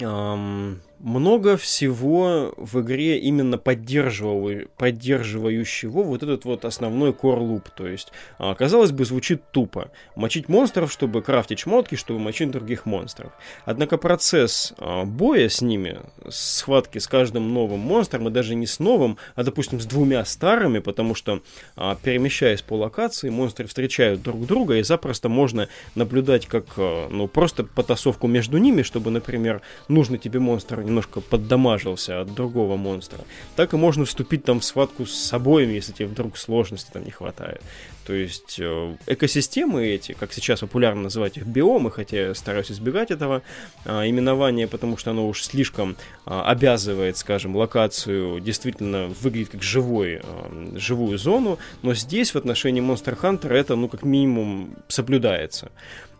Um, 0.00 0.80
много 1.02 1.56
всего 1.56 2.54
в 2.56 2.80
игре 2.80 3.18
именно 3.18 3.58
поддерживающего 3.58 6.02
вот 6.02 6.22
этот 6.22 6.44
вот 6.44 6.64
основной 6.64 7.10
loop. 7.10 7.64
То 7.76 7.88
есть, 7.88 8.12
а, 8.38 8.54
казалось 8.54 8.92
бы, 8.92 9.04
звучит 9.04 9.42
тупо. 9.50 9.90
Мочить 10.14 10.48
монстров, 10.48 10.92
чтобы 10.92 11.22
крафтить 11.22 11.58
шмотки, 11.58 11.96
чтобы 11.96 12.20
мочить 12.20 12.52
других 12.52 12.86
монстров. 12.86 13.32
Однако 13.64 13.98
процесс 13.98 14.74
а, 14.78 15.04
боя 15.04 15.48
с 15.48 15.60
ними, 15.60 15.98
схватки 16.28 16.98
с 16.98 17.08
каждым 17.08 17.52
новым 17.52 17.80
монстром, 17.80 18.28
и 18.28 18.30
даже 18.30 18.54
не 18.54 18.66
с 18.66 18.78
новым, 18.78 19.18
а, 19.34 19.42
допустим, 19.42 19.80
с 19.80 19.86
двумя 19.86 20.24
старыми, 20.24 20.78
потому 20.78 21.16
что, 21.16 21.42
а, 21.76 21.96
перемещаясь 21.96 22.62
по 22.62 22.74
локации, 22.74 23.28
монстры 23.28 23.66
встречают 23.66 24.22
друг 24.22 24.46
друга, 24.46 24.76
и 24.76 24.84
запросто 24.84 25.28
можно 25.28 25.68
наблюдать 25.96 26.46
как, 26.46 26.76
ну, 26.76 27.26
просто 27.26 27.64
потасовку 27.64 28.28
между 28.28 28.58
ними, 28.58 28.82
чтобы, 28.82 29.10
например, 29.10 29.62
нужный 29.88 30.18
тебе 30.18 30.38
монстр 30.38 30.91
немножко 30.92 31.20
поддамажился 31.20 32.20
от 32.20 32.34
другого 32.34 32.76
монстра, 32.76 33.20
так 33.56 33.72
и 33.72 33.76
можно 33.76 34.04
вступить 34.04 34.44
там 34.44 34.60
в 34.60 34.64
схватку 34.64 35.06
с 35.06 35.32
обоими, 35.32 35.72
если 35.72 35.92
тебе 35.92 36.06
вдруг 36.06 36.36
сложности 36.36 36.90
там 36.92 37.04
не 37.04 37.10
хватает. 37.10 37.62
То 38.06 38.12
есть 38.12 38.58
э, 38.58 38.96
экосистемы 39.06 39.86
эти, 39.86 40.12
как 40.12 40.32
сейчас 40.32 40.60
популярно 40.60 41.02
называть 41.02 41.36
их 41.36 41.46
биомы, 41.46 41.90
хотя 41.90 42.28
я 42.28 42.34
стараюсь 42.34 42.70
избегать 42.70 43.10
этого 43.10 43.42
а, 43.84 44.06
именования, 44.08 44.66
потому 44.66 44.96
что 44.96 45.12
оно 45.12 45.28
уж 45.28 45.44
слишком 45.44 45.96
а, 46.26 46.42
обязывает, 46.50 47.16
скажем, 47.16 47.56
локацию 47.56 48.40
действительно 48.40 49.06
выглядеть 49.20 49.50
как 49.50 49.62
живой, 49.62 50.20
а, 50.22 50.72
живую 50.74 51.16
зону, 51.16 51.58
но 51.82 51.94
здесь 51.94 52.34
в 52.34 52.36
отношении 52.36 52.82
Monster 52.82 53.18
Hunter 53.18 53.52
это, 53.52 53.76
ну, 53.76 53.88
как 53.88 54.02
минимум 54.02 54.76
соблюдается. 54.88 55.70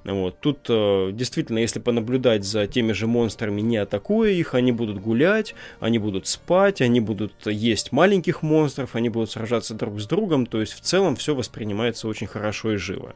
Вот. 0.05 0.39
Тут 0.41 0.67
э, 0.69 1.11
действительно, 1.13 1.59
если 1.59 1.79
понаблюдать 1.79 2.45
за 2.45 2.67
теми 2.67 2.93
же 2.93 3.07
монстрами, 3.07 3.61
не 3.61 3.77
атакуя 3.77 4.31
их, 4.31 4.55
они 4.55 4.73
будут 4.73 5.01
гулять, 5.01 5.55
они 5.81 5.99
будут 5.99 6.27
спать, 6.27 6.81
они 6.81 7.01
будут 7.01 7.33
есть 7.47 7.93
маленьких 7.93 8.43
монстров, 8.43 8.97
они 8.97 9.09
будут 9.11 9.31
сражаться 9.31 9.75
друг 9.75 10.01
с 10.01 10.07
другом, 10.07 10.47
то 10.47 10.61
есть 10.61 10.73
в 10.73 10.81
целом 10.81 11.15
все 11.17 11.35
воспринимается 11.35 12.09
очень 12.09 12.27
хорошо 12.27 12.73
и 12.73 12.77
живо. 12.77 13.15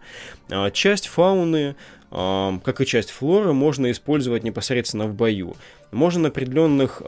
Э, 0.48 0.70
часть 0.70 1.08
фауны, 1.08 1.74
э, 2.10 2.58
как 2.62 2.80
и 2.80 2.86
часть 2.86 3.10
флоры, 3.10 3.52
можно 3.52 3.90
использовать 3.90 4.44
непосредственно 4.44 5.06
в 5.06 5.14
бою. 5.14 5.56
Можно 5.90 6.28
определенных... 6.28 7.02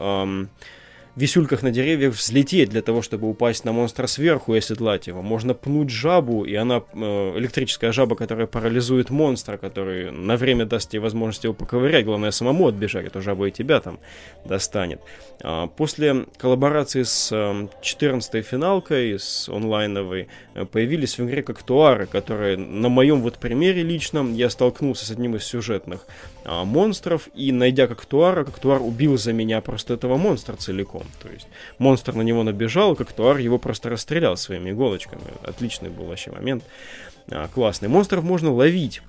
висюльках 1.15 1.63
на 1.63 1.71
деревьях 1.71 2.13
взлететь 2.13 2.69
для 2.69 2.81
того, 2.81 3.01
чтобы 3.01 3.29
упасть 3.29 3.65
на 3.65 3.71
монстра 3.71 4.07
сверху 4.07 4.55
и 4.55 4.59
оседлать 4.59 5.07
его. 5.07 5.21
Можно 5.21 5.53
пнуть 5.53 5.89
жабу, 5.89 6.43
и 6.43 6.55
она, 6.55 6.83
э, 6.93 7.33
электрическая 7.37 7.91
жаба, 7.91 8.15
которая 8.15 8.47
парализует 8.47 9.09
монстра, 9.09 9.57
который 9.57 10.11
на 10.11 10.37
время 10.37 10.65
даст 10.65 10.89
тебе 10.89 11.01
возможность 11.01 11.43
его 11.43 11.53
поковырять, 11.53 12.05
главное 12.05 12.31
самому 12.31 12.67
отбежать, 12.67 13.07
эту 13.07 13.21
жабу 13.21 13.45
и 13.45 13.51
тебя 13.51 13.79
там 13.79 13.99
достанет. 14.45 15.01
А, 15.41 15.67
после 15.67 16.25
коллаборации 16.37 17.03
с 17.03 17.31
14-й 17.31 18.41
финалкой, 18.41 19.19
с 19.19 19.49
онлайновой, 19.49 20.27
э, 20.53 20.65
появились 20.65 21.17
в 21.17 21.25
игре 21.25 21.43
кактуары, 21.43 22.05
которые 22.05 22.57
на 22.57 22.89
моем 22.89 23.21
вот 23.21 23.37
примере 23.37 23.83
личном 23.83 24.33
я 24.33 24.49
столкнулся 24.49 25.05
с 25.05 25.11
одним 25.11 25.35
из 25.35 25.43
сюжетных 25.43 26.05
а, 26.45 26.65
монстров, 26.65 27.29
и 27.35 27.51
найдя 27.51 27.87
кактуара, 27.87 28.43
кактуар 28.43 28.81
убил 28.81 29.17
за 29.17 29.33
меня 29.33 29.61
просто 29.61 29.93
этого 29.93 30.17
монстра 30.17 30.55
целиком. 30.55 30.98
То 31.21 31.29
есть 31.29 31.47
монстр 31.77 32.13
на 32.13 32.21
него 32.21 32.43
набежал, 32.43 32.95
кактуар 32.95 33.37
его 33.37 33.57
просто 33.57 33.89
расстрелял 33.89 34.37
своими 34.37 34.71
иголочками. 34.71 35.21
Отличный 35.43 35.89
был 35.89 36.05
вообще 36.05 36.31
момент. 36.31 36.63
А, 37.31 37.47
классный. 37.47 37.89
Монстров 37.89 38.23
можно 38.23 38.53
ловить 38.53 39.01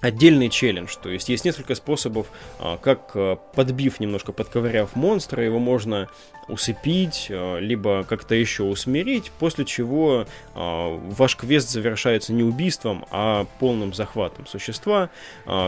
отдельный 0.00 0.48
челлендж. 0.48 0.96
То 1.02 1.10
есть 1.10 1.28
есть 1.28 1.44
несколько 1.44 1.74
способов, 1.74 2.26
а, 2.58 2.78
как 2.78 3.12
а, 3.14 3.36
подбив 3.36 4.00
немножко, 4.00 4.32
подковыряв 4.32 4.96
монстра, 4.96 5.44
его 5.44 5.58
можно 5.58 6.08
усыпить, 6.48 7.28
а, 7.30 7.58
либо 7.58 8.04
как-то 8.04 8.34
еще 8.34 8.64
усмирить, 8.64 9.30
после 9.38 9.64
чего 9.64 10.26
ваш 10.54 11.36
квест 11.36 11.70
завершается 11.70 12.32
не 12.32 12.42
убийством, 12.42 13.06
а 13.10 13.46
полным 13.58 13.94
захватом 13.94 14.46
существа, 14.46 15.10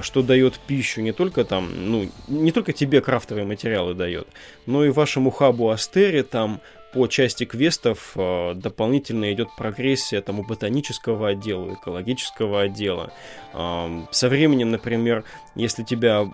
что 0.00 0.22
дает 0.22 0.58
пищу 0.58 1.00
не 1.00 1.12
только 1.12 1.44
там, 1.44 1.70
ну, 1.90 2.08
не 2.28 2.52
только 2.52 2.72
тебе 2.72 3.00
крафтовые 3.00 3.44
материалы 3.44 3.94
дает, 3.94 4.28
но 4.66 4.84
и 4.84 4.90
вашему 4.90 5.30
хабу 5.30 5.70
Астере 5.70 6.22
там 6.22 6.60
по 6.92 7.06
части 7.06 7.44
квестов 7.44 8.12
э, 8.16 8.54
дополнительно 8.54 9.32
идет 9.32 9.48
прогрессия 9.56 10.20
там 10.20 10.40
у 10.40 10.44
ботанического 10.44 11.28
отдела, 11.28 11.74
экологического 11.74 12.62
отдела. 12.62 13.12
Со 13.52 14.28
временем, 14.28 14.70
например, 14.70 15.24
если 15.54 15.82
тебя 15.82 16.26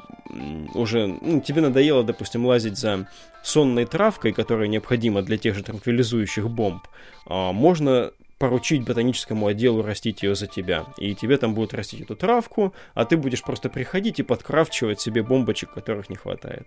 уже, 0.74 1.06
ну, 1.06 1.40
тебе 1.40 1.62
надоело, 1.62 2.04
допустим, 2.04 2.46
лазить 2.46 2.78
за 2.78 3.08
сонной 3.42 3.86
травкой, 3.86 4.32
которая 4.32 4.68
необходима 4.68 5.22
для 5.22 5.38
тех 5.38 5.54
же 5.54 5.62
транквилизующих 5.62 6.48
бомб, 6.50 6.86
э, 7.26 7.52
можно 7.52 8.12
поручить 8.38 8.84
ботаническому 8.84 9.48
отделу 9.48 9.82
растить 9.82 10.22
ее 10.22 10.34
за 10.36 10.46
тебя. 10.46 10.86
И 10.98 11.14
тебе 11.14 11.38
там 11.38 11.54
будут 11.54 11.74
растить 11.74 12.02
эту 12.02 12.14
травку, 12.14 12.72
а 12.94 13.04
ты 13.04 13.16
будешь 13.16 13.42
просто 13.42 13.68
приходить 13.68 14.20
и 14.20 14.22
подкрафчивать 14.22 15.00
себе 15.00 15.22
бомбочек, 15.22 15.72
которых 15.72 16.08
не 16.08 16.16
хватает. 16.16 16.66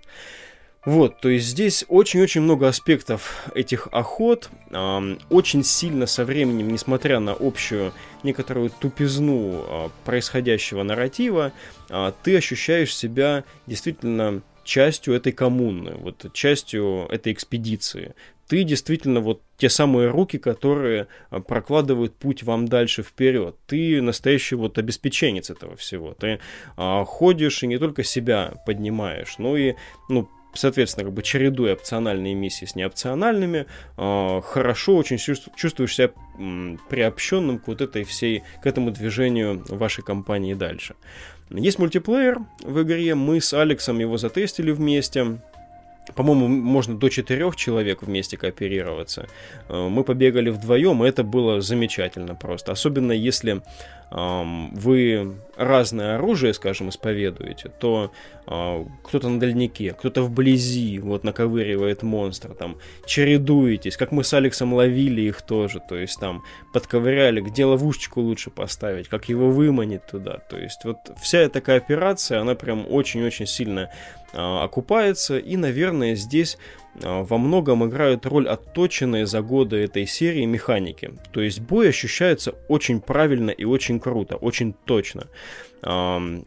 Вот, 0.84 1.20
то 1.22 1.30
есть 1.30 1.46
здесь 1.46 1.86
очень-очень 1.88 2.42
много 2.42 2.68
аспектов 2.68 3.48
этих 3.54 3.88
охот. 3.92 4.50
Э, 4.72 5.16
очень 5.30 5.64
сильно 5.64 6.08
со 6.08 6.26
временем, 6.26 6.70
несмотря 6.70 7.20
на 7.20 7.34
общую 7.34 7.94
некоторую 8.24 8.72
тупизну 8.72 9.64
э, 9.64 9.90
происходящего 10.06 10.82
нарратива, 10.82 11.54
э, 11.90 12.12
ты 12.24 12.36
ощущаешь 12.36 12.96
себя 12.96 13.44
действительно 13.68 14.42
частью 14.64 15.14
этой 15.14 15.34
коммуны, 15.34 15.94
вот 15.98 16.34
частью 16.34 17.06
этой 17.10 17.32
экспедиции. 17.32 18.16
Ты 18.48 18.64
действительно 18.64 19.22
вот 19.22 19.44
те 19.58 19.70
самые 19.70 20.10
руки, 20.10 20.38
которые 20.38 21.08
прокладывают 21.48 22.16
путь 22.16 22.44
вам 22.44 22.68
дальше 22.68 23.02
вперед. 23.02 23.56
Ты 23.66 24.02
настоящий 24.02 24.56
вот 24.56 24.78
обеспеченец 24.78 25.50
этого 25.50 25.78
всего. 25.78 26.14
Ты 26.16 26.40
а, 26.76 27.06
ходишь 27.06 27.64
и 27.64 27.68
не 27.68 27.78
только 27.78 28.04
себя 28.04 28.56
поднимаешь, 28.66 29.38
но 29.38 29.56
и 29.56 29.76
ну, 30.10 30.30
соответственно, 30.54 31.06
как 31.06 31.14
бы 31.14 31.24
чередуя 31.24 31.74
опциональные 31.74 32.34
миссии 32.34 32.66
с 32.66 32.76
неопциональными, 32.76 33.66
э, 33.98 34.42
хорошо 34.44 34.96
очень 34.96 35.18
чувствуешь 35.18 35.96
себя 35.96 36.12
приобщенным 36.90 37.60
к 37.60 37.68
вот 37.68 37.82
этой 37.82 38.04
всей, 38.04 38.44
к 38.64 38.66
этому 38.66 38.92
движению 38.92 39.64
вашей 39.70 40.04
компании 40.04 40.54
дальше. 40.54 40.96
Есть 41.50 41.80
мультиплеер 41.80 42.40
в 42.62 42.82
игре, 42.82 43.14
мы 43.14 43.42
с 43.42 43.54
Алексом 43.54 44.00
его 44.00 44.18
затестили 44.18 44.72
вместе, 44.72 45.42
по-моему, 46.16 46.48
можно 46.48 46.98
до 46.98 47.10
четырех 47.10 47.56
человек 47.56 48.02
вместе 48.04 48.38
кооперироваться. 48.38 49.28
Э, 49.70 49.88
мы 49.88 50.04
побегали 50.04 50.50
вдвоем, 50.50 51.04
и 51.04 51.08
это 51.08 51.24
было 51.24 51.62
замечательно 51.62 52.36
просто. 52.36 52.72
Особенно 52.72 53.12
если 53.12 53.62
вы 54.12 55.38
разное 55.56 56.16
оружие, 56.16 56.54
скажем, 56.54 56.90
исповедуете, 56.90 57.70
то 57.70 58.12
э, 58.46 58.86
кто-то 59.04 59.30
на 59.30 59.40
дальнике, 59.40 59.94
кто-то 59.94 60.24
вблизи, 60.24 61.00
вот 61.00 61.24
наковыривает 61.24 62.04
монстра, 62.04 62.54
там, 62.54 62.78
чередуетесь, 63.06 63.96
как 63.96 64.12
мы 64.12 64.26
с 64.26 64.34
Алексом 64.34 64.74
ловили 64.74 65.22
их 65.22 65.42
тоже, 65.42 65.82
то 65.88 65.96
есть 65.96 66.20
там 66.20 66.44
подковыряли, 66.74 67.40
где 67.40 67.64
ловушечку 67.64 68.20
лучше 68.20 68.50
поставить, 68.50 69.08
как 69.08 69.30
его 69.30 69.50
выманить 69.50 70.06
туда, 70.08 70.40
то 70.50 70.58
есть 70.58 70.84
вот 70.84 70.98
вся 71.22 71.40
эта 71.40 71.62
кооперация, 71.62 72.42
она 72.42 72.56
прям 72.56 72.86
очень-очень 72.90 73.48
сильно 73.48 73.92
окупается, 74.34 75.38
и, 75.38 75.58
наверное, 75.58 76.16
здесь 76.16 76.58
а, 77.04 77.24
во 77.24 77.38
многом 77.38 77.86
играют 77.88 78.26
роль 78.26 78.48
отточенные 78.48 79.26
за 79.26 79.42
годы 79.42 79.78
этой 79.78 80.06
серии 80.06 80.46
механики. 80.46 81.12
То 81.32 81.42
есть 81.42 81.60
бой 81.60 81.90
ощущается 81.90 82.56
очень 82.68 83.02
правильно 83.02 83.50
и 83.50 83.64
очень 83.64 84.00
круто, 84.00 84.36
очень 84.36 84.74
точно. 84.86 85.28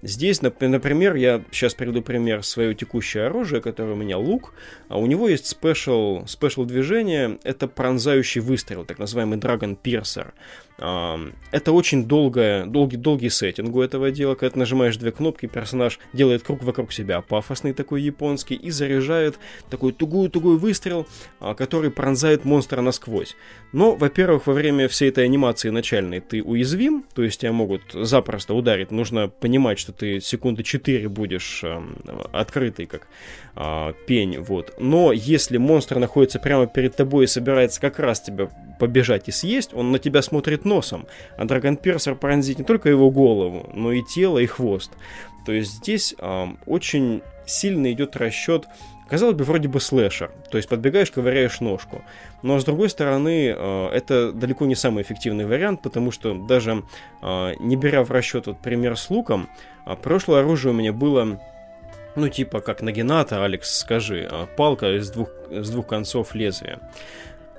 Здесь, 0.02 0.42
например, 0.42 1.16
я 1.16 1.42
сейчас 1.50 1.74
приведу 1.74 2.02
пример 2.02 2.44
свое 2.44 2.72
текущее 2.72 3.26
оружие, 3.26 3.60
которое 3.60 3.94
у 3.94 3.96
меня 3.96 4.16
лук. 4.16 4.54
А 4.88 4.96
у 4.96 5.06
него 5.06 5.28
есть 5.28 5.46
special, 5.46 6.24
special 6.26 6.64
движение, 6.64 7.38
это 7.42 7.66
пронзающий 7.66 8.40
выстрел, 8.40 8.84
так 8.84 9.00
называемый 9.00 9.38
Dragon 9.38 9.76
Piercer. 9.82 10.28
Это 11.50 11.72
очень 11.72 12.04
долгое, 12.06 12.66
долгий, 12.66 12.96
долгий 12.96 13.30
сеттинг 13.30 13.74
у 13.74 13.80
этого 13.80 14.10
дела. 14.10 14.34
Когда 14.34 14.54
ты 14.54 14.58
нажимаешь 14.58 14.96
две 14.96 15.12
кнопки, 15.12 15.46
персонаж 15.46 15.98
делает 16.12 16.42
круг 16.42 16.62
вокруг 16.62 16.92
себя, 16.92 17.20
пафосный 17.20 17.72
такой 17.72 18.02
японский, 18.02 18.54
и 18.54 18.70
заряжает 18.70 19.38
такой 19.70 19.92
тугую-тугой 19.92 20.58
выстрел, 20.58 21.06
а, 21.40 21.54
который 21.54 21.90
пронзает 21.90 22.44
монстра 22.44 22.80
насквозь. 22.80 23.36
Но, 23.72 23.94
во-первых, 23.94 24.46
во 24.46 24.52
время 24.52 24.88
всей 24.88 25.08
этой 25.08 25.24
анимации 25.24 25.70
начальной 25.70 26.20
ты 26.20 26.42
уязвим, 26.42 27.04
то 27.14 27.22
есть 27.22 27.40
тебя 27.40 27.52
могут 27.52 27.82
запросто 27.92 28.54
ударить. 28.54 28.90
Нужно 28.90 29.28
понимать, 29.28 29.78
что 29.78 29.92
ты 29.92 30.20
секунды 30.20 30.62
4 30.62 31.08
будешь 31.08 31.62
э, 31.62 31.80
открытый, 32.32 32.86
как 32.86 33.06
э, 33.56 33.92
пень. 34.06 34.38
Вот. 34.40 34.74
Но 34.78 35.12
если 35.12 35.56
монстр 35.56 35.98
находится 35.98 36.38
прямо 36.38 36.66
перед 36.66 36.96
тобой 36.96 37.24
и 37.24 37.28
собирается 37.28 37.80
как 37.80 37.98
раз 37.98 38.20
тебя 38.20 38.50
побежать 38.78 39.28
и 39.28 39.32
съесть, 39.32 39.72
он 39.72 39.92
на 39.92 39.98
тебя 39.98 40.22
смотрит 40.22 40.64
носом. 40.74 41.06
А 41.36 41.44
Драгон 41.44 41.76
Персер 41.76 42.14
пронзит 42.14 42.58
не 42.58 42.64
только 42.64 42.88
его 42.88 43.10
голову, 43.10 43.70
но 43.74 43.92
и 43.92 44.02
тело, 44.02 44.38
и 44.38 44.46
хвост. 44.46 44.90
То 45.46 45.52
есть 45.52 45.72
здесь 45.74 46.14
э, 46.18 46.46
очень 46.66 47.22
сильно 47.46 47.92
идет 47.92 48.16
расчет 48.16 48.66
Казалось 49.08 49.36
бы, 49.36 49.44
вроде 49.44 49.68
бы 49.68 49.80
слэшер, 49.80 50.30
то 50.50 50.56
есть 50.56 50.68
подбегаешь, 50.68 51.10
ковыряешь 51.10 51.60
ножку. 51.60 52.02
Но 52.42 52.58
с 52.58 52.64
другой 52.64 52.88
стороны, 52.88 53.54
э, 53.54 53.88
это 53.92 54.32
далеко 54.32 54.64
не 54.64 54.74
самый 54.74 55.02
эффективный 55.02 55.44
вариант, 55.44 55.82
потому 55.82 56.10
что 56.10 56.34
даже 56.34 56.82
э, 57.20 57.52
не 57.60 57.76
беря 57.76 58.02
в 58.02 58.10
расчет 58.10 58.46
вот 58.46 58.58
пример 58.60 58.96
с 58.96 59.10
луком, 59.10 59.50
а 59.84 59.94
прошлое 59.94 60.40
оружие 60.40 60.72
у 60.72 60.76
меня 60.76 60.94
было 60.94 61.38
ну, 62.16 62.28
типа 62.28 62.60
как 62.60 62.80
Нагината, 62.80 63.44
Алекс, 63.44 63.78
скажи, 63.78 64.30
палка 64.56 64.96
из 64.96 65.10
двух, 65.10 65.28
с 65.50 65.68
двух 65.68 65.86
концов 65.86 66.34
лезвия 66.34 66.78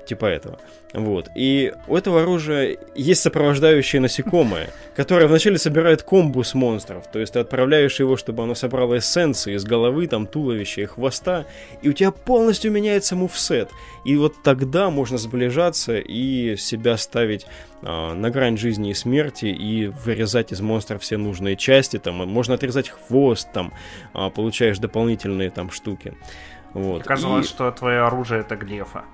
типа 0.06 0.26
этого. 0.26 0.60
Вот. 0.94 1.30
И 1.36 1.73
у 1.88 1.98
этого 1.98 2.22
оружия 2.22 2.77
есть 2.95 3.22
сопровождающее 3.22 3.99
насекомое, 3.99 4.69
которое 4.95 5.27
вначале 5.27 5.57
собирает 5.57 6.03
комбус 6.03 6.53
монстров. 6.53 7.06
То 7.11 7.19
есть 7.19 7.34
ты 7.34 7.40
отправляешь 7.40 7.99
его, 7.99 8.15
чтобы 8.15 8.44
оно 8.44 8.56
собрало 8.56 8.98
эссенции 8.98 9.56
из 9.56 9.65
головы, 9.65 10.07
там, 10.07 10.26
туловища 10.26 10.82
и 10.82 10.86
хвоста, 10.86 11.45
и 11.82 11.90
у 11.90 11.94
тебя 11.94 12.11
полностью 12.11 12.72
меняется 12.72 13.15
мувсет. 13.18 13.69
И 14.06 14.15
вот 14.15 14.41
тогда 14.41 14.90
можно 14.90 15.18
сближаться 15.18 15.98
и 15.98 16.56
себя 16.56 16.95
ставить 16.95 17.45
э, 17.82 18.14
на 18.14 18.30
грань 18.30 18.57
жизни 18.57 18.91
и 18.91 18.94
смерти 18.94 19.48
и 19.48 19.88
вырезать 19.88 20.53
из 20.53 20.61
монстров 20.61 21.02
все 21.02 21.18
нужные 21.18 21.57
части. 21.57 21.98
Там, 21.98 22.15
можно 22.15 22.53
отрезать 22.53 22.90
хвост, 22.90 23.49
там, 23.52 23.73
э, 24.14 24.30
получаешь 24.30 24.80
дополнительные 24.80 25.49
там 25.49 25.72
штуки. 25.72 26.14
Вот. 26.73 27.02
Оказалось, 27.02 27.48
и... 27.48 27.49
что 27.49 27.72
твое 27.72 28.02
оружие 28.02 28.41
это 28.41 28.56
глефа. 28.56 29.06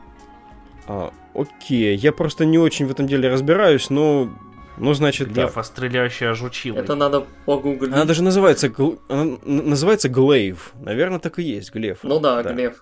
А, 0.88 1.14
окей, 1.34 1.96
я 1.96 2.12
просто 2.12 2.46
не 2.46 2.58
очень 2.58 2.86
в 2.86 2.92
этом 2.92 3.08
деле 3.08 3.30
разбираюсь, 3.30 3.90
но 3.90 4.30
ну, 4.78 4.94
значит, 4.94 5.32
Глефа, 5.32 5.56
так. 5.56 5.66
стреляющая 5.66 6.34
жучила. 6.34 6.78
Это 6.78 6.96
надо 6.96 7.26
погуглить. 7.46 7.94
Она 7.94 8.06
даже 8.06 8.24
называется, 8.24 8.70
гл... 8.70 9.00
Она 9.10 9.38
называется 9.44 10.10
Глейв. 10.10 10.74
Наверное, 10.82 11.20
так 11.20 11.40
и 11.40 11.44
есть, 11.44 11.74
Глеф. 11.74 12.00
Ну 12.04 12.20
да, 12.20 12.42
да. 12.42 12.54
Глеф. 12.54 12.82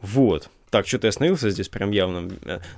Вот. 0.00 0.50
Так, 0.70 0.86
что-то 0.86 1.06
я 1.06 1.10
остановился 1.10 1.50
здесь 1.50 1.68
прям 1.68 1.92
явно. 1.92 2.28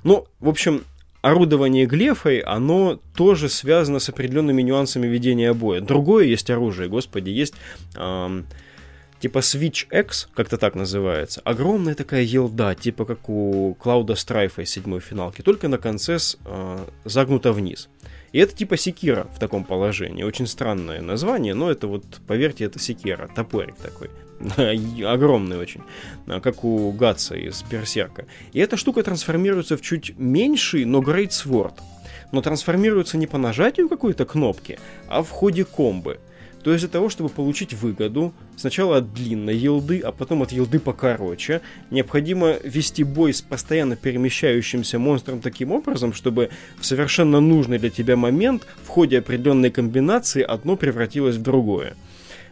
Ну, 0.03 0.27
в 0.39 0.49
общем, 0.49 0.83
орудование 1.21 1.85
глефой, 1.85 2.39
оно 2.39 2.99
тоже 3.15 3.49
связано 3.49 3.99
с 3.99 4.09
определенными 4.09 4.61
нюансами 4.61 5.07
ведения 5.07 5.53
боя. 5.53 5.81
Другое 5.81 6.25
есть 6.25 6.49
оружие, 6.49 6.89
господи, 6.89 7.29
есть... 7.29 7.55
Эм, 7.95 8.45
типа 9.21 9.39
Switch 9.39 9.87
X, 9.91 10.27
как-то 10.33 10.57
так 10.57 10.75
называется, 10.75 11.41
огромная 11.45 11.95
такая 11.95 12.23
елда, 12.23 12.75
типа 12.75 13.05
как 13.05 13.29
у 13.29 13.75
Клауда 13.75 14.15
Страйфа 14.15 14.63
из 14.63 14.71
седьмой 14.71 14.99
финалки, 14.99 15.41
только 15.41 15.67
на 15.67 15.77
конце 15.77 16.19
с, 16.19 16.37
э, 16.45 16.85
загнута 17.05 17.53
вниз. 17.53 17.87
И 18.33 18.39
это 18.39 18.55
типа 18.55 18.77
секира 18.77 19.27
в 19.35 19.39
таком 19.39 19.63
положении. 19.63 20.23
Очень 20.23 20.47
странное 20.47 21.01
название, 21.01 21.53
но 21.53 21.69
это 21.69 21.87
вот, 21.87 22.03
поверьте, 22.27 22.65
это 22.65 22.79
секира, 22.79 23.29
топорик 23.35 23.75
такой. 23.75 24.09
Огромный 25.05 25.57
очень, 25.57 25.81
а, 26.27 26.39
как 26.39 26.63
у 26.63 26.91
Гатса 26.91 27.35
из 27.35 27.61
Берсерка. 27.63 28.25
И 28.53 28.59
эта 28.59 28.77
штука 28.77 29.03
трансформируется 29.03 29.77
в 29.77 29.81
чуть 29.81 30.17
меньший, 30.17 30.85
но 30.85 31.01
Great 31.01 31.29
Sword. 31.29 31.73
Но 32.31 32.41
трансформируется 32.41 33.17
не 33.17 33.27
по 33.27 33.37
нажатию 33.37 33.89
какой-то 33.89 34.25
кнопки, 34.25 34.79
а 35.07 35.21
в 35.21 35.29
ходе 35.29 35.65
комбы. 35.65 36.19
То 36.63 36.71
есть 36.71 36.83
для 36.83 36.91
того, 36.91 37.09
чтобы 37.09 37.29
получить 37.29 37.73
выгоду, 37.73 38.33
сначала 38.55 38.97
от 38.97 39.13
длинной 39.13 39.55
елды, 39.55 39.99
а 39.99 40.11
потом 40.11 40.43
от 40.43 40.51
елды 40.51 40.79
покороче, 40.79 41.61
необходимо 41.89 42.55
вести 42.63 43.03
бой 43.03 43.33
с 43.33 43.41
постоянно 43.41 43.95
перемещающимся 43.95 44.99
монстром 44.99 45.41
таким 45.41 45.71
образом, 45.71 46.13
чтобы 46.13 46.49
в 46.79 46.85
совершенно 46.85 47.39
нужный 47.39 47.79
для 47.79 47.89
тебя 47.89 48.15
момент 48.15 48.67
в 48.83 48.87
ходе 48.87 49.19
определенной 49.19 49.71
комбинации 49.71 50.41
одно 50.41 50.75
превратилось 50.75 51.37
в 51.37 51.41
другое. 51.41 51.95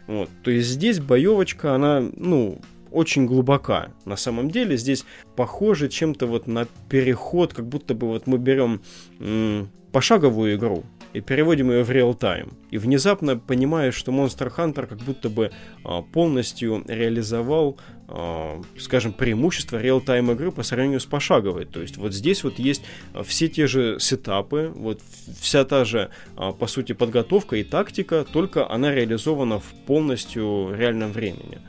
Вот. 0.07 0.29
То 0.43 0.49
есть 0.49 0.69
здесь 0.69 0.99
боевочка, 0.99 1.75
она, 1.75 2.03
ну, 2.15 2.59
очень 2.91 3.27
глубока. 3.27 3.91
На 4.05 4.15
самом 4.15 4.49
деле 4.49 4.75
здесь 4.75 5.05
похоже 5.35 5.87
чем-то 5.89 6.25
вот 6.25 6.47
на 6.47 6.67
переход, 6.89 7.53
как 7.53 7.67
будто 7.67 7.93
бы 7.93 8.07
вот 8.07 8.25
мы 8.25 8.39
берем 8.39 8.81
м- 9.19 9.69
пошаговую 9.91 10.55
игру 10.55 10.83
и 11.13 11.21
переводим 11.21 11.71
ее 11.71 11.83
в 11.83 11.91
реал-тайм. 11.91 12.53
И 12.71 12.77
внезапно 12.77 13.37
понимаешь, 13.37 13.95
что 13.95 14.11
Monster 14.11 14.53
Hunter 14.55 14.85
как 14.85 14.99
будто 14.99 15.29
бы 15.29 15.51
а, 15.83 16.01
полностью 16.01 16.83
реализовал, 16.87 17.77
а, 18.07 18.61
скажем, 18.77 19.13
преимущество 19.13 19.81
реал-тайм 19.81 20.31
игры 20.31 20.51
по 20.51 20.63
сравнению 20.63 20.99
с 20.99 21.05
пошаговой. 21.05 21.65
То 21.65 21.81
есть 21.81 21.97
вот 21.97 22.13
здесь 22.13 22.43
вот 22.43 22.59
есть 22.59 22.83
все 23.23 23.47
те 23.47 23.67
же 23.67 23.97
сетапы, 23.99 24.71
вот 24.75 25.01
вся 25.39 25.65
та 25.65 25.85
же, 25.85 26.09
а, 26.35 26.51
по 26.51 26.67
сути, 26.67 26.93
подготовка 26.93 27.55
и 27.55 27.63
тактика, 27.63 28.25
только 28.31 28.69
она 28.69 28.93
реализована 28.93 29.59
в 29.59 29.73
полностью 29.85 30.73
реальном 30.75 31.11
времени. 31.11 31.59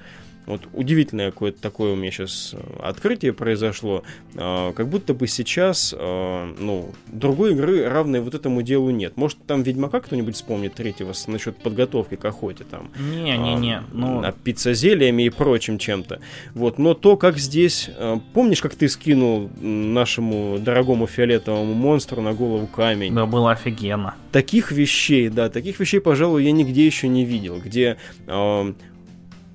Вот 0.50 0.62
удивительное 0.72 1.30
какое-то 1.30 1.60
такое 1.60 1.92
у 1.92 1.96
меня 1.96 2.10
сейчас 2.10 2.54
э, 2.54 2.58
открытие 2.82 3.32
произошло. 3.32 4.02
А, 4.36 4.72
как 4.72 4.88
будто 4.88 5.14
бы 5.14 5.28
сейчас, 5.28 5.94
а, 5.96 6.52
ну, 6.58 6.90
другой 7.06 7.52
игры, 7.52 7.88
равной 7.88 8.20
вот 8.20 8.34
этому 8.34 8.62
делу 8.62 8.90
нет. 8.90 9.16
Может, 9.16 9.38
там 9.46 9.62
Ведьмака 9.62 10.00
кто-нибудь 10.00 10.34
вспомнит 10.34 10.74
третьего 10.74 11.12
насчет 11.28 11.56
подготовки 11.56 12.16
к 12.16 12.24
охоте 12.24 12.64
там. 12.64 12.90
Не-не-не. 12.98 13.78
А, 13.78 13.84
ну... 13.92 14.22
А 14.24 14.32
пиццазелиями 14.32 15.24
и 15.24 15.30
прочим 15.30 15.78
чем-то. 15.78 16.20
Вот, 16.54 16.78
но 16.78 16.94
то, 16.94 17.16
как 17.16 17.38
здесь... 17.38 17.90
Помнишь, 18.32 18.60
как 18.60 18.74
ты 18.74 18.88
скинул 18.88 19.50
нашему 19.60 20.58
дорогому 20.58 21.06
фиолетовому 21.06 21.74
монстру 21.74 22.20
на 22.22 22.32
голову 22.32 22.66
камень? 22.66 23.14
Да, 23.14 23.26
было 23.26 23.52
офигенно. 23.52 24.14
Таких 24.32 24.72
вещей, 24.72 25.28
да, 25.28 25.48
таких 25.48 25.78
вещей, 25.80 26.00
пожалуй, 26.00 26.44
я 26.44 26.52
нигде 26.52 26.86
еще 26.86 27.08
не 27.08 27.24
видел, 27.24 27.60
где 27.64 27.96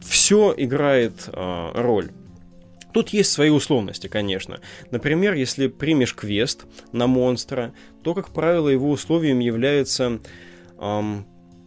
все 0.07 0.53
играет 0.55 1.27
э, 1.27 1.71
роль. 1.73 2.11
Тут 2.93 3.09
есть 3.09 3.31
свои 3.31 3.49
условности, 3.49 4.07
конечно. 4.07 4.61
Например, 4.89 5.33
если 5.33 5.67
примешь 5.67 6.15
квест 6.15 6.65
на 6.93 7.07
монстра, 7.07 7.73
то, 8.03 8.13
как 8.13 8.29
правило, 8.29 8.69
его 8.69 8.89
условием 8.89 9.39
является 9.39 10.19
эм, 10.79 11.25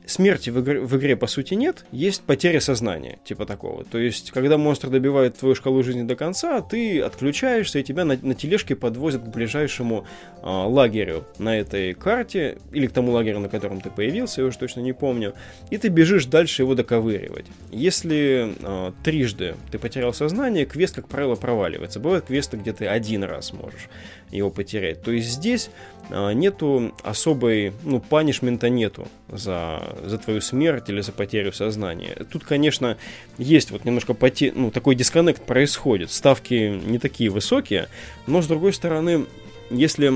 смерти 0.09 0.51
в 0.51 0.61
игре, 0.61 0.81
в 0.81 0.97
игре 0.97 1.17
по 1.17 1.27
сути 1.27 1.55
нет, 1.55 1.85
есть 1.93 2.23
потеря 2.23 2.61
сознания, 2.61 3.19
типа 3.25 3.45
такого. 3.47 3.85
То 3.85 3.99
есть, 3.99 4.31
когда 4.31 4.57
монстр 4.57 4.89
добивает 4.89 5.37
твою 5.37 5.55
шкалу 5.55 5.83
жизни 5.83 6.03
до 6.03 6.17
конца, 6.17 6.61
ты 6.63 7.01
отключаешься, 7.01 7.79
и 7.79 7.83
тебя 7.83 8.05
на, 8.05 8.19
на 8.21 8.35
тележке 8.35 8.75
подвозят 8.75 9.23
к 9.23 9.29
ближайшему 9.29 10.07
а, 10.43 10.67
лагерю 10.67 11.25
на 11.39 11.59
этой 11.59 11.93
карте, 11.93 12.59
или 12.73 12.87
к 12.87 12.93
тому 12.93 13.13
лагерю, 13.13 13.41
на 13.41 13.49
котором 13.49 13.81
ты 13.81 13.91
появился, 13.91 14.41
я 14.41 14.47
уже 14.47 14.59
точно 14.59 14.81
не 14.81 14.95
помню, 14.95 15.35
и 15.71 15.77
ты 15.77 15.89
бежишь 15.89 16.25
дальше 16.25 16.63
его 16.63 16.75
доковыривать. 16.75 17.47
Если 17.71 18.55
а, 18.63 18.95
трижды 19.05 19.57
ты 19.71 19.79
потерял 19.79 20.15
сознание, 20.15 20.65
квест, 20.65 20.95
как 20.95 21.09
правило, 21.09 21.35
проваливается. 21.35 22.01
Бывают 22.01 22.25
квесты, 22.25 22.57
где 22.57 22.73
ты 22.73 22.87
один 22.87 23.25
раз 23.25 23.53
можешь 23.53 23.89
его 24.31 24.51
потерять. 24.51 25.03
То 25.03 25.11
есть 25.11 25.29
здесь 25.29 25.71
а, 26.11 26.33
нету 26.33 26.93
особой, 27.03 27.73
ну, 27.85 28.01
панишмента 28.01 28.69
нету 28.69 29.09
за, 29.29 29.97
за 30.05 30.19
твою 30.19 30.41
смерть 30.41 30.89
или 30.89 31.01
за 31.01 31.13
потерю 31.13 31.53
сознания. 31.53 32.17
Тут, 32.31 32.45
конечно, 32.45 32.97
есть 33.37 33.71
вот 33.71 33.85
немножко 33.85 34.15
поте... 34.15 34.53
ну, 34.55 34.71
такой 34.71 34.95
дисконнект 34.95 35.43
происходит. 35.43 36.11
Ставки 36.11 36.81
не 36.85 36.99
такие 36.99 37.31
высокие, 37.31 37.89
но, 38.27 38.43
с 38.43 38.47
другой 38.47 38.73
стороны, 38.73 39.27
если, 39.71 40.13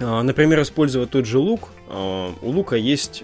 а, 0.00 0.22
например, 0.22 0.62
использовать 0.62 1.10
тот 1.10 1.26
же 1.26 1.38
лук, 1.38 1.70
а, 1.88 2.34
у 2.42 2.50
лука 2.50 2.76
есть 2.76 3.22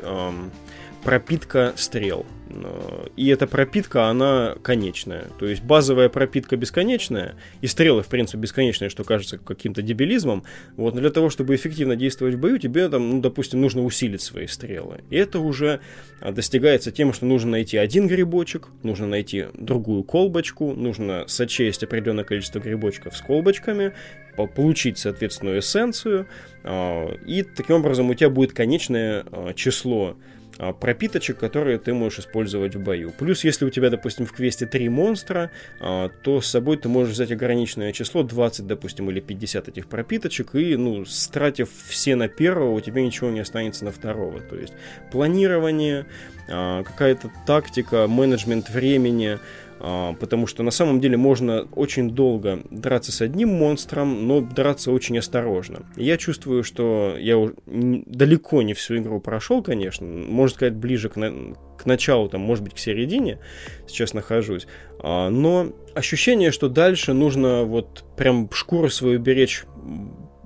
пропитка 1.02 1.72
стрел. 1.76 2.24
Э, 2.54 3.06
и 3.16 3.28
эта 3.28 3.46
пропитка, 3.46 4.06
она 4.06 4.56
конечная. 4.62 5.26
То 5.38 5.46
есть 5.46 5.62
базовая 5.62 6.08
пропитка 6.08 6.56
бесконечная, 6.56 7.36
и 7.60 7.66
стрелы, 7.66 8.02
в 8.02 8.08
принципе, 8.08 8.38
бесконечные, 8.38 8.90
что 8.90 9.04
кажется 9.04 9.38
каким-то 9.38 9.82
дебилизмом. 9.82 10.44
Вот, 10.76 10.94
но 10.94 11.00
для 11.00 11.10
того, 11.10 11.30
чтобы 11.30 11.54
эффективно 11.54 11.96
действовать 11.96 12.34
в 12.34 12.38
бою, 12.38 12.58
тебе 12.58 12.88
там, 12.88 13.08
ну, 13.10 13.20
допустим, 13.20 13.60
нужно 13.60 13.82
усилить 13.84 14.22
свои 14.22 14.46
стрелы. 14.46 15.00
И 15.10 15.16
это 15.16 15.38
уже 15.38 15.80
а, 16.20 16.32
достигается 16.32 16.90
тем, 16.90 17.12
что 17.12 17.26
нужно 17.26 17.52
найти 17.52 17.76
один 17.76 18.06
грибочек, 18.06 18.68
нужно 18.82 19.06
найти 19.06 19.46
другую 19.54 20.04
колбочку, 20.04 20.72
нужно 20.72 21.24
сочесть 21.26 21.82
определенное 21.82 22.24
количество 22.24 22.58
грибочков 22.58 23.16
с 23.16 23.20
колбочками, 23.20 23.92
получить, 24.54 24.98
соответственную 24.98 25.60
эссенцию, 25.60 26.26
а, 26.64 27.14
и 27.26 27.42
таким 27.42 27.76
образом 27.76 28.10
у 28.10 28.14
тебя 28.14 28.30
будет 28.30 28.52
конечное 28.52 29.24
а, 29.30 29.52
число 29.54 30.16
пропиточек, 30.58 31.38
которые 31.38 31.78
ты 31.78 31.94
можешь 31.94 32.20
использовать 32.20 32.74
в 32.76 32.80
бою. 32.80 33.10
Плюс, 33.10 33.44
если 33.44 33.64
у 33.64 33.70
тебя, 33.70 33.90
допустим, 33.90 34.26
в 34.26 34.32
квесте 34.32 34.66
3 34.66 34.88
монстра, 34.88 35.50
а, 35.80 36.08
то 36.08 36.40
с 36.40 36.46
собой 36.46 36.76
ты 36.76 36.88
можешь 36.88 37.14
взять 37.14 37.32
ограниченное 37.32 37.92
число, 37.92 38.22
20, 38.22 38.66
допустим, 38.66 39.10
или 39.10 39.20
50 39.20 39.68
этих 39.68 39.88
пропиточек, 39.88 40.54
и, 40.54 40.76
ну, 40.76 41.04
стратив 41.04 41.68
все 41.86 42.16
на 42.16 42.28
первого, 42.28 42.72
у 42.72 42.80
тебя 42.80 43.02
ничего 43.02 43.30
не 43.30 43.40
останется 43.40 43.84
на 43.84 43.92
второго. 43.92 44.40
То 44.40 44.56
есть 44.56 44.74
планирование, 45.10 46.06
а, 46.48 46.82
какая-то 46.82 47.30
тактика, 47.46 48.06
менеджмент 48.06 48.68
времени, 48.70 49.38
а, 49.71 49.71
потому 49.82 50.46
что 50.46 50.62
на 50.62 50.70
самом 50.70 51.00
деле 51.00 51.16
можно 51.16 51.66
очень 51.74 52.10
долго 52.10 52.60
драться 52.70 53.10
с 53.10 53.20
одним 53.20 53.48
монстром, 53.48 54.28
но 54.28 54.40
драться 54.40 54.92
очень 54.92 55.18
осторожно. 55.18 55.86
Я 55.96 56.16
чувствую, 56.18 56.62
что 56.62 57.16
я 57.18 57.50
далеко 57.66 58.62
не 58.62 58.74
всю 58.74 58.98
игру 58.98 59.20
прошел, 59.20 59.62
конечно, 59.62 60.06
можно 60.06 60.54
сказать, 60.54 60.74
ближе 60.74 61.08
к, 61.08 61.16
на... 61.16 61.54
к 61.76 61.84
началу, 61.84 62.28
там, 62.28 62.42
может 62.42 62.62
быть, 62.62 62.74
к 62.74 62.78
середине 62.78 63.40
сейчас 63.88 64.14
нахожусь, 64.14 64.68
а, 65.00 65.30
но 65.30 65.72
ощущение, 65.94 66.52
что 66.52 66.68
дальше 66.68 67.12
нужно 67.12 67.64
вот 67.64 68.04
прям 68.16 68.48
шкуру 68.52 68.88
свою 68.88 69.18
беречь 69.18 69.64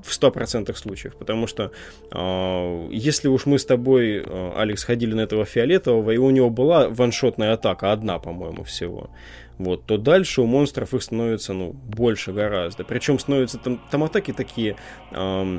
в 0.06 0.10
100% 0.10 0.74
случаев, 0.76 1.16
потому 1.16 1.46
что 1.46 1.72
э, 2.10 2.88
если 2.92 3.28
уж 3.28 3.46
мы 3.46 3.58
с 3.58 3.64
тобой, 3.64 4.22
э, 4.24 4.52
Алекс, 4.56 4.84
ходили 4.84 5.14
на 5.14 5.20
этого 5.20 5.44
фиолетового, 5.44 6.10
и 6.10 6.16
у 6.16 6.30
него 6.30 6.50
была 6.50 6.88
ваншотная 6.88 7.52
атака, 7.52 7.92
одна, 7.92 8.18
по-моему, 8.18 8.64
всего, 8.64 9.10
вот, 9.58 9.84
то 9.86 9.98
дальше 9.98 10.42
у 10.42 10.46
монстров 10.46 10.94
их 10.94 11.02
становится, 11.02 11.52
ну, 11.52 11.72
больше 11.72 12.32
гораздо. 12.32 12.84
Причем 12.84 13.18
становятся 13.18 13.58
там, 13.58 13.80
там 13.90 14.04
атаки 14.04 14.32
такие, 14.32 14.76
э, 15.12 15.58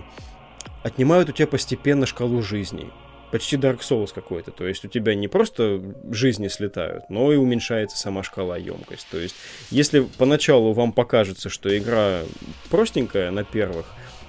отнимают 0.84 1.30
у 1.30 1.32
тебя 1.32 1.48
постепенно 1.48 2.06
шкалу 2.06 2.42
жизней 2.42 2.92
почти 3.32 3.58
Dark 3.58 3.80
Souls 3.80 4.12
какой-то. 4.14 4.52
То 4.52 4.68
есть 4.68 4.86
у 4.86 4.88
тебя 4.88 5.16
не 5.16 5.28
просто 5.28 5.82
жизни 6.10 6.48
слетают, 6.48 7.10
но 7.10 7.32
и 7.32 7.36
уменьшается 7.36 7.98
сама 7.98 8.24
шкала 8.24 8.58
емкость. 8.58 9.08
То 9.12 9.18
есть 9.18 9.36
если 9.70 10.08
поначалу 10.18 10.74
вам 10.74 10.92
покажется, 10.92 11.50
что 11.50 11.76
игра 11.78 12.22
простенькая 12.70 13.32
на 13.32 13.44
первых, 13.44 13.88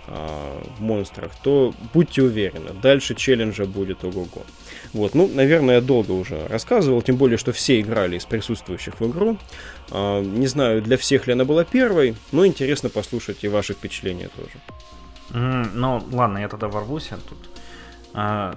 э, 0.09 0.63
монстрах, 0.79 1.33
то 1.43 1.75
будьте 1.93 2.23
уверены, 2.23 2.71
дальше 2.83 3.15
челленджа 3.15 3.65
будет 3.65 4.05
ого-го. 4.05 4.43
Вот, 4.93 5.15
ну, 5.15 5.29
наверное, 5.29 5.77
я 5.77 5.81
долго 5.81 6.13
уже 6.13 6.47
рассказывал, 6.49 7.03
тем 7.03 7.17
более, 7.17 7.39
что 7.39 7.53
все 7.53 7.81
играли 7.81 8.17
из 8.17 8.25
присутствующих 8.25 9.01
в 9.01 9.11
игру. 9.11 9.37
Э, 9.91 10.23
не 10.23 10.47
знаю, 10.47 10.83
для 10.83 10.97
всех 10.97 11.27
ли 11.27 11.35
она 11.35 11.45
была 11.45 11.65
первой, 11.65 12.17
но 12.33 12.47
интересно 12.47 12.89
послушать 12.89 13.45
и 13.45 13.49
ваши 13.49 13.75
впечатления 13.75 14.29
тоже. 14.37 14.59
Mm, 15.31 15.71
ну, 15.75 16.03
ладно, 16.13 16.39
я 16.39 16.49
тогда 16.49 16.69
ворвусь 16.69 17.11
тут. 17.29 17.39
А, 18.15 18.57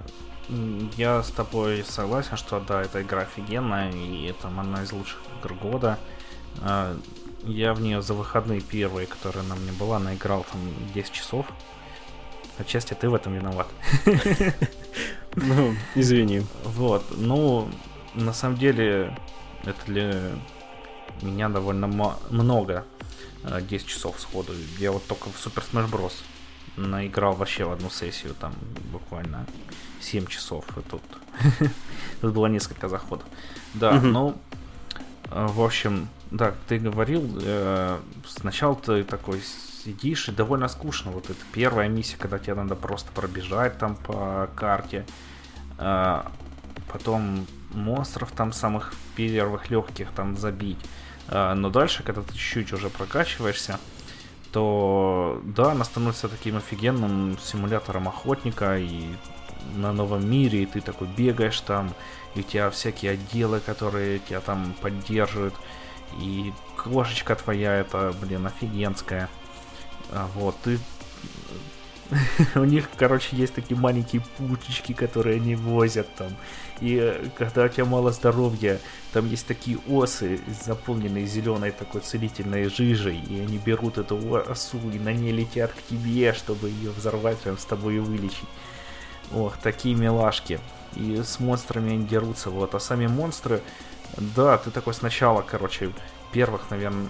я 0.96 1.22
с 1.22 1.30
тобой 1.30 1.84
согласен, 1.86 2.36
что 2.36 2.60
да, 2.60 2.82
эта 2.82 3.02
игра 3.02 3.22
офигенная, 3.22 3.90
и 3.92 4.26
это 4.26 4.48
одна 4.48 4.82
из 4.82 4.92
лучших 4.92 5.20
игр 5.40 5.54
года. 5.54 5.98
А, 6.62 6.96
я 7.44 7.74
в 7.74 7.80
нее 7.80 8.02
за 8.02 8.14
выходные 8.14 8.60
первые, 8.60 9.06
которая 9.06 9.44
на 9.44 9.54
мне 9.54 9.72
была, 9.72 9.98
наиграл 9.98 10.44
там 10.50 10.60
10 10.94 11.12
часов. 11.12 11.46
Отчасти 12.58 12.94
ты 12.94 13.08
в 13.08 13.14
этом 13.14 13.34
виноват. 13.34 13.68
Ну, 15.34 15.74
извини. 15.94 16.42
Вот, 16.62 17.04
ну, 17.16 17.66
на 18.12 18.34
самом 18.34 18.58
деле, 18.58 19.16
это 19.64 19.78
для 19.86 20.32
меня 21.22 21.48
довольно 21.48 21.86
много. 22.30 22.84
10 23.44 23.72
э, 23.72 23.88
часов 23.88 24.20
сходу. 24.20 24.52
Я 24.78 24.92
вот 24.92 25.06
только 25.06 25.30
в 25.30 25.46
Super 25.46 25.64
Smash 25.70 25.90
Bros. 25.90 26.12
наиграл 26.76 27.32
вообще 27.34 27.64
в 27.64 27.72
одну 27.72 27.90
сессию, 27.90 28.34
там 28.34 28.52
буквально 28.92 29.46
7 30.00 30.26
часов. 30.26 30.64
И 30.76 30.82
тут, 30.82 31.02
тут 32.20 32.34
было 32.34 32.46
несколько 32.46 32.88
заходов. 32.88 33.26
Да, 33.74 34.00
ну, 34.00 34.36
э, 35.30 35.46
в 35.46 35.62
общем, 35.62 36.08
да, 36.32 36.54
ты 36.66 36.78
говорил, 36.78 37.38
э, 37.42 37.98
сначала 38.26 38.74
ты 38.74 39.04
такой 39.04 39.40
сидишь 39.84 40.28
и 40.28 40.32
довольно 40.32 40.68
скучно. 40.68 41.10
Вот 41.10 41.30
это 41.30 41.40
первая 41.52 41.88
миссия, 41.88 42.16
когда 42.16 42.38
тебе 42.38 42.54
надо 42.54 42.74
просто 42.74 43.12
пробежать 43.12 43.78
там 43.78 43.96
по 43.96 44.48
карте. 44.56 45.04
Э, 45.78 46.22
потом 46.90 47.46
монстров 47.70 48.32
там 48.32 48.52
самых 48.52 48.94
первых 49.16 49.70
легких 49.70 50.08
там 50.12 50.36
забить. 50.36 50.78
А, 51.28 51.54
но 51.54 51.70
дальше, 51.70 52.02
когда 52.02 52.22
ты 52.22 52.32
чуть-чуть 52.34 52.72
уже 52.72 52.90
прокачиваешься, 52.90 53.78
то 54.52 55.40
да, 55.44 55.72
она 55.72 55.84
становится 55.84 56.28
таким 56.28 56.56
офигенным 56.56 57.38
симулятором 57.42 58.08
охотника 58.08 58.78
и 58.78 59.06
на 59.74 59.92
новом 59.92 60.28
мире, 60.28 60.64
и 60.64 60.66
ты 60.66 60.80
такой 60.80 61.08
бегаешь 61.08 61.60
там, 61.60 61.94
и 62.34 62.40
у 62.40 62.42
тебя 62.42 62.70
всякие 62.70 63.12
отделы, 63.12 63.60
которые 63.60 64.18
тебя 64.18 64.40
там 64.40 64.74
поддерживают, 64.80 65.54
и 66.18 66.52
кошечка 66.76 67.34
твоя, 67.34 67.76
это, 67.76 68.14
блин, 68.20 68.46
офигенская. 68.46 69.28
А, 70.10 70.28
вот, 70.34 70.56
ты 70.62 70.78
у 72.54 72.64
них, 72.64 72.88
короче, 72.96 73.36
есть 73.36 73.54
такие 73.54 73.78
маленькие 73.78 74.22
путечки, 74.36 74.92
которые 74.92 75.36
они 75.36 75.54
возят 75.54 76.14
там. 76.16 76.36
И 76.80 76.98
э, 77.00 77.28
когда 77.36 77.64
у 77.64 77.68
тебя 77.68 77.84
мало 77.84 78.12
здоровья, 78.12 78.80
там 79.12 79.28
есть 79.28 79.46
такие 79.46 79.78
осы, 79.88 80.40
заполненные 80.64 81.26
зеленой 81.26 81.70
такой 81.70 82.00
целительной 82.00 82.68
жижей, 82.68 83.18
и 83.18 83.40
они 83.40 83.58
берут 83.58 83.98
эту 83.98 84.18
осу 84.36 84.78
и 84.92 84.98
на 84.98 85.12
ней 85.12 85.32
летят 85.32 85.72
к 85.72 85.82
тебе, 85.88 86.32
чтобы 86.32 86.70
ее 86.70 86.90
взорвать, 86.90 87.38
прям 87.38 87.58
с 87.58 87.64
тобой 87.64 87.96
и 87.96 88.00
вылечить. 88.00 88.48
Ох, 89.32 89.56
такие 89.56 89.94
милашки. 89.94 90.60
И 90.94 91.22
с 91.22 91.40
монстрами 91.40 91.92
они 91.92 92.06
дерутся, 92.06 92.50
вот. 92.50 92.74
А 92.74 92.80
сами 92.80 93.06
монстры, 93.06 93.62
да, 94.16 94.58
ты 94.58 94.70
такой 94.70 94.94
сначала, 94.94 95.42
короче, 95.42 95.92
первых, 96.32 96.70
наверное, 96.70 97.08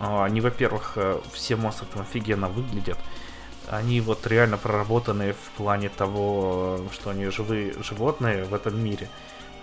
а, 0.00 0.24
они, 0.24 0.40
во-первых, 0.40 0.92
э, 0.96 1.20
все 1.32 1.56
монстры 1.56 1.86
там 1.92 2.02
офигенно 2.02 2.48
выглядят 2.48 2.98
они 3.68 4.00
вот 4.00 4.26
реально 4.26 4.58
проработаны 4.58 5.32
в 5.32 5.50
плане 5.56 5.88
того, 5.88 6.80
что 6.92 7.10
они 7.10 7.26
живые 7.26 7.74
животные 7.82 8.44
в 8.44 8.54
этом 8.54 8.82
мире. 8.82 9.08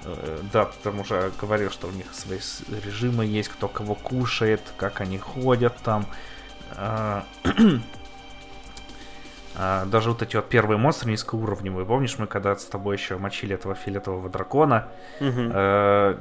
Э, 0.04 0.40
да, 0.52 0.66
ты 0.66 0.74
там 0.84 1.00
уже 1.00 1.32
говорил, 1.40 1.70
что 1.70 1.88
у 1.88 1.92
них 1.92 2.08
свои 2.14 2.40
режимы 2.84 3.26
есть, 3.26 3.50
кто 3.50 3.68
кого 3.68 3.96
кушает, 3.96 4.62
как 4.78 5.02
они 5.02 5.18
ходят 5.18 5.76
там. 5.84 6.06
А, 6.76 7.26
а, 9.56 9.86
даже 9.86 10.10
вот 10.10 10.22
эти 10.22 10.36
вот 10.38 10.48
первые 10.48 10.78
монстры 10.78 11.12
низкоуровневые. 11.12 11.86
Помнишь, 11.86 12.18
мы 12.18 12.28
когда 12.28 12.56
с 12.56 12.66
тобой 12.66 12.96
еще 12.96 13.18
мочили 13.18 13.56
этого 13.56 13.76
фиолетового 13.76 14.30
дракона, 14.30 14.88
угу 15.20 16.20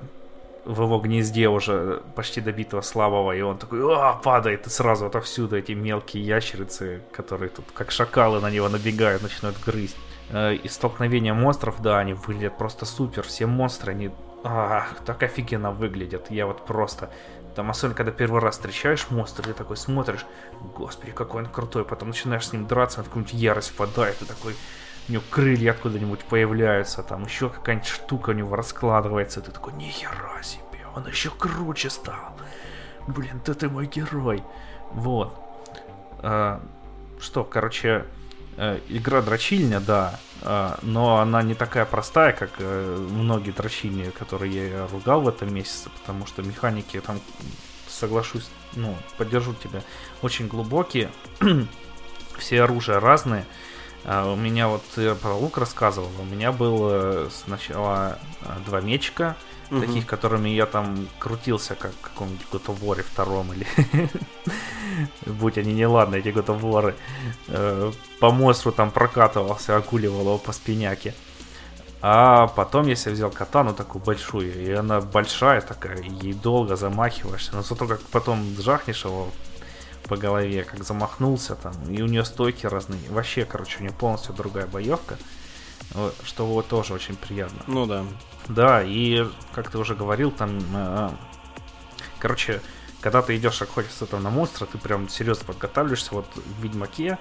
в 0.68 0.82
его 0.82 0.98
гнезде 0.98 1.48
уже 1.48 2.02
почти 2.14 2.42
добитого 2.42 2.82
слабого, 2.82 3.32
и 3.32 3.40
он 3.40 3.56
такой 3.56 3.80
а, 3.96 4.12
падает, 4.12 4.66
и 4.66 4.70
сразу 4.70 5.06
отовсюду 5.06 5.56
эти 5.56 5.72
мелкие 5.72 6.22
ящерицы, 6.22 7.00
которые 7.10 7.48
тут 7.48 7.64
как 7.72 7.90
шакалы 7.90 8.38
на 8.40 8.50
него 8.50 8.68
набегают, 8.68 9.22
начинают 9.22 9.58
грызть. 9.64 9.96
Э, 10.28 10.54
и 10.54 10.68
столкновения 10.68 11.32
монстров, 11.32 11.80
да, 11.80 11.98
они 11.98 12.12
выглядят 12.12 12.58
просто 12.58 12.84
супер. 12.84 13.22
Все 13.22 13.46
монстры, 13.46 13.92
они 13.92 14.10
а, 14.44 14.88
так 15.06 15.22
офигенно 15.22 15.70
выглядят. 15.70 16.30
Я 16.30 16.46
вот 16.46 16.66
просто... 16.66 17.08
Там, 17.54 17.70
особенно, 17.70 17.96
когда 17.96 18.12
первый 18.12 18.42
раз 18.42 18.56
встречаешь 18.56 19.06
монстра, 19.08 19.42
ты 19.42 19.54
такой 19.54 19.78
смотришь, 19.78 20.26
господи, 20.76 21.12
какой 21.12 21.44
он 21.44 21.48
крутой, 21.48 21.86
потом 21.86 22.08
начинаешь 22.08 22.46
с 22.46 22.52
ним 22.52 22.66
драться, 22.66 23.00
он 23.00 23.04
в 23.04 23.08
какую-нибудь 23.08 23.34
ярость 23.34 23.70
впадает, 23.70 24.20
и 24.20 24.26
такой, 24.26 24.54
у 25.08 25.12
него 25.12 25.22
крылья 25.30 25.72
откуда-нибудь 25.72 26.20
появляются, 26.24 27.02
там 27.02 27.24
еще 27.24 27.48
какая-нибудь 27.48 27.88
штука 27.88 28.30
у 28.30 28.32
него 28.34 28.54
раскладывается, 28.56 29.40
и 29.40 29.42
ты 29.42 29.50
такой, 29.50 29.72
нихера 29.72 30.42
себе, 30.42 30.86
он 30.94 31.06
еще 31.06 31.30
круче 31.30 31.90
стал. 31.90 32.36
Блин, 33.06 33.40
да 33.44 33.54
ты 33.54 33.68
мой 33.68 33.86
герой. 33.86 34.42
Вот. 34.90 35.34
А, 36.18 36.60
что, 37.20 37.42
короче, 37.42 38.04
э, 38.58 38.80
игра 38.88 39.22
дрочильня, 39.22 39.80
да, 39.80 40.20
а, 40.42 40.78
но 40.82 41.18
она 41.18 41.42
не 41.42 41.54
такая 41.54 41.86
простая, 41.86 42.32
как 42.32 42.50
э, 42.58 43.06
многие 43.10 43.52
дрочильни, 43.52 44.10
которые 44.10 44.70
я 44.70 44.86
ругал 44.88 45.22
в 45.22 45.28
этом 45.28 45.54
месяце, 45.54 45.88
потому 46.00 46.26
что 46.26 46.42
механики 46.42 47.00
там, 47.00 47.20
соглашусь, 47.88 48.50
ну, 48.74 48.94
поддержу 49.16 49.54
тебя, 49.54 49.82
очень 50.20 50.48
глубокие, 50.48 51.10
все 52.38 52.62
оружия 52.62 53.00
разные, 53.00 53.46
у 54.04 54.36
меня 54.36 54.68
вот 54.68 54.82
я 54.96 55.14
про 55.14 55.34
лук 55.34 55.58
рассказывал. 55.58 56.10
У 56.20 56.24
меня 56.24 56.52
было 56.52 57.28
сначала 57.30 58.18
а, 58.42 58.58
два 58.64 58.80
мечика, 58.80 59.36
угу. 59.70 59.80
таких, 59.80 60.06
которыми 60.06 60.48
я 60.48 60.66
там 60.66 61.08
крутился, 61.18 61.74
как 61.74 61.92
в 61.92 62.00
каком-нибудь 62.00 62.46
Готоворе 62.50 63.02
втором 63.02 63.52
или... 63.52 63.66
Будь 65.26 65.58
они 65.58 65.74
неладны, 65.74 66.16
эти 66.16 66.28
Готоворы. 66.28 66.96
Э, 67.48 67.92
по 68.18 68.30
монстру 68.30 68.72
там 68.72 68.90
прокатывался, 68.90 69.76
окуливал 69.76 70.20
его 70.20 70.38
по 70.38 70.52
спиняке. 70.52 71.14
А 72.00 72.46
потом 72.48 72.86
я 72.86 72.94
себе 72.94 73.14
взял 73.14 73.30
катану 73.30 73.74
такую 73.74 74.02
большую, 74.02 74.54
и 74.54 74.70
она 74.72 75.00
большая 75.00 75.60
такая, 75.60 75.98
и 75.98 76.10
ей 76.10 76.32
долго 76.32 76.76
замахиваешься. 76.76 77.54
Но 77.54 77.62
зато 77.62 77.86
как 77.86 78.00
потом 78.02 78.56
жахнешь 78.58 79.04
его 79.04 79.28
по 80.08 80.16
голове, 80.16 80.64
как 80.64 80.84
замахнулся 80.84 81.54
там, 81.54 81.74
и 81.90 82.02
у 82.02 82.06
нее 82.06 82.24
стойки 82.24 82.66
разные. 82.66 83.00
Вообще, 83.10 83.44
короче, 83.44 83.78
у 83.78 83.82
нее 83.82 83.92
полностью 83.92 84.34
другая 84.34 84.66
боевка, 84.66 85.18
что 86.24 86.46
вот 86.46 86.68
тоже 86.68 86.94
очень 86.94 87.16
приятно. 87.16 87.62
Ну 87.66 87.86
да. 87.86 88.04
Да, 88.48 88.82
и 88.82 89.26
как 89.52 89.70
ты 89.70 89.78
уже 89.78 89.94
говорил, 89.94 90.30
там, 90.30 90.58
э, 90.74 91.10
короче, 92.18 92.62
когда 93.00 93.22
ты 93.22 93.36
идешь 93.36 93.60
охотиться 93.60 94.06
там 94.06 94.22
на 94.22 94.30
монстра, 94.30 94.66
ты 94.66 94.78
прям 94.78 95.08
серьезно 95.08 95.44
подготавливаешься. 95.44 96.14
Вот 96.14 96.26
в 96.34 96.62
Ведьмаке, 96.62 97.18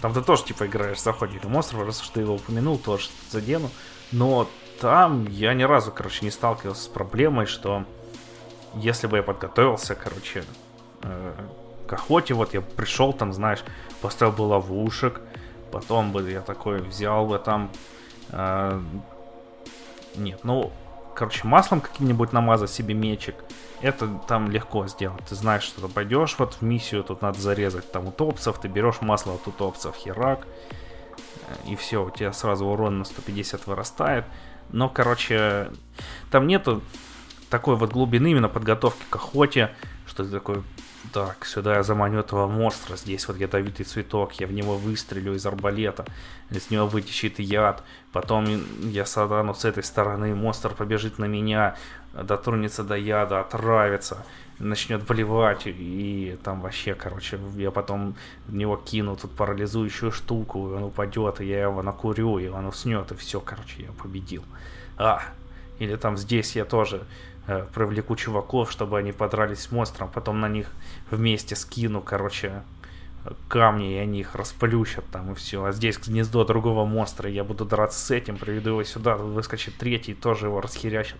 там 0.00 0.12
ты 0.12 0.22
тоже 0.22 0.44
типа 0.44 0.66
играешь 0.66 1.00
за 1.00 1.10
охотника 1.10 1.48
монстров, 1.48 1.86
раз 1.86 2.02
уж 2.02 2.08
ты 2.08 2.20
его 2.20 2.34
упомянул, 2.34 2.78
тоже 2.78 3.08
задену. 3.30 3.70
Но 4.12 4.48
там 4.80 5.26
я 5.28 5.54
ни 5.54 5.62
разу, 5.62 5.90
короче, 5.92 6.24
не 6.24 6.30
сталкивался 6.30 6.82
с 6.82 6.88
проблемой, 6.88 7.46
что 7.46 7.84
если 8.74 9.06
бы 9.06 9.16
я 9.16 9.22
подготовился, 9.22 9.94
короче, 9.94 10.44
э, 11.02 11.32
к 11.86 11.92
охоте, 11.92 12.34
вот 12.34 12.54
я 12.54 12.60
пришел 12.60 13.12
там, 13.12 13.32
знаешь, 13.32 13.64
поставил 14.00 14.32
бы 14.32 14.42
ловушек, 14.42 15.20
потом 15.72 16.12
бы 16.12 16.30
я 16.30 16.40
такой 16.40 16.80
взял 16.80 17.26
бы 17.26 17.38
там, 17.38 17.70
э, 18.30 18.80
нет, 20.16 20.40
ну, 20.42 20.72
короче, 21.14 21.46
маслом 21.46 21.80
каким-нибудь 21.80 22.32
намазать 22.32 22.70
себе 22.70 22.94
мечик, 22.94 23.36
это 23.80 24.08
там 24.28 24.50
легко 24.50 24.86
сделать. 24.86 25.24
Ты 25.28 25.34
знаешь, 25.34 25.62
что 25.62 25.86
ты 25.86 25.88
пойдешь 25.88 26.36
вот 26.38 26.54
в 26.54 26.62
миссию, 26.62 27.04
тут 27.04 27.22
надо 27.22 27.40
зарезать 27.40 27.90
там 27.90 28.08
утопцев, 28.08 28.58
ты 28.58 28.68
берешь 28.68 29.00
масло 29.00 29.34
от 29.34 29.46
утопцев, 29.46 29.94
херак, 29.96 30.46
э, 31.48 31.70
и 31.70 31.76
все, 31.76 32.04
у 32.04 32.10
тебя 32.10 32.32
сразу 32.32 32.66
урон 32.66 32.98
на 32.98 33.04
150 33.04 33.66
вырастает. 33.66 34.24
Но, 34.70 34.88
короче, 34.88 35.70
там 36.30 36.46
нету 36.46 36.82
такой 37.50 37.76
вот 37.76 37.92
глубины 37.92 38.32
именно 38.32 38.48
подготовки 38.48 39.04
к 39.08 39.16
охоте, 39.16 39.74
что 40.06 40.24
ты 40.24 40.30
такой 40.30 40.62
так, 41.12 41.44
сюда 41.44 41.76
я 41.76 41.82
заманю 41.82 42.20
этого 42.20 42.46
монстра, 42.46 42.96
здесь 42.96 43.28
вот 43.28 43.36
ядовитый 43.38 43.84
цветок, 43.84 44.32
я 44.34 44.46
в 44.46 44.52
него 44.52 44.76
выстрелю 44.76 45.34
из 45.34 45.46
арбалета, 45.46 46.04
из 46.50 46.70
него 46.70 46.86
вытечет 46.86 47.38
яд, 47.38 47.82
потом 48.12 48.46
я 48.80 49.04
садану 49.04 49.54
с 49.54 49.64
этой 49.64 49.82
стороны, 49.82 50.34
монстр 50.34 50.74
побежит 50.74 51.18
на 51.18 51.26
меня, 51.26 51.76
дотронется 52.12 52.84
до 52.84 52.96
яда, 52.96 53.40
отравится, 53.40 54.24
начнет 54.58 55.02
блевать, 55.04 55.62
и 55.66 56.38
там 56.42 56.60
вообще, 56.60 56.94
короче, 56.94 57.38
я 57.56 57.70
потом 57.70 58.16
в 58.46 58.54
него 58.54 58.76
кину 58.76 59.16
тут 59.16 59.32
парализующую 59.32 60.12
штуку, 60.12 60.70
и 60.70 60.74
он 60.74 60.84
упадет, 60.84 61.40
и 61.40 61.46
я 61.46 61.62
его 61.62 61.82
накурю, 61.82 62.38
и 62.38 62.48
он 62.48 62.66
уснет, 62.66 63.12
и 63.12 63.16
все, 63.16 63.40
короче, 63.40 63.82
я 63.82 63.92
победил. 63.92 64.44
А, 64.96 65.22
или 65.78 65.96
там 65.96 66.16
здесь 66.16 66.56
я 66.56 66.64
тоже 66.64 67.04
привлеку 67.46 68.16
чуваков, 68.16 68.70
чтобы 68.70 68.98
они 68.98 69.12
подрались 69.12 69.60
с 69.60 69.70
монстром, 69.70 70.08
потом 70.08 70.40
на 70.40 70.48
них 70.48 70.70
вместе 71.10 71.56
скину, 71.56 72.00
короче, 72.02 72.62
камни, 73.48 73.94
и 73.94 73.98
они 73.98 74.20
их 74.20 74.34
расплющат 74.34 75.04
там 75.10 75.32
и 75.32 75.34
все. 75.34 75.64
А 75.64 75.72
здесь 75.72 75.98
гнездо 75.98 76.44
другого 76.44 76.84
монстра, 76.84 77.30
я 77.30 77.44
буду 77.44 77.64
драться 77.64 77.98
с 77.98 78.10
этим, 78.10 78.36
приведу 78.36 78.70
его 78.70 78.84
сюда, 78.84 79.16
выскочит 79.16 79.76
третий, 79.76 80.14
тоже 80.14 80.46
его 80.46 80.60
расхерячит. 80.60 81.18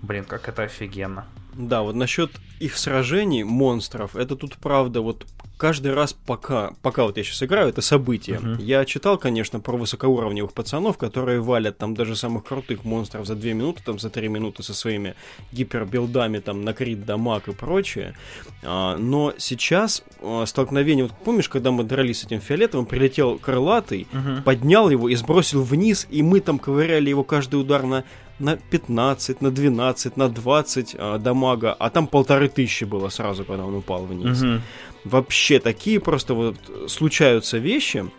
Блин, 0.00 0.24
как 0.24 0.48
это 0.48 0.62
офигенно. 0.62 1.26
Да, 1.54 1.82
вот 1.82 1.96
насчет 1.96 2.30
их 2.60 2.76
сражений, 2.76 3.42
монстров, 3.42 4.14
это 4.14 4.36
тут 4.36 4.56
правда, 4.58 5.00
вот 5.00 5.26
каждый 5.58 5.92
раз, 5.92 6.14
пока, 6.14 6.72
пока 6.80 7.02
вот 7.02 7.18
я 7.18 7.24
сейчас 7.24 7.42
играю, 7.42 7.68
это 7.68 7.82
событие. 7.82 8.38
Uh-huh. 8.38 8.62
Я 8.62 8.84
читал, 8.84 9.18
конечно, 9.18 9.60
про 9.60 9.76
высокоуровневых 9.76 10.52
пацанов, 10.52 10.96
которые 10.96 11.40
валят 11.40 11.76
там 11.76 11.94
даже 11.94 12.16
самых 12.16 12.44
крутых 12.44 12.84
монстров 12.84 13.26
за 13.26 13.34
2 13.34 13.50
минуты, 13.50 13.82
там 13.84 13.98
за 13.98 14.08
3 14.08 14.28
минуты 14.28 14.62
со 14.62 14.72
своими 14.72 15.14
гипербилдами, 15.52 16.38
там 16.38 16.64
на 16.64 16.72
крит, 16.72 17.04
дамаг 17.04 17.48
и 17.48 17.52
прочее. 17.52 18.14
А, 18.62 18.96
но 18.96 19.34
сейчас 19.36 20.04
а, 20.22 20.46
столкновение, 20.46 21.04
вот 21.04 21.14
помнишь, 21.24 21.48
когда 21.48 21.72
мы 21.72 21.84
дрались 21.84 22.20
с 22.20 22.24
этим 22.24 22.40
фиолетовым, 22.40 22.86
прилетел 22.86 23.38
крылатый, 23.38 24.06
uh-huh. 24.12 24.42
поднял 24.42 24.88
его 24.88 25.08
и 25.08 25.14
сбросил 25.16 25.62
вниз, 25.62 26.06
и 26.08 26.22
мы 26.22 26.40
там 26.40 26.58
ковыряли 26.58 27.10
его 27.10 27.24
каждый 27.24 27.60
удар 27.60 27.82
на 27.82 28.04
на 28.38 28.56
15, 28.56 29.42
на 29.42 29.50
12, 29.50 30.16
на 30.16 30.28
20 30.28 30.96
а, 30.98 31.18
дамага, 31.18 31.72
а 31.78 31.90
там 31.90 32.06
полторы 32.06 32.48
тысячи 32.48 32.84
было 32.84 33.08
сразу, 33.08 33.44
когда 33.44 33.64
он 33.64 33.74
упал 33.74 34.04
вниз. 34.04 34.42
Угу. 34.42 34.60
Вообще 35.04 35.60
такие 35.60 36.00
просто 36.00 36.34
вот 36.34 36.56
случаются 36.88 37.58
вещи, 37.58 38.10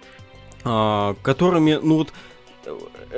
а, 0.64 1.16
которыми, 1.22 1.80
ну 1.82 1.98
вот, 1.98 2.14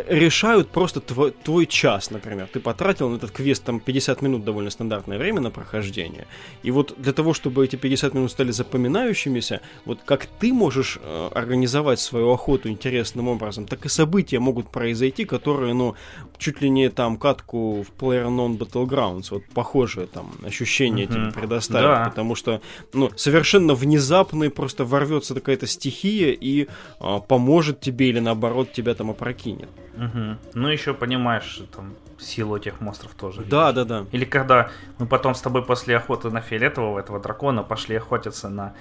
решают 0.07 0.69
просто 0.69 0.99
твой, 0.99 1.31
твой 1.31 1.65
час, 1.65 2.11
например. 2.11 2.47
Ты 2.51 2.59
потратил 2.59 3.09
на 3.09 3.18
этот 3.18 3.31
квест 3.31 3.63
там 3.63 3.80
50 3.80 4.22
минут, 4.22 4.43
довольно 4.43 4.69
стандартное 4.69 5.18
время 5.18 5.41
на 5.41 5.51
прохождение. 5.51 6.27
И 6.63 6.72
вот 6.72 6.95
для 6.97 7.13
того, 7.13 7.34
чтобы 7.34 7.65
эти 7.65 7.76
50 7.76 8.13
минут 8.13 8.31
стали 8.31 8.51
запоминающимися, 8.51 9.61
вот 9.85 9.99
как 10.05 10.26
ты 10.26 10.53
можешь 10.53 10.97
э, 11.01 11.30
организовать 11.34 11.99
свою 11.99 12.31
охоту 12.31 12.69
интересным 12.69 13.27
образом, 13.27 13.65
так 13.68 13.85
и 13.85 13.89
события 13.89 14.39
могут 14.39 14.69
произойти, 14.69 15.26
которые, 15.26 15.73
ну, 15.73 15.95
чуть 16.38 16.61
ли 16.61 16.69
не 16.69 16.89
там 16.89 17.18
катку 17.18 17.84
в 17.84 18.01
PlayerUnknown 18.01 18.57
Battlegrounds, 18.57 19.27
вот 19.31 19.43
похожие 19.53 20.07
там 20.07 20.31
ощущения 20.43 21.03
mm-hmm. 21.03 21.13
тебе 21.13 21.31
предоставят, 21.31 22.03
да. 22.03 22.09
потому 22.09 22.35
что, 22.35 22.61
ну, 22.93 23.11
совершенно 23.15 23.73
внезапно 23.76 24.49
просто 24.49 24.85
ворвется 24.85 25.34
какая-то 25.34 25.68
стихия 25.68 26.31
и 26.31 26.68
э, 26.99 27.19
поможет 27.27 27.81
тебе 27.81 28.09
или 28.09 28.19
наоборот 28.19 28.72
тебя 28.72 28.93
там 28.93 29.09
опрокинет. 29.09 29.69
Угу. 29.95 30.38
Ну, 30.53 30.68
еще 30.69 30.93
понимаешь, 30.93 31.61
там, 31.76 31.93
силу 32.18 32.55
этих 32.57 32.80
монстров 32.81 33.13
тоже. 33.13 33.41
Да, 33.43 33.69
видишь. 33.72 33.85
да, 33.88 34.01
да. 34.01 34.07
Или 34.11 34.26
когда 34.26 34.69
мы 34.99 35.05
потом 35.07 35.35
с 35.35 35.41
тобой 35.41 35.63
после 35.65 35.97
охоты 35.97 36.30
на 36.30 36.41
фиолетового 36.41 36.99
этого 36.99 37.19
дракона 37.19 37.63
пошли 37.63 37.95
охотиться 37.95 38.49
на 38.49 38.73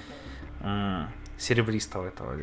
м- 0.60 1.08
серебристого 1.38 2.06
этого. 2.06 2.34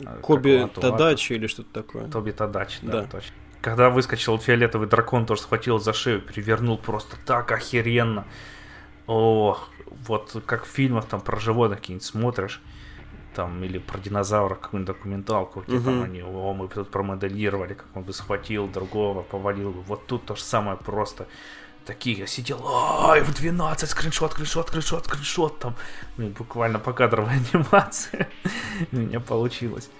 Э, 0.00 0.20
Коби 0.22 0.68
Тадачи 0.74 1.34
или 1.34 1.46
что-то 1.46 1.82
такое. 1.82 2.08
Тоби 2.08 2.30
Тадачи, 2.30 2.78
да, 2.82 3.02
да. 3.02 3.06
точно. 3.06 3.34
Когда 3.60 3.90
выскочил 3.90 4.38
фиолетовый 4.38 4.88
дракон, 4.88 5.26
тоже 5.26 5.42
схватил 5.42 5.78
за 5.78 5.92
шею, 5.92 6.22
перевернул 6.22 6.78
просто 6.78 7.16
так 7.26 7.52
охеренно. 7.52 8.24
Ох, 9.06 9.68
вот 10.06 10.42
как 10.46 10.64
в 10.64 10.68
фильмах 10.68 11.06
там 11.06 11.20
про 11.20 11.38
животных 11.38 11.80
какие-нибудь 11.80 12.06
смотришь 12.06 12.62
там, 13.34 13.62
или 13.64 13.78
про 13.78 13.98
динозавра 13.98 14.54
какую-нибудь 14.54 14.96
документалку, 14.96 15.60
где 15.66 15.76
угу. 15.76 15.84
там 15.84 16.02
они, 16.02 16.22
о, 16.22 16.52
мы 16.52 16.68
тут 16.68 16.90
промоделировали, 16.90 17.74
как 17.74 17.86
он 17.94 18.02
бы 18.02 18.12
схватил 18.12 18.68
другого, 18.68 19.22
повалил. 19.22 19.72
Вот 19.86 20.06
тут 20.06 20.26
то 20.26 20.36
же 20.36 20.42
самое 20.42 20.76
просто. 20.76 21.26
Такие, 21.86 22.18
я 22.18 22.26
сидел, 22.26 22.60
ай, 22.68 23.22
в 23.22 23.34
12, 23.34 23.88
скриншот, 23.88 24.32
скриншот, 24.32 24.68
скриншот, 24.68 25.06
скриншот, 25.06 25.58
там, 25.58 25.74
ну, 26.18 26.28
буквально 26.28 26.78
по 26.78 26.92
кадровой 26.92 27.32
анимации 27.52 28.26
у 28.92 28.96
меня 28.96 29.20
получилось. 29.20 29.90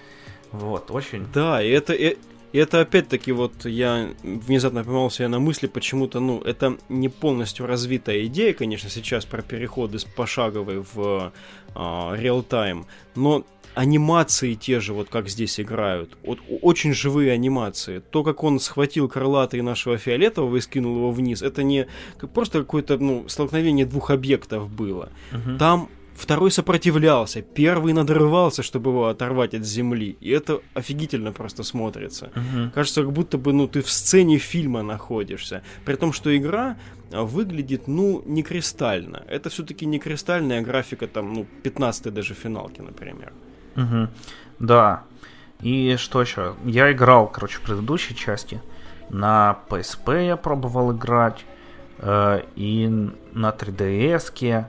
Вот, 0.51 0.91
очень. 0.91 1.27
Да, 1.33 1.61
и 1.61 1.69
это, 1.69 1.93
и, 1.93 2.17
и 2.51 2.57
это 2.57 2.81
опять-таки 2.81 3.31
вот 3.31 3.65
я 3.65 4.09
внезапно 4.23 4.83
поймался 4.83 5.27
на 5.27 5.39
мысли, 5.39 5.67
почему-то, 5.67 6.19
ну, 6.19 6.41
это 6.41 6.77
не 6.89 7.09
полностью 7.09 7.65
развитая 7.65 8.25
идея, 8.25 8.53
конечно, 8.53 8.89
сейчас 8.89 9.25
про 9.25 9.41
переход 9.41 9.93
из 9.95 10.03
пошаговой 10.03 10.83
в 10.93 11.31
реал-тайм, 11.75 12.85
но 13.15 13.45
анимации 13.73 14.53
те 14.55 14.79
же, 14.81 14.93
вот 14.93 15.09
как 15.09 15.29
здесь 15.29 15.59
играют. 15.59 16.17
Вот 16.23 16.39
очень 16.61 16.93
живые 16.93 17.31
анимации. 17.31 17.99
То, 17.99 18.23
как 18.23 18.43
он 18.43 18.59
схватил 18.59 19.07
крылатый 19.07 19.61
нашего 19.61 19.97
фиолетового 19.97 20.57
и 20.57 20.61
скинул 20.61 20.97
его 20.97 21.11
вниз, 21.11 21.41
это 21.41 21.63
не 21.63 21.87
просто 22.33 22.59
какое-то 22.59 22.97
ну, 22.97 23.29
столкновение 23.29 23.85
двух 23.85 24.11
объектов 24.11 24.69
было. 24.69 25.09
Угу. 25.31 25.57
Там 25.57 25.89
второй 26.21 26.51
сопротивлялся, 26.51 27.41
первый 27.41 27.93
надрывался, 27.93 28.63
чтобы 28.63 28.91
его 28.91 29.07
оторвать 29.07 29.53
от 29.53 29.65
земли. 29.65 30.17
И 30.21 30.29
это 30.29 30.61
офигительно 30.73 31.31
просто 31.31 31.63
смотрится. 31.63 32.31
Угу. 32.35 32.71
Кажется, 32.75 33.01
как 33.01 33.11
будто 33.11 33.37
бы 33.37 33.53
ну, 33.53 33.67
ты 33.67 33.81
в 33.81 33.89
сцене 33.89 34.37
фильма 34.37 34.83
находишься. 34.83 35.61
При 35.85 35.95
том, 35.95 36.13
что 36.13 36.29
игра 36.29 36.77
выглядит, 37.11 37.87
ну, 37.87 38.21
не 38.25 38.43
кристально. 38.43 39.23
Это 39.27 39.49
все-таки 39.49 39.85
не 39.85 39.99
кристальная 39.99 40.61
графика, 40.61 41.07
там, 41.07 41.33
ну, 41.33 41.45
15 41.63 42.13
даже 42.13 42.33
финалки, 42.33 42.81
например. 42.81 43.33
Угу. 43.75 44.07
Да. 44.59 45.03
И 45.63 45.95
что 45.97 46.21
еще? 46.21 46.55
Я 46.65 46.91
играл, 46.91 47.27
короче, 47.27 47.57
в 47.57 47.61
предыдущей 47.61 48.15
части. 48.15 48.61
На 49.09 49.59
PSP 49.69 50.25
я 50.25 50.37
пробовал 50.37 50.91
играть. 50.91 51.45
Э, 51.97 52.41
и 52.55 52.87
на 53.33 53.49
3DS. 53.49 54.65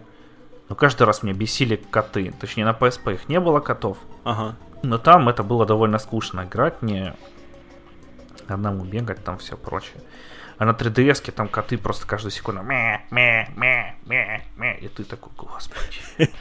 Но 0.72 0.76
каждый 0.76 1.02
раз 1.02 1.22
меня 1.22 1.34
бесили 1.34 1.76
коты. 1.76 2.32
Точнее, 2.40 2.64
на 2.64 2.70
PSP 2.70 3.12
их 3.12 3.28
не 3.28 3.38
было 3.40 3.60
котов. 3.60 3.98
Ага. 4.24 4.56
Но 4.82 4.96
там 4.96 5.28
это 5.28 5.42
было 5.42 5.66
довольно 5.66 5.98
скучно 5.98 6.44
играть. 6.44 6.80
Не 6.80 7.14
одному 8.48 8.82
бегать, 8.82 9.22
там 9.22 9.36
все 9.36 9.58
прочее. 9.58 10.02
А 10.56 10.64
на 10.64 10.70
3DS 10.70 11.30
там 11.32 11.48
коты 11.48 11.76
просто 11.76 12.06
каждую 12.06 12.32
секунду 12.32 12.62
мэ, 12.62 13.02
мэ, 13.10 13.48
мэ, 13.54 13.96
мэ, 14.06 14.44
мэ. 14.56 14.78
И 14.80 14.88
ты 14.88 15.04
такой, 15.04 15.30
господи. 15.36 16.00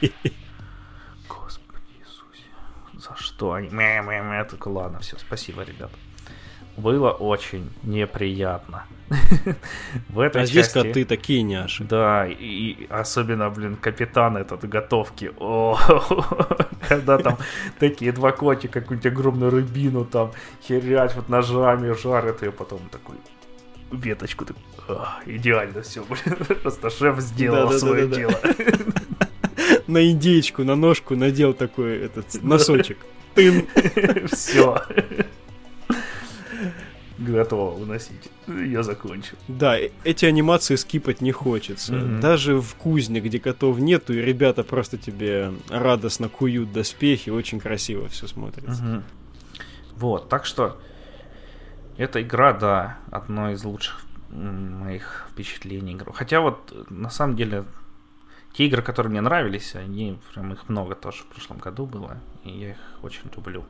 Господи 1.28 1.92
Иисусе. 2.00 2.48
За 2.94 3.14
что 3.16 3.52
они? 3.52 3.68
Мэ, 3.68 4.00
мэ, 4.00 4.22
мэ. 4.22 4.36
Я 4.36 4.44
такой, 4.44 4.72
ладно, 4.72 5.00
все, 5.00 5.18
спасибо, 5.18 5.60
ребят. 5.62 5.90
Было 6.76 7.10
очень 7.10 7.70
неприятно. 7.82 8.84
В 10.08 10.20
этой 10.20 10.42
а 10.42 10.46
здесь 10.46 10.68
коты 10.68 11.04
такие 11.04 11.42
няши. 11.42 11.84
Да, 11.84 12.26
и 12.26 12.86
особенно, 12.88 13.50
блин, 13.50 13.76
капитан 13.76 14.36
этот 14.36 14.66
готовки. 14.68 15.32
О, 15.38 15.78
когда 16.88 17.18
там 17.18 17.38
такие 17.78 18.12
два 18.12 18.32
котика, 18.32 18.80
какую-нибудь 18.80 19.12
огромную 19.12 19.50
рыбину 19.50 20.04
там 20.04 20.32
херять 20.62 21.14
вот 21.14 21.28
ножами, 21.28 21.94
жарят 21.94 22.42
ее, 22.42 22.52
потом 22.52 22.80
такой, 22.90 23.16
веточку. 23.90 24.46
Так, 24.46 24.56
идеально 25.26 25.82
все, 25.82 26.04
блин. 26.08 26.36
Просто 26.62 26.90
шеф 26.90 27.20
сделал 27.20 27.68
да, 27.68 27.78
свое 27.78 28.06
да, 28.06 28.14
да, 28.14 28.16
дело. 28.16 28.34
На 29.86 30.10
индейку, 30.10 30.64
на 30.64 30.74
ножку 30.74 31.16
надел 31.16 31.52
такой 31.52 31.98
этот 31.98 32.42
носочек. 32.42 32.98
Тын. 33.34 33.66
Все. 34.30 34.82
Готово 37.26 37.74
уносить. 37.76 38.30
Я 38.46 38.82
закончил. 38.82 39.36
Да, 39.48 39.78
э, 39.78 39.90
эти 40.04 40.24
анимации 40.24 40.76
скипать 40.76 41.20
не 41.20 41.32
хочется. 41.32 41.94
Mm-hmm. 41.94 42.20
Даже 42.20 42.60
в 42.60 42.74
кузне, 42.74 43.20
где 43.20 43.38
котов 43.38 43.78
нету, 43.78 44.12
и 44.12 44.18
ребята 44.18 44.64
просто 44.64 44.98
тебе 44.98 45.52
радостно 45.68 46.28
куют 46.28 46.72
доспехи, 46.72 47.30
очень 47.30 47.60
красиво 47.60 48.08
все 48.08 48.26
смотрится. 48.26 48.82
Mm-hmm. 48.82 49.02
Вот, 49.96 50.28
так 50.28 50.44
что 50.46 50.80
эта 51.96 52.22
игра, 52.22 52.52
да, 52.52 52.98
одно 53.10 53.50
из 53.52 53.62
лучших 53.64 54.04
моих 54.30 55.28
впечатлений. 55.30 55.98
Хотя 56.14 56.40
вот, 56.40 56.90
на 56.90 57.10
самом 57.10 57.36
деле, 57.36 57.64
те 58.54 58.66
игры, 58.66 58.82
которые 58.82 59.10
мне 59.10 59.20
нравились, 59.20 59.74
они 59.74 60.18
прям 60.34 60.52
их 60.52 60.68
много 60.68 60.94
тоже 60.94 61.22
в 61.22 61.26
прошлом 61.26 61.58
году 61.58 61.86
было, 61.86 62.18
и 62.44 62.50
я 62.50 62.70
их 62.70 62.78
очень 63.02 63.30
люблю. 63.36 63.64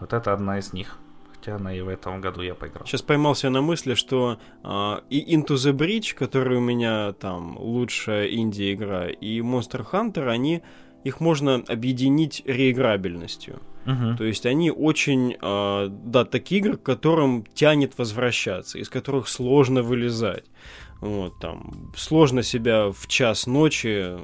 Вот 0.00 0.12
это 0.12 0.32
одна 0.32 0.58
из 0.58 0.72
них. 0.72 0.96
Хотя 1.42 1.56
она 1.56 1.74
и 1.74 1.80
в 1.80 1.88
этом 1.88 2.20
году 2.20 2.40
я 2.42 2.54
поиграл. 2.54 2.86
Сейчас 2.86 3.02
поймался 3.02 3.50
на 3.50 3.62
мысли, 3.62 3.94
что 3.94 4.38
э, 4.62 5.00
и 5.10 5.34
Into 5.34 5.56
the 5.56 5.72
Bridge, 5.72 6.14
который 6.14 6.58
у 6.58 6.60
меня 6.60 7.14
там 7.14 7.58
лучшая 7.58 8.28
инди-игра, 8.28 9.08
и 9.08 9.40
Monster 9.40 9.84
Hunter, 9.90 10.28
они 10.28 10.62
их 11.02 11.18
можно 11.18 11.56
объединить 11.66 12.42
реиграбельностью. 12.46 13.60
Uh-huh. 13.86 14.16
То 14.16 14.22
есть 14.22 14.46
они 14.46 14.70
очень, 14.70 15.36
э, 15.40 15.88
да, 15.90 16.24
такие 16.24 16.60
игры, 16.60 16.76
к 16.76 16.84
которым 16.84 17.44
тянет 17.54 17.98
возвращаться, 17.98 18.78
из 18.78 18.88
которых 18.88 19.26
сложно 19.26 19.82
вылезать. 19.82 20.44
Вот, 21.00 21.40
там, 21.40 21.92
сложно 21.96 22.44
себя 22.44 22.92
в 22.92 23.08
час 23.08 23.48
ночи 23.48 24.16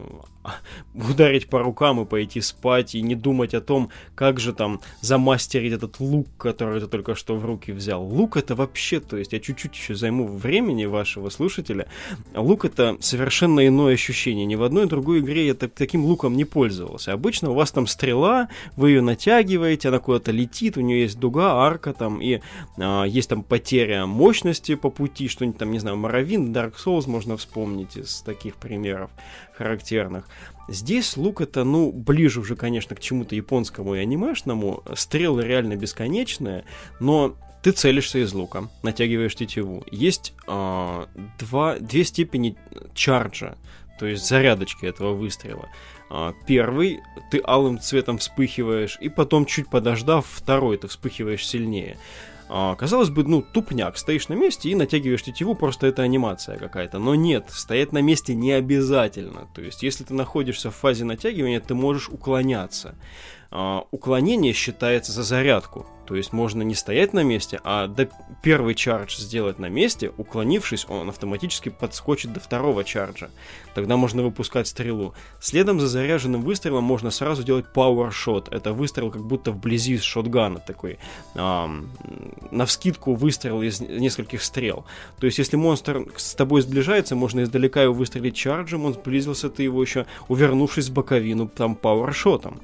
ударить 0.95 1.49
по 1.49 1.63
рукам 1.63 2.01
и 2.01 2.05
пойти 2.05 2.41
спать, 2.41 2.95
и 2.95 3.03
не 3.03 3.15
думать 3.15 3.55
о 3.55 3.61
том, 3.61 3.91
как 4.15 4.41
же 4.41 4.53
там 4.53 4.81
замастерить 5.01 5.73
этот 5.73 6.01
лук, 6.01 6.29
который 6.39 6.81
ты 6.81 6.87
только 6.87 7.15
что 7.15 7.37
в 7.37 7.45
руки 7.45 7.73
взял. 7.73 8.03
Лук 8.03 8.37
это 8.37 8.55
вообще, 8.55 9.01
то 9.01 9.17
есть 9.17 9.33
я 9.33 9.41
чуть-чуть 9.41 9.75
еще 9.75 9.95
займу 9.95 10.27
времени 10.27 10.85
вашего 10.87 11.29
слушателя. 11.31 11.87
Лук 12.35 12.65
это 12.65 12.97
совершенно 13.01 13.67
иное 13.67 13.95
ощущение. 13.95 14.47
Ни 14.47 14.55
в 14.55 14.63
одной 14.63 14.87
другой 14.87 15.21
игре 15.21 15.47
я 15.47 15.55
так, 15.55 15.73
таким 15.73 16.05
луком 16.05 16.37
не 16.37 16.45
пользовался. 16.45 17.13
Обычно 17.13 17.51
у 17.51 17.55
вас 17.55 17.73
там 17.73 17.87
стрела, 17.87 18.49
вы 18.77 18.91
ее 18.91 19.03
натягиваете, 19.03 19.89
она 19.89 19.99
куда-то 19.99 20.33
летит, 20.33 20.77
у 20.77 20.81
нее 20.81 21.03
есть 21.03 21.19
дуга, 21.19 21.67
арка 21.67 21.93
там, 21.93 22.21
и 22.21 22.41
а, 22.79 23.05
есть 23.05 23.29
там 23.29 23.43
потеря 23.43 24.07
мощности 24.07 24.75
по 24.75 24.91
пути, 24.91 25.29
что-нибудь 25.29 25.59
там, 25.59 25.73
не 25.73 25.79
знаю, 25.79 25.97
Моровин, 25.97 26.53
Dark 26.53 26.75
Souls 26.85 27.09
можно 27.09 27.37
вспомнить 27.37 27.97
из 27.97 28.23
таких 28.23 28.57
примеров 28.57 29.11
характерных. 29.59 30.28
Здесь 30.69 31.17
лук 31.17 31.41
это, 31.41 31.65
ну, 31.65 31.91
ближе 31.91 32.41
уже, 32.41 32.55
конечно, 32.55 32.95
к 32.95 33.01
чему-то 33.01 33.35
японскому 33.35 33.95
и 33.95 33.99
анимешному. 33.99 34.83
Стрелы 34.95 35.43
реально 35.43 35.77
бесконечные, 35.77 36.65
но 37.01 37.37
ты 37.63 37.73
целишься 37.73 38.19
из 38.19 38.33
лука, 38.33 38.69
натягиваешь 38.83 39.35
тетиву. 39.35 39.85
Есть 39.91 40.35
э, 40.47 41.07
два, 41.39 41.79
две 41.79 42.05
степени 42.05 42.57
чарджа, 42.95 43.57
то 43.99 44.07
есть 44.07 44.27
зарядочки 44.27 44.87
этого 44.87 45.15
выстрела. 45.15 45.69
Э, 46.11 46.33
первый 46.47 47.01
ты 47.31 47.41
алым 47.45 47.81
цветом 47.81 48.19
вспыхиваешь, 48.19 48.99
и 49.01 49.09
потом, 49.09 49.47
чуть 49.47 49.69
подождав, 49.69 50.27
второй 50.27 50.77
ты 50.77 50.89
вспыхиваешь 50.89 51.47
сильнее. 51.47 51.99
А, 52.51 52.75
казалось 52.77 53.11
бы, 53.11 53.25
ну, 53.25 53.43
тупняк, 53.43 53.99
стоишь 53.99 54.29
на 54.29 54.35
месте 54.35 54.71
и 54.71 54.75
натягиваешь 54.75 55.23
тетиву, 55.23 55.55
просто 55.55 55.87
это 55.87 56.03
анимация 56.03 56.57
какая-то. 56.57 56.99
Но 56.99 57.15
нет, 57.15 57.47
стоять 57.49 57.93
на 57.93 58.01
месте 58.01 58.35
не 58.35 58.53
обязательно. 58.53 59.49
То 59.55 59.61
есть, 59.61 59.83
если 59.83 60.05
ты 60.05 60.15
находишься 60.15 60.71
в 60.71 60.75
фазе 60.75 61.05
натягивания, 61.05 61.61
ты 61.61 61.75
можешь 61.75 62.09
уклоняться. 62.09 62.95
А, 63.51 63.85
уклонение 63.91 64.53
считается 64.53 65.13
за 65.13 65.23
зарядку. 65.23 65.87
То 66.09 66.17
есть 66.17 66.33
можно 66.33 66.63
не 66.63 66.75
стоять 66.75 67.13
на 67.13 67.23
месте, 67.23 67.61
а 67.65 67.87
до 67.87 68.09
первый 68.43 68.75
чардж 68.75 69.19
сделать 69.19 69.59
на 69.59 69.69
месте, 69.69 70.11
уклонившись, 70.17 70.87
он 70.89 71.11
автоматически 71.11 71.69
подскочит 71.69 72.33
до 72.33 72.41
второго 72.41 72.83
чарджа. 72.83 73.29
Тогда 73.75 73.99
можно 73.99 74.23
выпускать 74.23 74.69
стрелу. 74.69 75.13
Следом 75.39 75.79
за 75.81 75.87
заряженным 75.87 76.41
выстрелом 76.41 76.83
можно 76.83 77.11
сразу 77.11 77.45
делать 77.45 77.67
power 77.75 78.11
shot. 78.11 78.49
Это 78.51 78.73
выстрел 78.73 79.11
как 79.11 79.23
будто 79.23 79.53
вблизи 79.53 79.99
шотгана 79.99 80.61
такой. 80.61 80.99
Эм, 81.35 81.91
на 82.51 82.65
вскидку 82.65 83.15
выстрел 83.15 83.61
из 83.61 83.81
нескольких 83.81 84.43
стрел. 84.43 84.87
То 85.21 85.27
есть 85.27 85.39
если 85.39 85.57
монстр 85.57 86.07
с 86.17 86.35
тобой 86.35 86.63
сближается, 86.63 87.17
можно 87.17 87.43
издалека 87.43 87.83
его 87.83 87.93
выстрелить 87.93 88.35
чарджем, 88.35 88.87
он 88.87 88.95
сблизился, 88.95 89.51
ты 89.51 89.65
его 89.65 89.83
еще 89.83 90.07
увернувшись 90.29 90.89
в 90.89 90.95
боковину 90.95 91.49
там 91.49 91.79
power 91.81 92.13
шотом. 92.13 92.63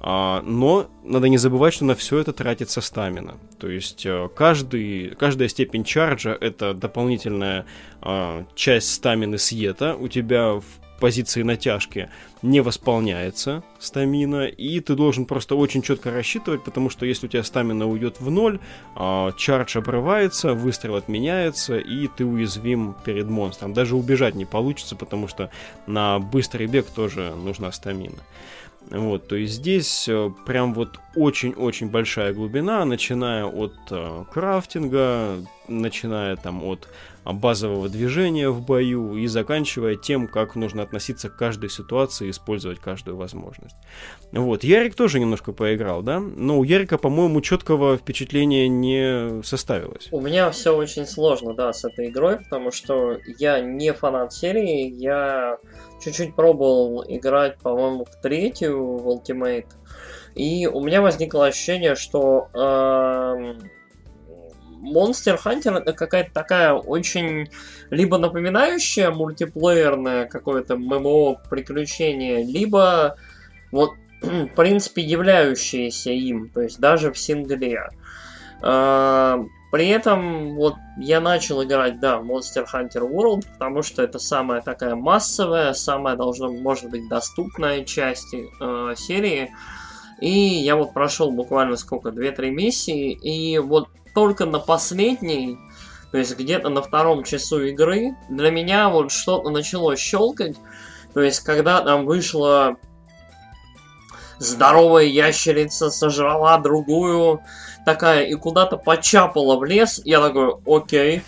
А, 0.00 0.42
но 0.42 0.88
надо 1.04 1.28
не 1.28 1.38
забывать, 1.38 1.74
что 1.74 1.84
на 1.84 1.94
все 1.94 2.18
это 2.18 2.32
тратится 2.32 2.80
стамина. 2.80 3.36
То 3.58 3.68
есть 3.68 4.04
э, 4.04 4.28
каждый, 4.34 5.14
каждая 5.16 5.48
степень 5.48 5.84
чарджа 5.84 6.36
это 6.38 6.74
дополнительная 6.74 7.66
а, 8.00 8.44
часть 8.54 8.92
стамины 8.92 9.38
съета. 9.38 9.96
У 9.96 10.08
тебя 10.08 10.54
в 10.54 10.64
позиции 11.00 11.42
натяжки 11.42 12.10
не 12.42 12.60
восполняется 12.60 13.62
стамина, 13.78 14.46
и 14.46 14.80
ты 14.80 14.94
должен 14.94 15.26
просто 15.26 15.54
очень 15.54 15.82
четко 15.82 16.10
рассчитывать, 16.10 16.64
потому 16.64 16.90
что 16.90 17.06
если 17.06 17.26
у 17.26 17.28
тебя 17.28 17.42
стамина 17.42 17.86
уйдет 17.86 18.20
в 18.20 18.30
ноль, 18.30 18.60
а, 18.94 19.32
чардж 19.32 19.78
обрывается, 19.78 20.54
выстрел 20.54 20.96
отменяется, 20.96 21.78
и 21.78 22.08
ты 22.08 22.24
уязвим 22.24 22.94
перед 23.04 23.28
монстром. 23.28 23.72
Даже 23.72 23.96
убежать 23.96 24.34
не 24.34 24.44
получится, 24.44 24.96
потому 24.96 25.28
что 25.28 25.50
на 25.86 26.18
быстрый 26.18 26.66
бег 26.66 26.86
тоже 26.86 27.34
нужна 27.34 27.72
стамина. 27.72 28.18
Вот, 28.90 29.26
то 29.26 29.36
есть 29.36 29.54
здесь 29.54 30.08
э, 30.08 30.30
прям 30.46 30.72
вот 30.72 31.00
очень-очень 31.16 31.90
большая 31.90 32.32
глубина, 32.32 32.84
начиная 32.84 33.44
от 33.44 33.74
э, 33.90 34.24
крафтинга, 34.32 35.38
начиная 35.66 36.36
там 36.36 36.62
от 36.64 36.88
базового 37.24 37.88
движения 37.88 38.48
в 38.50 38.64
бою 38.64 39.16
и 39.16 39.26
заканчивая 39.26 39.96
тем, 39.96 40.28
как 40.28 40.54
нужно 40.54 40.82
относиться 40.82 41.28
к 41.28 41.36
каждой 41.36 41.70
ситуации 41.70 42.28
и 42.28 42.30
использовать 42.30 42.78
каждую 42.78 43.16
возможность. 43.16 43.74
Вот, 44.30 44.62
Ярик 44.62 44.94
тоже 44.94 45.18
немножко 45.18 45.52
поиграл, 45.52 46.02
да? 46.02 46.20
Но 46.20 46.58
у 46.58 46.62
Ярика, 46.62 46.98
по-моему, 46.98 47.40
четкого 47.40 47.96
впечатления 47.96 48.68
не 48.68 49.42
составилось. 49.42 50.08
У 50.12 50.20
меня 50.20 50.50
все 50.50 50.76
очень 50.76 51.06
сложно, 51.06 51.54
да, 51.54 51.72
с 51.72 51.84
этой 51.84 52.08
игрой, 52.10 52.38
потому 52.38 52.70
что 52.70 53.18
я 53.38 53.60
не 53.60 53.92
фанат 53.92 54.32
серии, 54.32 54.88
я 54.88 55.58
чуть-чуть 56.00 56.34
пробовал 56.34 57.04
играть, 57.06 57.58
по-моему, 57.58 58.04
в 58.04 58.20
третью 58.20 58.96
в 58.96 59.08
Ultimate, 59.08 59.66
и 60.34 60.66
у 60.66 60.82
меня 60.82 61.00
возникло 61.00 61.46
ощущение, 61.46 61.94
что 61.94 62.48
э, 62.52 63.54
Monster 64.82 65.38
Hunter 65.42 65.78
это 65.78 65.92
какая-то 65.92 66.32
такая 66.32 66.74
очень 66.74 67.48
либо 67.90 68.18
напоминающая 68.18 69.10
мультиплеерное 69.10 70.26
какое-то 70.26 70.76
ММО 70.76 71.42
приключение, 71.48 72.44
либо 72.44 73.16
вот 73.72 73.92
в 74.22 74.48
принципе 74.48 75.02
являющееся 75.02 76.10
им, 76.10 76.50
то 76.50 76.60
есть 76.60 76.78
даже 76.78 77.12
в 77.12 77.18
сингле. 77.18 77.88
Э, 78.62 79.44
при 79.76 79.88
этом 79.88 80.54
вот 80.54 80.76
я 80.96 81.20
начал 81.20 81.62
играть, 81.62 82.00
да, 82.00 82.16
Monster 82.16 82.64
Hunter 82.72 83.06
World, 83.06 83.44
потому 83.52 83.82
что 83.82 84.02
это 84.02 84.18
самая 84.18 84.62
такая 84.62 84.94
массовая, 84.94 85.74
самая 85.74 86.16
должна, 86.16 86.48
может 86.48 86.88
быть, 86.88 87.06
доступная 87.10 87.84
часть 87.84 88.32
э, 88.32 88.94
серии. 88.96 89.54
И 90.18 90.30
я 90.30 90.76
вот 90.76 90.94
прошел 90.94 91.30
буквально 91.30 91.76
сколько, 91.76 92.08
2-3 92.08 92.48
миссии, 92.48 93.12
и 93.12 93.58
вот 93.58 93.90
только 94.14 94.46
на 94.46 94.60
последней, 94.60 95.58
то 96.10 96.16
есть 96.16 96.38
где-то 96.38 96.70
на 96.70 96.80
втором 96.80 97.22
часу 97.22 97.62
игры, 97.62 98.16
для 98.30 98.50
меня 98.50 98.88
вот 98.88 99.12
что-то 99.12 99.50
начало 99.50 99.94
щелкать. 99.94 100.56
То 101.12 101.20
есть 101.20 101.40
когда 101.40 101.82
там 101.82 102.06
вышла 102.06 102.78
здоровая 104.38 105.04
ящерица, 105.04 105.90
сожрала 105.90 106.56
другую, 106.60 107.42
такая 107.86 108.24
и 108.24 108.34
куда-то 108.34 108.76
почапала 108.76 109.56
в 109.56 109.64
лес. 109.64 110.02
Я 110.04 110.20
такой, 110.20 110.56
окей. 110.66 111.22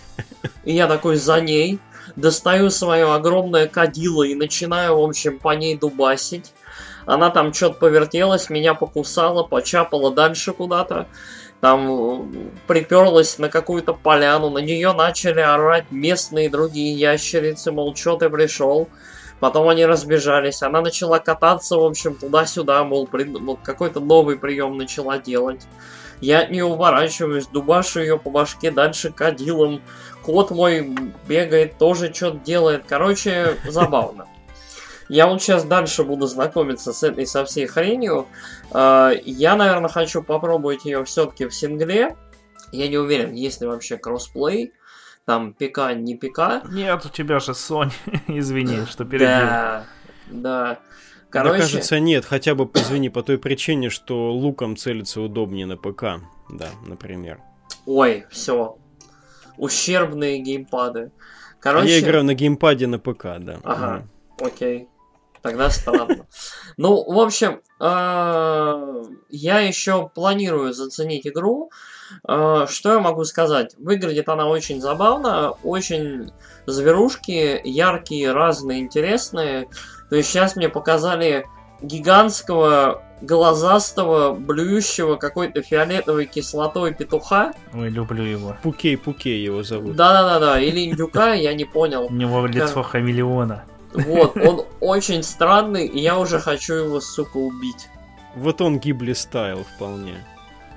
И 0.65 0.73
я 0.75 0.87
такой 0.87 1.15
за 1.15 1.39
ней. 1.39 1.79
Достаю 2.17 2.69
свое 2.69 3.13
огромное 3.13 3.67
кадило 3.67 4.23
и 4.23 4.35
начинаю, 4.35 4.99
в 4.99 5.03
общем, 5.03 5.39
по 5.39 5.55
ней 5.55 5.77
дубасить. 5.77 6.51
Она 7.05 7.29
там 7.29 7.53
что-то 7.53 7.79
повертелась, 7.79 8.49
меня 8.49 8.73
покусала, 8.73 9.43
почапала 9.43 10.13
дальше 10.13 10.51
куда-то. 10.51 11.07
Там 11.61 12.51
приперлась 12.67 13.37
на 13.37 13.47
какую-то 13.47 13.93
поляну, 13.93 14.49
на 14.49 14.59
нее 14.59 14.91
начали 14.91 15.39
орать 15.39 15.91
местные 15.91 16.49
другие 16.49 16.93
ящерицы, 16.93 17.71
мол, 17.71 17.95
что 17.95 18.17
ты 18.17 18.29
пришел. 18.29 18.89
Потом 19.39 19.69
они 19.69 19.85
разбежались, 19.85 20.61
она 20.61 20.81
начала 20.81 21.19
кататься, 21.19 21.77
в 21.77 21.85
общем, 21.85 22.15
туда-сюда, 22.15 22.83
мол, 22.83 23.07
при... 23.07 23.33
какой-то 23.63 24.01
новый 24.01 24.37
прием 24.37 24.77
начала 24.77 25.17
делать. 25.17 25.65
Я 26.21 26.45
нее 26.45 26.65
уворачиваюсь, 26.65 27.47
дубашу 27.47 28.01
ее 28.01 28.17
по 28.17 28.29
башке 28.29 28.71
дальше 28.71 29.11
кадилом. 29.11 29.81
Кот 30.23 30.51
мой 30.51 30.95
бегает, 31.27 31.77
тоже 31.77 32.13
что-то 32.13 32.39
делает. 32.39 32.83
Короче, 32.87 33.55
забавно. 33.67 34.27
Я 35.07 35.27
вот 35.27 35.41
сейчас 35.41 35.63
дальше 35.63 36.03
буду 36.03 36.27
знакомиться 36.27 36.93
с 36.93 37.01
этой 37.03 37.25
со 37.25 37.43
всей 37.43 37.65
хренью. 37.65 38.27
А, 38.71 39.11
я, 39.25 39.55
наверное, 39.55 39.89
хочу 39.89 40.21
попробовать 40.21 40.85
ее 40.85 41.03
все-таки 41.05 41.47
в 41.47 41.53
сингле. 41.53 42.15
Я 42.71 42.87
не 42.87 42.97
уверен, 42.97 43.33
есть 43.33 43.61
ли 43.61 43.67
вообще 43.67 43.97
кроссплей. 43.97 44.73
Там 45.25 45.53
ПК, 45.53 45.93
не 45.95 46.15
ПК. 46.15 46.63
Нет, 46.69 47.05
у 47.05 47.09
тебя 47.09 47.39
же 47.39 47.51
Sony. 47.53 47.91
Извини, 48.27 48.85
что 48.85 49.05
перебил. 49.05 49.27
Да, 49.27 49.85
да. 50.27 50.79
Короче... 51.29 51.57
Да, 51.57 51.63
кажется, 51.63 51.99
нет, 51.99 52.25
хотя 52.25 52.55
бы, 52.55 52.69
извини, 52.73 53.09
по 53.09 53.21
той 53.21 53.37
причине, 53.37 53.89
что 53.89 54.31
луком 54.31 54.75
целиться 54.75 55.21
удобнее 55.21 55.65
на 55.65 55.77
ПК, 55.77 56.21
да, 56.49 56.69
например. 56.85 57.39
Ой, 57.85 58.25
все. 58.31 58.77
Ущербные 59.57 60.39
геймпады. 60.39 61.11
Короче... 61.59 61.87
А 61.87 61.89
я 61.89 61.99
играю 61.99 62.23
на 62.23 62.33
геймпаде 62.33 62.87
на 62.87 62.99
ПК, 62.99 63.37
да. 63.39 63.59
Ага, 63.63 64.05
угу. 64.37 64.47
окей. 64.47 64.87
Тогда 65.41 65.69
странно. 65.69 66.25
Ну, 66.77 67.03
в 67.11 67.19
общем, 67.19 67.61
а, 67.79 69.03
я 69.29 69.59
еще 69.59 70.09
планирую 70.15 70.73
заценить 70.73 71.27
игру. 71.27 71.71
А, 72.23 72.67
что 72.67 72.93
я 72.93 72.99
могу 72.99 73.25
сказать? 73.25 73.75
Выглядит 73.77 74.29
она 74.29 74.47
очень 74.47 74.79
забавно, 74.79 75.51
очень 75.63 76.31
зверушки, 76.65 77.59
яркие, 77.65 78.31
разные, 78.31 78.79
интересные. 78.79 79.67
То 80.09 80.15
есть 80.15 80.29
сейчас 80.29 80.55
мне 80.55 80.69
показали 80.69 81.45
гигантского 81.81 83.03
глазастого, 83.21 84.33
блюющего 84.33 85.15
какой-то 85.15 85.61
фиолетовой 85.61 86.25
кислотой 86.25 86.93
петуха. 86.93 87.53
Ой, 87.73 87.89
люблю 87.89 88.23
его. 88.23 88.55
Пукей, 88.63 88.97
Пукей 88.97 89.41
его 89.43 89.63
зовут. 89.63 89.95
Да-да-да, 89.95 90.59
или 90.59 90.89
индюка, 90.89 91.33
я 91.33 91.53
не 91.53 91.65
понял. 91.65 92.05
У 92.05 92.13
него 92.13 92.45
лицо 92.45 92.83
хамелеона. 92.83 93.65
Вот, 93.93 94.37
он 94.37 94.65
очень 94.79 95.23
странный, 95.23 95.87
и 95.87 95.99
я 95.99 96.19
уже 96.19 96.39
хочу 96.39 96.75
его, 96.75 96.99
сука, 96.99 97.37
убить. 97.37 97.87
Вот 98.35 98.61
он 98.61 98.79
гибли 98.79 99.13
стайл 99.13 99.65
вполне. 99.75 100.15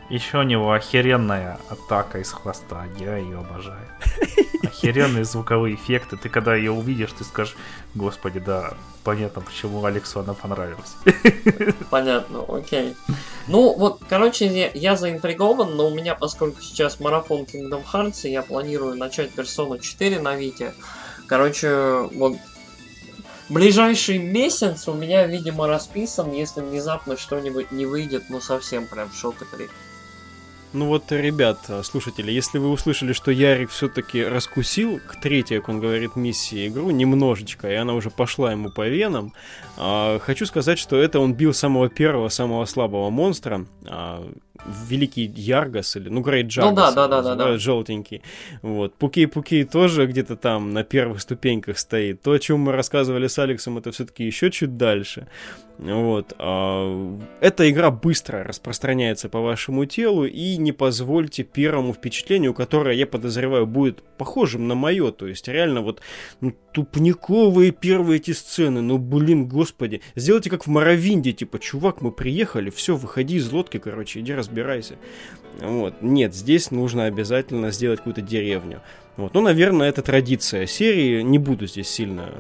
Еще 0.09 0.39
у 0.39 0.43
него 0.43 0.73
охеренная 0.73 1.59
атака 1.69 2.19
из 2.19 2.33
хвоста. 2.33 2.85
Я 2.99 3.17
ее 3.17 3.39
обожаю. 3.39 3.87
Охеренные 4.63 5.25
звуковые 5.25 5.75
эффекты. 5.75 6.17
Ты 6.17 6.29
когда 6.29 6.55
ее 6.55 6.71
увидишь, 6.71 7.13
ты 7.13 7.25
скажешь, 7.25 7.57
господи, 7.95 8.39
да, 8.39 8.75
понятно, 9.05 9.43
почему 9.43 9.85
Алексу 9.85 10.21
она 10.21 10.35
понравилась. 10.35 10.95
Понятно, 11.91 12.45
окей. 12.49 12.95
Ну, 13.49 13.75
вот, 13.77 14.01
короче, 14.09 14.47
я, 14.47 14.71
я 14.73 14.97
заинтригован, 14.97 15.75
но 15.77 15.89
у 15.89 15.95
меня, 15.95 16.15
поскольку 16.15 16.61
сейчас 16.63 17.01
марафон 17.01 17.43
Kingdom 17.43 17.83
Hearts, 17.93 18.29
я 18.29 18.43
планирую 18.43 18.97
начать 18.97 19.33
персону 19.33 19.79
4 19.79 20.21
на 20.21 20.37
Вите. 20.37 20.75
Короче, 21.27 22.09
вот 22.15 22.37
ближайший 23.49 24.19
месяц 24.19 24.89
у 24.89 24.95
меня, 24.95 25.27
видимо, 25.27 25.67
расписан, 25.67 26.33
если 26.33 26.61
внезапно 26.61 27.17
что-нибудь 27.17 27.73
не 27.73 27.87
выйдет, 27.87 28.25
ну 28.29 28.41
совсем 28.41 28.87
прям 28.87 29.13
шок 29.13 29.43
и 29.43 29.57
трик. 29.57 29.71
Ну 30.75 30.87
вот, 30.87 31.13
ребят, 31.13 31.59
слушатели, 31.83 32.33
если 32.33 32.57
вы 32.57 32.71
услышали, 32.71 33.13
что 33.13 33.31
Ярик 33.31 33.69
все-таки 33.71 34.25
раскусил 34.25 35.01
к 35.07 35.21
третьей, 35.21 35.59
как 35.59 35.69
он 35.69 35.81
говорит, 35.81 36.17
миссии 36.17 36.69
игру 36.69 36.91
немножечко, 36.91 37.71
и 37.71 37.75
она 37.75 37.93
уже 37.93 38.09
пошла 38.09 38.53
ему 38.53 38.71
по 38.71 38.89
венам, 38.89 39.35
э, 39.77 40.19
хочу 40.21 40.47
сказать, 40.47 40.79
что 40.79 40.97
это 40.97 41.21
он 41.21 41.35
бил 41.35 41.53
самого 41.53 41.91
первого, 41.91 42.31
самого 42.31 42.65
слабого 42.65 43.11
монстра, 43.11 43.67
э, 43.85 44.33
Великий 44.89 45.25
Яргас 45.25 45.97
или, 45.97 46.09
ну, 46.09 46.21
Грейт 46.21 46.47
Джаргас. 46.47 46.71
Ну 46.71 46.77
да, 46.77 46.93
да, 46.93 47.09
да, 47.09 47.23
да, 47.23 47.35
да. 47.35 47.59
Желтенький. 47.59 48.23
Вот. 48.63 48.95
Пукей-Пукей 48.99 49.65
тоже 49.65 50.07
где-то 50.07 50.37
там 50.37 50.73
на 50.73 50.85
первых 50.85 51.21
ступеньках 51.21 51.79
стоит. 51.79 52.23
То, 52.23 52.33
о 52.33 52.39
чем 52.39 52.61
мы 52.61 52.73
рассказывали 52.73 53.27
с 53.27 53.39
Алексом, 53.39 53.79
это 53.79 53.91
все-таки 53.91 54.25
еще 54.25 54.51
чуть 54.51 54.77
дальше. 54.77 55.27
Вот. 55.79 56.35
А, 56.39 57.19
эта 57.41 57.69
игра 57.71 57.91
быстро 57.91 58.45
распространяется 58.45 59.29
по 59.29 59.41
вашему 59.41 59.85
телу, 59.87 60.25
и 60.25 60.57
не 60.57 60.73
позвольте 60.73 61.43
первому 61.43 61.93
впечатлению, 61.93 62.55
которое, 62.55 62.95
я 62.95 63.07
подозреваю, 63.07 63.67
будет 63.67 64.03
похожим 64.17 64.69
на 64.69 64.75
мое. 64.75 65.11
То 65.11 65.27
есть, 65.27 65.49
реально, 65.49 65.81
вот 65.81 66.01
ну, 66.41 66.53
тупниковые 66.73 67.73
первые 67.73 68.19
эти 68.19 68.31
сцены. 68.31 68.81
Ну, 68.81 68.99
блин, 68.99 69.49
господи. 69.49 70.03
Сделайте 70.15 70.51
как 70.51 70.67
в 70.67 70.71
Моровинде, 70.71 71.33
типа, 71.33 71.59
чувак, 71.59 72.01
мы 72.01 72.13
приехали, 72.13 72.71
все, 72.71 72.95
выходи 72.97 73.37
из 73.37 73.51
лодки, 73.51 73.79
короче, 73.79 74.21
иди 74.21 74.33
разбирайся. 74.33 74.52
Вот. 75.61 76.01
Нет, 76.01 76.35
здесь 76.35 76.71
нужно 76.71 77.05
обязательно 77.05 77.71
сделать 77.71 77.99
какую-то 77.99 78.23
деревню. 78.23 78.81
Вот. 79.17 79.35
Ну, 79.35 79.43
наверное, 79.43 79.91
это 79.91 80.01
традиция 80.01 80.67
серии. 80.67 81.21
Не 81.21 81.39
буду 81.39 81.67
здесь 81.67 81.89
сильно 81.89 82.31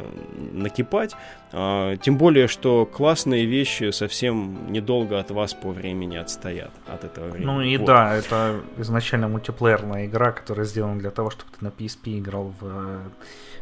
накипать. 0.52 1.14
А, 1.52 1.96
тем 1.96 2.16
более, 2.16 2.48
что 2.48 2.86
классные 2.86 3.44
вещи 3.44 3.90
совсем 3.90 4.72
недолго 4.72 5.18
от 5.18 5.30
вас 5.30 5.52
по 5.52 5.70
времени 5.70 6.16
отстоят 6.16 6.70
от 6.86 7.04
этого 7.04 7.28
времени. 7.28 7.46
Ну 7.46 7.60
и 7.60 7.76
вот. 7.76 7.86
да, 7.86 8.14
это 8.14 8.62
изначально 8.78 9.28
мультиплеерная 9.28 10.06
игра, 10.06 10.32
которая 10.32 10.64
сделана 10.64 10.98
для 10.98 11.10
того, 11.10 11.30
чтобы 11.30 11.50
ты 11.58 11.64
на 11.64 11.68
PSP 11.68 12.18
играл 12.18 12.54
в 12.60 13.02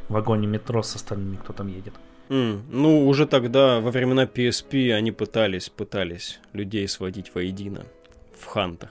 вагоне 0.09 0.47
метро 0.47 0.83
с 0.83 0.95
остальными, 0.95 1.37
кто 1.37 1.53
там 1.53 1.67
едет. 1.67 1.95
Mm, 2.29 2.61
ну, 2.71 3.09
уже 3.09 3.27
тогда, 3.27 3.81
во 3.81 3.91
времена 3.91 4.25
PSP, 4.25 4.93
они 4.93 5.11
пытались, 5.11 5.69
пытались 5.69 6.39
людей 6.53 6.87
сводить 6.87 7.35
воедино 7.35 7.87
в 8.41 8.47
хантах. 8.47 8.91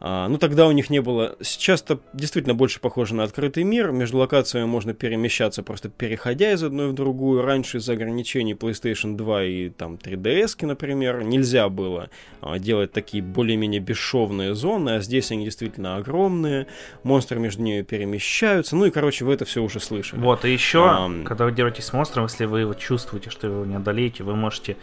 А, 0.00 0.28
ну, 0.28 0.38
тогда 0.38 0.68
у 0.68 0.72
них 0.72 0.90
не 0.90 1.00
было... 1.00 1.36
Сейчас-то 1.40 1.98
действительно 2.12 2.54
больше 2.54 2.80
похоже 2.80 3.14
на 3.14 3.24
открытый 3.24 3.64
мир. 3.64 3.90
Между 3.90 4.18
локациями 4.18 4.64
можно 4.64 4.94
перемещаться, 4.94 5.64
просто 5.64 5.88
переходя 5.88 6.52
из 6.52 6.62
одной 6.62 6.88
в 6.88 6.92
другую. 6.92 7.42
Раньше 7.42 7.78
из-за 7.78 7.94
ограничений 7.94 8.54
PlayStation 8.54 9.16
2 9.16 9.44
и 9.44 9.68
там 9.70 9.94
3DS, 9.94 10.64
например, 10.66 11.24
нельзя 11.24 11.68
было 11.68 12.10
а, 12.40 12.58
делать 12.60 12.92
такие 12.92 13.24
более-менее 13.24 13.80
бесшовные 13.80 14.54
зоны, 14.54 14.90
а 14.90 15.00
здесь 15.00 15.32
они 15.32 15.44
действительно 15.44 15.96
огромные. 15.96 16.68
Монстры 17.02 17.40
между 17.40 17.62
ними 17.62 17.82
перемещаются. 17.82 18.76
Ну 18.76 18.84
и, 18.84 18.90
короче, 18.90 19.24
вы 19.24 19.34
это 19.34 19.44
все 19.46 19.62
уже 19.62 19.80
слышали. 19.80 20.20
Вот, 20.20 20.44
и 20.44 20.52
еще, 20.52 20.88
а, 20.88 21.10
когда 21.24 21.44
вы 21.44 21.50
деретесь 21.50 21.86
с 21.86 21.92
монстром, 21.92 22.24
если 22.24 22.44
вы 22.44 22.60
его 22.60 22.74
чувствуете, 22.74 23.30
что 23.30 23.48
вы 23.48 23.54
его 23.54 23.64
не 23.64 23.74
одолеете, 23.74 24.22
вы 24.22 24.36
можете 24.36 24.76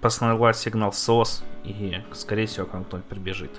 посылать 0.00 0.56
сигнал 0.56 0.90
SOS, 0.90 1.42
и, 1.64 2.00
скорее 2.12 2.46
всего, 2.46 2.66
к 2.66 2.74
вам 2.74 2.84
кто-нибудь 2.84 3.08
прибежит. 3.08 3.50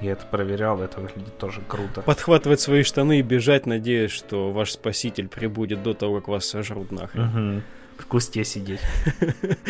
Я 0.00 0.12
это 0.12 0.26
проверял, 0.26 0.82
это 0.82 1.00
выглядит 1.00 1.38
тоже 1.38 1.60
круто. 1.66 2.02
Подхватывать 2.02 2.60
свои 2.60 2.82
штаны 2.82 3.20
и 3.20 3.22
бежать, 3.22 3.66
надеясь, 3.66 4.10
что 4.10 4.50
ваш 4.50 4.72
спаситель 4.72 5.28
прибудет 5.28 5.84
до 5.84 5.94
того, 5.94 6.16
как 6.16 6.28
вас 6.28 6.44
сожрут 6.44 6.90
нахрен. 6.90 7.54
Угу. 7.54 7.62
В 7.98 8.06
кусте 8.06 8.44
сидеть. 8.44 8.80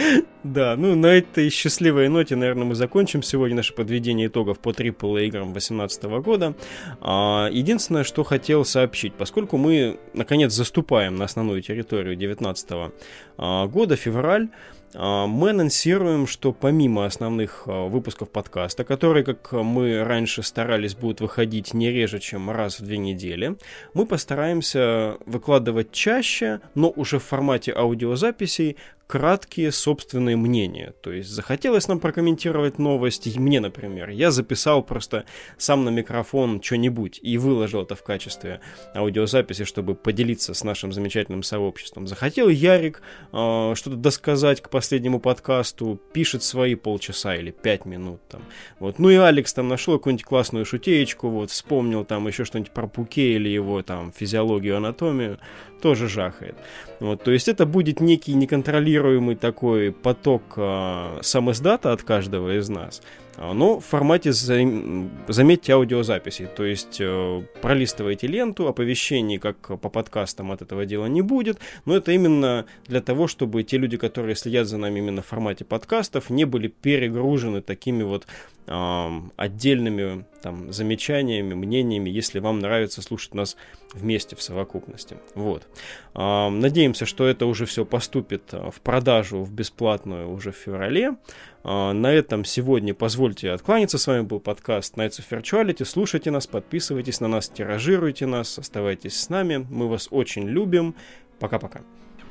Да, 0.42 0.74
ну 0.76 0.96
на 0.96 1.06
этой 1.06 1.50
счастливой 1.50 2.08
ноте, 2.08 2.34
наверное, 2.34 2.64
мы 2.64 2.74
закончим 2.74 3.22
сегодня 3.22 3.58
наше 3.58 3.74
подведение 3.74 4.26
итогов 4.26 4.58
по 4.58 4.70
AAA 4.70 5.26
играм 5.26 5.52
2018 5.52 6.02
года. 6.20 6.54
А, 7.00 7.48
единственное, 7.52 8.02
что 8.02 8.24
хотел 8.24 8.64
сообщить, 8.64 9.14
поскольку 9.14 9.56
мы, 9.56 10.00
наконец, 10.14 10.52
заступаем 10.52 11.14
на 11.14 11.26
основную 11.26 11.62
территорию 11.62 12.16
2019 12.16 12.92
а, 13.38 13.66
года, 13.68 13.94
февраль, 13.94 14.48
мы 14.94 15.50
анонсируем, 15.50 16.26
что 16.26 16.52
помимо 16.52 17.06
основных 17.06 17.64
а, 17.66 17.88
выпусков 17.88 18.30
подкаста, 18.30 18.84
которые, 18.84 19.24
как 19.24 19.52
мы 19.52 20.04
раньше 20.04 20.42
старались, 20.42 20.94
будут 20.94 21.20
выходить 21.20 21.72
не 21.72 21.90
реже, 21.90 22.18
чем 22.18 22.50
раз 22.50 22.78
в 22.78 22.84
две 22.84 22.98
недели, 22.98 23.56
мы 23.94 24.06
постараемся 24.06 25.16
выкладывать 25.26 25.92
чаще, 25.92 26.60
но 26.74 26.90
уже 26.90 27.18
в 27.18 27.24
формате 27.24 27.72
аудиозаписей, 27.72 28.76
краткие 29.12 29.72
собственные 29.72 30.38
мнения. 30.38 30.94
То 31.02 31.12
есть 31.12 31.28
захотелось 31.28 31.86
нам 31.86 32.00
прокомментировать 32.00 32.78
новости, 32.78 33.30
мне, 33.38 33.60
например. 33.60 34.08
Я 34.08 34.30
записал 34.30 34.82
просто 34.82 35.26
сам 35.58 35.84
на 35.84 35.90
микрофон 35.90 36.62
что-нибудь 36.62 37.20
и 37.22 37.36
выложил 37.36 37.82
это 37.82 37.94
в 37.94 38.02
качестве 38.02 38.62
аудиозаписи, 38.94 39.64
чтобы 39.64 39.94
поделиться 39.94 40.54
с 40.54 40.64
нашим 40.64 40.94
замечательным 40.94 41.42
сообществом. 41.42 42.06
Захотел 42.06 42.48
Ярик 42.48 43.02
э, 43.34 43.72
что-то 43.74 43.96
досказать 43.96 44.62
к 44.62 44.70
последнему 44.70 45.20
подкасту, 45.20 46.00
пишет 46.14 46.42
свои 46.42 46.74
полчаса 46.74 47.36
или 47.36 47.50
пять 47.50 47.84
минут 47.84 48.22
там. 48.30 48.42
Вот. 48.78 48.98
Ну 48.98 49.10
и 49.10 49.16
Алекс 49.16 49.52
там 49.52 49.68
нашел 49.68 49.98
какую-нибудь 49.98 50.24
классную 50.24 50.64
шутеечку, 50.64 51.28
вот, 51.28 51.50
вспомнил 51.50 52.06
там 52.06 52.26
еще 52.28 52.46
что-нибудь 52.46 52.72
про 52.72 52.86
Пуке 52.86 53.34
или 53.34 53.50
его 53.50 53.82
там 53.82 54.10
физиологию, 54.10 54.78
анатомию 54.78 55.38
тоже 55.82 56.08
жахает. 56.08 56.54
Вот, 57.00 57.22
то 57.24 57.32
есть 57.32 57.48
это 57.48 57.66
будет 57.66 58.00
некий 58.00 58.34
неконтролируемый 58.34 59.34
такой 59.34 59.92
поток 59.92 60.42
а, 60.56 61.18
сам 61.22 61.50
от 61.92 62.02
каждого 62.02 62.56
из 62.56 62.68
нас, 62.68 63.02
но 63.38 63.80
в 63.80 63.84
формате, 63.84 64.32
заметьте, 64.32 65.72
аудиозаписи. 65.72 66.48
То 66.54 66.64
есть 66.64 66.98
э, 67.00 67.42
пролистывайте 67.60 68.26
ленту, 68.26 68.68
оповещений, 68.68 69.38
как 69.38 69.56
по 69.80 69.88
подкастам 69.88 70.52
от 70.52 70.62
этого 70.62 70.86
дела 70.86 71.06
не 71.06 71.22
будет, 71.22 71.58
но 71.84 71.96
это 71.96 72.12
именно 72.12 72.66
для 72.86 73.00
того, 73.00 73.26
чтобы 73.26 73.62
те 73.62 73.78
люди, 73.78 73.96
которые 73.96 74.36
следят 74.36 74.66
за 74.66 74.78
нами 74.78 74.98
именно 74.98 75.22
в 75.22 75.26
формате 75.26 75.64
подкастов, 75.64 76.30
не 76.30 76.44
были 76.44 76.68
перегружены 76.68 77.62
такими 77.62 78.02
вот 78.02 78.26
отдельными 78.66 80.24
там, 80.40 80.72
замечаниями, 80.72 81.52
мнениями, 81.52 82.10
если 82.10 82.38
вам 82.38 82.60
нравится 82.60 83.02
слушать 83.02 83.34
нас 83.34 83.56
вместе 83.92 84.36
в 84.36 84.42
совокупности. 84.42 85.16
Вот. 85.34 85.66
Надеемся, 86.14 87.04
что 87.04 87.26
это 87.26 87.46
уже 87.46 87.66
все 87.66 87.84
поступит 87.84 88.42
а, 88.52 88.70
в 88.70 88.80
продажу 88.80 89.42
в 89.42 89.52
бесплатную 89.52 90.30
уже 90.30 90.52
в 90.52 90.56
феврале. 90.56 91.16
А, 91.64 91.92
на 91.92 92.12
этом 92.12 92.44
сегодня 92.44 92.94
позвольте 92.94 93.50
откланяться. 93.50 93.98
С 93.98 94.06
вами 94.06 94.22
был 94.22 94.40
подкаст 94.40 94.96
Nights 94.96 95.20
of 95.20 95.26
Virtuality. 95.30 95.84
Слушайте 95.84 96.30
нас, 96.30 96.46
подписывайтесь 96.46 97.20
на 97.20 97.28
нас, 97.28 97.48
тиражируйте 97.48 98.26
нас, 98.26 98.58
оставайтесь 98.58 99.18
с 99.20 99.28
нами. 99.28 99.66
Мы 99.70 99.88
вас 99.88 100.08
очень 100.10 100.48
любим. 100.48 100.94
Пока-пока. 101.38 101.82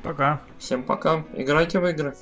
Пока. 0.02 0.42
Всем 0.58 0.82
пока. 0.82 1.24
Играйте 1.34 1.78
в 1.78 1.86
игры. 1.86 2.14